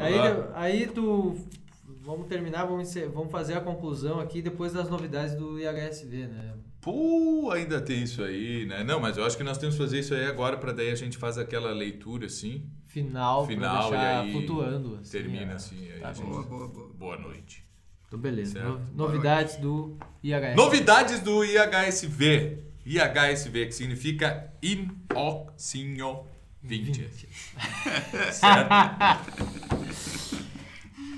Aí, 0.00 0.14
aí 0.54 0.86
tu. 0.86 1.36
Vamos 2.02 2.26
terminar, 2.28 2.64
vamos, 2.64 2.94
vamos 3.12 3.30
fazer 3.32 3.54
a 3.54 3.60
conclusão 3.60 4.20
aqui 4.20 4.40
depois 4.40 4.72
das 4.72 4.88
novidades 4.88 5.34
do 5.34 5.58
IHSV, 5.58 6.26
né? 6.28 6.54
Pô, 6.86 7.50
ainda 7.50 7.80
tem 7.80 8.04
isso 8.04 8.22
aí, 8.22 8.64
né? 8.64 8.84
Não, 8.84 9.00
mas 9.00 9.16
eu 9.16 9.26
acho 9.26 9.36
que 9.36 9.42
nós 9.42 9.58
temos 9.58 9.74
que 9.74 9.82
fazer 9.82 9.98
isso 9.98 10.14
aí 10.14 10.24
agora, 10.24 10.56
para 10.56 10.70
daí 10.70 10.88
a 10.88 10.94
gente 10.94 11.18
faz 11.18 11.36
aquela 11.36 11.72
leitura 11.72 12.26
assim, 12.26 12.64
Final, 12.86 13.44
Final, 13.44 13.88
pra 13.88 13.98
deixar 13.98 14.24
e 14.24 14.26
aí 14.28 14.32
flutuando. 14.32 14.98
assim, 15.00 15.10
termina 15.10 15.50
é. 15.50 15.54
assim. 15.56 15.90
Aí 15.90 15.98
Tá 16.00 16.12
gente... 16.12 16.26
Boa, 16.28 16.44
boa, 16.44 16.68
boa. 16.68 16.88
Boa 16.96 17.18
noite. 17.18 17.64
Então, 18.06 18.16
beleza. 18.20 18.62
No- 18.62 18.80
novidades 18.94 19.56
do 19.56 19.96
IHSV. 20.22 20.54
Novidades 20.54 21.18
do 21.18 21.44
IHSV. 21.44 22.58
IHSV, 22.86 23.66
que 23.66 23.72
significa 23.72 24.52
Inoxinho 24.62 26.20
20. 26.62 27.10
certo? 28.30 29.75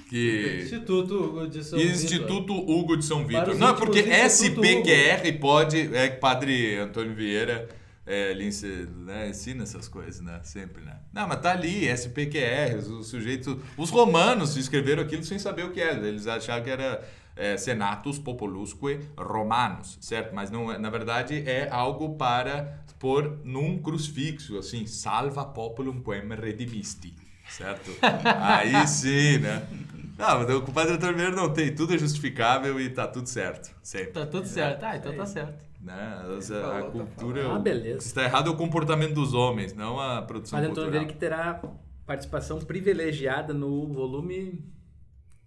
Que... 0.08 0.62
Instituto 0.62 1.14
Hugo 1.14 1.46
de 1.46 1.62
São 1.62 1.78
Instituto 1.78 2.52
Hugo 2.54 2.96
de 2.96 3.04
São 3.04 3.26
Vitor. 3.26 3.54
Não, 3.56 3.68
é 3.68 3.74
porque 3.74 4.00
SPQR 4.00 5.38
pode. 5.40 5.94
É 5.94 6.08
Padre 6.08 6.76
Antônio 6.76 7.14
Vieira 7.14 7.68
é, 8.08 8.30
ele 8.30 8.48
né, 9.04 9.28
ensina 9.28 9.64
essas 9.64 9.86
coisas, 9.86 10.22
né? 10.22 10.40
Sempre, 10.42 10.82
né? 10.82 10.96
Não, 11.12 11.28
mas 11.28 11.42
tá 11.42 11.52
ali, 11.52 11.86
SPQR, 11.86 12.78
os, 12.78 12.88
os 12.88 13.06
sujeitos. 13.08 13.54
Os 13.76 13.90
romanos 13.90 14.56
escreveram 14.56 15.02
aquilo 15.02 15.22
sem 15.22 15.38
saber 15.38 15.66
o 15.66 15.70
que 15.70 15.80
era. 15.80 16.08
Eles 16.08 16.26
acharam 16.26 16.64
que 16.64 16.70
era 16.70 17.06
é, 17.36 17.58
Senatus 17.58 18.18
Populusque 18.18 19.00
Romanos, 19.14 19.98
certo? 20.00 20.34
Mas 20.34 20.50
não, 20.50 20.72
é- 20.72 20.78
na 20.78 20.88
verdade 20.88 21.42
é 21.46 21.68
algo 21.70 22.16
para 22.16 22.82
pôr 22.98 23.38
num 23.44 23.78
crucifixo, 23.78 24.58
assim, 24.58 24.86
salva 24.86 25.44
populum 25.44 26.02
quem 26.02 26.26
redimisti, 26.34 27.14
certo? 27.48 27.90
Aí 28.40 28.86
sim, 28.86 29.38
né? 29.38 29.66
Não, 30.18 30.38
mas 30.40 30.50
o 30.50 30.62
padre 30.72 30.94
Antônio 30.94 31.16
Vieira 31.16 31.34
não 31.36 31.52
tem, 31.52 31.72
tudo 31.74 31.94
é 31.94 31.98
justificável 31.98 32.80
e 32.80 32.90
tá 32.90 33.06
tudo 33.06 33.28
certo, 33.28 33.70
sempre. 33.82 34.12
Tá 34.12 34.26
tudo 34.26 34.46
certo. 34.46 34.82
Ah, 34.84 34.96
então 34.96 35.16
tá 35.16 35.24
certo. 35.26 35.64
Né? 35.80 36.24
As- 36.36 36.50
A, 36.50 36.60
Falou, 36.60 36.82
tá 36.82 36.90
cultura. 36.90 37.42
falando. 37.42 37.56
Ah, 37.56 37.60
beleza. 37.60 37.94
O 37.96 37.98
que 37.98 38.04
está 38.04 38.24
errado 38.24 38.48
é 38.50 38.52
o 38.52 38.56
comportamento 38.56 39.14
dos 39.14 39.32
homens, 39.32 39.74
não 39.74 39.98
a 40.00 40.20
produção 40.22 40.58
Mas 40.58 40.68
Antônio 40.68 40.90
cultural. 40.90 40.90
Vieira 40.90 41.06
que 41.06 41.18
terá 41.18 41.62
participação 42.04 42.58
privilegiada 42.58 43.54
no 43.54 43.86
volume 43.92 44.64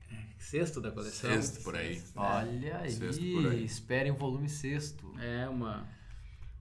é, 0.09 0.15
sexto 0.39 0.79
da 0.79 0.89
coleção. 0.89 1.29
Sexto 1.29 1.61
por 1.63 1.75
aí. 1.75 2.01
Olha 2.15 2.77
aí, 2.77 2.91
Sexto 2.91 3.21
por 3.33 3.51
aí. 3.51 3.65
esperem 3.65 4.13
volume 4.13 4.47
sexto. 4.47 5.13
É 5.19 5.49
uma. 5.49 5.85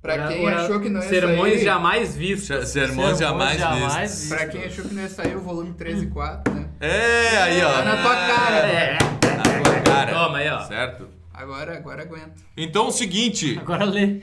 Pra 0.02 0.28
quem 0.28 0.47
ora- 0.47 0.62
achou 0.64 0.81
que 0.81 0.89
não 0.89 1.02
ia 1.02 1.09
Sermões 1.09 1.55
sair. 1.55 1.64
jamais 1.64 2.16
vistos. 2.16 2.68
Sermões 2.70 3.18
jamais 3.18 3.59
jamais 3.59 3.85
vistos. 3.85 4.10
vistos. 4.20 4.28
Pra 4.28 4.47
quem 4.47 4.64
achou 4.64 4.85
que 4.86 4.94
não 4.94 5.02
ia 5.02 5.09
sair 5.10 5.36
o 5.36 5.40
volume 5.40 5.74
13 5.74 6.05
e 6.06 6.09
4, 6.09 6.55
né? 6.55 6.68
É, 6.81 7.36
aí, 7.43 7.62
ó. 7.62 7.72
Tá 7.72 7.85
na 7.85 7.97
tua 8.02 8.14
cara. 8.16 8.56
É. 8.66 8.93
Na 8.94 9.43
tua 9.62 9.81
cara. 9.82 10.12
Toma 10.14 10.39
aí, 10.39 10.48
ó. 10.48 10.60
Certo? 10.62 11.09
Agora, 11.35 11.77
agora 11.77 12.02
aguenta. 12.02 12.32
Então, 12.56 12.89
o 12.89 12.90
seguinte. 12.90 13.59
Agora 13.60 13.85
lê. 13.85 14.22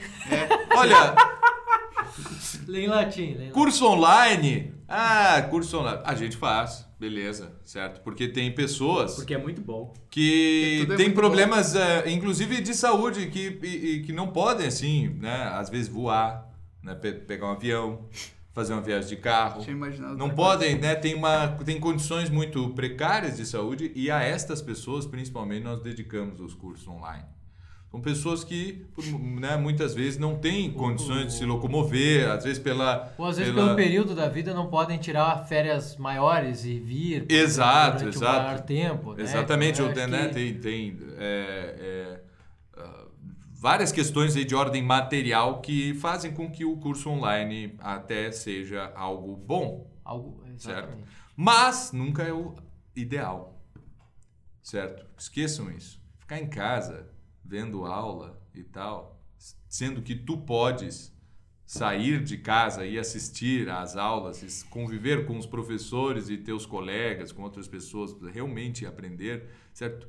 Olha, 0.76 1.14
Lê 2.68 2.86
em 2.86 2.88
latim. 2.88 3.22
Lê 3.22 3.28
em 3.28 3.38
latim. 3.40 3.52
curso 3.52 3.86
online. 3.88 4.74
Ah, 4.90 5.46
curso 5.50 5.78
online. 5.80 6.02
A 6.04 6.16
gente 6.16 6.38
faz, 6.38 6.87
beleza, 7.00 7.60
certo? 7.64 8.02
Porque 8.02 8.28
tem 8.28 8.52
pessoas 8.54 9.16
Porque 9.16 9.34
é 9.34 9.38
muito 9.38 9.62
bom. 9.62 9.94
que 10.10 10.82
é 10.90 10.96
têm 10.96 11.06
muito 11.08 11.16
problemas, 11.16 11.76
eh, 11.76 12.10
inclusive 12.12 12.62
de 12.62 12.74
saúde, 12.74 13.28
que, 13.28 13.60
e- 13.62 13.92
e 13.98 14.04
que 14.04 14.12
não 14.14 14.28
podem, 14.28 14.68
assim, 14.68 15.10
né? 15.10 15.44
Às 15.54 15.70
vezes 15.70 15.88
voar, 15.88 16.50
né? 16.84 16.96
pe- 16.96 17.14
pegar 17.14 17.48
um 17.48 17.52
avião, 17.52 18.08
fazer 18.54 18.74
uma 18.74 18.82
viagem 18.82 19.10
de 19.10 19.18
carro. 19.18 19.62
Tinha 19.62 19.76
imaginado. 19.76 20.18
Não 20.18 20.28
outra 20.30 20.36
coisa. 20.44 20.52
podem, 20.58 20.80
né? 20.80 20.96
Tem, 20.96 21.14
uma, 21.14 21.50
tem 21.64 21.80
condições 21.80 22.30
muito 22.30 22.70
precárias 22.72 23.38
de 23.38 23.46
saúde 23.46 23.92
e 23.96 24.10
a 24.10 24.22
estas 24.24 24.62
pessoas, 24.62 25.06
principalmente, 25.06 25.64
nós 25.64 25.80
dedicamos 25.82 26.40
os 26.40 26.54
cursos 26.56 26.88
online. 26.88 27.24
São 27.98 28.02
pessoas 28.02 28.44
que, 28.44 28.86
né, 29.40 29.58
muitas 29.58 29.96
vezes, 29.96 30.20
não 30.20 30.38
têm 30.38 30.72
condições 30.72 31.28
de 31.28 31.34
se 31.34 31.46
locomover, 31.46 32.30
às 32.30 32.44
vezes 32.44 32.60
pela... 32.60 33.12
Ou 33.18 33.26
às 33.26 33.38
vezes 33.38 33.52
pela- 33.52 33.66
pelo 33.66 33.76
período 33.76 34.14
da 34.14 34.30
vida 34.30 34.54
não 34.54 34.68
podem 34.70 35.00
tirar 35.00 35.48
férias 35.48 35.98
maiores 35.98 36.64
e 36.64 36.78
vir 36.80 37.26
Exato, 37.28 38.08
exato. 38.08 38.24
um 38.40 38.44
maior 38.44 38.60
tempo. 38.62 39.14
né? 39.16 39.24
Exatamente, 39.24 39.82
Então, 39.82 40.08
né, 40.08 40.28
que- 40.28 40.34
tem, 40.36 40.54
tem 40.60 40.98
é, 41.18 41.76
é, 41.80 42.22
ah, 42.80 43.06
várias 43.60 43.92
questões 43.92 44.36
de 44.36 44.54
ordem 44.56 44.84
material 44.84 45.60
que 45.60 45.96
fazem 45.96 46.32
com 46.32 46.52
que 46.52 46.64
o 46.64 46.78
curso 46.78 47.10
online 47.10 47.76
até 47.80 48.32
seja 48.32 48.92
algo 48.96 49.36
bom, 49.36 49.90
Algo, 50.06 50.44
exatamente. 50.54 51.04
mas 51.36 51.92
nunca 51.92 52.22
é 52.22 52.32
o 52.32 52.54
ideal, 52.96 53.60
certo? 54.62 55.04
Esqueçam 55.18 55.72
isso. 55.72 56.00
Ficar 56.20 56.40
em 56.40 56.48
casa 56.48 57.08
vendo 57.48 57.86
aula 57.86 58.42
e 58.54 58.64
tal, 58.64 59.20
sendo 59.70 60.02
que 60.02 60.16
tu 60.16 60.38
podes 60.38 61.16
sair 61.66 62.24
de 62.24 62.38
casa 62.38 62.86
e 62.86 62.98
assistir 62.98 63.70
às 63.70 63.96
aulas, 63.98 64.42
e 64.42 64.66
conviver 64.70 65.26
com 65.26 65.38
os 65.38 65.46
professores 65.46 66.30
e 66.30 66.38
teus 66.38 66.66
colegas, 66.66 67.32
com 67.32 67.44
outras 67.44 67.68
pessoas, 67.68 68.16
realmente 68.34 68.86
aprender, 68.86 69.50
certo? 69.74 70.08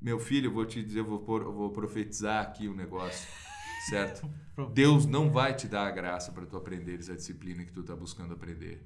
Meu 0.00 0.18
filho, 0.18 0.46
eu 0.48 0.52
vou 0.52 0.64
te 0.66 0.82
dizer, 0.82 1.00
eu 1.00 1.04
vou, 1.06 1.20
por- 1.20 1.42
eu 1.42 1.52
vou 1.52 1.70
profetizar 1.70 2.42
aqui 2.42 2.68
o 2.68 2.74
negócio, 2.74 3.28
certo? 3.88 4.30
Deus 4.72 5.04
não 5.06 5.30
vai 5.30 5.54
te 5.54 5.66
dar 5.68 5.86
a 5.86 5.90
graça 5.90 6.32
para 6.32 6.46
tu 6.46 6.56
aprenderes 6.56 7.10
a 7.10 7.14
disciplina 7.16 7.64
que 7.64 7.72
tu 7.72 7.80
está 7.80 7.94
buscando 7.94 8.32
aprender, 8.34 8.82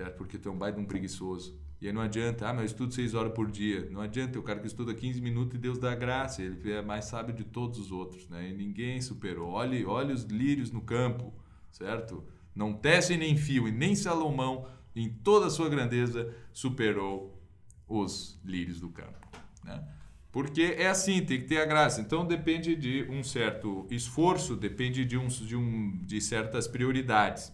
certo? 0.00 0.16
Porque 0.16 0.38
tu 0.38 0.48
é 0.48 0.52
um 0.52 0.56
baita 0.56 0.80
um 0.80 0.84
preguiçoso. 0.84 1.58
E 1.80 1.86
aí 1.86 1.92
não 1.92 2.00
adianta, 2.00 2.48
ah, 2.48 2.52
mas 2.52 2.62
eu 2.62 2.66
estudo 2.66 2.94
seis 2.94 3.14
horas 3.14 3.32
por 3.32 3.50
dia. 3.50 3.88
Não 3.90 4.00
adianta, 4.00 4.38
o 4.38 4.42
cara 4.42 4.58
que 4.58 4.66
estuda 4.66 4.94
15 4.94 5.20
minutos 5.20 5.54
e 5.54 5.58
Deus 5.58 5.78
dá 5.78 5.94
graça. 5.94 6.42
Ele 6.42 6.72
é 6.72 6.82
mais 6.82 7.06
sábio 7.06 7.34
de 7.34 7.44
todos 7.44 7.78
os 7.78 7.92
outros, 7.92 8.26
né? 8.28 8.48
E 8.48 8.54
ninguém 8.54 9.00
superou. 9.00 9.50
Olhe, 9.50 9.84
olhe 9.84 10.12
os 10.12 10.24
lírios 10.24 10.70
no 10.70 10.80
campo, 10.80 11.32
certo? 11.70 12.24
Não 12.54 12.72
tecem 12.72 13.18
nem 13.18 13.36
fio, 13.36 13.68
e 13.68 13.70
nem 13.72 13.94
Salomão, 13.94 14.66
em 14.96 15.08
toda 15.08 15.46
a 15.46 15.50
sua 15.50 15.68
grandeza, 15.68 16.34
superou 16.52 17.38
os 17.86 18.40
lírios 18.44 18.80
do 18.80 18.88
campo, 18.88 19.26
né? 19.64 19.86
Porque 20.32 20.76
é 20.78 20.88
assim, 20.88 21.24
tem 21.24 21.40
que 21.40 21.46
ter 21.46 21.60
a 21.60 21.66
graça. 21.66 22.00
Então 22.00 22.26
depende 22.26 22.76
de 22.76 23.06
um 23.10 23.22
certo 23.22 23.86
esforço, 23.90 24.56
depende 24.56 25.04
de, 25.04 25.18
uns, 25.18 25.38
de, 25.38 25.56
um, 25.56 25.98
de 26.04 26.20
certas 26.20 26.68
prioridades. 26.68 27.52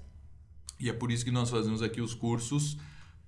E 0.79 0.89
é 0.91 0.93
por 0.93 1.11
isso 1.11 1.25
que 1.25 1.31
nós 1.31 1.49
fazemos 1.51 1.83
aqui 1.83 2.01
os 2.01 2.15
cursos 2.15 2.77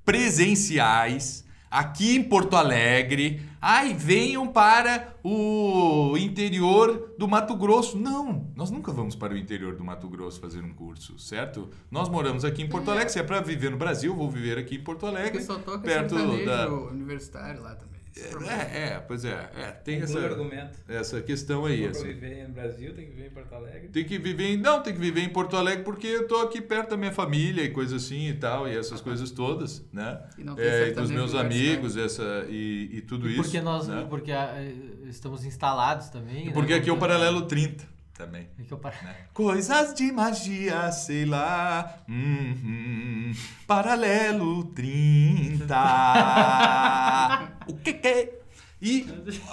presenciais 0.05 1.47
aqui 1.71 2.17
em 2.17 2.23
Porto 2.23 2.57
Alegre. 2.57 3.43
Ai, 3.61 3.93
venham 3.93 4.47
para 4.49 5.15
o 5.23 6.17
interior 6.17 7.15
do 7.19 7.29
Mato 7.29 7.55
Grosso. 7.57 7.99
Não, 7.99 8.51
nós 8.57 8.71
nunca 8.71 8.91
vamos 8.93 9.15
para 9.15 9.35
o 9.35 9.37
interior 9.37 9.75
do 9.77 9.85
Mato 9.85 10.09
Grosso 10.09 10.41
fazer 10.41 10.63
um 10.65 10.73
curso, 10.73 11.19
certo? 11.19 11.69
Nós 11.91 12.09
moramos 12.09 12.45
aqui 12.45 12.63
em 12.63 12.69
Porto 12.69 12.91
Alegre. 12.91 13.11
Se 13.13 13.19
é 13.19 13.23
para 13.23 13.41
viver 13.41 13.71
no 13.71 13.77
Brasil, 13.77 14.15
vou 14.15 14.31
viver 14.31 14.57
aqui 14.59 14.77
em 14.77 14.83
Porto 14.83 15.01
Porque 15.01 15.17
Alegre. 15.17 15.43
só 15.43 15.59
toca 15.59 15.81
perto 15.81 16.15
da- 16.45 16.69
universitário 16.71 17.61
lá 17.63 17.75
também. 17.75 17.98
É. 18.19 18.79
É, 18.79 19.05
pois 19.07 19.25
é, 19.25 19.51
é 19.57 19.71
tem 19.85 20.01
o 20.01 20.05
essa, 20.05 20.19
argumento. 20.21 20.79
essa 20.89 21.21
questão 21.21 21.65
aí. 21.65 21.83
Pra 21.83 21.91
Assim. 21.91 22.09
viver 22.09 22.49
no 22.49 22.55
Brasil, 22.55 22.95
tem 22.95 23.07
que 23.07 23.13
viver 23.13 23.27
em 23.29 23.31
Porto 23.31 23.55
Alegre. 23.55 23.89
Tem 23.89 24.05
que 24.05 24.19
viver 24.19 24.45
em. 24.45 24.57
Não, 24.57 24.83
tem 24.83 24.93
que 24.93 25.01
viver 25.01 25.21
em 25.23 25.29
Porto 25.29 25.57
Alegre 25.57 25.85
porque 25.85 26.07
eu 26.07 26.27
tô 26.27 26.37
aqui 26.41 26.61
perto 26.61 26.91
da 26.91 26.97
minha 26.97 27.13
família 27.13 27.63
e 27.63 27.71
coisa 27.71 27.97
assim 27.97 28.29
e 28.29 28.35
tal, 28.35 28.69
e 28.69 28.77
essas 28.77 29.01
coisas 29.01 29.31
todas, 29.31 29.85
né? 29.93 30.21
E 30.37 30.45
não 30.45 30.55
tem 30.55 30.65
É, 30.65 30.89
e 30.89 30.93
dos 30.93 31.11
meus 31.11 31.35
amigos, 31.35 31.97
essa, 31.97 32.47
e, 32.49 32.91
e 32.93 33.01
tudo 33.03 33.29
E 33.29 33.33
isso. 33.35 33.43
porque 33.43 33.61
nós 33.61 33.89
né? 33.89 34.07
porque 34.09 34.33
ah, 34.33 34.55
eh, 34.57 34.73
estamos 35.09 35.45
instalados 35.45 36.09
também. 36.09 36.43
E 36.43 36.47
né? 36.47 36.53
porque 36.53 36.73
aqui 36.75 36.89
é 36.89 36.93
o 36.93 36.97
Não- 36.97 37.01
paralelo 37.01 37.43
30 37.43 37.85
também. 38.19 38.49
É 38.59 38.75
o 38.75 38.77
par- 38.77 38.93
Coisas 39.33 39.95
de 39.95 40.11
magia, 40.13 40.91
sei 40.93 41.25
lá. 41.25 42.03
Uhum, 42.09 43.33
paralelo 43.67 44.65
30. 44.65 45.65
o 47.69 47.75
que 47.79 47.93
que 47.95 48.09
é? 48.09 48.39
E 48.81 49.07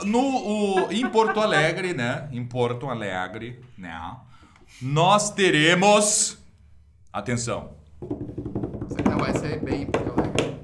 no, 0.03 0.19
o- 0.19 0.91
em 0.91 1.07
Porto 1.09 1.39
Alegre, 1.39 1.93
né? 1.93 2.27
Em 2.31 2.45
Porto 2.45 2.89
Alegre, 2.89 3.59
né? 3.77 4.17
Nós 4.81 5.31
teremos. 5.31 6.37
Atenção. 7.13 7.75
Só 8.89 8.95
que 8.95 9.09
não 9.09 9.17
vai 9.19 9.33
ser 9.37 9.59
bem 9.63 9.83
em 9.83 9.85
Porto 9.85 10.11
Alegre. 10.19 10.59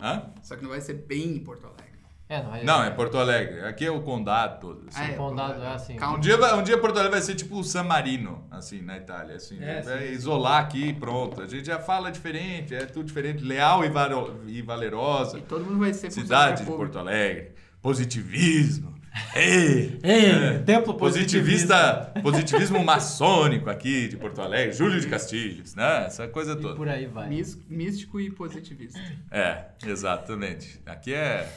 Hã? 0.00 0.30
Só 0.42 0.56
que 0.56 0.62
não 0.62 0.70
vai 0.70 0.80
ser 0.80 0.94
bem 0.94 1.36
em 1.36 1.40
Porto 1.40 1.64
Alegre. 1.66 1.85
É, 2.28 2.42
não 2.42 2.54
é. 2.56 2.64
Não, 2.64 2.82
é 2.82 2.90
Porto 2.90 3.16
Alegre. 3.18 3.60
Aqui 3.66 3.86
é 3.86 3.90
o 3.90 4.00
condado 4.02 4.60
todo. 4.60 4.84
assim. 4.88 4.98
Ah, 5.00 5.08
é, 5.10 5.12
condado, 5.12 5.62
é 5.62 5.68
assim. 5.68 5.96
Um 6.02 6.18
dia, 6.18 6.36
vai- 6.36 6.58
um 6.58 6.62
dia 6.64 6.76
Porto 6.76 6.94
Alegre 6.98 7.12
vai 7.12 7.20
ser 7.20 7.36
tipo 7.36 7.56
o 7.56 7.62
San 7.62 7.84
Marino, 7.84 8.44
assim, 8.50 8.82
na 8.82 8.96
Itália. 8.96 9.36
Assim, 9.36 9.62
É, 9.62 9.80
vai 9.80 10.08
sim. 10.08 10.12
isolar 10.14 10.60
aqui 10.62 10.88
e 10.88 10.92
pronto. 10.92 11.40
A 11.40 11.46
gente 11.46 11.66
já 11.66 11.78
fala 11.78 12.10
diferente, 12.10 12.74
é 12.74 12.84
tudo 12.84 13.04
diferente. 13.06 13.44
Leal 13.44 13.84
e, 13.84 13.88
varo- 13.88 14.40
e 14.46 14.60
valerosa. 14.60 15.38
E 15.38 15.42
todo 15.42 15.64
mundo 15.64 15.78
vai 15.78 15.94
ser 15.94 16.10
Cidade 16.10 16.64
de 16.64 16.70
Porto 16.70 16.98
Alegre. 16.98 17.52
Positivismo. 17.80 18.94
Ei! 19.34 19.98
Ei, 20.02 20.26
É. 20.26 20.58
templo 20.58 20.92
Positivista, 20.94 22.12
positivismo 22.22 22.84
maçônico 22.84 23.70
aqui 23.70 24.08
de 24.08 24.16
Porto 24.16 24.42
Alegre. 24.42 24.72
Júlio 24.74 25.00
de 25.00 25.06
Castilhos, 25.06 25.74
né? 25.74 26.04
Essa 26.06 26.28
coisa 26.28 26.52
E 26.52 26.56
toda. 26.60 26.74
por 26.74 26.88
aí 26.88 27.06
vai. 27.06 27.28
Mís- 27.28 27.58
Místico 27.68 28.20
e 28.20 28.30
positivista. 28.30 29.00
É, 29.30 29.66
exatamente. 29.86 30.80
Aqui 30.84 31.14
é... 31.14 31.48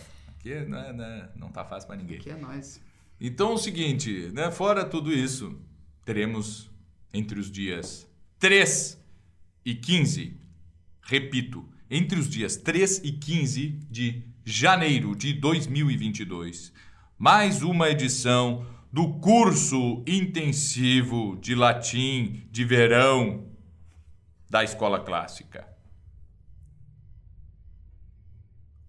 É, 0.45 0.65
não, 0.65 0.77
é, 0.79 0.93
não, 0.93 1.03
é- 1.03 1.29
não 1.35 1.51
tá 1.51 1.65
fácil 1.65 1.87
pra 1.87 1.97
ninguém. 1.97 2.19
Que 2.19 2.29
é 2.29 2.35
nós. 2.37 2.81
Então 3.19 3.51
é 3.51 3.53
o 3.53 3.57
seguinte, 3.57 4.31
né? 4.33 4.49
Fora 4.51 4.85
tudo 4.85 5.11
isso, 5.11 5.59
teremos 6.05 6.69
entre 7.13 7.39
os 7.39 7.51
dias 7.51 8.07
3 8.39 8.97
e 9.65 9.75
15, 9.75 10.37
repito, 11.01 11.67
entre 11.89 12.17
os 12.19 12.29
dias 12.29 12.55
3 12.55 12.99
e 13.03 13.11
15 13.11 13.67
de 13.89 14.23
janeiro 14.45 15.15
de 15.15 15.33
2022, 15.33 16.71
mais 17.17 17.61
uma 17.61 17.89
edição 17.89 18.65
do 18.91 19.15
curso 19.19 20.03
intensivo 20.07 21.37
de 21.41 21.53
latim 21.53 22.47
de 22.49 22.63
verão 22.63 23.45
da 24.49 24.63
Escola 24.63 24.99
Clássica. 25.03 25.67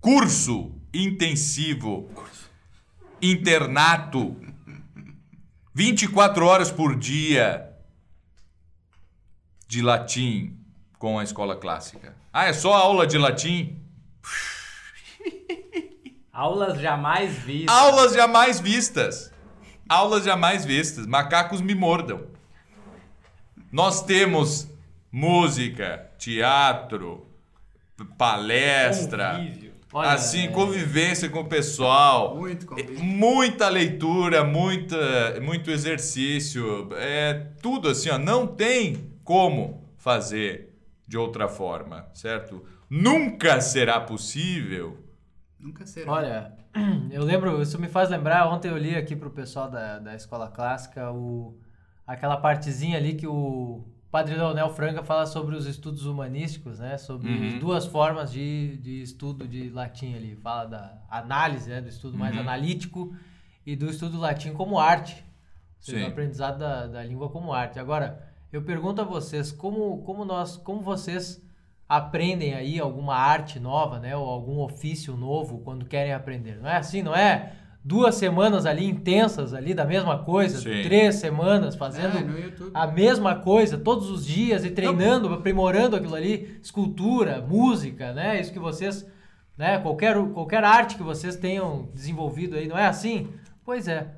Curso 0.00 0.79
intensivo 0.92 2.10
internato 3.22 4.36
24 5.74 6.44
horas 6.46 6.70
por 6.70 6.96
dia 6.96 7.70
de 9.68 9.82
latim 9.82 10.56
com 10.98 11.18
a 11.18 11.24
escola 11.24 11.56
clássica. 11.56 12.16
Ah, 12.32 12.46
é 12.46 12.52
só 12.52 12.74
aula 12.74 13.06
de 13.06 13.16
latim? 13.16 13.80
Aulas 16.32 16.80
jamais 16.80 17.36
vistas. 17.38 17.76
Aulas 17.76 18.12
jamais 18.14 18.60
vistas. 18.60 19.32
Aulas 19.88 20.24
jamais 20.24 20.64
vistas. 20.64 21.06
Macacos 21.06 21.60
me 21.60 21.74
mordam. 21.74 22.26
Nós 23.70 24.02
temos 24.02 24.68
música, 25.12 26.10
teatro, 26.18 27.26
palestra, 28.16 29.36
Convívio. 29.36 29.69
Olha, 29.92 30.10
assim, 30.12 30.46
é- 30.46 30.48
convivência 30.48 31.28
com 31.28 31.40
o 31.40 31.44
pessoal. 31.48 32.36
Muito 32.36 32.64
É, 32.64 32.82
convívio. 32.82 33.02
Muita 33.04 33.68
leitura, 33.68 34.44
muita, 34.44 35.40
muito 35.40 35.70
exercício, 35.70 36.88
é 36.94 37.34
tudo 37.60 37.88
assim, 37.88 38.08
ó, 38.10 38.18
não 38.18 38.46
tem 38.46 39.10
como 39.24 39.88
fazer 39.96 40.76
de 41.06 41.18
outra 41.18 41.48
forma, 41.48 42.08
certo? 42.14 42.64
Nunca 42.88 43.60
será 43.60 44.00
possível. 44.00 44.96
Nunca 45.58 45.84
será. 45.84 46.12
Olha, 46.12 46.52
eu 47.10 47.24
lembro, 47.24 47.60
isso 47.60 47.78
me 47.80 47.88
faz 47.88 48.08
lembrar, 48.08 48.48
ontem 48.48 48.68
eu 48.68 48.78
li 48.78 48.94
aqui 48.94 49.16
pro 49.16 49.30
pessoal 49.30 49.68
da, 49.70 49.98
da 49.98 50.14
escola 50.14 50.48
clássica 50.48 51.10
o, 51.12 51.58
aquela 52.06 52.36
partezinha 52.36 52.96
ali 52.96 53.14
que 53.14 53.26
o, 53.26 53.84
Padre 54.10 54.34
Leonel 54.34 54.68
Franca 54.70 55.02
fala 55.04 55.24
sobre 55.24 55.54
os 55.54 55.66
estudos 55.66 56.04
humanísticos, 56.04 56.80
né? 56.80 56.98
Sobre 56.98 57.28
Uhum. 57.28 57.58
duas 57.60 57.86
formas 57.86 58.32
de, 58.32 58.76
de 58.78 59.02
estudo 59.02 59.46
de 59.46 59.70
latim 59.70 60.14
ali. 60.16 60.34
Fala 60.36 60.64
da 60.66 60.98
análise, 61.08 61.70
né? 61.70 61.80
Do 61.80 61.88
estudo 61.88 62.18
mais 62.18 62.34
Uhum. 62.34 62.40
analítico 62.40 63.14
e 63.64 63.76
do 63.76 63.88
estudo 63.88 64.18
latim 64.18 64.52
como 64.52 64.78
arte. 64.80 65.14
Ou 65.14 65.82
seja, 65.84 65.98
Sim. 65.98 66.04
o 66.04 66.08
aprendizado 66.08 66.58
da, 66.58 66.86
da 66.88 67.04
língua 67.04 67.28
como 67.30 67.52
arte. 67.52 67.78
Agora, 67.78 68.28
eu 68.52 68.62
pergunto 68.62 69.00
a 69.00 69.04
vocês, 69.04 69.52
como, 69.52 70.02
como 70.02 70.24
nós, 70.24 70.56
como 70.56 70.82
vocês 70.82 71.40
aprendem 71.88 72.54
aí 72.54 72.80
alguma 72.80 73.14
arte 73.14 73.60
nova, 73.60 74.00
né? 74.00 74.16
Ou 74.16 74.28
algum 74.28 74.58
ofício 74.58 75.16
novo 75.16 75.58
quando 75.60 75.86
querem 75.86 76.12
aprender? 76.12 76.60
Não 76.60 76.68
é 76.68 76.76
assim, 76.76 77.00
não 77.02 77.14
é? 77.14 77.52
Duas 77.82 78.16
semanas 78.16 78.66
ali 78.66 78.84
intensas 78.84 79.54
ali 79.54 79.72
da 79.72 79.86
mesma 79.86 80.18
coisa, 80.18 80.58
Sim. 80.58 80.82
três 80.82 81.14
semanas 81.14 81.74
fazendo 81.74 82.18
É, 82.18 82.52
a 82.74 82.86
mesma 82.86 83.36
coisa 83.36 83.78
todos 83.78 84.10
os 84.10 84.26
dias 84.26 84.64
e 84.66 84.70
treinando, 84.70 85.32
aprimorando 85.32 85.96
aquilo 85.96 86.14
ali, 86.14 86.58
escultura, 86.62 87.40
música, 87.40 88.12
né? 88.12 88.38
Isso 88.38 88.52
que 88.52 88.58
vocês, 88.58 89.06
né? 89.56 89.78
Qualquer, 89.78 90.14
qualquer 90.32 90.62
arte 90.62 90.96
que 90.96 91.02
vocês 91.02 91.36
tenham 91.36 91.88
desenvolvido 91.94 92.54
aí, 92.56 92.68
não 92.68 92.76
é 92.76 92.86
assim? 92.86 93.28
Pois 93.64 93.88
é. 93.88 94.14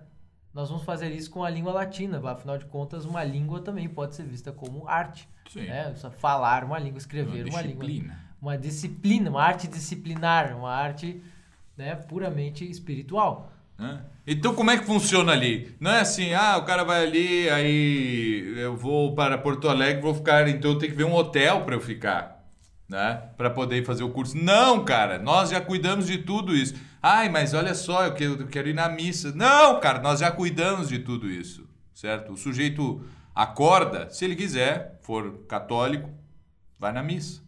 Nós 0.53 0.69
vamos 0.69 0.85
fazer 0.85 1.11
isso 1.13 1.31
com 1.31 1.45
a 1.45 1.49
língua 1.49 1.73
latina. 1.73 2.21
Afinal 2.29 2.59
de 2.59 2.67
contas, 2.67 3.05
uma 3.05 3.23
língua 3.23 3.61
também 3.61 3.89
pode 3.89 4.17
ser 4.17 4.25
vista 4.25 4.51
como 4.53 4.89
arte. 4.89 5.29
Sim. 5.49 5.67
Né? 5.67 5.93
Só 5.95 6.11
falar 6.11 6.65
uma 6.65 6.79
língua, 6.81 6.99
escrever 6.99 7.45
Uma 7.47 7.55
uma, 7.55 7.63
língua. 7.63 7.87
disciplina. 7.87 8.19
Uma 8.41 8.59
disciplina, 8.59 9.31
uma 9.31 9.43
arte 9.43 9.69
disciplinar, 9.69 10.57
uma 10.57 10.71
arte 10.71 11.23
né, 11.77 11.95
puramente 11.95 12.69
espiritual. 12.69 13.52
Né? 13.83 14.05
Então, 14.25 14.55
como 14.55 14.71
é 14.71 14.79
que 14.79 14.85
funciona 14.87 15.33
ali? 15.33 15.75
Não 15.81 15.91
é 15.91 16.01
assim, 16.01 16.33
ah, 16.33 16.57
o 16.57 16.65
cara 16.65 16.85
vai 16.85 17.03
ali, 17.05 17.51
aí 17.51 18.55
eu 18.57 18.77
vou 18.77 19.15
para 19.17 19.37
Porto 19.37 19.69
Alegre, 19.69 20.01
vou 20.01 20.15
ficar, 20.15 20.49
então 20.49 20.71
eu 20.71 20.79
tenho 20.79 20.93
que 20.93 20.99
ver 20.99 21.05
um 21.05 21.15
hotel 21.15 21.63
para 21.63 21.75
eu 21.75 21.81
ficar, 21.81 22.47
né? 22.89 23.31
Para 23.37 23.51
poder 23.51 23.85
fazer 23.85 24.05
o 24.05 24.11
curso. 24.11 24.39
Não, 24.39 24.85
cara, 24.85 25.19
nós 25.19 25.51
já 25.51 25.61
cuidamos 25.61 26.07
de 26.07 26.19
tudo 26.19 26.55
isso. 26.55 26.75
Ai, 27.03 27.29
mas 27.29 27.53
olha 27.53 27.75
só, 27.75 28.07
eu 28.07 28.15
quero, 28.15 28.41
eu 28.41 28.47
quero 28.47 28.69
ir 28.69 28.75
na 28.75 28.89
missa. 28.89 29.33
Não, 29.35 29.81
cara, 29.81 29.99
nós 29.99 30.21
já 30.21 30.31
cuidamos 30.31 30.89
de 30.89 31.01
tudo 31.01 31.29
isso, 31.29 31.69
certo? 31.93 32.33
O 32.33 32.37
sujeito 32.37 33.05
acorda, 33.35 34.09
se 34.09 34.25
ele 34.25 34.37
quiser, 34.37 35.01
for 35.03 35.39
católico, 35.49 36.09
vai 36.79 36.93
na 36.93 37.03
missa. 37.03 37.43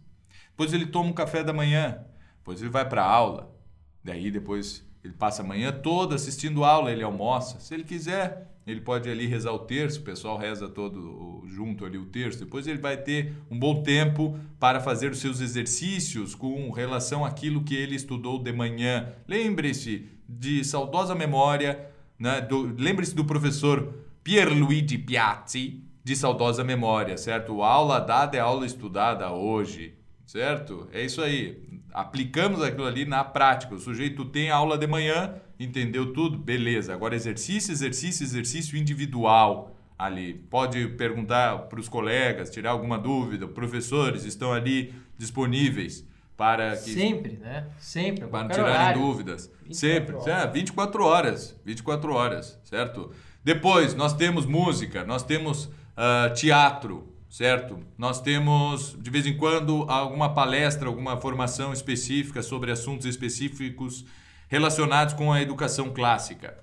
Depois 0.51 0.73
ele 0.73 0.86
toma 0.86 1.11
um 1.11 1.12
café 1.12 1.44
da 1.44 1.52
manhã, 1.52 1.98
depois 2.39 2.61
ele 2.61 2.70
vai 2.70 2.89
para 2.89 3.05
aula. 3.05 3.55
Daí 4.02 4.31
depois 4.31 4.85
ele 5.05 5.12
passa 5.12 5.43
a 5.43 5.44
manhã 5.44 5.70
toda 5.70 6.14
assistindo 6.14 6.64
aula, 6.64 6.90
ele 6.90 7.02
almoça. 7.05 7.60
Se 7.60 7.74
ele 7.74 7.85
quiser, 7.85 8.51
ele 8.66 8.81
pode 8.81 9.10
ali 9.10 9.26
rezar 9.26 9.52
o 9.52 9.59
terço, 9.59 10.01
o 10.01 10.02
pessoal 10.02 10.39
reza 10.39 10.66
todo 10.66 11.44
junto 11.47 11.85
ali 11.85 11.98
o 11.98 12.06
terço. 12.06 12.39
Depois 12.39 12.66
ele 12.66 12.78
vai 12.78 12.97
ter 12.97 13.35
um 13.51 13.59
bom 13.59 13.82
tempo 13.82 14.39
para 14.59 14.81
fazer 14.81 15.10
os 15.10 15.18
seus 15.18 15.43
exercícios 15.43 16.35
com 16.35 16.70
relação 16.70 17.22
àquilo 17.22 17.62
que 17.62 17.76
ele 17.76 17.94
estudou 17.94 18.43
de 18.43 18.51
manhã. 18.51 19.12
Lembre-se 19.28 20.06
de 20.26 20.64
saudosa 20.64 21.14
memória, 21.14 21.86
né? 22.18 22.48
lembre-se 22.78 23.14
do 23.14 23.26
professor 23.26 23.93
Pierluigi 24.22 24.97
Piazzi, 24.97 25.82
de 26.02 26.16
saudosa 26.16 26.64
memória, 26.64 27.18
certo? 27.18 27.62
Aula 27.62 28.01
dada 28.01 28.39
é 28.39 28.40
aula 28.40 28.64
estudada 28.64 29.31
hoje, 29.31 29.94
certo? 30.24 30.89
É 30.93 31.05
isso 31.05 31.20
aí. 31.20 31.62
Aplicamos 31.94 32.60
aquilo 32.60 32.86
ali 32.86 33.04
na 33.04 33.22
prática. 33.22 33.72
O 33.76 33.78
sujeito 33.78 34.24
tem 34.24 34.50
aula 34.50 34.76
de 34.76 34.84
manhã, 34.84 35.36
entendeu 35.60 36.12
tudo? 36.12 36.36
Beleza. 36.36 36.92
Agora 36.92 37.14
exercício, 37.14 37.70
exercício, 37.70 38.24
exercício 38.24 38.76
individual 38.76 39.76
ali. 39.96 40.34
Pode 40.34 40.88
perguntar 40.88 41.56
para 41.68 41.78
os 41.78 41.88
colegas, 41.88 42.50
tirar 42.50 42.72
alguma 42.72 42.98
dúvida. 42.98 43.46
Professores 43.46 44.24
estão 44.24 44.52
ali 44.52 44.92
disponíveis 45.16 46.04
para 46.36 46.76
que 46.76 46.90
Sempre, 46.92 47.38
né? 47.40 47.68
Sempre. 47.78 48.26
para 48.26 48.48
tirarem 48.48 48.72
horário. 48.74 49.00
dúvidas. 49.00 49.48
24 49.62 49.74
Sempre. 49.78 50.16
horas. 50.16 50.44
É, 50.44 50.50
24 50.50 51.04
horas. 51.04 51.60
24 51.64 52.12
horas, 52.12 52.60
certo? 52.64 53.12
Depois, 53.44 53.94
nós 53.94 54.12
temos 54.14 54.46
música, 54.46 55.04
nós 55.04 55.22
temos 55.22 55.70
ah, 55.96 56.30
teatro, 56.34 57.14
certo? 57.35 57.81
Nós 57.98 58.20
temos, 58.20 58.97
de 58.97 59.11
vez 59.11 59.27
em 59.27 59.36
quando, 59.36 59.90
alguma 59.90 60.32
palestra, 60.32 60.86
alguma 60.86 61.16
formação 61.16 61.73
específica 61.73 62.43
sobre 62.43 62.70
assuntos 62.70 63.06
específicos 63.06 64.05
relacionados 64.47 65.15
com 65.15 65.32
a 65.32 65.43
educação 65.43 65.90
clássica. 65.90 66.56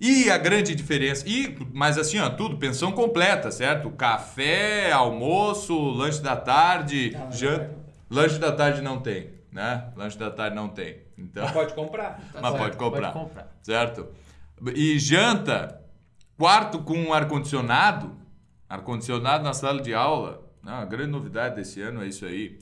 E 0.00 0.30
a 0.30 0.38
grande 0.38 0.74
diferença, 0.74 1.28
e, 1.28 1.54
mas 1.70 1.98
assim, 1.98 2.18
ó, 2.18 2.30
tudo, 2.30 2.56
pensão 2.56 2.92
completa, 2.92 3.50
certo? 3.50 3.90
Café, 3.90 4.90
almoço, 4.90 5.78
lanche 5.78 6.22
da 6.22 6.34
tarde, 6.34 7.14
jan... 7.30 7.68
lanche 8.08 8.38
da 8.38 8.52
tarde 8.52 8.80
não 8.80 8.98
tem, 8.98 9.32
né? 9.52 9.92
Lanche 9.94 10.16
da 10.16 10.30
tarde 10.30 10.56
não 10.56 10.68
tem. 10.68 10.96
Então, 11.18 11.44
Mas 11.44 11.52
pode 11.52 11.74
comprar. 11.74 12.22
mas 12.32 12.42
certo, 12.42 12.56
pode 12.56 12.76
comprar, 12.78 13.12
pode 13.12 13.24
comprar. 13.26 13.52
certo? 13.60 14.08
E 14.74 14.98
janta, 14.98 15.78
quarto 16.38 16.78
com 16.78 17.12
ar-condicionado, 17.12 18.24
ar-condicionado 18.68 19.44
na 19.44 19.52
sala 19.52 19.80
de 19.80 19.94
aula, 19.94 20.42
né? 20.62 20.72
a 20.72 20.84
grande 20.84 21.10
novidade 21.10 21.54
desse 21.56 21.80
ano 21.82 22.02
é 22.02 22.06
isso 22.06 22.24
aí. 22.24 22.58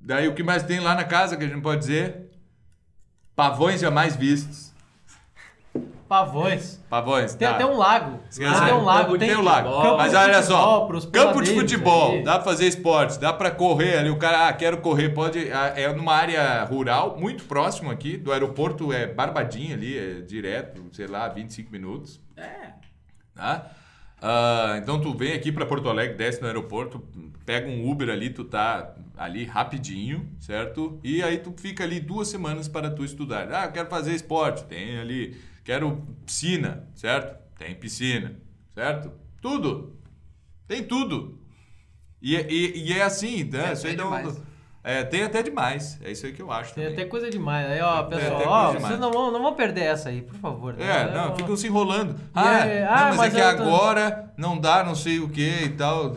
Daí 0.00 0.26
o 0.28 0.34
que 0.34 0.42
mais 0.42 0.62
tem 0.64 0.80
lá 0.80 0.94
na 0.94 1.04
casa 1.04 1.36
que 1.36 1.44
a 1.44 1.48
gente 1.48 1.60
pode 1.62 1.80
dizer? 1.80 2.30
Pavões 3.36 3.80
jamais 3.80 4.16
vistos. 4.16 4.72
Pavões. 6.08 6.78
Pavões, 6.90 7.34
Tem 7.34 7.48
tá. 7.48 7.54
até 7.54 7.64
um 7.64 7.74
lago. 7.78 8.20
Esquece 8.28 8.64
Tem 8.66 8.74
um 8.74 8.84
lago. 8.84 9.16
Tem, 9.16 9.28
Tem, 9.28 9.36
o 9.38 9.42
lago. 9.42 9.70
futebol. 9.70 9.96
Mas 9.96 10.12
Campo 10.12 10.24
de 10.26 10.30
olha 10.30 10.42
só, 10.42 10.88
campo 11.10 11.40
de 11.42 11.54
futebol, 11.54 12.12
aí. 12.12 12.22
dá 12.22 12.34
pra 12.34 12.44
fazer 12.44 12.66
esportes, 12.66 13.16
dá 13.16 13.32
pra 13.32 13.50
correr 13.50 13.96
ali. 13.96 14.10
O 14.10 14.18
cara, 14.18 14.48
ah, 14.48 14.52
quero 14.52 14.76
correr, 14.82 15.08
pode. 15.08 15.50
ah, 15.50 15.72
É 15.74 15.90
numa 15.94 16.14
área 16.14 16.62
rural, 16.64 17.16
muito 17.18 17.44
próximo 17.44 17.90
aqui, 17.90 18.18
do 18.18 18.30
aeroporto 18.30 18.92
é 18.92 19.06
Barbadinha 19.06 19.74
ali, 19.74 19.96
é 19.98 20.20
direto, 20.20 20.84
sei 20.92 21.06
lá, 21.06 21.26
25 21.28 21.72
minutos. 21.72 22.20
É. 22.36 22.72
Tá? 23.34 23.70
Ah, 24.22 24.78
então 24.80 25.00
tu 25.00 25.12
vem 25.12 25.32
aqui 25.32 25.50
para 25.50 25.66
Porto 25.66 25.88
Alegre, 25.88 26.16
desce 26.16 26.40
no 26.40 26.46
aeroporto, 26.46 27.02
pega 27.44 27.66
um 27.68 27.90
Uber 27.90 28.08
ali, 28.08 28.30
tu 28.30 28.44
tá 28.44 28.94
ali 29.16 29.44
rapidinho, 29.44 30.28
certo? 30.38 31.00
E 31.02 31.22
aí 31.22 31.38
tu 31.38 31.52
fica 31.56 31.82
ali 31.82 31.98
duas 31.98 32.28
semanas 32.28 32.68
para 32.68 32.88
tu 32.90 33.04
estudar. 33.04 33.52
Ah, 33.52 33.64
eu 33.66 33.72
quero 33.72 33.88
fazer 33.90 34.14
esporte, 34.14 34.64
tem 34.64 34.98
ali. 34.98 35.36
Quero 35.64 36.06
piscina, 36.24 36.88
certo? 36.94 37.36
Tem 37.58 37.74
piscina, 37.74 38.36
certo? 38.74 39.10
Tudo. 39.40 39.96
Tem 40.68 40.84
tudo. 40.84 41.38
E, 42.20 42.36
é- 42.36 42.46
e, 42.50 42.88
e 42.88 42.92
é 42.92 43.02
assim, 43.02 43.42
né? 43.44 43.64
Tem 43.64 43.72
Isso 43.72 43.86
aí 43.88 43.94
até 43.94 44.02
não- 44.02 44.16
demais. 44.16 44.42
É, 44.84 45.04
tem 45.04 45.22
até 45.22 45.42
demais. 45.42 45.98
É 46.02 46.10
isso 46.10 46.26
aí 46.26 46.32
que 46.32 46.42
eu 46.42 46.50
acho. 46.50 46.74
Tem 46.74 46.84
também. 46.84 46.98
até 46.98 47.08
coisa 47.08 47.30
demais. 47.30 47.70
Aí, 47.70 47.80
ó, 47.80 48.02
pessoal, 48.04 48.42
ó, 48.46 48.72
vocês 48.72 48.98
não 48.98 49.10
vão, 49.12 49.30
não 49.30 49.40
vão 49.42 49.54
perder 49.54 49.82
essa 49.84 50.08
aí, 50.08 50.22
por 50.22 50.34
favor. 50.36 50.74
né? 50.74 50.84
É, 50.84 51.14
não, 51.14 51.32
ó, 51.32 51.36
ficam 51.36 51.56
se 51.56 51.66
enrolando. 51.66 52.16
Ah, 52.34 52.66
é, 52.66 52.84
não, 52.84 52.90
ah, 52.92 53.04
mas, 53.08 53.16
mas 53.16 53.34
é 53.34 53.36
que 53.36 53.42
eu 53.42 53.56
tô- 53.56 53.62
agora 53.62 54.32
não 54.36 54.58
dá 54.58 54.82
não 54.82 54.94
sei 54.94 55.20
o 55.20 55.28
que 55.28 55.64
e 55.64 55.68
tal. 55.70 56.14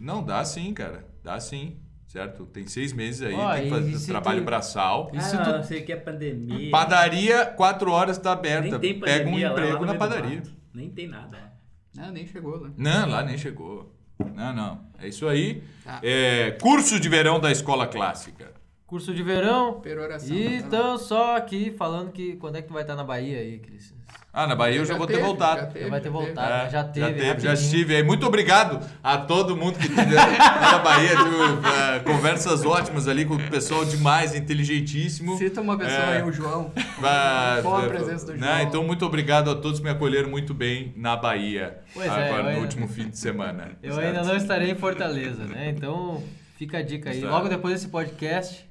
Não, 0.00 0.22
dá 0.22 0.44
sim, 0.44 0.72
cara. 0.72 1.04
Dá 1.22 1.38
sim, 1.38 1.78
certo? 2.06 2.46
Tem 2.46 2.66
seis 2.66 2.92
meses 2.92 3.20
aí, 3.22 3.34
Ó, 3.34 3.52
tem 3.54 3.64
que 3.64 3.70
fazer 3.70 4.06
trabalho 4.06 4.40
tu- 4.40 4.44
braçal. 4.46 5.10
Ah, 5.14 5.36
tu- 5.44 5.50
não 5.52 5.62
sei 5.62 5.82
o 5.82 5.84
que 5.84 5.92
é 5.92 5.96
pandemia. 5.96 6.70
Padaria, 6.70 7.44
quatro 7.46 7.92
horas 7.92 8.16
tá 8.16 8.30
Nem 8.30 8.38
aberta. 8.38 8.78
Pega 8.78 8.96
um 8.96 9.00
pandemia 9.00 9.48
lá, 9.50 9.54
lá 9.54 9.60
emprego 9.62 9.84
na 9.84 9.94
padaria. 9.94 10.42
Nem 10.72 10.88
tem 10.88 11.06
nada. 11.06 11.52
Ah, 11.98 12.10
nem 12.10 12.26
chegou 12.26 12.56
lá. 12.58 12.70
Não, 12.76 13.08
lá 13.08 13.22
nem 13.22 13.36
chegou. 13.36 13.94
Não, 14.34 14.52
não. 14.52 14.80
É 14.98 15.08
isso 15.08 15.26
aí. 15.28 15.62
Tá. 15.84 16.00
É, 16.02 16.52
curso 16.60 16.98
de 17.00 17.08
verão 17.08 17.40
da 17.40 17.50
escola 17.50 17.86
clássica. 17.86 18.52
Curso 18.86 19.14
de 19.14 19.22
verão. 19.22 19.80
Peroração. 19.80 20.34
E 20.34 20.56
então, 20.56 20.98
só 20.98 21.36
aqui 21.36 21.70
falando 21.70 22.10
que 22.10 22.36
quando 22.36 22.56
é 22.56 22.62
que 22.62 22.68
tu 22.68 22.74
vai 22.74 22.82
estar 22.82 22.96
na 22.96 23.04
Bahia 23.04 23.38
aí, 23.38 23.58
Cris? 23.58 23.94
Ah, 24.32 24.46
na 24.46 24.54
Bahia 24.54 24.76
eu 24.76 24.84
já, 24.84 24.92
Já 24.92 24.98
vou 24.98 25.08
teve, 25.08 25.18
ter 25.18 25.24
voltado. 25.24 25.60
já 25.62 25.66
teve. 25.66 25.84
Já 25.86 25.90
vai 25.90 26.00
ter 26.00 26.08
teve. 26.10 26.24
voltado, 26.24 26.52
É, 26.52 26.64
né? 26.64 26.70
já 26.70 26.84
teve. 26.84 27.18
já, 27.20 27.28
rapidinho. 27.30 27.52
estive 27.52 27.96
aí. 27.96 28.02
Muito 28.04 28.24
obrigado 28.24 28.78
a 29.02 29.18
todo 29.18 29.56
mundo 29.56 29.76
que 29.76 29.88
teve 29.88 30.14
na 30.14 30.78
Bahia. 30.78 31.08
Tive, 31.16 31.66
eh, 31.96 31.98
conversas 32.04 32.64
ótimas 32.64 33.08
ali 33.08 33.24
com 33.24 33.34
o 33.34 33.50
pessoal 33.50 33.84
demais, 33.84 34.32
inteligentíssimo. 34.34 35.36
Cita 35.36 35.60
uma 35.60 35.76
pessoa 35.76 35.98
É. 35.98 36.16
aí, 36.18 36.22
o 36.22 36.30
João. 36.32 36.70
Ah, 37.02 37.58
Com 37.60 37.74
a 37.76 37.84
eh, 37.84 37.88
presença 37.88 38.26
do 38.26 38.34
né, 38.36 38.46
João. 38.58 38.60
Então, 38.68 38.84
muito 38.84 39.04
obrigado 39.04 39.50
a 39.50 39.54
todos 39.56 39.78
que 39.80 39.84
me 39.84 39.90
acolheram 39.90 40.30
muito 40.30 40.54
bem 40.54 40.92
na 40.96 41.16
Bahia. 41.16 41.78
Pois 41.92 42.06
é, 42.06 42.10
agora, 42.10 42.28
eu 42.38 42.42
no 42.42 42.48
ainda- 42.50 42.60
último 42.60 42.86
fim 42.86 43.08
de 43.08 43.18
semana. 43.18 43.72
Eu 43.82 43.94
certo? 43.94 44.06
ainda 44.06 44.22
não 44.22 44.36
estarei 44.36 44.70
em 44.70 44.76
Fortaleza, 44.76 45.44
né? 45.44 45.70
Então, 45.76 46.22
fica 46.56 46.78
a 46.78 46.82
dica 46.82 47.10
aí. 47.10 47.18
Certo. 47.20 47.32
Logo 47.32 47.48
depois 47.48 47.74
desse 47.74 47.88
podcast, 47.88 48.64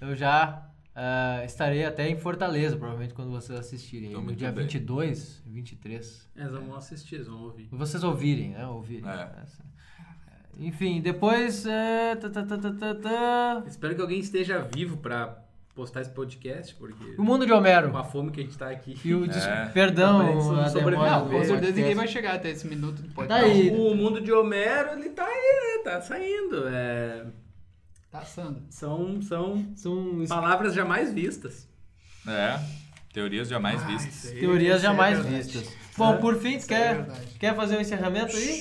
eu 0.00 0.14
já 0.14 0.62
ah, 1.02 1.42
estarei 1.46 1.84
até 1.86 2.08
em 2.08 2.16
Fortaleza, 2.18 2.76
provavelmente 2.76 3.14
quando 3.14 3.30
vocês 3.30 3.58
assistirem. 3.58 4.10
Então, 4.10 4.20
no 4.22 4.34
dia 4.34 4.52
bem. 4.52 4.64
22, 4.64 5.42
23. 5.46 6.28
Eles 6.36 6.52
vão 6.52 6.74
assistir, 6.74 7.14
eles 7.14 7.26
vão 7.26 7.42
ouvir. 7.44 7.68
Vocês 7.72 8.04
ouvirem, 8.04 8.50
né? 8.50 8.66
Ouvirem. 8.66 9.08
É. 9.08 9.28
Enfim, 10.58 11.00
depois. 11.00 11.64
é, 11.64 12.16
tá, 12.16 12.28
tá, 12.28 12.42
tá, 12.44 12.58
tá, 12.58 12.72
tá, 12.72 12.94
tá. 12.96 13.64
Espero 13.66 13.94
que 13.94 14.00
alguém 14.02 14.18
esteja 14.20 14.68
vivo 14.74 14.98
pra 14.98 15.42
postar 15.74 16.02
esse 16.02 16.10
podcast, 16.10 16.74
porque 16.74 17.14
O 17.16 17.22
mundo 17.22 17.46
de 17.46 17.52
Homero. 17.52 17.90
com 17.90 17.96
a 17.96 18.04
fome 18.04 18.30
que 18.30 18.40
a 18.40 18.42
gente 18.42 18.58
tá 18.58 18.68
aqui. 18.68 18.94
E 19.02 19.14
o 19.14 19.26
des- 19.26 19.46
É. 19.46 19.66
Perdão, 19.72 20.18
Tá 20.18 20.24
Não, 20.26 21.24
do 21.24 21.30
com 21.30 21.44
certeza 21.44 21.72
ninguém 21.72 21.94
vai 21.94 22.06
chegar 22.08 22.34
até 22.34 22.50
esse 22.50 22.66
minuto 22.66 23.00
do 23.00 23.08
Tá 23.08 23.14
podcast. 23.14 23.44
aí. 23.50 23.70
O 23.70 23.94
mundo 23.94 24.20
de 24.20 24.30
Homero, 24.32 24.90
ele 24.98 25.08
tá 25.10 25.24
aí, 25.24 25.76
né? 25.78 25.82
Tá 25.84 26.00
saindo. 26.02 26.68
É, 26.68 27.24
Tá 28.10 28.20
assando. 28.20 28.64
são, 28.70 29.22
são 29.22 29.76
São 29.76 30.26
palavras 30.28 30.74
jamais 30.74 31.12
vistas. 31.12 31.68
É, 32.26 32.58
teorias 33.12 33.48
jamais 33.48 33.82
Ah, 33.82 33.86
vistas. 33.86 34.14
isso 34.24 34.34
aí- 34.34 34.40
teorias 34.40 34.76
isso 34.78 34.86
é 34.86 34.88
jamais 34.90 35.18
verdade. 35.20 35.36
vistas. 35.52 35.76
Bom, 35.96 36.18
por 36.18 36.36
fim, 36.40 36.56
Isso 36.56 36.72
é 36.72 36.76
quer, 36.78 36.94
verdade. 36.96 37.38
quer 37.38 37.54
fazer 37.56 37.76
um 37.76 37.80
encerramento 37.80 38.34
aí? 38.36 38.60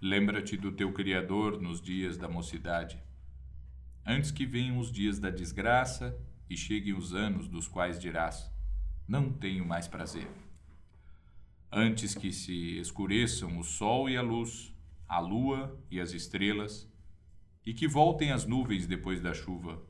Lembra-te 0.00 0.56
do 0.56 0.72
teu 0.72 0.92
Criador 0.92 1.60
nos 1.60 1.80
dias 1.80 2.16
da 2.16 2.28
mocidade. 2.28 2.98
Antes 4.04 4.30
que 4.32 4.44
venham 4.44 4.78
os 4.78 4.90
dias 4.90 5.18
da 5.20 5.30
desgraça 5.30 6.16
e 6.50 6.56
cheguem 6.56 6.92
os 6.94 7.14
anos 7.14 7.46
dos 7.46 7.68
quais 7.68 8.00
dirás: 8.00 8.50
Não 9.06 9.32
tenho 9.32 9.64
mais 9.64 9.86
prazer. 9.86 10.26
Antes 11.70 12.14
que 12.14 12.32
se 12.32 12.78
escureçam 12.80 13.58
o 13.58 13.64
sol 13.64 14.10
e 14.10 14.16
a 14.16 14.22
luz, 14.22 14.71
a 15.12 15.20
lua 15.20 15.78
e 15.90 16.00
as 16.00 16.14
estrelas, 16.14 16.90
e 17.66 17.74
que 17.74 17.86
voltem 17.86 18.32
as 18.32 18.46
nuvens 18.46 18.86
depois 18.86 19.20
da 19.20 19.34
chuva. 19.34 19.82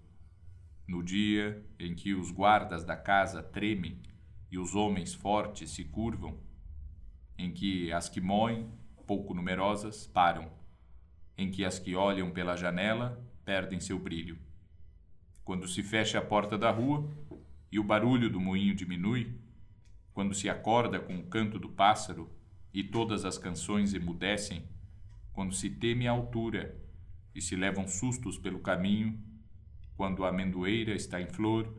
No 0.85 1.01
dia 1.01 1.65
em 1.79 1.95
que 1.95 2.13
os 2.13 2.33
guardas 2.33 2.85
da 2.85 2.97
casa 2.97 3.41
tremem 3.41 4.03
e 4.51 4.59
os 4.59 4.75
homens 4.75 5.15
fortes 5.15 5.71
se 5.71 5.85
curvam, 5.85 6.41
em 7.39 7.53
que 7.53 7.93
as 7.93 8.09
que 8.09 8.21
moem, 8.21 8.69
pouco 9.07 9.33
numerosas, 9.33 10.09
param, 10.09 10.51
em 11.39 11.53
que 11.53 11.65
as 11.65 11.79
que 11.79 11.95
olham 11.95 12.33
pela 12.33 12.57
janela 12.57 13.25
perdem 13.45 13.79
seu 13.79 14.01
brilho. 14.01 14.37
Quando 15.45 15.69
se 15.69 15.85
fecha 15.85 16.19
a 16.19 16.25
porta 16.25 16.59
da 16.59 16.73
rua 16.73 17.09
e 17.71 17.79
o 17.79 17.85
barulho 17.85 18.29
do 18.29 18.41
moinho 18.41 18.75
diminui, 18.75 19.39
quando 20.13 20.35
se 20.35 20.49
acorda 20.49 20.99
com 20.99 21.17
o 21.17 21.27
canto 21.27 21.61
do 21.61 21.69
pássaro 21.69 22.29
e 22.75 22.83
todas 22.83 23.25
as 23.25 23.39
canções 23.39 23.95
emudecem, 23.95 24.72
quando 25.33 25.55
se 25.55 25.71
teme 25.71 26.07
a 26.07 26.13
altura 26.13 26.77
e 27.35 27.41
se 27.41 27.57
levam 27.57 27.89
sustos 27.89 28.39
pelo 28.39 28.61
caminho, 28.61 29.19
quando 29.97 30.25
a 30.25 30.29
amendoeira 30.29 30.95
está 30.95 31.21
em 31.21 31.27
flor 31.27 31.75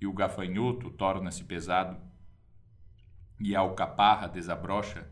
e 0.00 0.06
o 0.06 0.12
gafanhoto 0.12 0.90
torna-se 0.90 1.44
pesado 1.44 2.00
e 3.40 3.54
a 3.54 3.60
alcaparra 3.60 4.26
desabrocha, 4.26 5.08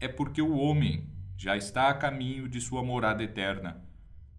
é 0.00 0.08
porque 0.08 0.40
o 0.40 0.56
homem 0.56 1.10
já 1.36 1.56
está 1.56 1.88
a 1.88 1.94
caminho 1.94 2.48
de 2.48 2.60
sua 2.60 2.82
morada 2.82 3.22
eterna, 3.22 3.84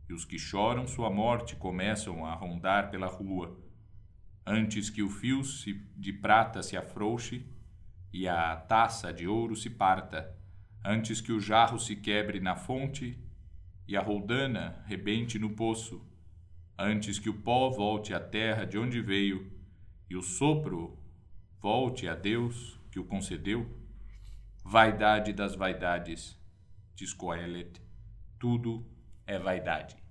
e 0.10 0.14
os 0.14 0.26
que 0.26 0.40
choram 0.40 0.88
sua 0.88 1.10
morte 1.10 1.56
começam 1.56 2.26
a 2.26 2.34
rondar 2.34 2.90
pela 2.90 3.08
rua, 3.08 3.60
antes 4.46 4.90
que 4.90 5.02
o 5.02 5.10
fio 5.10 5.42
de 5.96 6.12
prata 6.12 6.62
se 6.62 6.76
afrouxe 6.76 7.46
e 8.12 8.28
a 8.28 8.56
taça 8.56 9.14
de 9.14 9.28
ouro 9.28 9.56
se 9.56 9.70
parta, 9.70 10.36
antes 10.84 11.22
que 11.22 11.32
o 11.32 11.40
jarro 11.40 11.80
se 11.80 11.96
quebre 11.96 12.40
na 12.40 12.56
fonte 12.56 13.18
e 13.88 13.96
a 13.96 14.02
roldana 14.02 14.84
rebente 14.86 15.40
no 15.40 15.52
poço, 15.52 16.06
antes 16.78 17.20
que 17.20 17.30
o 17.30 17.42
pó 17.42 17.70
volte 17.70 18.14
à 18.14 18.20
terra 18.20 18.66
de 18.66 18.78
onde 18.78 19.02
veio 19.02 19.52
e 20.10 20.16
o 20.16 20.22
sopro 20.22 20.98
volte 21.62 22.08
a 22.08 22.16
Deus 22.16 22.78
que 22.92 23.00
o 23.00 23.06
concedeu, 23.06 23.70
vaidade 24.66 25.32
das 25.32 25.56
vaidades, 25.56 26.38
diz 26.96 27.14
Coelet, 27.14 27.82
tudo 28.38 28.86
é 29.26 29.40
vaidade. 29.40 30.03